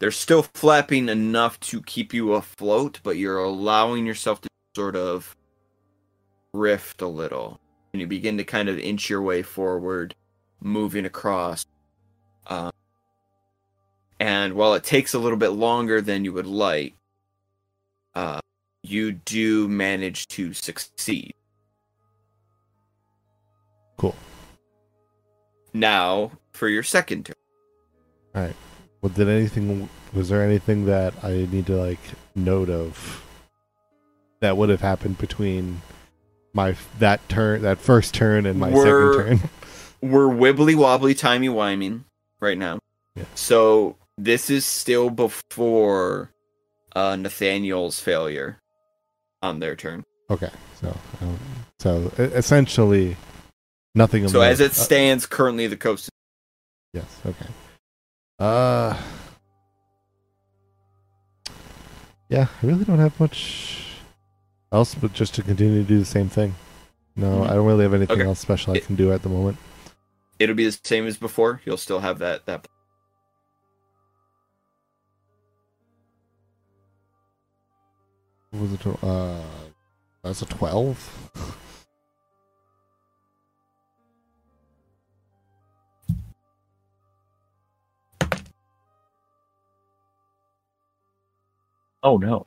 they're 0.00 0.10
still 0.10 0.42
flapping 0.42 1.08
enough 1.08 1.60
to 1.60 1.80
keep 1.82 2.12
you 2.12 2.34
afloat, 2.34 3.00
but 3.02 3.16
you're 3.16 3.38
allowing 3.38 4.04
yourself 4.04 4.40
to 4.42 4.48
sort 4.74 4.96
of 4.96 5.36
drift 6.52 7.00
a 7.00 7.06
little. 7.06 7.60
And 7.92 8.00
you 8.00 8.06
begin 8.06 8.38
to 8.38 8.44
kind 8.44 8.68
of 8.68 8.78
inch 8.78 9.10
your 9.10 9.22
way 9.22 9.42
forward, 9.42 10.14
moving 10.60 11.04
across. 11.04 11.66
Um, 12.46 12.70
and 14.20 14.54
while 14.54 14.74
it 14.74 14.84
takes 14.84 15.14
a 15.14 15.18
little 15.18 15.38
bit 15.38 15.50
longer 15.50 16.00
than 16.00 16.24
you 16.24 16.32
would 16.32 16.46
like, 16.46 16.94
uh, 18.14 18.40
you 18.82 19.12
do 19.12 19.66
manage 19.68 20.28
to 20.28 20.52
succeed. 20.52 21.34
Cool. 23.96 24.14
Now, 25.72 26.32
for 26.52 26.68
your 26.68 26.82
second 26.82 27.26
turn. 27.26 27.34
All 28.34 28.42
right. 28.42 28.56
Well, 29.00 29.10
did 29.10 29.28
anything? 29.28 29.88
Was 30.12 30.28
there 30.28 30.42
anything 30.42 30.86
that 30.86 31.14
I 31.22 31.48
need 31.50 31.66
to 31.66 31.76
like 31.76 32.00
note 32.34 32.68
of 32.68 33.24
that 34.40 34.56
would 34.56 34.68
have 34.68 34.80
happened 34.80 35.18
between 35.18 35.80
my 36.52 36.76
that 36.98 37.26
turn, 37.28 37.62
that 37.62 37.78
first 37.78 38.14
turn, 38.14 38.46
and 38.46 38.58
my 38.58 38.70
We're- 38.70 39.14
second 39.14 39.38
turn? 39.40 39.50
We're 40.02 40.28
wibbly 40.28 40.74
wobbly, 40.74 41.14
timey 41.14 41.50
wiming 41.50 42.04
right 42.40 42.56
now. 42.56 42.78
Yeah. 43.14 43.24
So 43.34 43.96
this 44.16 44.48
is 44.48 44.64
still 44.64 45.10
before 45.10 46.30
uh, 46.96 47.16
Nathaniel's 47.16 48.00
failure 48.00 48.58
on 49.42 49.60
their 49.60 49.76
turn. 49.76 50.04
okay, 50.30 50.50
so 50.80 50.96
um, 51.20 51.38
so 51.78 52.10
essentially 52.16 53.16
nothing. 53.94 54.26
So 54.28 54.40
as 54.40 54.60
it 54.60 54.72
stands 54.72 55.26
currently, 55.26 55.66
the 55.66 55.76
coast. 55.76 56.08
Uh, 56.08 57.00
yes. 57.00 57.20
Okay. 57.26 57.46
Uh. 58.38 58.96
Yeah, 62.30 62.46
I 62.62 62.66
really 62.66 62.84
don't 62.84 63.00
have 63.00 63.18
much 63.18 63.89
else, 64.72 64.94
but 64.94 65.12
just 65.12 65.34
to 65.34 65.42
continue 65.42 65.82
to 65.82 65.88
do 65.88 65.98
the 65.98 66.04
same 66.04 66.28
thing. 66.28 66.54
No, 67.16 67.40
Mhm. 67.40 67.50
I 67.50 67.54
don't 67.54 67.66
really 67.66 67.82
have 67.82 67.94
anything 67.94 68.18
Okay. 68.20 68.26
else 68.28 68.38
special 68.38 68.72
I 68.72 68.76
It- 68.76 68.86
can 68.86 68.96
do 68.96 69.12
at 69.12 69.22
the 69.22 69.28
moment. 69.28 69.58
It'll 70.38 70.54
be 70.54 70.64
the 70.64 70.78
same 70.84 71.06
as 71.06 71.16
before. 71.18 71.60
You'll 71.64 71.76
still 71.76 72.00
have 72.00 72.18
that 72.20 72.46
that. 72.46 72.66
What 78.50 78.62
was 78.62 78.72
it? 78.72 79.04
Uh, 79.04 79.42
that's 80.22 80.42
a 80.42 80.46
twelve. 80.46 81.30
Oh 92.02 92.16
no. 92.18 92.46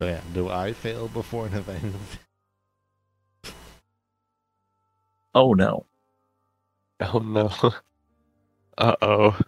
So 0.00 0.06
yeah, 0.08 0.20
do 0.32 0.48
I 0.50 0.72
fail 0.72 1.08
before 1.08 1.48
Nathaniel? 1.48 1.94
Oh 5.36 5.52
no. 5.52 5.84
Oh 7.00 7.18
no. 7.18 7.50
Uh 8.78 8.94
oh. 9.02 9.38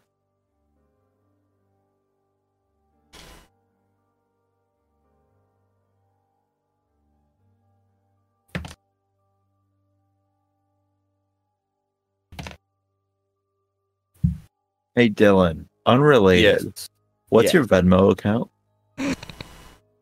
Hey 14.95 15.11
Dylan. 15.11 15.67
Unrelated. 15.85 16.65
Yes. 16.65 16.89
What's 17.29 17.53
Yeah. 17.53 17.61
your 17.61 17.67
Venmo 17.67 18.13
account? 18.13 18.51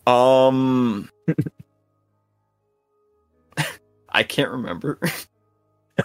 Um. 0.07 1.09
I 4.11 4.23
can't 4.23 4.51
remember. 4.51 5.01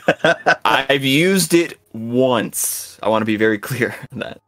I've 0.66 1.04
used 1.04 1.54
it 1.54 1.80
once. 1.94 3.00
I 3.04 3.10
want 3.10 3.22
to 3.22 3.26
be 3.26 3.36
very 3.38 3.60
clear 3.68 3.96
on 4.12 4.20
that. 4.20 4.42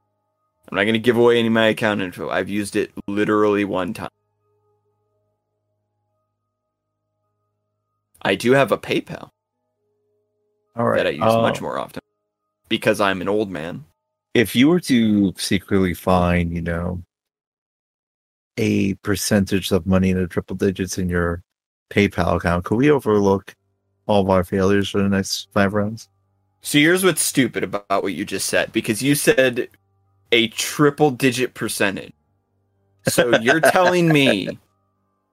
I'm 0.70 0.76
not 0.76 0.84
going 0.84 0.94
to 0.94 1.00
give 1.00 1.18
away 1.18 1.38
any 1.38 1.48
of 1.48 1.54
my 1.54 1.68
account 1.68 2.02
info. 2.02 2.30
I've 2.30 2.50
used 2.50 2.76
it 2.76 2.92
literally 3.08 3.66
one 3.66 3.94
time. 3.94 4.10
I 8.22 8.36
do 8.36 8.52
have 8.52 8.72
a 8.72 8.78
PayPal 8.78 9.30
All 10.76 10.88
right. 10.88 10.98
that 10.98 11.08
I 11.08 11.12
use 11.12 11.24
uh, 11.24 11.42
much 11.42 11.60
more 11.60 11.78
often 11.78 12.02
because 12.70 13.02
I'm 13.02 13.22
an 13.22 13.28
old 13.28 13.50
man. 13.50 13.84
If 14.34 14.56
you 14.56 14.70
were 14.70 14.80
to 14.82 15.34
secretly 15.38 15.94
find, 15.94 16.54
you 16.54 16.62
know, 16.62 17.04
a 18.58 18.94
percentage 18.96 19.72
of 19.72 19.86
money 19.86 20.10
in 20.10 20.18
the 20.18 20.28
triple 20.28 20.56
digits 20.56 20.98
in 20.98 21.10
your 21.10 21.44
PayPal 21.90 22.38
account, 22.38 22.66
could 22.66 22.78
we 22.78 22.90
overlook 22.90 23.56
all 24.08 24.22
of 24.22 24.30
our 24.30 24.44
failures 24.44 24.90
for 24.90 25.02
the 25.02 25.10
next 25.10 25.48
five 25.54 25.74
rounds? 25.74 26.10
So 26.62 26.78
here's 26.78 27.04
what's 27.04 27.22
stupid 27.22 27.64
about 27.64 27.86
what 27.90 28.14
you 28.14 28.24
just 28.24 28.48
said 28.48 28.72
because 28.72 29.02
you 29.02 29.16
said 29.16 29.70
a 30.32 30.48
triple 30.50 31.12
digit 31.12 31.54
percentage. 31.54 32.14
So 33.08 33.38
you're 33.40 33.60
telling 33.72 34.10
me 34.10 34.60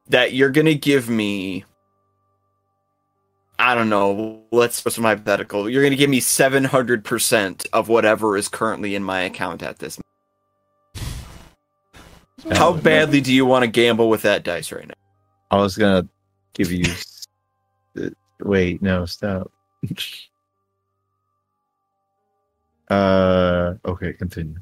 that 0.09 0.33
you're 0.33 0.51
going 0.51 0.67
to 0.67 0.75
give 0.75 1.09
me 1.09 1.65
I 3.61 3.75
don't 3.75 3.89
know, 3.89 4.45
let's 4.53 4.81
put 4.81 4.93
some 4.93 5.03
hypothetical. 5.03 5.69
You're 5.69 5.83
going 5.83 5.91
to 5.91 5.97
give 5.97 6.09
me 6.09 6.21
700% 6.21 7.67
of 7.73 7.89
whatever 7.89 8.37
is 8.37 8.49
currently 8.49 8.95
in 8.95 9.03
my 9.03 9.23
account 9.23 9.65
at 9.65 9.81
this 9.81 9.99
moment. 9.99 10.05
How 12.53 12.73
Um, 12.73 12.81
badly 12.81 13.21
do 13.21 13.33
you 13.33 13.47
want 13.47 13.63
to 13.65 13.67
gamble 13.69 14.09
with 14.09 14.23
that 14.23 14.43
dice 14.43 14.73
right 14.73 14.87
now? 14.87 14.95
I 15.51 15.57
was 15.57 15.77
gonna 15.77 16.09
give 16.55 16.73
you. 16.73 16.93
uh, 18.01 18.11
Wait, 18.41 18.81
no, 18.83 19.05
stop. 19.05 19.51
uh, 22.91 23.75
okay, 23.85 24.13
continue. 24.13 24.57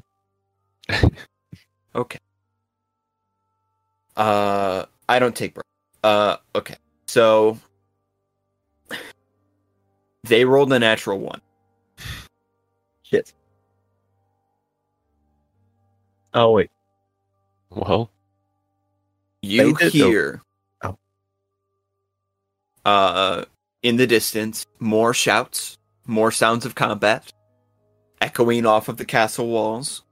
Okay. 1.95 2.19
Uh, 4.17 4.85
I 5.09 5.19
don't 5.19 5.35
take 5.35 5.55
break. 5.55 5.65
Uh, 6.03 6.37
okay. 6.55 6.77
So 7.07 7.59
they 10.25 10.45
rolled 10.45 10.73
a 10.73 10.79
natural 10.79 11.19
one. 11.19 11.41
Shit. 13.03 13.33
Oh 16.35 16.51
wait, 16.53 16.71
Well, 17.77 18.11
You 19.43 19.75
They 19.75 19.91
did, 19.91 19.93
though. 20.01 20.11
hear, 20.11 20.43
Oh. 20.83 20.97
uh, 22.87 23.45
in 23.83 23.97
the 23.97 24.07
distance, 24.07 24.65
more 24.81 25.13
shouts, 25.13 25.77
more 26.07 26.31
sounds 26.33 26.65
of 26.65 26.75
combat, 26.75 27.31
echoing 28.23 28.65
off 28.65 28.89
of 28.89 28.97
the 28.97 29.05
castle 29.05 29.49
walls. 29.49 30.03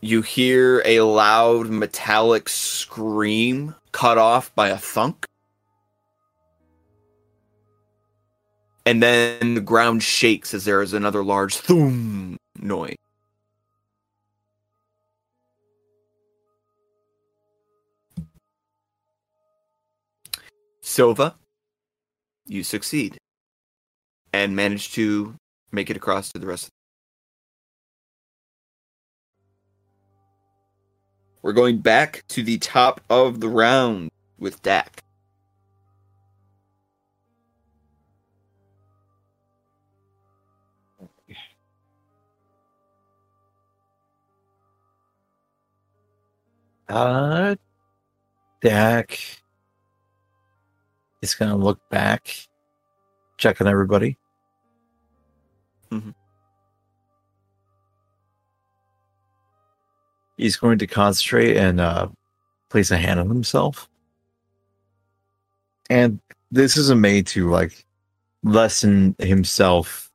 You 0.00 0.22
hear 0.22 0.82
a 0.84 1.00
loud 1.00 1.68
metallic 1.68 2.48
scream 2.48 3.74
cut 3.90 4.18
off 4.18 4.54
by 4.54 4.68
a 4.68 4.78
thunk. 4.78 5.26
And 8.86 9.02
then 9.02 9.54
the 9.54 9.60
ground 9.60 10.04
shakes 10.04 10.54
as 10.54 10.64
there 10.64 10.80
is 10.80 10.92
another 10.92 11.24
large 11.24 11.56
thoom 11.56 12.36
noise. 12.56 12.94
Silva, 20.96 21.34
you 22.46 22.62
succeed 22.62 23.18
and 24.32 24.56
manage 24.56 24.92
to 24.94 25.34
make 25.70 25.90
it 25.90 25.96
across 25.98 26.32
to 26.32 26.38
the 26.38 26.46
rest 26.46 26.68
of 26.68 26.70
we're 31.42 31.52
going 31.52 31.76
back 31.80 32.24
to 32.28 32.42
the 32.42 32.56
top 32.56 33.02
of 33.10 33.40
the 33.40 33.48
round 33.50 34.10
with 34.38 34.62
Dak. 34.62 35.02
Uh, 46.88 47.54
Dak 48.62 49.20
is 51.22 51.34
going 51.34 51.50
to 51.50 51.56
look 51.56 51.78
back, 51.90 52.34
check 53.38 53.60
on 53.60 53.66
everybody. 53.66 54.16
Mhm. 55.90 56.14
He's 60.36 60.56
going 60.56 60.78
to 60.78 60.86
concentrate 60.86 61.56
and 61.56 61.80
uh, 61.80 62.08
place 62.68 62.90
a 62.90 62.96
hand 62.96 63.18
on 63.20 63.28
himself. 63.28 63.88
And 65.88 66.20
this 66.50 66.76
is 66.76 66.90
a 66.90 66.96
made 66.96 67.26
to 67.28 67.48
like 67.48 67.84
lessen 68.42 69.16
himself 69.18 70.10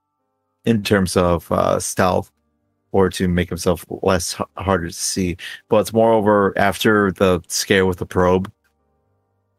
in 0.65 0.83
terms 0.83 1.17
of 1.17 1.51
uh, 1.51 1.79
stealth 1.79 2.31
or 2.91 3.09
to 3.09 3.27
make 3.27 3.49
himself 3.49 3.85
less 4.03 4.35
h- 4.39 4.45
harder 4.57 4.87
to 4.87 4.93
see. 4.93 5.37
But 5.69 5.77
it's 5.77 5.93
moreover 5.93 6.53
after 6.57 7.11
the 7.13 7.41
scare 7.47 7.85
with 7.85 7.97
the 7.97 8.05
probe, 8.05 8.51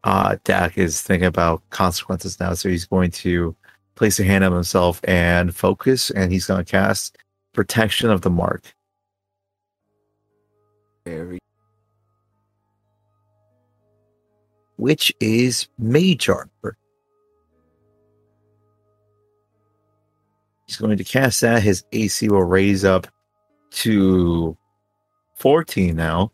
uh, 0.03 0.37
Dak 0.43 0.77
is 0.77 1.01
thinking 1.01 1.27
about 1.27 1.61
consequences 1.69 2.39
now. 2.39 2.53
So 2.53 2.69
he's 2.69 2.85
going 2.85 3.11
to 3.11 3.55
place 3.95 4.19
a 4.19 4.23
hand 4.23 4.43
on 4.43 4.51
himself 4.51 4.99
and 5.03 5.55
focus, 5.55 6.09
and 6.11 6.31
he's 6.31 6.45
going 6.45 6.63
to 6.63 6.69
cast 6.69 7.17
protection 7.53 8.09
of 8.09 8.21
the 8.21 8.29
mark. 8.29 8.73
Very 11.05 11.39
which 14.77 15.13
is 15.21 15.67
Mage 15.77 16.27
Armor. 16.27 16.77
He's 20.65 20.77
going 20.77 20.97
to 20.97 21.03
cast 21.03 21.41
that. 21.41 21.63
His 21.63 21.83
AC 21.93 22.27
will 22.27 22.43
raise 22.43 22.83
up 22.83 23.07
to 23.71 24.57
14 25.35 25.95
now. 25.95 26.31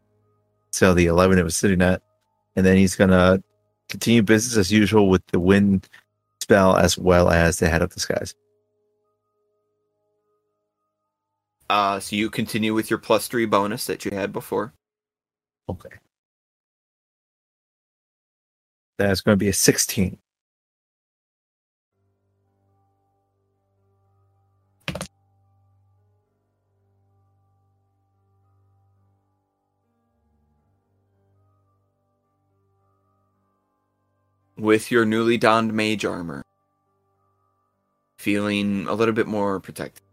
So 0.72 0.94
the 0.94 1.08
11 1.08 1.38
it 1.38 1.44
was 1.44 1.56
sitting 1.56 1.82
at. 1.82 2.02
And 2.56 2.66
then 2.66 2.78
he's 2.78 2.96
going 2.96 3.12
to 3.12 3.44
continue 3.90 4.22
business 4.22 4.58
as 4.58 4.72
usual 4.72 5.10
with 5.10 5.26
the 5.28 5.40
wind 5.40 5.90
spell 6.42 6.78
as 6.78 6.98
well 6.98 7.30
as 7.30 7.60
the 7.60 7.70
hat 7.70 7.82
of 7.82 7.94
disguise. 7.94 8.34
Uh, 11.70 12.00
so 12.00 12.16
you 12.16 12.30
continue 12.30 12.74
with 12.74 12.90
your 12.90 12.98
plus 12.98 13.28
three 13.28 13.46
bonus 13.46 13.86
that 13.86 14.04
you 14.04 14.12
had 14.12 14.34
before. 14.34 14.74
Okay. 15.70 15.90
That's 18.98 19.22
going 19.22 19.38
to 19.38 19.40
be 19.40 19.50
a 19.50 19.54
16. 19.54 20.18
With 34.60 34.92
your 34.92 35.06
newly 35.06 35.38
donned 35.38 35.74
mage 35.74 36.06
armor, 36.06 36.44
feeling 38.18 38.88
a 38.88 38.94
little 38.94 39.14
bit 39.14 39.28
more 39.28 39.60
protected. 39.60 40.04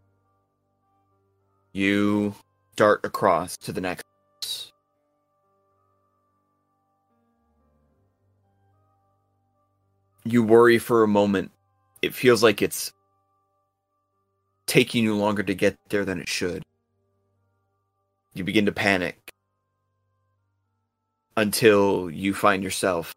You 1.73 2.33
dart 2.75 3.01
across 3.03 3.57
to 3.57 3.71
the 3.71 3.81
next. 3.81 4.03
You 10.23 10.43
worry 10.43 10.79
for 10.79 11.03
a 11.03 11.07
moment. 11.07 11.51
It 12.01 12.13
feels 12.13 12.41
like 12.43 12.61
it's 12.61 12.91
taking 14.65 15.03
you 15.03 15.15
longer 15.15 15.43
to 15.43 15.55
get 15.55 15.75
there 15.89 16.05
than 16.05 16.19
it 16.19 16.27
should. 16.29 16.63
You 18.33 18.43
begin 18.43 18.65
to 18.65 18.71
panic 18.71 19.29
until 21.35 22.09
you 22.09 22.33
find 22.33 22.63
yourself 22.63 23.13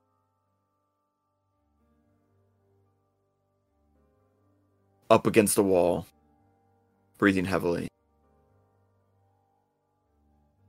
up 5.11 5.27
against 5.27 5.57
the 5.57 5.63
wall, 5.63 6.07
breathing 7.19 7.45
heavily, 7.45 7.89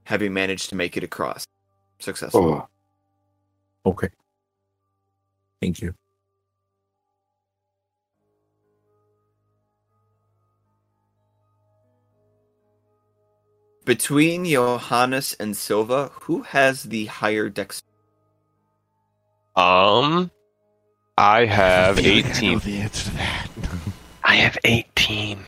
having 0.06 0.34
managed 0.34 0.70
to 0.70 0.76
make 0.76 0.98
it 0.98 1.04
across 1.04 1.46
successfully. 2.00 2.56
Oh, 2.56 2.68
Okay. 3.86 4.10
Thank 5.62 5.82
you. 5.82 5.94
Between 13.86 14.46
Johannes 14.46 15.36
and 15.40 15.58
Silva, 15.58 16.12
who 16.22 16.44
has 16.44 16.84
the 16.84 17.06
higher 17.08 17.50
dex? 17.50 17.82
um, 19.56 20.32
I 21.18 21.46
have 21.46 22.00
I 22.00 22.02
feel 22.02 22.16
like 22.16 22.38
I 22.38 22.42
know 22.42 22.58
18. 22.58 22.60
the 22.60 22.78
answer 22.82 23.10
to 23.12 23.18
that. 23.18 23.51
I 24.32 24.36
have 24.36 24.58
18. 24.64 25.46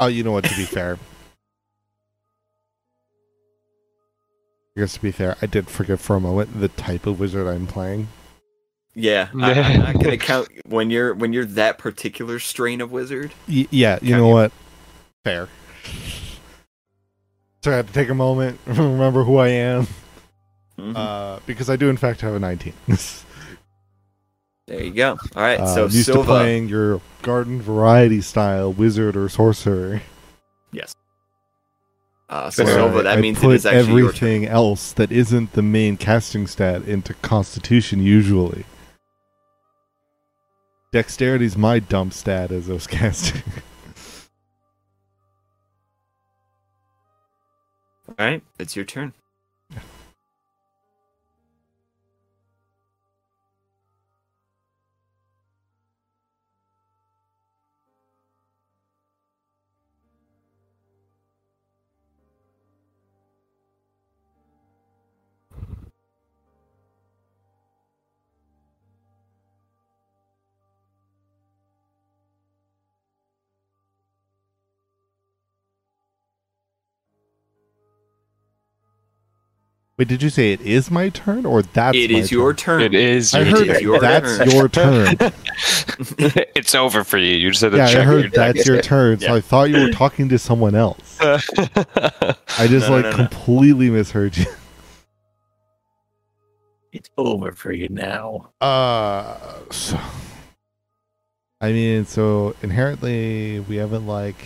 oh, 0.00 0.08
you 0.08 0.24
know 0.24 0.32
what? 0.32 0.42
To 0.46 0.56
be 0.56 0.64
fair, 0.64 0.98
I 4.76 4.80
guess 4.80 4.94
to 4.94 5.00
be 5.00 5.12
fair, 5.12 5.36
I 5.40 5.46
did 5.46 5.68
forget 5.68 6.00
for 6.00 6.16
a 6.16 6.20
moment 6.20 6.58
the 6.58 6.66
type 6.66 7.06
of 7.06 7.20
wizard 7.20 7.46
I'm 7.46 7.68
playing. 7.68 8.08
Yeah, 8.96 9.28
I, 9.40 9.52
am 9.52 9.80
not 9.80 10.02
gonna 10.02 10.16
count 10.16 10.48
when 10.66 10.90
you're 10.90 11.14
when 11.14 11.32
you're 11.32 11.44
that 11.44 11.78
particular 11.78 12.40
strain 12.40 12.80
of 12.80 12.90
wizard. 12.90 13.32
Y- 13.48 13.68
yeah, 13.70 14.00
you 14.02 14.16
know 14.16 14.26
you? 14.26 14.34
what? 14.34 14.52
Fair. 15.22 15.48
So 17.62 17.70
I 17.70 17.76
had 17.76 17.86
to 17.86 17.92
take 17.92 18.08
a 18.08 18.14
moment, 18.14 18.58
remember 18.66 19.22
who 19.22 19.36
I 19.36 19.50
am, 19.50 19.86
Mhm. 20.76 20.96
uh, 20.96 21.38
because 21.46 21.70
I 21.70 21.76
do 21.76 21.88
in 21.88 21.96
fact 21.96 22.22
have 22.22 22.34
a 22.34 22.40
19. 22.40 22.72
There 24.68 24.84
you 24.84 24.92
go. 24.92 25.18
All 25.34 25.42
right, 25.42 25.58
Uh, 25.60 25.66
so 25.74 25.84
I'm 25.86 25.90
used 25.90 26.06
Silva. 26.06 26.20
to 26.20 26.26
playing 26.26 26.68
your 26.68 27.00
garden 27.22 27.60
variety 27.60 28.20
style 28.20 28.72
wizard 28.72 29.16
or 29.16 29.28
sorcerer. 29.28 30.02
Uh, 32.30 32.50
so 32.50 32.62
Silva, 32.66 33.04
that 33.04 33.16
I 33.16 33.20
means 33.22 33.38
put 33.38 33.54
is 33.54 33.64
actually 33.64 34.02
everything 34.02 34.44
else 34.44 34.92
that 34.92 35.10
isn't 35.10 35.54
the 35.54 35.62
main 35.62 35.96
casting 35.96 36.46
stat 36.46 36.82
into 36.82 37.14
Constitution 37.14 38.02
usually. 38.02 38.66
Dexterity's 40.92 41.56
my 41.56 41.78
dump 41.78 42.12
stat 42.12 42.50
as 42.52 42.68
I 42.68 42.74
was 42.74 42.86
casting. 42.98 43.40
All 48.08 48.14
right, 48.18 48.42
it's 48.58 48.76
your 48.76 48.84
turn. 48.84 49.14
Wait, 79.98 80.06
did 80.06 80.22
you 80.22 80.30
say 80.30 80.52
it 80.52 80.60
is 80.60 80.90
my 80.92 81.08
turn 81.08 81.44
or 81.44 81.60
that's 81.60 81.96
It 81.96 82.12
my 82.12 82.18
is 82.20 82.30
your 82.30 82.54
turn? 82.54 82.80
turn. 82.80 82.94
It 82.94 82.94
is. 82.94 83.34
I 83.34 83.40
your 83.40 83.50
heard 83.58 83.68
is 83.68 83.80
your 83.82 84.00
that's 84.00 84.38
turn. 84.38 84.50
your 84.50 84.68
turn. 84.68 85.16
it's 86.54 86.74
over 86.76 87.02
for 87.02 87.18
you. 87.18 87.34
You 87.36 87.50
just 87.50 87.62
had 87.62 87.72
to 87.72 87.78
yeah, 87.78 87.86
I 87.86 88.02
heard 88.04 88.22
your 88.22 88.30
that's 88.30 88.64
your 88.64 88.80
turn, 88.80 89.18
so 89.18 89.26
Yeah. 89.26 89.34
I 89.34 89.40
thought 89.40 89.70
you 89.70 89.80
were 89.80 89.90
talking 89.90 90.28
to 90.28 90.38
someone 90.38 90.76
else. 90.76 91.18
I 91.20 91.38
just 92.68 92.88
No, 92.88 92.90
no, 92.90 92.94
like 92.96 93.04
no, 93.04 93.10
no. 93.10 93.16
completely 93.16 93.90
misheard 93.90 94.36
you. 94.36 94.46
It's 96.92 97.10
over 97.18 97.52
for 97.52 97.72
you 97.72 97.88
now. 97.90 98.50
Uh, 98.60 99.36
so, 99.70 99.98
I 101.60 101.72
mean, 101.72 102.06
so 102.06 102.54
inherently, 102.62 103.60
we 103.60 103.76
haven't 103.76 104.06
like 104.06 104.42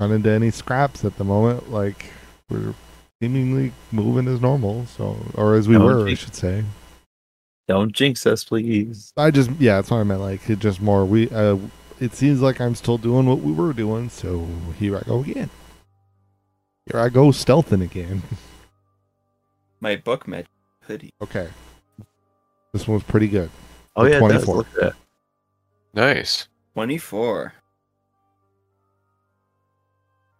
run 0.00 0.12
into 0.12 0.30
any 0.30 0.50
scraps 0.50 1.04
at 1.04 1.18
the 1.18 1.24
moment. 1.24 1.70
Like 1.70 2.06
we're 2.48 2.72
seemingly 3.20 3.72
moving 3.92 4.28
as 4.28 4.40
normal, 4.40 4.86
so 4.86 5.16
or 5.34 5.54
as 5.54 5.68
we 5.68 5.76
No, 5.78 5.84
were, 5.84 6.08
I 6.08 6.14
should 6.14 6.34
say. 6.34 6.64
Don't 7.66 7.92
jinx 7.92 8.26
us, 8.26 8.44
please. 8.44 9.12
I 9.16 9.30
just 9.30 9.50
yeah, 9.58 9.76
that's 9.76 9.90
what 9.90 9.98
I 9.98 10.02
meant. 10.04 10.20
Like 10.20 10.48
it 10.48 10.58
just 10.58 10.80
more 10.80 11.04
we 11.04 11.28
uh 11.30 11.56
it 12.00 12.14
seems 12.14 12.40
like 12.40 12.60
I'm 12.60 12.74
still 12.74 12.96
doing 12.98 13.26
what 13.26 13.40
we 13.40 13.52
were 13.52 13.72
doing, 13.72 14.08
so 14.08 14.46
here 14.78 14.96
I 14.96 15.02
go 15.02 15.20
again. 15.20 15.50
Here 16.90 17.00
I 17.00 17.08
go 17.08 17.26
stealthing 17.28 17.82
again. 17.82 18.22
My 19.80 19.96
book 19.96 20.26
magic 20.26 20.48
hoodie. 20.82 21.12
okay. 21.20 21.48
This 22.72 22.86
one's 22.88 23.02
pretty 23.02 23.28
good. 23.28 23.50
Oh 23.96 24.04
yeah, 24.04 24.16
it 24.16 24.28
does 24.28 24.44
24. 24.44 24.54
look 24.56 24.66
at 24.74 24.80
that. 24.80 24.92
Nice. 25.94 26.48
24. 26.74 27.52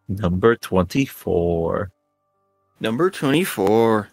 Number 0.09 0.57
twenty-four. 0.57 1.91
Number 2.81 3.11
24. 3.11 4.09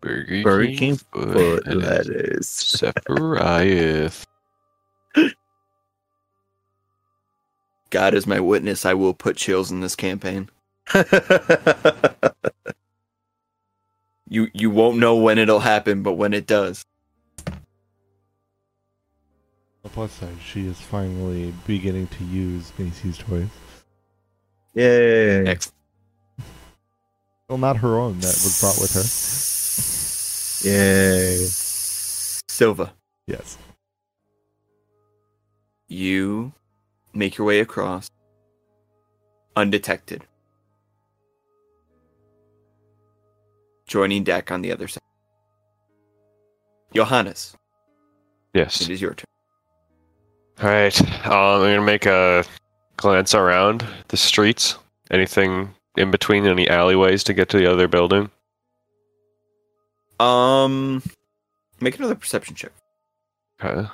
Burger, 0.00 0.42
Burger 0.42 0.68
King 0.68 0.76
King 0.76 1.00
foot 1.12 1.32
Foot 1.32 1.66
lettuce. 1.66 2.14
lettuce. 2.76 2.80
Sephiroth. 2.80 4.24
God 7.90 8.14
is 8.14 8.26
my 8.26 8.40
witness. 8.40 8.86
I 8.86 8.94
will 8.94 9.14
put 9.14 9.36
chills 9.36 9.70
in 9.72 9.80
this 9.80 9.96
campaign. 9.96 10.50
You 14.28 14.48
you 14.54 14.70
won't 14.70 14.98
know 14.98 15.16
when 15.16 15.38
it'll 15.38 15.60
happen, 15.60 16.02
but 16.02 16.14
when 16.14 16.34
it 16.34 16.46
does. 16.46 16.84
The 19.84 19.90
plus 19.90 20.12
side, 20.12 20.36
she 20.44 20.66
is 20.66 20.80
finally 20.80 21.54
beginning 21.66 22.08
to 22.08 22.24
use 22.24 22.72
Macy's 22.78 23.18
toys. 23.18 23.48
Yay! 24.74 25.46
Excellent. 25.46 25.75
Well, 27.48 27.58
not 27.58 27.76
her 27.76 27.96
own 27.98 28.14
that 28.20 28.26
was 28.26 28.60
brought 28.60 28.78
with 28.80 28.92
her. 28.94 30.68
Yay! 30.68 31.46
Silva, 32.48 32.92
Yes. 33.26 33.56
you 35.88 36.52
make 37.12 37.36
your 37.38 37.46
way 37.46 37.60
across 37.60 38.08
undetected. 39.54 40.24
Joining 43.86 44.24
Dak 44.24 44.50
on 44.50 44.62
the 44.62 44.72
other 44.72 44.88
side. 44.88 45.02
Johannes, 46.94 47.54
Yes. 48.54 48.80
it 48.80 48.90
is 48.90 49.00
your 49.00 49.14
turn. 49.14 49.24
All 50.62 50.68
right. 50.70 51.00
Um, 51.26 51.32
I'm 51.32 51.60
gonna 51.60 51.82
make 51.82 52.06
a 52.06 52.44
glance 52.96 53.34
around 53.34 53.86
the 54.08 54.16
streets. 54.16 54.76
Anything 55.10 55.74
in 55.96 56.10
between? 56.10 56.46
Any 56.46 56.68
alleyways 56.68 57.24
to 57.24 57.34
get 57.34 57.48
to 57.50 57.58
the 57.58 57.70
other 57.70 57.88
building? 57.88 58.30
Um 60.20 61.02
make 61.80 61.98
another 61.98 62.14
perception 62.14 62.54
check. 62.54 62.72
Okay. 63.62 63.88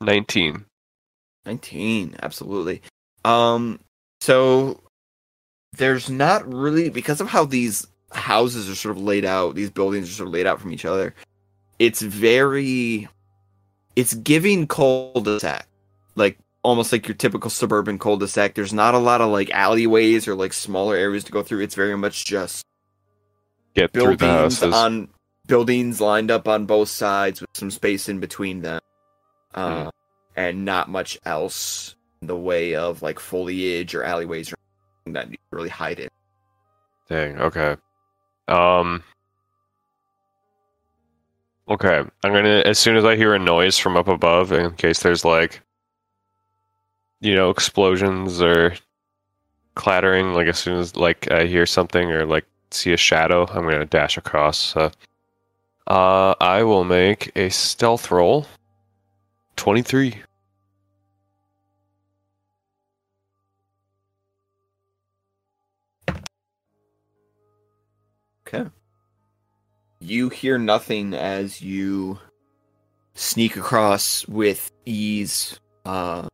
Nineteen. 0.00 0.64
19 1.48 2.14
absolutely 2.22 2.82
um 3.24 3.80
so 4.20 4.78
there's 5.72 6.10
not 6.10 6.46
really 6.46 6.90
because 6.90 7.22
of 7.22 7.28
how 7.28 7.44
these 7.44 7.86
houses 8.12 8.68
are 8.68 8.74
sort 8.74 8.94
of 8.94 9.02
laid 9.02 9.24
out 9.24 9.54
these 9.54 9.70
buildings 9.70 10.10
are 10.10 10.12
sort 10.12 10.28
of 10.28 10.34
laid 10.34 10.46
out 10.46 10.60
from 10.60 10.72
each 10.72 10.84
other 10.84 11.14
it's 11.78 12.02
very 12.02 13.08
it's 13.96 14.12
giving 14.14 14.66
cul-de-sac 14.66 15.66
like 16.16 16.38
almost 16.68 16.92
like 16.92 17.08
your 17.08 17.14
typical 17.16 17.50
suburban 17.50 17.98
cul-de-sac 17.98 18.54
there's 18.54 18.72
not 18.72 18.94
a 18.94 18.98
lot 18.98 19.20
of 19.20 19.30
like 19.30 19.50
alleyways 19.50 20.28
or 20.28 20.34
like 20.34 20.52
smaller 20.52 20.94
areas 20.94 21.24
to 21.24 21.32
go 21.32 21.42
through 21.42 21.60
it's 21.60 21.74
very 21.74 21.96
much 21.96 22.24
just 22.26 22.64
Get 23.74 23.92
through 23.92 24.16
the 24.16 24.16
buildings 24.18 24.60
houses. 24.60 24.74
on 24.74 25.08
buildings 25.46 26.00
lined 26.00 26.30
up 26.30 26.46
on 26.46 26.66
both 26.66 26.88
sides 26.88 27.40
with 27.40 27.50
some 27.54 27.70
space 27.70 28.08
in 28.08 28.20
between 28.20 28.60
them 28.62 28.80
uh, 29.54 29.84
Hmm. 29.84 29.88
and 30.36 30.64
not 30.64 30.88
much 30.88 31.18
else 31.24 31.96
in 32.20 32.28
the 32.28 32.36
way 32.36 32.74
of 32.74 33.00
like 33.02 33.18
foliage 33.18 33.94
or 33.94 34.04
alleyways 34.04 34.52
or 34.52 34.56
anything 35.06 35.12
that 35.14 35.30
you 35.30 35.38
really 35.50 35.68
hide 35.70 36.00
in 36.00 36.08
Dang. 37.08 37.38
Okay. 37.40 37.76
Um. 38.48 39.02
Okay. 41.68 42.02
I'm 42.22 42.32
gonna 42.32 42.62
as 42.66 42.78
soon 42.78 42.96
as 42.96 43.04
I 43.04 43.16
hear 43.16 43.34
a 43.34 43.38
noise 43.38 43.78
from 43.78 43.96
up 43.96 44.08
above, 44.08 44.52
in 44.52 44.72
case 44.74 45.00
there's 45.02 45.24
like, 45.24 45.62
you 47.20 47.34
know, 47.34 47.50
explosions 47.50 48.40
or 48.42 48.74
clattering. 49.74 50.34
Like 50.34 50.48
as 50.48 50.58
soon 50.58 50.78
as 50.78 50.96
like 50.96 51.30
I 51.30 51.46
hear 51.46 51.66
something 51.66 52.10
or 52.10 52.26
like 52.26 52.46
see 52.70 52.92
a 52.92 52.96
shadow, 52.96 53.46
I'm 53.46 53.64
gonna 53.64 53.84
dash 53.86 54.16
across. 54.16 54.58
So, 54.58 54.90
uh, 55.86 56.34
I 56.40 56.62
will 56.62 56.84
make 56.84 57.32
a 57.36 57.48
stealth 57.50 58.10
roll. 58.10 58.46
Twenty-three. 59.56 60.22
okay 68.48 68.70
you 70.00 70.28
hear 70.28 70.58
nothing 70.58 71.14
as 71.14 71.60
you 71.60 72.18
sneak 73.14 73.56
across 73.56 74.26
with 74.28 74.70
ease 74.86 75.58
uh 75.84 76.26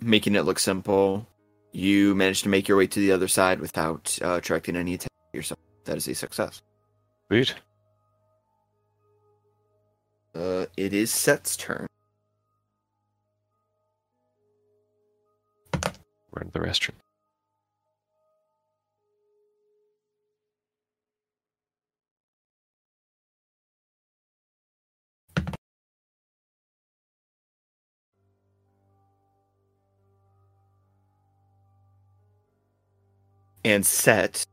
making 0.00 0.34
it 0.34 0.42
look 0.42 0.58
simple 0.58 1.26
you 1.72 2.14
manage 2.14 2.42
to 2.42 2.48
make 2.48 2.66
your 2.66 2.76
way 2.76 2.86
to 2.86 3.00
the 3.00 3.12
other 3.12 3.28
side 3.28 3.60
without 3.60 4.18
uh, 4.22 4.34
attracting 4.34 4.76
any 4.76 4.94
attention 4.94 5.10
yourself 5.32 5.60
that 5.84 5.96
is 5.96 6.08
a 6.08 6.14
success 6.14 6.62
Sweet. 7.28 7.54
uh 10.34 10.66
it 10.76 10.92
is 10.92 11.10
set's 11.10 11.56
turn 11.56 11.86
We're 16.32 16.42
in 16.42 16.50
the 16.52 16.60
restroom. 16.60 16.94
And 33.64 33.84
set 33.84 34.44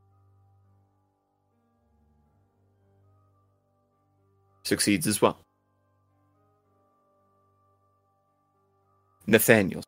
succeeds 4.63 5.07
as 5.07 5.21
well. 5.21 5.39
Nathaniel. 9.25 9.83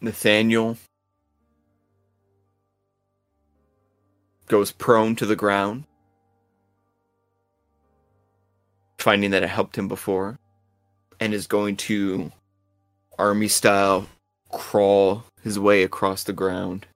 Nathaniel 0.00 0.78
goes 4.48 4.72
prone 4.72 5.14
to 5.16 5.26
the 5.26 5.36
ground, 5.36 5.84
finding 8.98 9.30
that 9.30 9.42
it 9.42 9.48
helped 9.48 9.76
him 9.76 9.88
before, 9.88 10.38
and 11.20 11.34
is 11.34 11.46
going 11.46 11.76
to 11.76 12.32
army 13.18 13.48
style 13.48 14.08
crawl 14.50 15.22
his 15.42 15.58
way 15.58 15.82
across 15.82 16.24
the 16.24 16.32
ground, 16.32 16.86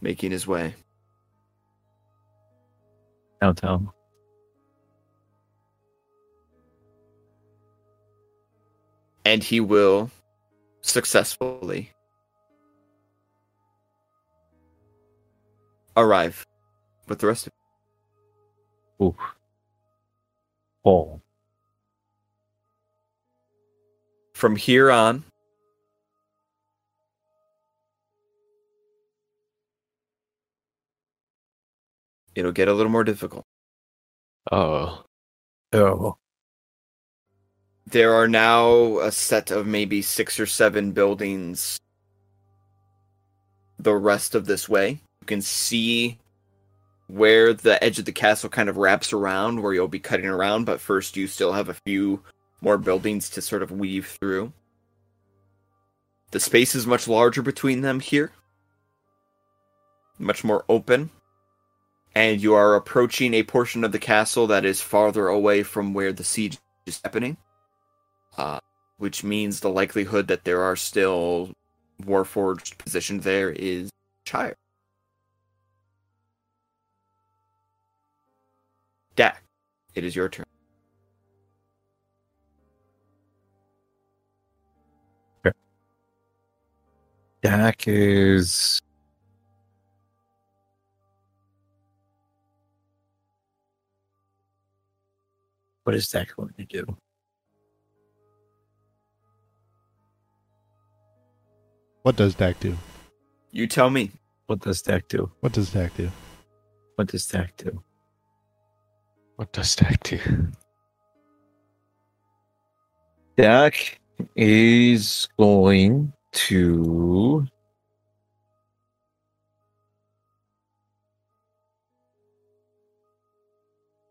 making 0.00 0.30
his 0.30 0.46
way. 0.46 0.74
Downtown. 3.40 3.90
And 9.24 9.42
he 9.42 9.60
will 9.60 10.10
successfully 10.88 11.92
arrive 15.96 16.46
with 17.08 17.18
the 17.18 17.26
rest 17.26 17.46
of 17.46 17.52
Oof. 19.00 19.14
Fall. 20.82 21.22
from 24.32 24.56
here 24.56 24.90
on 24.90 25.24
it'll 32.34 32.52
get 32.52 32.68
a 32.68 32.72
little 32.72 32.90
more 32.90 33.04
difficult 33.04 33.44
Oh. 34.50 35.04
Oh. 35.72 36.16
There 37.90 38.14
are 38.14 38.28
now 38.28 38.98
a 38.98 39.10
set 39.10 39.50
of 39.50 39.66
maybe 39.66 40.02
six 40.02 40.38
or 40.38 40.46
seven 40.46 40.92
buildings 40.92 41.78
the 43.78 43.94
rest 43.94 44.34
of 44.34 44.46
this 44.46 44.68
way. 44.68 45.00
You 45.22 45.26
can 45.26 45.40
see 45.40 46.18
where 47.06 47.54
the 47.54 47.82
edge 47.82 47.98
of 47.98 48.04
the 48.04 48.12
castle 48.12 48.50
kind 48.50 48.68
of 48.68 48.76
wraps 48.76 49.12
around, 49.12 49.62
where 49.62 49.72
you'll 49.72 49.88
be 49.88 50.00
cutting 50.00 50.26
around, 50.26 50.66
but 50.66 50.80
first 50.80 51.16
you 51.16 51.26
still 51.26 51.52
have 51.52 51.70
a 51.70 51.76
few 51.86 52.22
more 52.60 52.76
buildings 52.76 53.30
to 53.30 53.40
sort 53.40 53.62
of 53.62 53.70
weave 53.70 54.18
through. 54.20 54.52
The 56.30 56.40
space 56.40 56.74
is 56.74 56.86
much 56.86 57.08
larger 57.08 57.40
between 57.40 57.80
them 57.80 58.00
here, 58.00 58.32
much 60.18 60.44
more 60.44 60.64
open, 60.68 61.08
and 62.14 62.42
you 62.42 62.52
are 62.52 62.74
approaching 62.74 63.32
a 63.32 63.44
portion 63.44 63.82
of 63.82 63.92
the 63.92 63.98
castle 63.98 64.46
that 64.48 64.66
is 64.66 64.82
farther 64.82 65.28
away 65.28 65.62
from 65.62 65.94
where 65.94 66.12
the 66.12 66.24
siege 66.24 66.58
is 66.84 67.00
happening, 67.02 67.38
uh, 68.38 68.60
which 68.98 69.22
means 69.24 69.60
the 69.60 69.68
likelihood 69.68 70.28
that 70.28 70.44
there 70.44 70.62
are 70.62 70.76
still 70.76 71.50
Warforged 72.02 72.78
positions 72.78 73.24
there 73.24 73.50
is 73.50 73.90
higher. 74.28 74.54
Dak, 79.16 79.42
it 79.96 80.04
is 80.04 80.14
your 80.14 80.28
turn. 80.28 80.44
Dak 87.42 87.88
is. 87.88 88.80
What 95.82 95.96
is 95.96 96.08
Dak 96.08 96.36
going 96.36 96.52
to 96.58 96.64
do? 96.64 96.84
What 102.08 102.16
does 102.16 102.34
Dak 102.34 102.58
do? 102.58 102.74
You 103.52 103.66
tell 103.66 103.90
me. 103.90 104.10
What 104.46 104.60
does 104.60 104.80
Dak 104.80 105.08
do? 105.08 105.30
What 105.40 105.52
does 105.52 105.70
Dak 105.72 105.94
do? 105.94 106.10
What 106.94 107.08
does 107.08 107.26
Dak 107.26 107.54
do? 107.58 107.82
What 109.36 109.52
does 109.52 109.76
Dak 109.76 110.02
do? 110.04 110.18
Dak 113.36 114.00
is 114.36 115.28
going 115.38 116.14
to. 116.32 117.46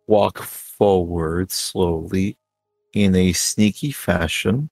Walk 0.06 0.44
forward 0.44 1.50
slowly 1.50 2.38
in 2.94 3.16
a 3.16 3.34
sneaky 3.34 3.92
fashion. 3.92 4.70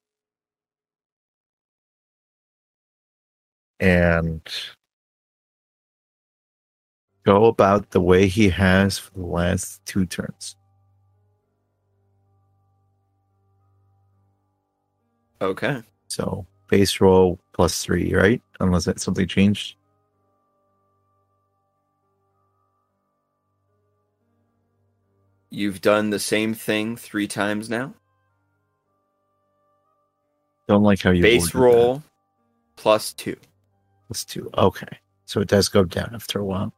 And 3.80 4.42
go 7.26 7.46
about 7.46 7.92
the 7.92 8.02
way 8.02 8.28
he 8.28 8.50
has 8.50 8.98
for 8.98 9.12
the 9.12 9.26
last 9.26 9.86
two 9.86 10.06
turns. 10.06 10.56
Okay. 15.42 15.82
So 16.08 16.46
base 16.70 17.02
roll 17.02 17.40
plus 17.54 17.84
three, 17.84 18.14
right? 18.14 18.42
Unless 18.60 18.86
that 18.86 19.00
something 19.00 19.28
changed. 19.28 19.76
You've 25.50 25.82
done 25.82 26.10
the 26.10 26.20
same 26.20 26.54
thing 26.54 26.98
three 26.98 27.28
times 27.28 27.70
now. 27.70 27.94
Don't 30.68 30.84
like 30.84 31.02
how 31.02 31.12
you 31.12 31.22
Base 31.22 31.54
ordered 31.54 31.54
that. 31.54 31.60
roll 31.60 32.04
plus 32.76 33.14
two. 33.14 33.38
Plus 34.08 34.24
two. 34.24 34.50
Okay. 34.58 35.00
So 35.26 35.42
it 35.42 35.48
does 35.48 35.70
go 35.70 35.84
down 35.84 36.12
after 36.14 36.40
a 36.40 36.46
while. 36.46 36.74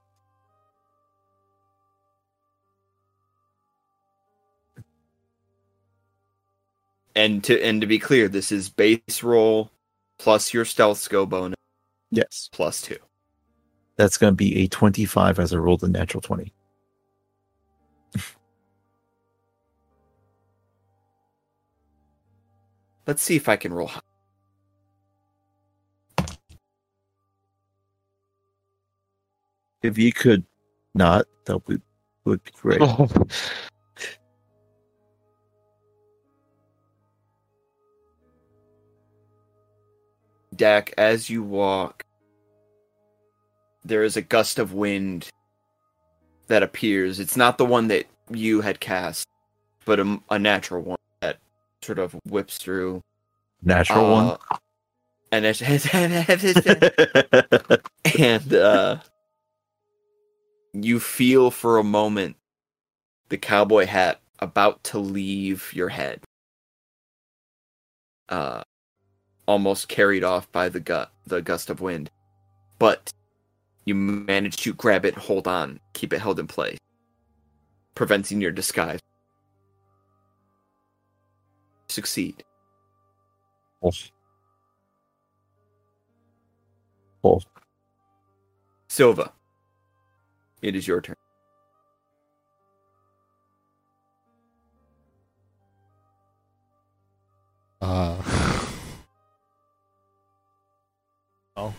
And 7.15 7.43
to 7.45 7.61
and 7.63 7.81
to 7.81 7.87
be 7.87 7.97
clear, 7.97 8.27
this 8.27 8.51
is 8.51 8.69
base 8.69 9.23
roll 9.23 9.71
plus 10.19 10.53
your 10.53 10.65
stealth 10.65 10.99
skill 10.99 11.25
bonus 11.25 11.55
Yes. 12.11 12.49
plus 12.51 12.81
two. 12.81 12.97
That's 13.95 14.17
going 14.17 14.31
to 14.31 14.35
be 14.35 14.63
a 14.63 14.67
25 14.67 15.39
as 15.39 15.53
I 15.53 15.57
rolled 15.57 15.83
a 15.83 15.87
natural 15.87 16.21
20. 16.21 16.53
Let's 23.07 23.21
see 23.23 23.35
if 23.35 23.49
I 23.49 23.55
can 23.55 23.73
roll 23.73 23.87
high. 23.87 24.01
If 29.83 29.97
you 29.97 30.11
could 30.11 30.43
not, 30.95 31.25
that 31.45 31.67
would, 31.67 31.81
would 32.25 32.43
be 32.43 32.51
great. 32.61 32.81
Dak, 40.55 40.93
as 40.97 41.29
you 41.29 41.43
walk, 41.43 42.03
there 43.85 44.03
is 44.03 44.17
a 44.17 44.21
gust 44.21 44.59
of 44.59 44.73
wind 44.73 45.29
that 46.47 46.63
appears. 46.63 47.19
It's 47.19 47.37
not 47.37 47.57
the 47.57 47.65
one 47.65 47.87
that 47.89 48.05
you 48.29 48.61
had 48.61 48.79
cast, 48.79 49.27
but 49.85 49.99
a, 49.99 50.19
a 50.29 50.39
natural 50.39 50.81
one 50.81 50.97
that 51.19 51.37
sort 51.81 51.99
of 51.99 52.15
whips 52.25 52.57
through. 52.57 53.01
Natural 53.61 54.15
Uh, 54.15 54.37
And 55.31 55.45
it's, 55.45 55.61
one. 55.61 56.11
and 58.17 58.53
uh, 58.53 58.97
you 60.73 60.99
feel 60.99 61.51
for 61.51 61.77
a 61.77 61.83
moment 61.83 62.35
the 63.29 63.37
cowboy 63.37 63.85
hat 63.85 64.21
about 64.39 64.83
to 64.85 64.99
leave 64.99 65.71
your 65.73 65.89
head. 65.89 66.21
Uh, 68.29 68.61
almost 69.47 69.87
carried 69.87 70.23
off 70.23 70.51
by 70.51 70.69
the 70.69 70.79
gut, 70.79 71.11
the 71.25 71.41
gust 71.41 71.69
of 71.69 71.81
wind, 71.81 72.09
but 72.79 73.11
you 73.85 73.95
manage 73.95 74.57
to 74.57 74.73
grab 74.73 75.05
it, 75.05 75.15
hold 75.15 75.47
on, 75.47 75.79
keep 75.93 76.13
it 76.13 76.19
held 76.19 76.39
in 76.39 76.47
place, 76.47 76.77
preventing 77.95 78.41
your 78.41 78.51
disguise. 78.51 78.99
Succeed. 81.87 82.43
Oh, 87.23 87.39
Silva, 88.89 89.33
it 90.61 90.75
is 90.75 90.87
your 90.87 91.01
turn. 91.01 91.15
Uh. 97.81 98.17
well, 101.55 101.73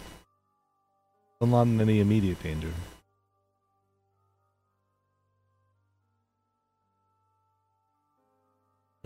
I'm 1.41 1.51
not 1.51 1.63
in 1.63 1.81
any 1.81 2.01
immediate 2.01 2.43
danger. 2.43 2.73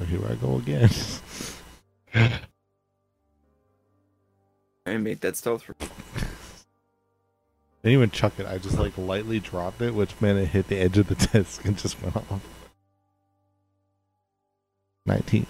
Here 0.07 0.21
I 0.29 0.35
go 0.35 0.57
again. 0.57 0.91
I 4.87 4.97
made 4.97 5.21
that 5.21 5.37
stealth. 5.37 5.65
Didn't 7.83 7.95
even 7.95 8.11
chuck 8.11 8.35
it. 8.39 8.47
I 8.47 8.59
just 8.59 8.79
like 8.79 8.97
lightly 8.97 9.41
dropped 9.41 9.83
it, 9.83 9.95
which 9.95 10.21
meant 10.21 10.39
it 10.39 10.47
hit 10.47 10.69
the 10.69 10.79
edge 10.79 10.99
of 10.99 11.09
the 11.09 11.15
disc 11.33 11.65
and 11.65 11.77
just 11.77 12.01
went 12.01 12.17
off. 12.17 12.41
Nineteen. 15.05 15.47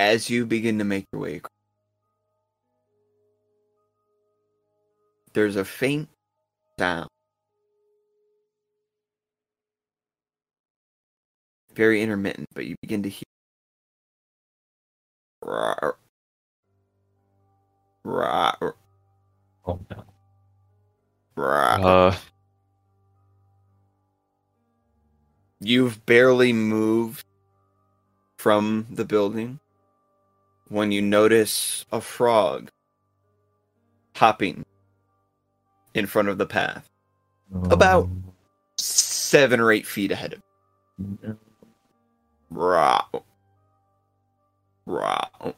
As 0.00 0.30
you 0.30 0.46
begin 0.46 0.78
to 0.78 0.84
make 0.84 1.04
your 1.12 1.20
way, 1.20 1.36
across, 1.36 1.52
there's 5.34 5.56
a 5.56 5.64
faint 5.66 6.08
sound. 6.78 7.10
Very 11.74 12.00
intermittent, 12.00 12.48
but 12.54 12.64
you 12.64 12.76
begin 12.80 13.02
to 13.02 13.10
hear. 13.10 13.24
Rawr. 15.44 15.92
Rawr. 18.06 18.72
oh 19.66 19.80
no. 19.90 20.04
Rawr. 21.36 21.84
Uh, 21.84 22.16
you 25.60 25.82
You've 25.82 26.06
barely 26.06 26.54
moved 26.54 27.26
from 28.38 28.86
the 28.88 29.04
building 29.04 29.60
when 30.70 30.90
you 30.92 31.02
notice 31.02 31.84
a 31.92 32.00
frog 32.00 32.70
hopping 34.16 34.64
in 35.94 36.06
front 36.06 36.28
of 36.28 36.38
the 36.38 36.46
path, 36.46 36.88
About- 37.70 38.08
seven 38.78 39.60
or 39.60 39.70
eight 39.72 39.86
feet 39.86 40.10
ahead 40.12 40.32
of 40.34 40.40
you. 41.22 41.38
Wow. 42.50 43.06
Wow. 44.86 45.54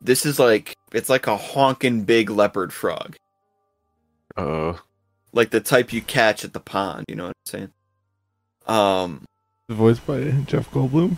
This 0.00 0.26
is 0.26 0.38
like 0.38 0.74
it's 0.92 1.08
like 1.08 1.26
a 1.26 1.36
honking 1.36 2.04
big 2.04 2.28
leopard 2.30 2.72
frog. 2.72 3.16
Uh, 4.36 4.74
Like 5.32 5.50
the 5.50 5.60
type 5.60 5.92
you 5.92 6.02
catch 6.02 6.44
at 6.44 6.52
the 6.52 6.60
pond, 6.60 7.04
you 7.08 7.14
know 7.16 7.24
what 7.28 7.36
I'm 7.46 7.50
saying? 7.50 7.72
Um 8.66 9.24
Voiced 9.70 10.06
by 10.06 10.30
Jeff 10.46 10.70
Goldblum. 10.70 11.16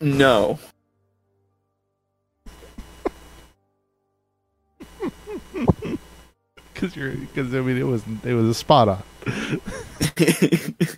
no. 0.00 0.58
Because 6.74 6.94
you're, 6.96 7.12
because 7.12 7.54
I 7.54 7.60
mean, 7.60 7.78
it 7.78 7.84
was 7.86 8.02
it 8.24 8.34
was 8.34 8.48
a 8.48 8.54
spot 8.54 8.88
on. 8.88 9.02
it 10.16 10.88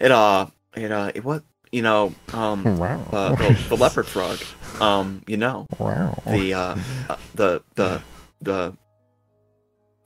uh 0.00 0.46
it 0.74 0.90
uh 0.90 1.12
it 1.14 1.22
what 1.24 1.44
you 1.70 1.82
know, 1.82 2.12
um 2.32 2.64
Wow. 2.78 3.04
uh, 3.12 3.34
the, 3.36 3.66
the 3.68 3.76
leopard 3.76 4.06
frog. 4.06 4.38
Um, 4.80 5.22
you 5.26 5.36
know. 5.36 5.66
Wow. 5.78 6.20
the 6.26 6.54
uh, 6.54 6.76
uh, 7.08 7.16
the 7.34 7.62
the 7.74 8.02
the 8.40 8.76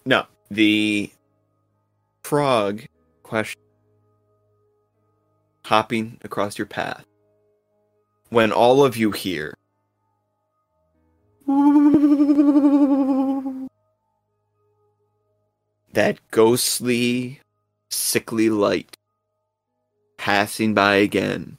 no 0.05 0.27
the 0.51 1.11
frog 2.25 2.83
question 3.23 3.61
hopping 5.65 6.19
across 6.25 6.59
your 6.59 6.67
path 6.67 7.05
when 8.31 8.51
all 8.51 8.85
of 8.85 8.97
you 8.97 9.13
hear 9.13 9.55
that 15.93 16.19
ghostly 16.31 17.41
sickly 17.91 18.51
light 18.51 18.97
passing 20.19 20.75
by 20.75 20.97
again 20.97 21.59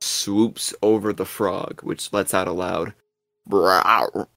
swoops 0.00 0.74
over 0.82 1.12
the 1.12 1.24
frog 1.24 1.80
which 1.82 2.12
lets 2.12 2.34
out 2.34 2.48
a 2.48 2.52
loud 2.52 2.92
Brow. 3.48 4.28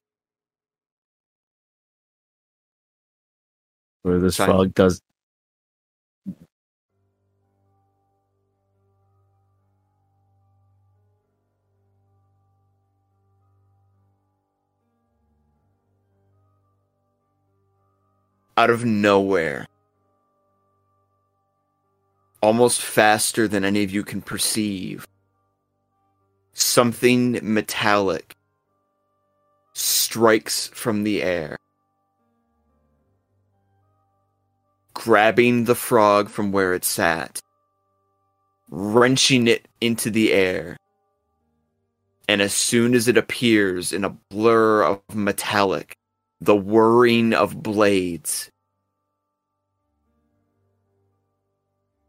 Where 4.02 4.18
this 4.18 4.36
Sorry. 4.36 4.48
frog 4.48 4.74
does 4.74 5.02
out 18.56 18.70
of 18.70 18.84
nowhere. 18.84 19.66
Almost 22.40 22.82
faster 22.82 23.46
than 23.46 23.64
any 23.64 23.82
of 23.82 23.90
you 23.90 24.02
can 24.02 24.20
perceive. 24.20 25.06
Something 26.52 27.38
metallic 27.42 28.34
strikes 29.74 30.68
from 30.68 31.02
the 31.02 31.22
air, 31.22 31.56
grabbing 34.92 35.64
the 35.64 35.74
frog 35.74 36.28
from 36.28 36.52
where 36.52 36.74
it 36.74 36.84
sat, 36.84 37.40
wrenching 38.70 39.48
it 39.48 39.66
into 39.80 40.10
the 40.10 40.32
air. 40.32 40.76
And 42.28 42.42
as 42.42 42.52
soon 42.52 42.94
as 42.94 43.08
it 43.08 43.16
appears 43.16 43.92
in 43.92 44.04
a 44.04 44.16
blur 44.30 44.84
of 44.84 45.00
metallic, 45.14 45.96
the 46.44 46.56
whirring 46.56 47.34
of 47.34 47.62
blades. 47.62 48.50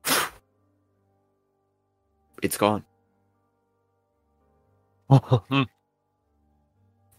It's 2.43 2.57
gone. 2.57 2.85
hmm. 5.11 5.63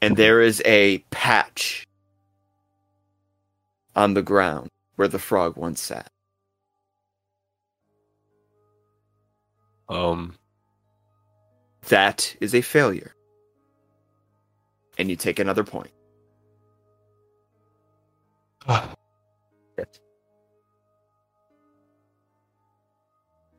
And 0.02 0.16
there 0.16 0.40
is 0.42 0.62
a 0.66 0.98
patch 1.10 1.86
on 3.96 4.14
the 4.14 4.22
ground 4.22 4.68
where 4.96 5.08
the 5.08 5.18
frog 5.18 5.56
once 5.56 5.82
sat. 5.82 6.08
um, 9.88 10.34
That 11.88 12.36
is 12.40 12.54
a 12.54 12.62
failure. 12.62 13.14
And 14.98 15.10
you 15.10 15.16
take 15.16 15.38
another 15.38 15.64
point. 15.64 15.92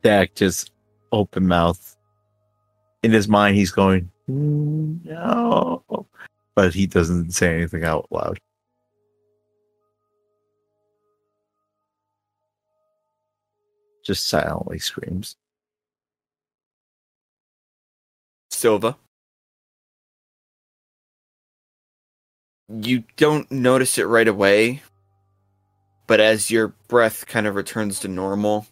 Dak 0.02 0.34
just 0.34 0.72
open 1.12 1.46
mouth. 1.46 1.96
In 3.02 3.12
his 3.12 3.28
mind, 3.28 3.56
he's 3.56 3.70
going, 3.72 4.10
"Mm, 4.28 5.04
no. 5.04 6.06
But 6.54 6.74
he 6.74 6.86
doesn't 6.86 7.32
say 7.32 7.54
anything 7.54 7.84
out 7.84 8.06
loud. 8.10 8.38
Just 14.04 14.28
silently 14.28 14.78
screams. 14.78 15.36
Silva. 18.50 18.96
You 22.68 23.04
don't 23.16 23.50
notice 23.50 23.98
it 23.98 24.04
right 24.04 24.26
away, 24.26 24.82
but 26.06 26.20
as 26.20 26.50
your 26.50 26.68
breath 26.88 27.26
kind 27.26 27.46
of 27.46 27.54
returns 27.54 28.00
to 28.00 28.08
normal, 28.08 28.66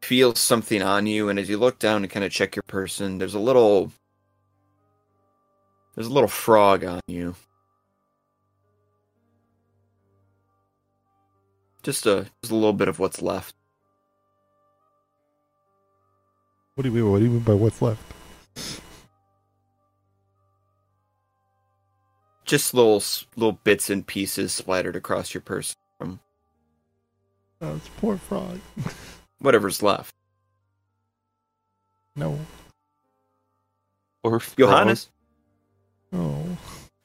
feel 0.00 0.34
something 0.34 0.82
on 0.82 1.06
you, 1.06 1.28
and 1.28 1.38
as 1.38 1.48
you 1.48 1.58
look 1.58 1.78
down 1.78 2.02
and 2.02 2.10
kind 2.10 2.24
of 2.24 2.32
check 2.32 2.56
your 2.56 2.62
person, 2.64 3.18
there's 3.18 3.34
a 3.34 3.40
little 3.40 3.92
there's 5.94 6.06
a 6.06 6.12
little 6.12 6.28
frog 6.28 6.84
on 6.84 7.00
you. 7.06 7.34
Just 11.82 12.06
a 12.06 12.26
just 12.42 12.52
a 12.52 12.54
little 12.54 12.72
bit 12.72 12.88
of 12.88 12.98
what's 12.98 13.20
left. 13.20 13.54
What 16.74 16.82
do 16.82 16.88
you 16.88 16.94
mean? 16.94 17.10
What 17.10 17.18
do 17.18 17.24
you 17.24 17.30
mean 17.30 17.40
by 17.40 17.54
what's 17.54 17.82
left? 17.82 18.02
Just 22.52 22.74
little 22.74 23.02
little 23.34 23.52
bits 23.64 23.88
and 23.88 24.06
pieces 24.06 24.52
splattered 24.52 24.94
across 24.94 25.32
your 25.32 25.40
person 25.40 25.74
from 25.98 26.20
Oh, 27.62 27.76
it's 27.76 27.88
poor 27.96 28.18
frog. 28.18 28.60
whatever's 29.38 29.82
left. 29.82 30.14
No. 32.14 32.38
or 34.22 34.38
Johannes, 34.58 35.08
Oh. 36.12 36.44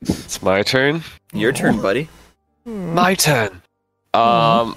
It's 0.02 0.41
my 0.41 0.64
turn. 0.64 1.02
your 1.32 1.53
turn, 1.53 1.82
buddy. 1.82 2.10
My 2.65 3.15
turn. 3.15 3.61
Um, 4.14 4.76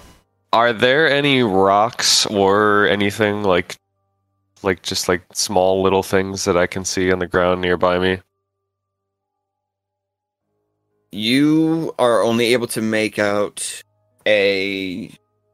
are 0.53 0.73
there 0.73 1.11
any 1.11 1.43
rocks 1.43 2.27
or 2.27 2.87
anything 2.87 3.43
like, 3.43 3.75
like 4.63 4.83
just 4.83 5.09
like 5.09 5.23
small 5.33 5.83
little 5.83 6.05
things 6.05 6.45
that 6.45 6.57
I 6.57 6.69
can 6.69 6.85
see 6.85 7.11
on 7.11 7.19
the 7.19 7.27
ground 7.27 7.61
nearby 7.61 7.99
me? 7.99 8.21
You 11.13 11.93
are 11.99 12.23
only 12.23 12.53
able 12.53 12.69
to 12.69 12.81
make 12.81 13.19
out 13.19 13.83
a 14.27 15.11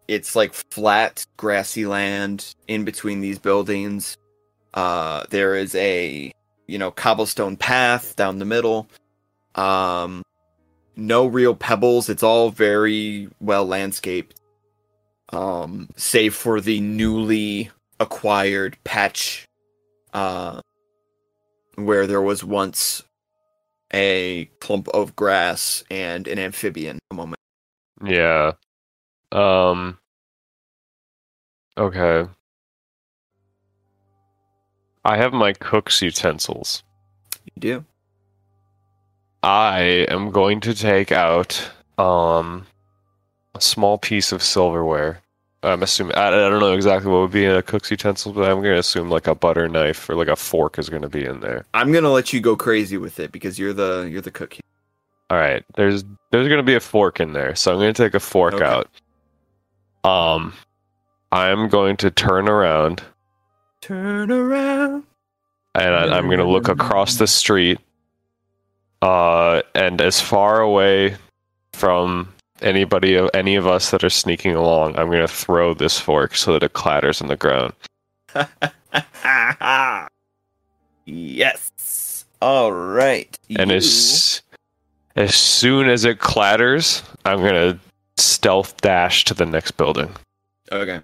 it's 0.09 0.37
like 0.37 0.53
flat 0.53 1.27
grassy 1.37 1.87
land 1.87 2.55
in 2.69 2.85
between 2.85 3.21
these 3.21 3.39
buildings. 3.39 4.19
Uh 4.75 5.25
there 5.31 5.55
is 5.57 5.75
a 5.75 6.33
you 6.67 6.79
know 6.79 6.91
cobblestone 6.91 7.57
path 7.57 8.17
down 8.17 8.39
the 8.39 8.45
middle. 8.45 8.89
Um 9.55 10.23
no 10.95 11.27
real 11.27 11.55
pebbles. 11.55 12.09
It's 12.09 12.23
all 12.23 12.51
very 12.51 13.29
well 13.41 13.67
landscaped. 13.67 14.39
Um 15.31 15.89
save 15.97 16.35
for 16.35 16.61
the 16.61 16.81
newly 16.81 17.71
acquired 17.99 18.77
patch 18.85 19.47
uh 20.13 20.61
where 21.77 22.07
there 22.07 22.23
was 22.23 22.45
once 22.45 23.03
a 23.97 24.45
clump 24.61 24.89
of 24.89 25.17
grass 25.17 25.83
and 25.91 26.29
an 26.29 26.39
amphibian 26.39 26.99
a 27.11 27.15
moment. 27.15 27.41
Yeah. 28.05 28.53
Um. 29.33 29.99
Okay. 31.79 32.29
I 35.05 35.17
have 35.17 35.33
my 35.33 35.53
cook's 35.55 36.03
utensils. 36.03 36.83
You 37.55 37.61
do. 37.61 37.85
I 39.43 40.07
am 40.09 40.31
going 40.31 40.61
to 40.61 40.75
take 40.75 41.11
out 41.11 41.71
um 41.97 42.67
a 43.55 43.61
small 43.61 43.97
piece 43.97 44.33
of 44.33 44.43
silverware, 44.43 45.23
I'm 45.67 45.83
assuming 45.83 46.15
I, 46.17 46.29
I 46.29 46.31
don't 46.31 46.61
know 46.61 46.73
exactly 46.75 47.11
what 47.11 47.21
would 47.23 47.31
be 47.33 47.45
in 47.45 47.51
a 47.53 47.63
cook's 47.63 47.91
utensil, 47.91 48.33
but 48.33 48.51
I'm 48.51 48.59
gonna 48.63 48.77
assume 48.79 49.11
like 49.11 49.27
a 49.27 49.35
butter 49.35 49.69
knife 49.69 50.09
or 50.09 50.15
like 50.15 50.29
a 50.29 50.37
fork 50.37 50.79
is 50.79 50.89
gonna 50.89 51.09
be 51.09 51.25
in 51.25 51.41
there. 51.41 51.65
I'm 51.75 51.93
gonna 51.93 52.11
let 52.11 52.33
you 52.33 52.41
go 52.41 52.57
crazy 52.57 52.97
with 52.99 53.19
it 53.21 53.33
because 53.33 53.59
you're 53.59 53.73
the 53.73 54.09
you're 54.11 54.21
the 54.23 54.31
cook. 54.31 54.55
here. 54.55 54.61
All 55.31 55.39
right, 55.39 55.65
there's 55.75 56.05
there's 56.31 56.49
gonna 56.49 56.63
be 56.63 56.75
a 56.77 56.81
fork 56.81 57.21
in 57.21 57.33
there, 57.33 57.55
so 57.57 57.73
I'm 57.73 57.79
gonna 57.79 57.93
take 57.93 58.15
a 58.15 58.21
fork 58.21 58.55
Okay. 58.55 58.65
out. 58.65 58.89
Um, 60.09 60.53
I'm 61.33 61.69
going 61.69 61.97
to 61.99 62.11
turn 62.11 62.49
around 62.49 63.03
Turn 63.81 64.31
around. 64.31 65.03
and 65.75 65.95
I, 65.95 66.17
I'm 66.17 66.29
gonna 66.31 66.47
look 66.49 66.69
across 66.69 67.17
the 67.17 67.27
street, 67.27 67.79
uh, 69.03 69.63
and 69.75 70.01
as 70.01 70.21
far 70.21 70.61
away 70.61 71.17
from 71.73 72.33
anybody, 72.63 73.15
of 73.15 73.31
any 73.35 73.57
of 73.57 73.67
us 73.67 73.91
that 73.91 74.05
are 74.05 74.11
sneaking 74.11 74.55
along, 74.55 74.97
I'm 74.99 75.11
gonna 75.11 75.29
throw 75.29 75.75
this 75.75 75.99
fork 75.99 76.35
so 76.37 76.53
that 76.53 76.63
it 76.63 76.73
clatters 76.73 77.21
on 77.21 77.29
the 77.29 77.37
ground. 77.37 77.73
yes. 81.05 82.25
All 82.43 82.73
right. 82.73 83.39
And 83.59 83.71
You- 83.71 83.77
as 83.77 84.43
as 85.17 85.35
soon 85.35 85.89
as 85.89 86.05
it 86.05 86.19
clatters, 86.19 87.03
I'm 87.25 87.39
gonna 87.39 87.79
stealth 88.19 88.77
dash 88.81 89.25
to 89.25 89.35
the 89.35 89.47
next 89.47 89.73
building. 89.73 90.15
Okay. 90.71 91.01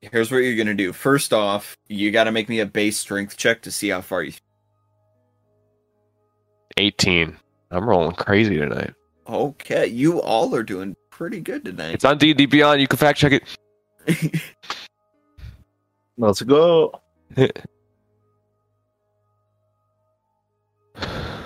Here's 0.00 0.30
what 0.30 0.38
you're 0.38 0.56
gonna 0.56 0.74
do. 0.74 0.92
First 0.92 1.32
off, 1.32 1.76
you 1.88 2.10
gotta 2.10 2.32
make 2.32 2.48
me 2.48 2.60
a 2.60 2.66
base 2.66 2.98
strength 2.98 3.36
check 3.36 3.62
to 3.62 3.72
see 3.72 3.88
how 3.88 4.00
far 4.00 4.22
you. 4.22 4.32
18. 6.76 7.36
I'm 7.72 7.88
rolling 7.88 8.14
crazy 8.16 8.56
tonight. 8.56 8.94
Okay, 9.30 9.86
you 9.86 10.20
all 10.20 10.52
are 10.56 10.64
doing 10.64 10.96
pretty 11.10 11.38
good 11.38 11.64
tonight. 11.64 11.94
It's 11.94 12.04
on 12.04 12.18
D&D 12.18 12.46
Beyond. 12.46 12.80
You 12.80 12.88
can 12.88 12.96
fact 12.96 13.16
check 13.16 13.30
it. 13.30 13.44
Let's 16.18 16.42
go. 16.42 17.00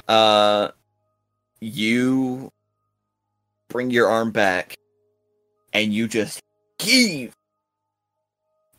uh, 0.09 0.69
you 1.61 2.51
bring 3.69 3.91
your 3.91 4.09
arm 4.09 4.31
back, 4.31 4.77
and 5.75 5.93
you 5.93 6.09
just 6.09 6.41
heave, 6.79 7.35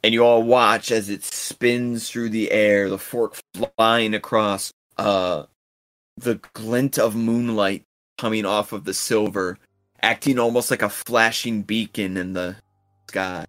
and 0.03 0.15
you 0.15 0.25
all 0.25 0.41
watch 0.41 0.89
as 0.91 1.11
it 1.11 1.23
spins 1.23 2.09
through 2.09 2.29
the 2.29 2.49
air, 2.49 2.89
the 2.89 2.97
fork 2.97 3.35
flying 3.53 4.15
across. 4.15 4.73
Uh, 4.97 5.43
the 6.17 6.39
glint 6.53 6.97
of 6.97 7.15
moonlight 7.15 7.85
coming 8.17 8.45
off 8.45 8.71
of 8.71 8.85
the 8.85 8.93
silver, 8.93 9.57
acting 10.01 10.39
almost 10.39 10.71
like 10.71 10.81
a 10.81 10.89
flashing 10.89 11.61
beacon 11.61 12.17
in 12.17 12.33
the 12.33 12.55
sky. 13.09 13.45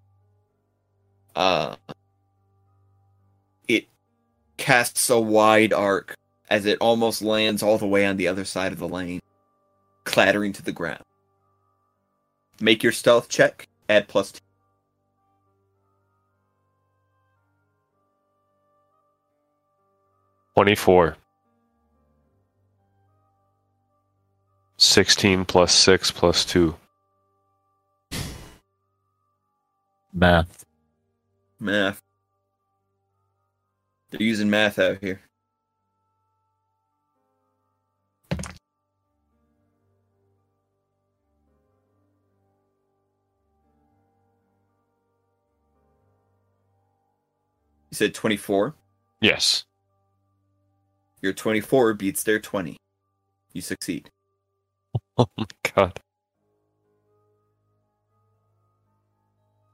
Uh, 1.35 1.77
it 3.69 3.87
casts 4.57 5.11
a 5.11 5.21
wide 5.21 5.73
arc 5.73 6.15
as 6.49 6.67
it 6.67 6.79
almost 6.81 7.23
lands 7.23 7.63
all 7.63 7.79
the 7.79 7.87
way 7.87 8.07
on 8.07 8.17
the 8.17 8.29
other 8.29 8.45
side 8.45 8.73
of 8.73 8.79
the 8.79 8.89
lane, 8.89 9.21
clattering 10.05 10.53
to 10.53 10.63
the 10.63 10.73
ground. 10.73 11.03
Make 12.61 12.83
your 12.83 12.93
stealth 12.93 13.29
check. 13.29 13.69
Add 13.89 14.09
plus 14.09 14.33
two. 14.33 14.41
Twenty-four. 20.55 21.17
Sixteen 24.87 25.45
plus 25.45 25.75
six 25.75 26.13
plus 26.13 26.45
two. 26.45 26.77
Math. 30.15 30.65
Math. 31.59 32.01
They're 34.11 34.23
using 34.23 34.49
math 34.49 34.79
out 34.79 34.99
here. 35.01 35.21
You 38.41 38.47
said 47.93 48.15
24. 48.15 48.75
Yes. 49.21 49.65
Your 51.21 51.33
24 51.33 51.95
beats 51.95 52.23
their 52.23 52.39
20. 52.39 52.77
You 53.53 53.61
succeed. 53.61 54.11
Oh 55.19 55.29
my 55.39 55.47
god. 55.75 55.99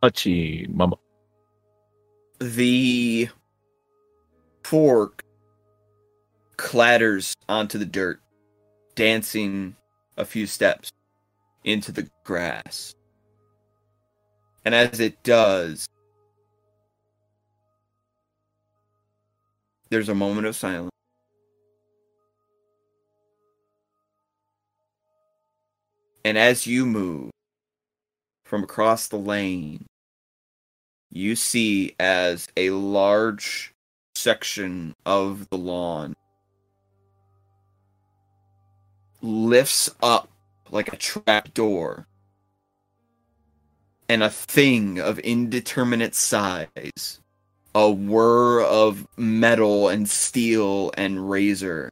Hachi 0.02 0.68
mama. 0.68 0.96
the 2.42 3.28
fork 4.64 5.22
clatters 6.56 7.34
onto 7.48 7.78
the 7.78 7.86
dirt, 7.86 8.20
dancing 8.94 9.76
a 10.16 10.24
few 10.24 10.46
steps 10.46 10.90
into 11.64 11.92
the 11.92 12.08
grass. 12.24 12.94
And 14.64 14.74
as 14.74 15.00
it 15.00 15.22
does, 15.22 15.86
there's 19.90 20.08
a 20.08 20.14
moment 20.14 20.46
of 20.46 20.56
silence. 20.56 20.90
And 26.24 26.38
as 26.38 26.66
you 26.66 26.86
move 26.86 27.30
from 28.44 28.62
across 28.62 29.08
the 29.08 29.16
lane, 29.16 29.86
you 31.10 31.36
see 31.36 31.94
as 31.98 32.48
a 32.56 32.70
large 32.70 33.72
section 34.14 34.94
of 35.04 35.48
the 35.50 35.58
lawn 35.58 36.14
lifts 39.20 39.90
up 40.02 40.28
like 40.70 40.92
a 40.92 40.96
trap 40.96 41.52
door 41.54 42.06
and 44.08 44.22
a 44.22 44.30
thing 44.30 44.98
of 44.98 45.18
indeterminate 45.20 46.14
size 46.14 47.20
a 47.74 47.90
whir 47.90 48.62
of 48.62 49.06
metal 49.16 49.88
and 49.88 50.08
steel 50.08 50.90
and 50.96 51.30
razor 51.30 51.90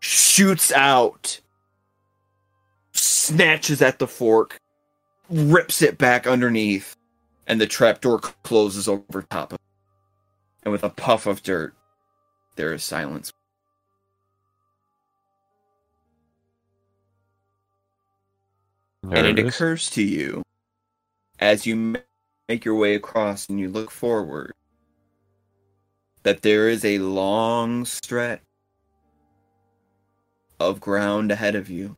shoots 0.00 0.70
out 0.72 1.40
snatches 3.00 3.80
at 3.82 3.98
the 3.98 4.06
fork 4.06 4.58
rips 5.28 5.82
it 5.82 5.98
back 5.98 6.26
underneath 6.26 6.96
and 7.46 7.60
the 7.60 7.66
trapdoor 7.66 8.18
closes 8.18 8.88
over 8.88 9.22
top 9.22 9.52
of 9.52 9.56
it. 9.56 9.60
And 10.62 10.72
with 10.72 10.84
a 10.84 10.90
puff 10.90 11.26
of 11.26 11.42
dirt, 11.42 11.74
there 12.56 12.72
is 12.72 12.84
silence. 12.84 13.32
There 19.02 19.18
and 19.18 19.26
it, 19.26 19.38
it 19.38 19.48
occurs 19.48 19.88
to 19.90 20.02
you 20.02 20.42
as 21.38 21.66
you 21.66 21.96
make 22.48 22.64
your 22.64 22.74
way 22.74 22.94
across 22.94 23.48
and 23.48 23.58
you 23.58 23.70
look 23.70 23.90
forward 23.90 24.52
that 26.22 26.42
there 26.42 26.68
is 26.68 26.84
a 26.84 26.98
long 26.98 27.86
stretch 27.86 28.42
of 30.58 30.80
ground 30.80 31.32
ahead 31.32 31.54
of 31.54 31.70
you. 31.70 31.96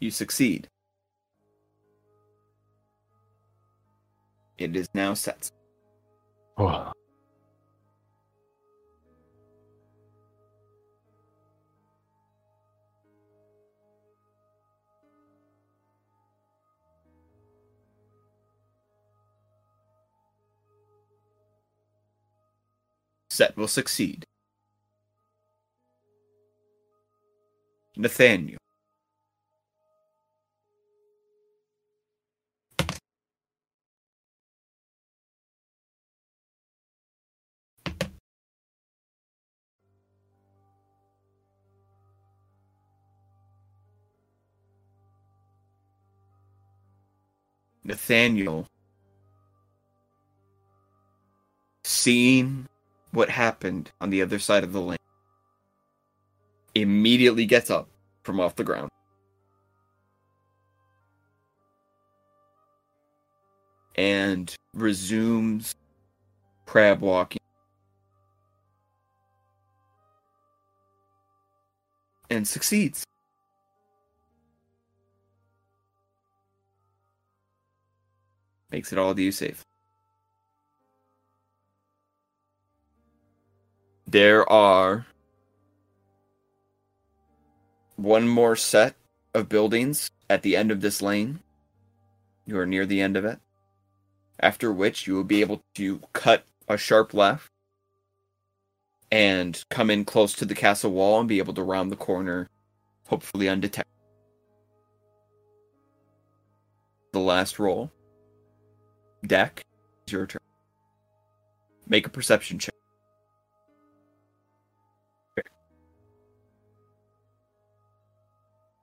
You 0.00 0.10
succeed. 0.10 0.66
It 4.56 4.74
is 4.74 4.88
now 4.94 5.12
set. 5.12 5.50
Oh. 6.56 6.92
Set 23.28 23.56
will 23.56 23.68
succeed. 23.68 24.24
Nathaniel. 27.96 28.58
Nathaniel, 47.90 48.68
seeing 51.82 52.68
what 53.10 53.28
happened 53.28 53.90
on 54.00 54.10
the 54.10 54.22
other 54.22 54.38
side 54.38 54.62
of 54.62 54.72
the 54.72 54.80
lane, 54.80 54.96
immediately 56.76 57.46
gets 57.46 57.68
up 57.68 57.88
from 58.22 58.38
off 58.38 58.54
the 58.54 58.62
ground. 58.62 58.90
And 63.96 64.54
resumes 64.72 65.74
crab 66.66 67.00
walking. 67.00 67.40
And 72.30 72.46
succeeds. 72.46 73.04
Makes 78.72 78.92
it 78.92 78.98
all 78.98 79.14
to 79.14 79.22
you 79.22 79.32
safe. 79.32 79.64
There 84.06 84.50
are 84.50 85.06
one 87.96 88.26
more 88.28 88.56
set 88.56 88.96
of 89.34 89.48
buildings 89.48 90.10
at 90.28 90.42
the 90.42 90.56
end 90.56 90.70
of 90.70 90.80
this 90.80 91.02
lane. 91.02 91.40
You 92.46 92.58
are 92.58 92.66
near 92.66 92.86
the 92.86 93.00
end 93.00 93.16
of 93.16 93.24
it. 93.24 93.38
After 94.40 94.72
which 94.72 95.06
you 95.06 95.14
will 95.14 95.24
be 95.24 95.40
able 95.42 95.60
to 95.74 96.00
cut 96.12 96.44
a 96.68 96.76
sharp 96.76 97.12
left 97.14 97.50
and 99.12 99.62
come 99.70 99.90
in 99.90 100.04
close 100.04 100.32
to 100.34 100.44
the 100.44 100.54
castle 100.54 100.92
wall 100.92 101.20
and 101.20 101.28
be 101.28 101.38
able 101.38 101.54
to 101.54 101.62
round 101.62 101.90
the 101.90 101.96
corner, 101.96 102.48
hopefully 103.06 103.48
undetected. 103.48 103.92
The 107.12 107.18
last 107.20 107.58
roll. 107.58 107.90
Dak, 109.26 109.62
it's 110.04 110.12
your 110.12 110.26
turn. 110.26 110.40
Make 111.86 112.06
a 112.06 112.10
perception 112.10 112.58
check. 112.58 112.74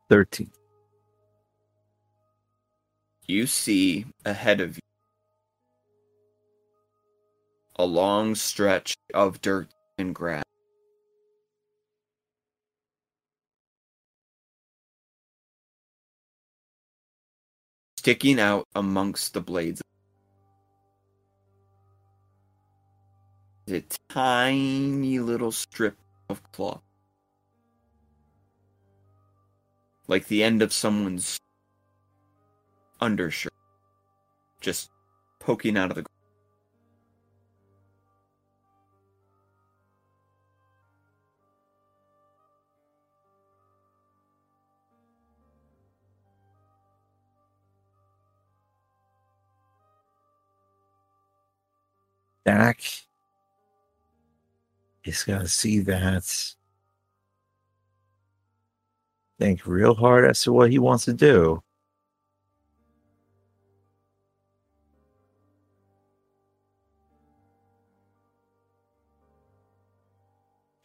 Thirteen. 0.09 0.51
you 3.27 3.45
see 3.45 4.05
ahead 4.25 4.61
of 4.61 4.77
you 4.77 4.81
a 7.75 7.85
long 7.85 8.33
stretch 8.33 8.95
of 9.13 9.41
dirt 9.41 9.67
and 9.97 10.15
grass. 10.15 10.43
Sticking 17.97 18.39
out 18.39 18.65
amongst 18.73 19.33
the 19.33 19.41
blades. 19.41 19.81
A 23.69 23.83
tiny 24.07 25.19
little 25.19 25.51
strip 25.51 25.97
of 26.29 26.41
cloth. 26.53 26.81
Like 30.07 30.27
the 30.27 30.41
end 30.41 30.61
of 30.61 30.71
someone's 30.71 31.37
undershirt. 33.01 33.51
Just 34.61 34.89
poking 35.39 35.75
out 35.75 35.91
of 35.91 35.97
the 35.97 36.05
Dak 52.45 53.06
is 55.07 55.23
going 55.23 55.41
to 55.41 55.47
see 55.47 55.79
that. 55.79 56.53
Think 59.39 59.65
real 59.67 59.93
hard 59.93 60.25
as 60.25 60.41
to 60.43 60.53
what 60.53 60.71
he 60.71 60.79
wants 60.79 61.05
to 61.05 61.13
do. 61.13 61.61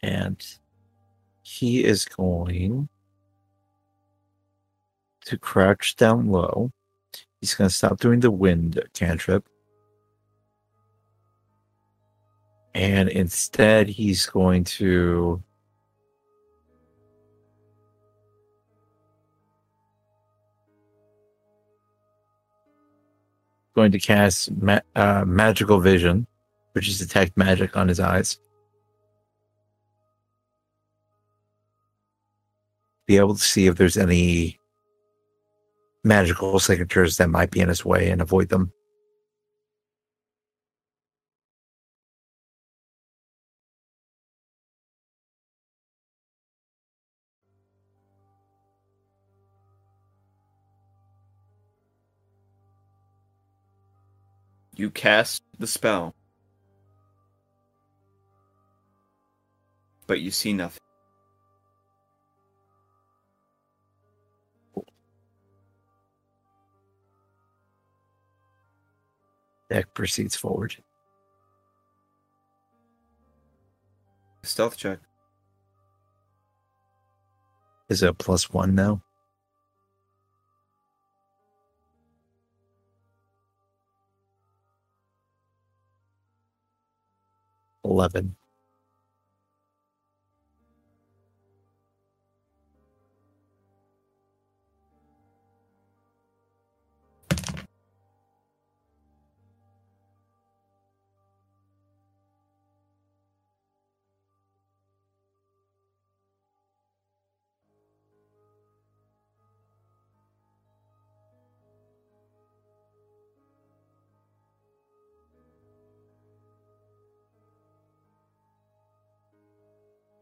And 0.01 0.45
he 1.41 1.83
is 1.83 2.05
going 2.05 2.89
to 5.25 5.37
crouch 5.37 5.95
down 5.95 6.27
low. 6.27 6.71
He's 7.39 7.55
going 7.55 7.69
to 7.69 7.75
stop 7.75 7.99
doing 7.99 8.19
the 8.19 8.31
wind 8.31 8.81
cantrip. 8.93 9.47
And 12.73 13.09
instead 13.09 13.87
he's 13.87 14.25
going 14.25 14.63
to 14.63 15.41
going 23.75 23.91
to 23.91 23.99
cast 23.99 24.51
ma- 24.51 24.79
uh, 24.95 25.23
magical 25.25 25.79
vision 25.79 26.27
which 26.73 26.87
is 26.87 26.99
detect 26.99 27.37
magic 27.37 27.77
on 27.77 27.87
his 27.87 27.99
eyes. 27.99 28.39
Be 33.05 33.17
able 33.17 33.35
to 33.35 33.41
see 33.41 33.67
if 33.67 33.75
there's 33.75 33.97
any 33.97 34.59
magical 36.03 36.59
signatures 36.59 37.17
that 37.17 37.29
might 37.29 37.51
be 37.51 37.59
in 37.59 37.69
his 37.69 37.85
way 37.85 38.09
and 38.09 38.21
avoid 38.21 38.49
them 38.49 38.71
You 54.83 54.91
cast 54.91 55.43
the 55.59 55.65
spell. 55.65 56.13
But 60.07 60.19
you 60.19 60.29
see 60.29 60.51
nothing. 60.51 60.81
Dak 69.69 69.93
proceeds 69.93 70.35
forward 70.35 70.75
Stealth 74.43 74.75
check. 74.75 74.99
is 77.87 78.03
it 78.03 78.09
a 78.09 78.13
plus 78.13 78.49
one 78.49 78.75
now 78.75 79.01
Eleven. 87.83 88.35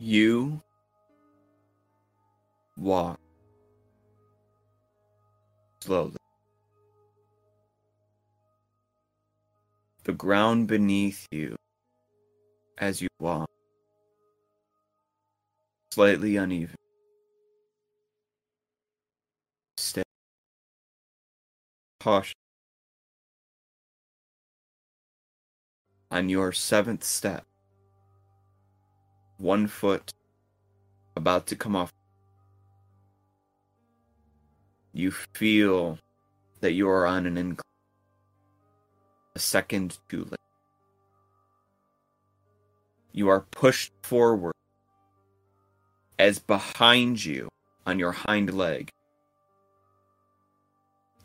You 0.03 0.63
walk 2.75 3.19
slowly. 5.81 6.17
The 10.05 10.13
ground 10.13 10.65
beneath 10.65 11.27
you 11.29 11.55
as 12.79 13.03
you 13.03 13.09
walk 13.19 13.47
slightly 15.93 16.35
uneven. 16.35 16.75
Stay 19.77 20.01
cautious. 21.99 22.33
On 26.09 26.27
your 26.27 26.51
seventh 26.51 27.03
step, 27.03 27.45
one 29.41 29.67
foot 29.67 30.13
about 31.15 31.47
to 31.47 31.55
come 31.55 31.75
off. 31.75 31.91
You 34.93 35.11
feel 35.33 35.97
that 36.59 36.73
you 36.73 36.87
are 36.89 37.07
on 37.07 37.25
an 37.25 37.37
incline. 37.37 37.63
A 39.35 39.39
second 39.39 39.97
too 40.09 40.25
late. 40.25 40.35
You 43.13 43.29
are 43.29 43.41
pushed 43.51 43.91
forward 44.03 44.53
as 46.19 46.37
behind 46.37 47.25
you 47.25 47.49
on 47.87 47.97
your 47.97 48.11
hind 48.11 48.53
leg, 48.53 48.89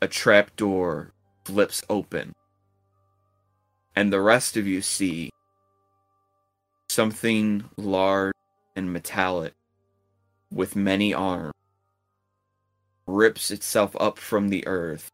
a 0.00 0.08
trapdoor 0.08 1.12
flips 1.44 1.82
open, 1.90 2.32
and 3.94 4.10
the 4.10 4.22
rest 4.22 4.56
of 4.56 4.66
you 4.66 4.80
see 4.80 5.30
something 6.96 7.62
large 7.76 8.32
and 8.74 8.90
metallic 8.90 9.52
with 10.50 10.74
many 10.74 11.12
arms 11.12 11.52
rips 13.06 13.50
itself 13.50 13.94
up 14.00 14.18
from 14.18 14.48
the 14.48 14.66
earth, 14.66 15.10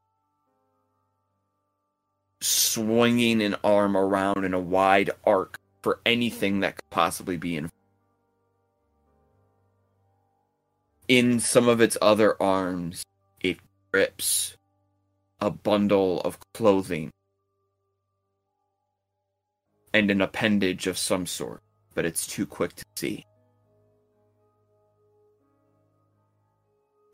swinging 2.41 3.43
an 3.43 3.57
arm 3.65 3.97
around 3.97 4.45
in 4.45 4.55
a 4.55 4.61
wide 4.61 5.11
arc 5.25 5.59
for 5.83 5.99
anything 6.07 6.61
that 6.61 6.77
could 6.77 6.91
possibly 6.91 7.37
be 7.37 7.57
in. 7.57 7.69
In 11.09 11.41
some 11.41 11.69
of 11.69 11.81
its 11.81 11.99
other 12.01 12.41
arms, 12.41 13.03
it 13.41 13.59
grips 13.91 14.57
a 15.41 15.51
bundle 15.51 16.21
of 16.21 16.39
clothing 16.55 17.11
and 19.93 20.13
an 20.13 20.21
appendage 20.21 20.87
of 20.87 20.97
some 20.97 21.27
sort, 21.27 21.61
but 21.95 22.05
it's 22.05 22.27
too 22.27 22.47
quick 22.47 22.75
to 22.75 22.85
see. 22.97 23.27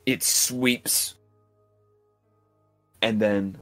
It 0.07 0.23
sweeps 0.23 1.17
and 3.03 3.21
then 3.21 3.57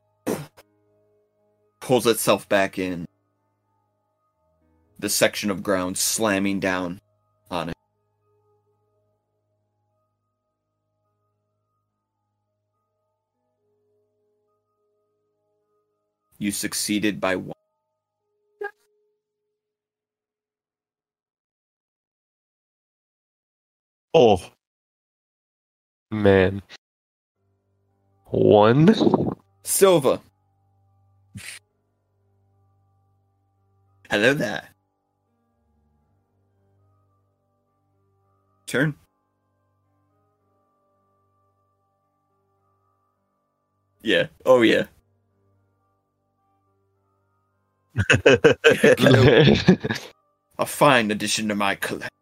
pulls 1.81 2.07
itself 2.07 2.49
back 2.49 2.79
in. 2.79 3.07
The 4.99 5.09
section 5.09 5.51
of 5.51 5.63
ground 5.63 5.99
slamming 5.99 6.59
down 6.61 7.01
on 7.51 7.69
it. 7.69 7.77
You 16.39 16.51
succeeded 16.51 17.21
by 17.21 17.37
one. 17.37 17.53
Oh, 24.19 24.41
Man. 26.11 26.63
One? 28.31 28.95
Silva. 29.63 30.23
Hello 34.09 34.33
there. 34.33 34.71
Turn. 38.67 38.95
Yeah. 44.01 44.29
Oh 44.47 44.63
yeah. 44.63 44.87
A 50.59 50.65
fine 50.65 51.11
addition 51.11 51.49
to 51.49 51.55
my 51.55 51.75
collection. 51.75 52.16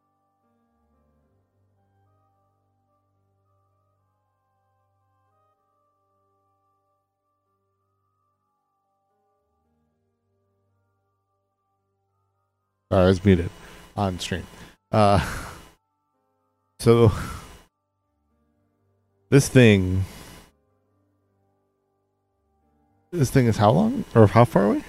I 12.95 13.07
was 13.07 13.25
muted 13.25 13.51
on 13.97 14.19
stream. 14.19 14.47
Uh, 14.93 15.19
so 16.79 17.13
this 19.31 19.49
thing, 19.49 20.05
this 23.11 23.31
thing 23.31 23.47
is 23.47 23.57
how 23.57 23.73
long 23.73 24.05
or 24.15 24.29
how 24.29 24.45
far 24.45 24.67
away? 24.67 24.83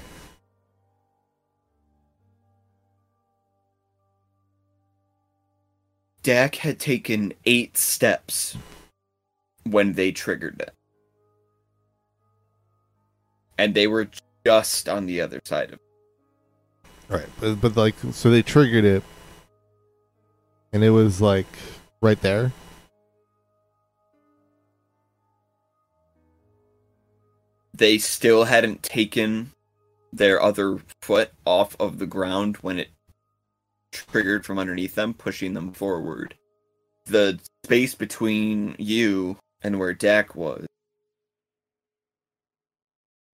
Dak 6.21 6.55
had 6.55 6.79
taken 6.79 7.33
eight 7.45 7.77
steps 7.77 8.57
when 9.63 9.93
they 9.93 10.11
triggered 10.11 10.59
it. 10.59 10.73
And 13.57 13.73
they 13.75 13.85
were 13.85 14.09
just 14.43 14.89
on 14.89 15.05
the 15.05 15.21
other 15.21 15.39
side 15.45 15.71
of 15.71 15.79
Right, 17.07 17.27
but, 17.39 17.61
but 17.61 17.77
like, 17.77 17.95
so 18.11 18.29
they 18.31 18.41
triggered 18.41 18.83
it, 18.83 19.03
and 20.73 20.83
it 20.83 20.89
was 20.89 21.21
like 21.21 21.47
right 22.01 22.19
there. 22.21 22.51
They 27.73 27.97
still 27.97 28.45
hadn't 28.45 28.83
taken 28.83 29.51
their 30.11 30.41
other 30.41 30.79
foot 31.01 31.31
off 31.45 31.75
of 31.79 31.99
the 31.99 32.07
ground 32.07 32.57
when 32.57 32.79
it 32.79 32.89
triggered 33.91 34.45
from 34.45 34.57
underneath 34.57 34.95
them, 34.95 35.13
pushing 35.13 35.53
them 35.53 35.73
forward. 35.73 36.35
The 37.05 37.39
space 37.63 37.93
between 37.93 38.75
you 38.79 39.37
and 39.61 39.77
where 39.77 39.93
Dak 39.93 40.35
was 40.35 40.65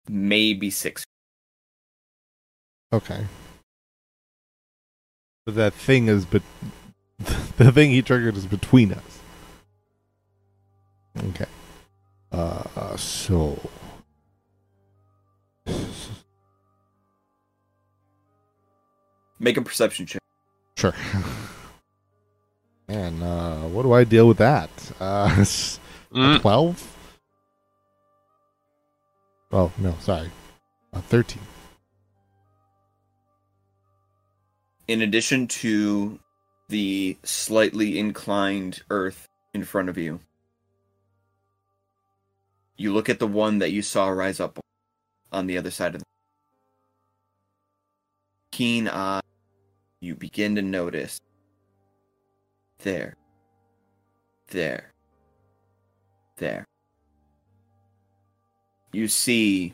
maybe 0.09 0.69
six. 0.69 1.03
Okay. 2.93 3.25
But 5.47 5.55
that 5.55 5.73
thing 5.73 6.09
is, 6.09 6.25
but 6.25 6.41
the 7.55 7.71
thing 7.71 7.91
he 7.91 8.01
triggered 8.01 8.35
is 8.35 8.45
between 8.45 8.91
us. 8.91 9.19
Okay. 11.29 11.45
Uh, 12.33 12.97
so 12.97 13.57
Make 19.39 19.55
a 19.55 19.61
perception 19.61 20.05
check. 20.05 20.21
sure. 20.77 20.93
Man, 22.89 23.23
uh, 23.23 23.69
what 23.69 23.83
do 23.83 23.93
I 23.93 24.03
deal 24.03 24.27
with 24.27 24.37
that? 24.37 24.69
Uh, 24.99 25.29
Mm, 26.13 26.39
twelve. 26.39 26.95
Oh 29.51 29.71
no, 29.77 29.93
sorry, 29.99 30.31
uh, 30.93 31.01
thirteen. 31.01 31.41
In 34.87 35.01
addition 35.01 35.47
to 35.47 36.19
the 36.69 37.17
slightly 37.23 37.99
inclined 37.99 38.81
earth 38.89 39.27
in 39.53 39.63
front 39.63 39.89
of 39.89 39.97
you, 39.97 40.19
you 42.77 42.93
look 42.93 43.09
at 43.09 43.19
the 43.19 43.27
one 43.27 43.59
that 43.59 43.71
you 43.71 43.81
saw 43.81 44.07
rise 44.07 44.39
up 44.39 44.59
on 45.31 45.47
the 45.47 45.57
other 45.57 45.71
side 45.71 45.95
of 45.95 46.01
the 46.01 46.05
keen 48.51 48.87
eye. 48.87 49.21
You 49.99 50.13
begin 50.15 50.55
to 50.55 50.61
notice 50.61 51.19
there, 52.79 53.15
there, 54.49 54.91
there. 56.37 56.65
You 58.93 59.07
see 59.07 59.73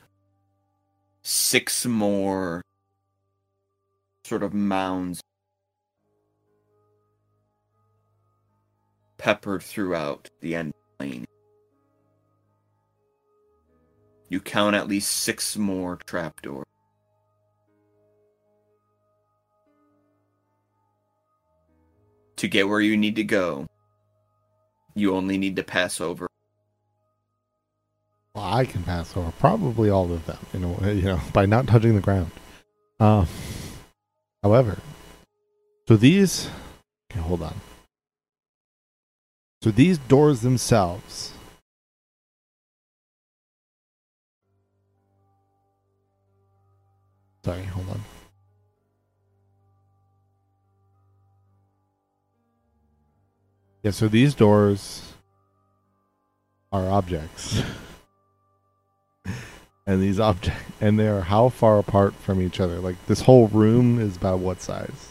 six 1.21 1.85
more 1.85 2.61
sort 4.25 4.43
of 4.43 4.53
mounds 4.53 5.21
peppered 9.17 9.63
throughout 9.63 10.29
the 10.41 10.55
end 10.55 10.73
plane. 10.97 11.25
You 14.29 14.39
count 14.39 14.75
at 14.75 14.87
least 14.87 15.11
six 15.11 15.57
more 15.57 15.97
trapdoors. 16.05 16.65
To 22.37 22.47
get 22.47 22.67
where 22.67 22.81
you 22.81 22.97
need 22.97 23.15
to 23.17 23.23
go, 23.23 23.67
you 24.95 25.15
only 25.15 25.37
need 25.37 25.55
to 25.55 25.63
pass 25.63 26.01
over. 26.01 26.27
Well, 28.35 28.43
I 28.43 28.65
can 28.65 28.83
pass 28.83 29.15
over 29.15 29.31
probably 29.39 29.89
all 29.89 30.11
of 30.11 30.25
them, 30.25 30.39
you 30.53 30.59
know, 30.61 30.79
you 30.91 31.03
know, 31.03 31.21
by 31.31 31.45
not 31.45 31.67
touching 31.67 31.95
the 31.95 32.01
ground. 32.01 32.31
Um, 32.99 33.27
however, 34.43 34.77
so 35.87 35.95
these, 35.95 36.49
okay, 37.09 37.19
hold 37.21 37.41
on. 37.41 37.55
So 39.61 39.71
these 39.71 39.97
doors 39.97 40.41
themselves, 40.41 41.31
sorry, 47.43 47.63
hold 47.63 47.89
on. 47.89 48.01
Yeah, 53.83 53.91
so 53.91 54.07
these 54.07 54.33
doors 54.33 55.13
are 56.71 56.89
objects. 56.89 57.61
and 59.85 60.01
these 60.01 60.19
objects 60.19 60.59
and 60.81 60.97
they 60.99 61.07
are 61.07 61.21
how 61.21 61.49
far 61.49 61.77
apart 61.79 62.13
from 62.15 62.41
each 62.41 62.59
other? 62.59 62.79
Like 62.79 62.95
this 63.07 63.21
whole 63.21 63.47
room 63.47 63.99
is 63.99 64.15
about 64.17 64.39
what 64.39 64.61
size? 64.61 65.09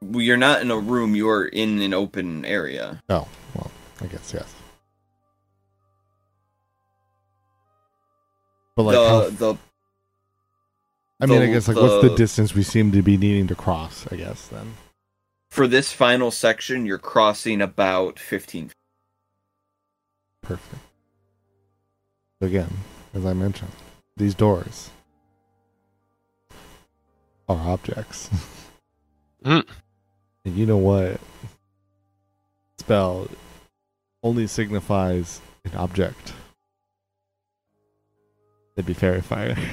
Well, 0.00 0.22
you're 0.22 0.36
not 0.36 0.62
in 0.62 0.70
a 0.70 0.78
room. 0.78 1.16
You're 1.16 1.46
in 1.46 1.80
an 1.80 1.92
open 1.92 2.44
area. 2.44 3.02
Oh, 3.08 3.26
well, 3.54 3.70
I 4.00 4.06
guess 4.06 4.32
yes. 4.32 4.54
But 8.76 8.84
like, 8.84 8.94
how, 8.96 9.24
the 9.24 9.30
the 9.30 9.54
I 11.20 11.26
mean, 11.26 11.42
I 11.42 11.46
guess 11.46 11.66
like, 11.66 11.76
what's 11.76 12.00
the 12.02 12.10
the- 12.10 12.16
distance 12.16 12.54
we 12.54 12.62
seem 12.62 12.92
to 12.92 13.02
be 13.02 13.16
needing 13.16 13.48
to 13.48 13.54
cross? 13.56 14.06
I 14.12 14.16
guess 14.16 14.46
then. 14.48 14.74
for 15.50 15.66
this 15.66 15.92
final 15.92 16.30
section, 16.30 16.86
you're 16.86 16.98
crossing 16.98 17.60
about 17.60 18.18
15. 18.20 18.70
Perfect. 20.42 20.82
Again, 22.40 22.70
as 23.14 23.26
I 23.26 23.32
mentioned, 23.32 23.72
these 24.16 24.34
doors 24.34 24.90
are 27.48 27.56
objects. 27.56 28.30
Hmm. 29.44 29.60
And 30.44 30.56
you 30.56 30.64
know 30.64 30.78
what? 30.78 31.20
Spell 32.78 33.28
only 34.22 34.46
signifies 34.46 35.42
an 35.64 35.74
object. 35.76 36.32
It'd 38.74 38.86
be 38.86 38.94
faerie 38.94 39.20
fire. 39.20 39.58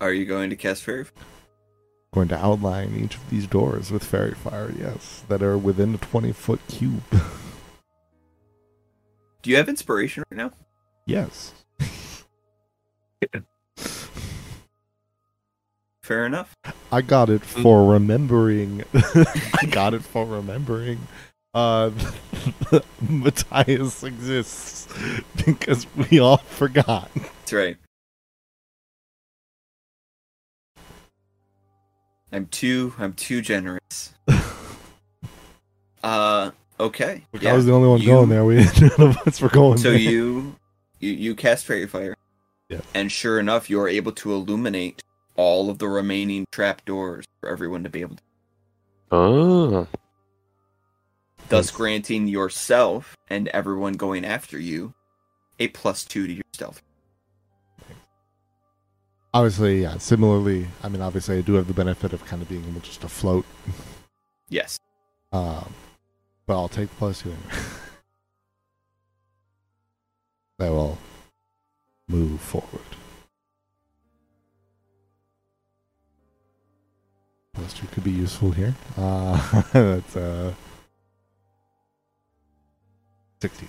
Are 0.00 0.12
you 0.12 0.24
going 0.24 0.50
to 0.50 0.56
cast 0.56 0.82
faerie? 0.82 1.06
Going 2.14 2.28
to 2.28 2.36
outline 2.36 2.94
each 2.96 3.14
of 3.16 3.30
these 3.30 3.46
doors 3.46 3.90
with 3.90 4.04
faerie 4.04 4.34
fire, 4.34 4.70
yes, 4.78 5.24
that 5.28 5.42
are 5.42 5.56
within 5.56 5.94
a 5.94 5.98
20 5.98 6.32
foot 6.32 6.60
cube. 6.68 7.02
Do 9.42 9.50
you 9.50 9.56
have 9.56 9.68
inspiration 9.68 10.22
right 10.30 10.36
now? 10.36 10.52
yes. 11.06 11.52
Fair 16.02 16.26
enough. 16.26 16.54
I 16.90 17.00
got 17.00 17.30
it 17.30 17.42
for 17.42 17.92
remembering. 17.92 18.82
I 18.94 19.66
got 19.70 19.94
it 19.94 20.02
for 20.02 20.26
remembering. 20.26 21.06
Uh, 21.54 21.90
Matthias 23.00 24.02
exists 24.02 24.88
because 25.46 25.86
we 25.96 26.18
all 26.18 26.38
forgot. 26.38 27.10
That's 27.14 27.52
right. 27.52 27.76
I'm 32.32 32.46
too 32.46 32.94
I'm 32.98 33.12
too 33.12 33.40
generous. 33.42 34.14
Uh 36.02 36.50
okay. 36.80 37.24
Look, 37.32 37.42
yeah. 37.42 37.52
I 37.52 37.56
was 37.56 37.66
the 37.66 37.72
only 37.72 37.88
one 37.88 38.00
you- 38.00 38.06
going 38.08 38.28
there. 38.28 38.44
We 38.44 38.56
none 38.98 39.10
of 39.10 39.18
us 39.26 39.40
were 39.40 39.48
going 39.48 39.78
So 39.78 39.90
there. 39.90 39.98
you 39.98 40.56
you 40.98 41.10
you 41.12 41.34
cast 41.36 41.64
faerie 41.64 41.86
fire. 41.86 42.16
Yes. 42.68 42.82
And 42.94 43.12
sure 43.12 43.38
enough, 43.38 43.68
you 43.70 43.80
are 43.80 43.88
able 43.88 44.12
to 44.12 44.32
illuminate 44.32 45.00
all 45.36 45.70
of 45.70 45.78
the 45.78 45.88
remaining 45.88 46.44
trap 46.50 46.84
doors 46.84 47.24
for 47.40 47.48
everyone 47.48 47.84
to 47.84 47.90
be 47.90 48.00
able 48.00 48.16
to 48.16 48.22
Oh. 49.12 49.86
thus 51.48 51.70
granting 51.70 52.26
yourself 52.26 53.14
and 53.28 53.46
everyone 53.48 53.92
going 53.92 54.24
after 54.24 54.58
you 54.58 54.94
a 55.60 55.68
plus 55.68 56.04
two 56.04 56.26
to 56.26 56.32
your 56.32 56.42
stealth. 56.54 56.82
Obviously, 59.34 59.82
yeah. 59.82 59.96
Similarly, 59.98 60.66
I 60.82 60.88
mean, 60.88 61.00
obviously, 61.00 61.38
I 61.38 61.40
do 61.40 61.54
have 61.54 61.66
the 61.66 61.72
benefit 61.74 62.12
of 62.12 62.24
kind 62.26 62.42
of 62.42 62.48
being 62.48 62.64
able 62.68 62.80
just 62.80 63.00
to 63.00 63.08
float. 63.08 63.46
Yes. 64.48 64.78
Um, 65.32 65.72
but 66.46 66.54
I'll 66.54 66.68
take 66.68 66.90
the 66.90 66.96
plus 66.96 67.22
two. 67.22 67.30
anyway. 67.30 67.44
I 70.60 70.68
will 70.70 70.98
move 72.08 72.40
forward. 72.40 72.80
Plus 77.54 77.72
two 77.72 77.86
could 77.88 78.04
be 78.04 78.10
useful 78.10 78.50
here. 78.50 78.74
Uh, 78.96 79.62
that's 79.72 80.16
uh, 80.16 80.52
sixty. 83.40 83.66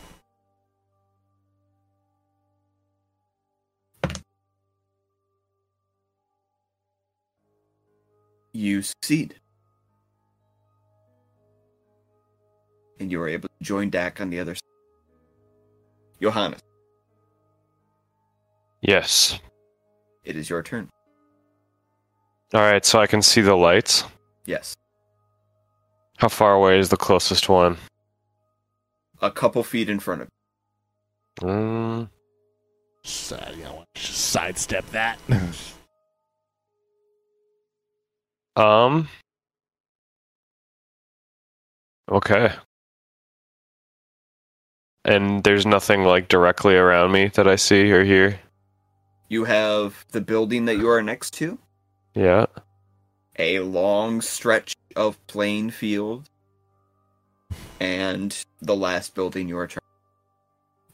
You 8.53 8.81
succeed. 8.81 9.35
And 12.99 13.11
you 13.11 13.21
are 13.21 13.27
able 13.27 13.49
to 13.49 13.63
join 13.65 13.89
Dak 13.89 14.21
on 14.21 14.29
the 14.29 14.39
other 14.39 14.55
side. 14.55 14.61
Johannes, 16.21 16.61
Yes. 18.81 19.39
it 20.23 20.35
is 20.37 20.49
your 20.49 20.61
turn. 20.63 20.89
All 22.53 22.61
right, 22.61 22.85
so 22.85 22.99
I 22.99 23.07
can 23.07 23.21
see 23.21 23.41
the 23.41 23.55
lights. 23.55 24.03
Yes. 24.45 24.75
How 26.17 26.29
far 26.29 26.53
away 26.53 26.79
is 26.79 26.89
the 26.89 26.97
closest 26.97 27.49
one? 27.49 27.77
A 29.21 29.31
couple 29.31 29.63
feet 29.63 29.89
in 29.89 29.99
front 29.99 30.21
of 30.21 30.27
Mm, 31.41 32.09
Side, 33.03 33.55
you 33.57 33.63
know, 33.63 33.83
sidestep 33.95 34.85
that. 34.91 35.17
um. 38.55 39.07
Okay. 42.11 42.53
And 45.05 45.43
there's 45.43 45.65
nothing 45.65 46.03
like 46.03 46.27
directly 46.29 46.75
around 46.75 47.11
me 47.11 47.27
that 47.29 47.47
I 47.47 47.55
see 47.55 47.91
or 47.91 48.03
hear. 48.03 48.39
you. 49.29 49.45
have 49.45 50.05
the 50.11 50.21
building 50.21 50.65
that 50.65 50.75
you 50.77 50.89
are 50.89 51.01
next 51.01 51.31
to, 51.35 51.57
Yeah. 52.13 52.45
a 53.39 53.59
long 53.59 54.21
stretch 54.21 54.75
of 54.95 55.17
plain 55.27 55.71
field, 55.71 56.29
and 57.79 58.45
the 58.61 58.75
last 58.75 59.15
building 59.15 59.49
you 59.49 59.57
are 59.57 59.67
trying 59.67 59.79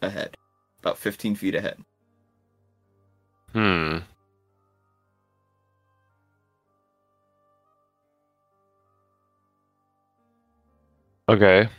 ahead, 0.02 0.38
about 0.80 0.98
15 0.98 1.36
feet 1.36 1.54
ahead. 1.56 1.78
Hmm. 3.54 3.98
Okay. 11.30 11.70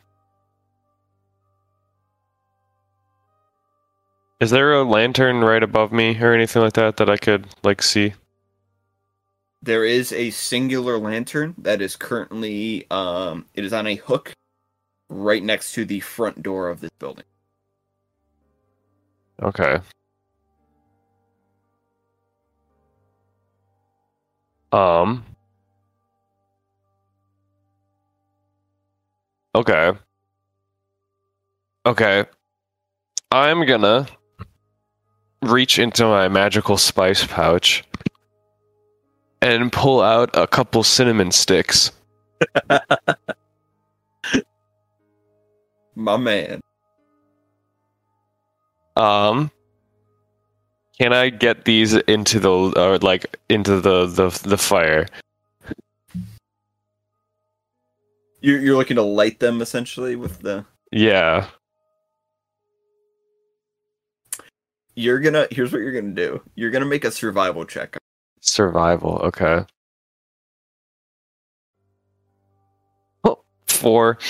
Is 4.39 4.51
there 4.51 4.75
a 4.75 4.85
lantern 4.85 5.41
right 5.41 5.61
above 5.61 5.91
me 5.91 6.17
or 6.21 6.33
anything 6.33 6.63
like 6.63 6.75
that 6.75 6.99
that 6.99 7.11
I 7.11 7.17
could 7.17 7.49
like 7.65 7.83
see? 7.83 8.15
There 9.61 9.85
is 9.85 10.13
a 10.13 10.31
singular 10.31 10.99
lantern 10.99 11.57
that 11.59 11.83
is 11.83 11.97
currently 11.97 12.87
um 12.93 13.45
it 13.55 13.65
is 13.65 13.73
on 13.73 13.89
a 13.89 13.97
hook 13.97 14.33
right 15.09 15.43
next 15.43 15.73
to 15.73 15.85
the 15.85 15.99
front 15.99 16.45
door 16.45 16.69
of 16.69 16.81
this 16.81 16.91
building. 17.01 17.25
Okay. 19.43 19.81
Um. 24.71 25.25
Okay. 29.55 29.93
Okay. 31.87 32.25
I'm 33.33 33.65
gonna 33.67 34.07
reach 35.43 35.79
into 35.79 36.05
my 36.05 36.29
magical 36.29 36.77
spice 36.77 37.27
pouch 37.27 37.85
and 39.41 39.73
pull 39.73 40.03
out 40.03 40.31
a 40.35 40.47
couple 40.47 40.83
cinnamon 40.83 41.31
sticks. 41.33 41.93
My 45.95 46.17
man. 46.17 46.61
Um, 48.97 49.51
can 50.99 51.13
I 51.13 51.31
get 51.31 51.65
these 51.65 51.95
into 51.95 52.41
the 52.41 52.51
or 52.51 52.99
like 52.99 53.37
into 53.49 53.81
the 53.81 54.07
the 54.07 54.29
the 54.49 54.59
fire? 54.59 55.07
You're 58.41 58.59
you're 58.61 58.77
looking 58.77 58.97
to 58.97 59.03
light 59.03 59.39
them 59.41 59.61
essentially 59.61 60.17
with 60.17 60.41
the 60.41 60.65
Yeah. 60.93 61.49
you're 64.95 65.21
gonna 65.21 65.47
here's 65.51 65.73
what 65.73 65.81
you're 65.81 65.93
gonna 65.93 66.15
do. 66.15 66.43
You're 66.55 66.71
gonna 66.71 66.87
make 66.87 67.05
a 67.05 67.11
survival 67.11 67.65
check. 67.65 67.97
Survival. 68.41 69.19
Okay. 69.25 69.65
Oh, 73.25 73.41
four. 73.67 74.19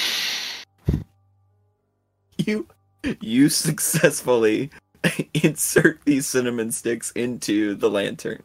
You 2.47 2.67
you 3.21 3.51
successfully 3.51 4.71
insert 5.35 6.01
these 6.07 6.27
cinnamon 6.27 6.73
sticks 6.73 7.11
into 7.13 7.75
the 7.75 7.91
lantern. 7.91 8.45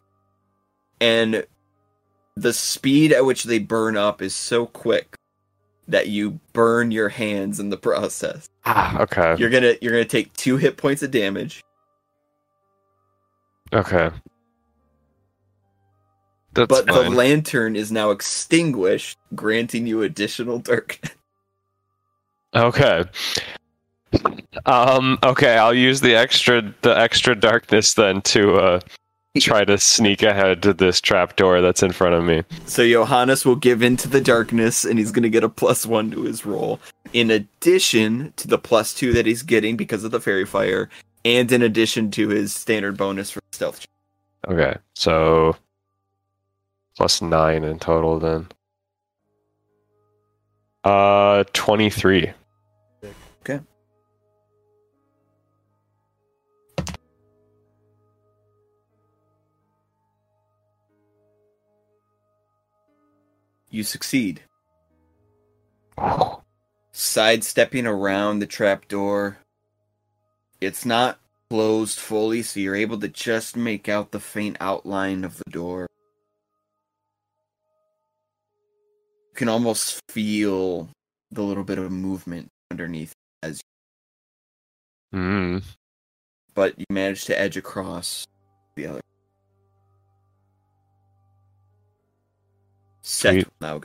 And 1.00 1.46
the 2.36 2.52
speed 2.52 3.14
at 3.14 3.24
which 3.26 3.46
they 3.46 3.58
burn 3.60 3.96
up 3.96 4.22
is 4.22 4.36
so 4.36 4.66
quick 4.66 5.16
that 5.88 6.08
you 6.08 6.40
burn 6.54 6.92
your 6.92 7.10
hands 7.10 7.60
in 7.60 7.70
the 7.70 7.78
process. 7.78 8.50
Ah, 8.66 9.00
okay. 9.02 9.36
You're 9.38 9.50
gonna 9.50 9.76
you're 9.82 9.92
gonna 9.92 10.06
take 10.06 10.34
two 10.34 10.58
hit 10.58 10.78
points 10.78 11.04
of 11.04 11.12
damage. 11.12 11.64
Okay. 13.74 14.10
That's 16.54 16.70
but 16.70 16.88
fine. 16.88 16.96
the 16.96 17.10
lantern 17.10 17.76
is 17.76 17.92
now 17.92 18.12
extinguished, 18.12 19.18
granting 19.36 19.86
you 19.88 20.02
additional 20.02 20.60
darkness. 20.60 21.12
Okay. 22.56 23.04
Um. 24.66 25.20
Okay, 25.22 25.58
I'll 25.58 25.74
use 25.74 26.00
the 26.00 26.16
extra 26.16 26.74
the 26.84 26.98
extra 26.98 27.36
darkness 27.36 27.96
then 27.96 28.22
to 28.22 28.54
uh 28.56 28.80
try 29.40 29.66
to 29.66 29.78
sneak 29.78 30.24
ahead 30.24 30.64
to 30.64 30.74
this 30.74 31.02
trap 31.02 31.36
door 31.36 31.62
that's 31.62 31.84
in 31.84 31.92
front 31.92 32.16
of 32.16 32.24
me. 32.24 32.44
So 32.66 32.88
Johannes 32.88 33.46
will 33.46 33.56
give 33.56 33.82
into 33.82 34.08
the 34.08 34.22
darkness, 34.22 34.86
and 34.86 34.98
he's 34.98 35.12
going 35.12 35.24
to 35.24 35.30
get 35.30 35.44
a 35.44 35.50
plus 35.50 35.86
one 35.86 36.12
to 36.12 36.24
his 36.24 36.46
roll, 36.46 36.80
in 37.14 37.32
addition 37.32 38.34
to 38.38 38.48
the 38.48 38.58
plus 38.58 38.94
two 38.94 39.14
that 39.14 39.26
he's 39.26 39.44
getting 39.44 39.78
because 39.78 40.04
of 40.04 40.12
the 40.12 40.20
faerie 40.20 40.46
fire, 40.46 40.90
and 41.24 41.52
in 41.52 41.62
addition 41.62 42.12
to 42.12 42.30
his 42.30 42.54
standard 42.54 42.98
bonus 42.98 43.32
for 43.32 43.42
stealth. 43.52 43.86
Okay, 44.48 44.76
so 44.94 45.56
plus 46.98 47.22
nine 47.22 47.64
in 47.64 47.80
total 47.80 48.20
then. 48.20 48.48
Uh, 50.84 51.44
twenty-three. 51.54 52.32
You 63.76 63.84
succeed. 63.84 64.42
Sidestepping 66.94 67.86
around 67.86 68.40
the 68.40 68.48
trapdoor. 68.48 69.40
It's 70.62 70.86
not 70.86 71.20
closed 71.50 72.00
fully, 72.00 72.42
so 72.42 72.62
you're 72.62 72.78
able 72.78 72.98
to 73.02 73.10
just 73.10 73.58
make 73.58 73.90
out 73.90 74.12
the 74.12 74.22
faint 74.22 74.56
outline 74.62 75.26
of 75.26 75.36
the 75.40 75.52
door. 75.52 75.90
You 79.32 79.36
can 79.36 79.50
almost 79.50 80.00
feel 80.10 80.88
the 81.32 81.44
little 81.44 81.66
bit 81.66 81.78
of 81.78 81.92
movement 81.92 82.48
underneath 82.72 83.12
as 83.44 83.60
Mm. 85.14 85.62
but 86.54 86.80
you 86.80 86.86
manage 86.90 87.26
to 87.26 87.38
edge 87.38 87.58
across 87.58 88.26
the 88.78 88.88
other. 88.88 89.02
Set 93.08 93.48
now 93.62 93.82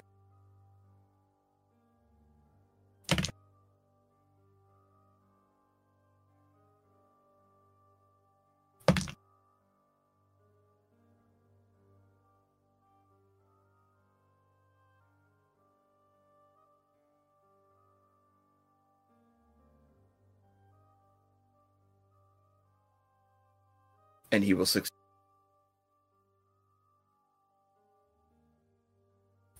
and 24.32 24.42
he 24.44 24.54
will 24.54 24.66
succeed. 24.66 24.99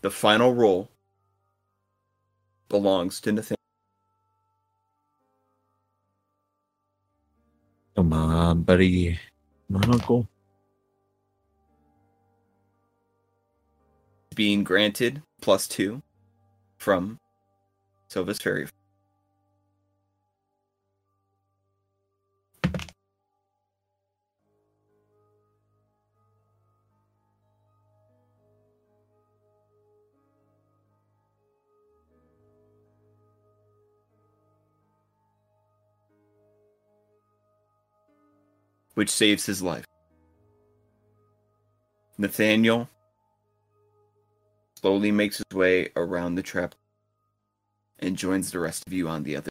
The 0.01 0.11
final 0.11 0.55
roll 0.55 0.91
belongs 2.69 3.21
to 3.23 3.33
Nathaniel. 3.33 3.57
Come 7.97 8.13
on, 8.13 8.63
buddy. 8.63 9.19
My 9.69 9.81
uncle. 9.83 10.29
being 14.41 14.65
granted 14.65 15.23
plus 15.43 15.69
two 15.69 16.01
from 16.79 17.19
Silva's 18.09 18.39
Faerie. 18.39 18.69
Which 39.01 39.09
saves 39.09 39.47
his 39.47 39.63
life. 39.63 39.87
Nathaniel 42.19 42.87
slowly 44.79 45.11
makes 45.11 45.39
his 45.39 45.57
way 45.57 45.89
around 45.97 46.35
the 46.35 46.43
trap 46.43 46.75
and 48.01 48.15
joins 48.15 48.51
the 48.51 48.59
rest 48.59 48.85
of 48.87 48.93
you 48.93 49.09
on 49.09 49.23
the 49.23 49.37
other. 49.37 49.49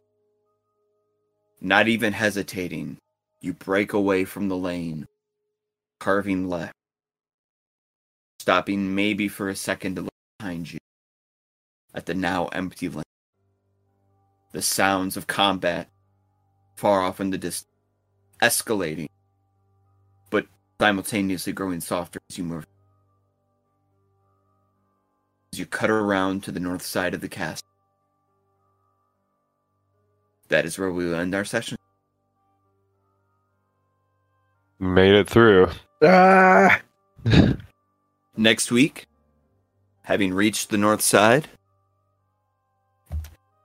Not 1.59 1.87
even 1.87 2.13
hesitating, 2.13 2.99
you 3.41 3.53
break 3.53 3.93
away 3.93 4.23
from 4.23 4.49
the 4.49 4.55
lane, 4.55 5.07
carving 5.99 6.47
left, 6.47 6.75
stopping 8.37 8.93
maybe 8.93 9.27
for 9.27 9.49
a 9.49 9.55
second 9.55 9.95
to 9.95 10.03
look 10.03 10.13
behind 10.37 10.71
you 10.71 10.77
at 11.95 12.05
the 12.05 12.13
now 12.13 12.49
empty 12.49 12.87
lane. 12.87 13.01
The 14.51 14.61
sounds 14.61 15.17
of 15.17 15.25
combat 15.25 15.89
far 16.75 17.01
off 17.01 17.19
in 17.19 17.31
the 17.31 17.39
distance, 17.39 17.73
escalating, 18.43 19.07
simultaneously 20.79 21.51
growing 21.51 21.81
softer 21.81 22.19
as 22.29 22.37
you 22.37 22.43
move 22.43 22.65
as 25.51 25.59
you 25.59 25.65
cut 25.65 25.89
around 25.89 26.43
to 26.43 26.51
the 26.51 26.59
north 26.59 26.81
side 26.81 27.13
of 27.13 27.21
the 27.21 27.27
castle. 27.27 27.67
That 30.47 30.65
is 30.65 30.79
where 30.79 30.91
we 30.91 31.05
will 31.05 31.15
end 31.15 31.35
our 31.35 31.45
session. 31.45 31.77
Made 34.79 35.13
it 35.13 35.27
through. 35.27 35.69
Ah! 36.01 36.81
Next 38.37 38.71
week, 38.71 39.05
having 40.03 40.33
reached 40.33 40.69
the 40.69 40.77
north 40.77 41.01
side, 41.01 41.49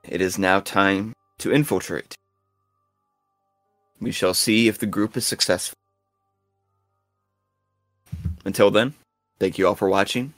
it 0.03 0.21
is 0.21 0.39
now 0.39 0.61
time 0.61 1.13
to 1.39 1.53
infiltrate. 1.53 2.17
We 4.01 4.11
shall 4.11 4.35
see 4.35 4.67
if 4.69 4.79
the 4.79 4.87
group 4.87 5.17
is 5.17 5.27
successful. 5.27 5.79
Until 8.45 8.71
then, 8.71 8.95
thank 9.39 9.59
you 9.59 9.67
all 9.67 9.75
for 9.75 9.89
watching. 9.89 10.35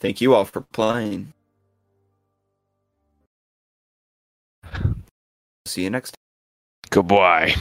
Thank 0.00 0.20
you 0.20 0.34
all 0.34 0.44
for 0.44 0.60
playing. 0.60 1.32
See 5.66 5.82
you 5.82 5.90
next 5.90 6.10
time. 6.10 6.90
Goodbye. 6.90 7.54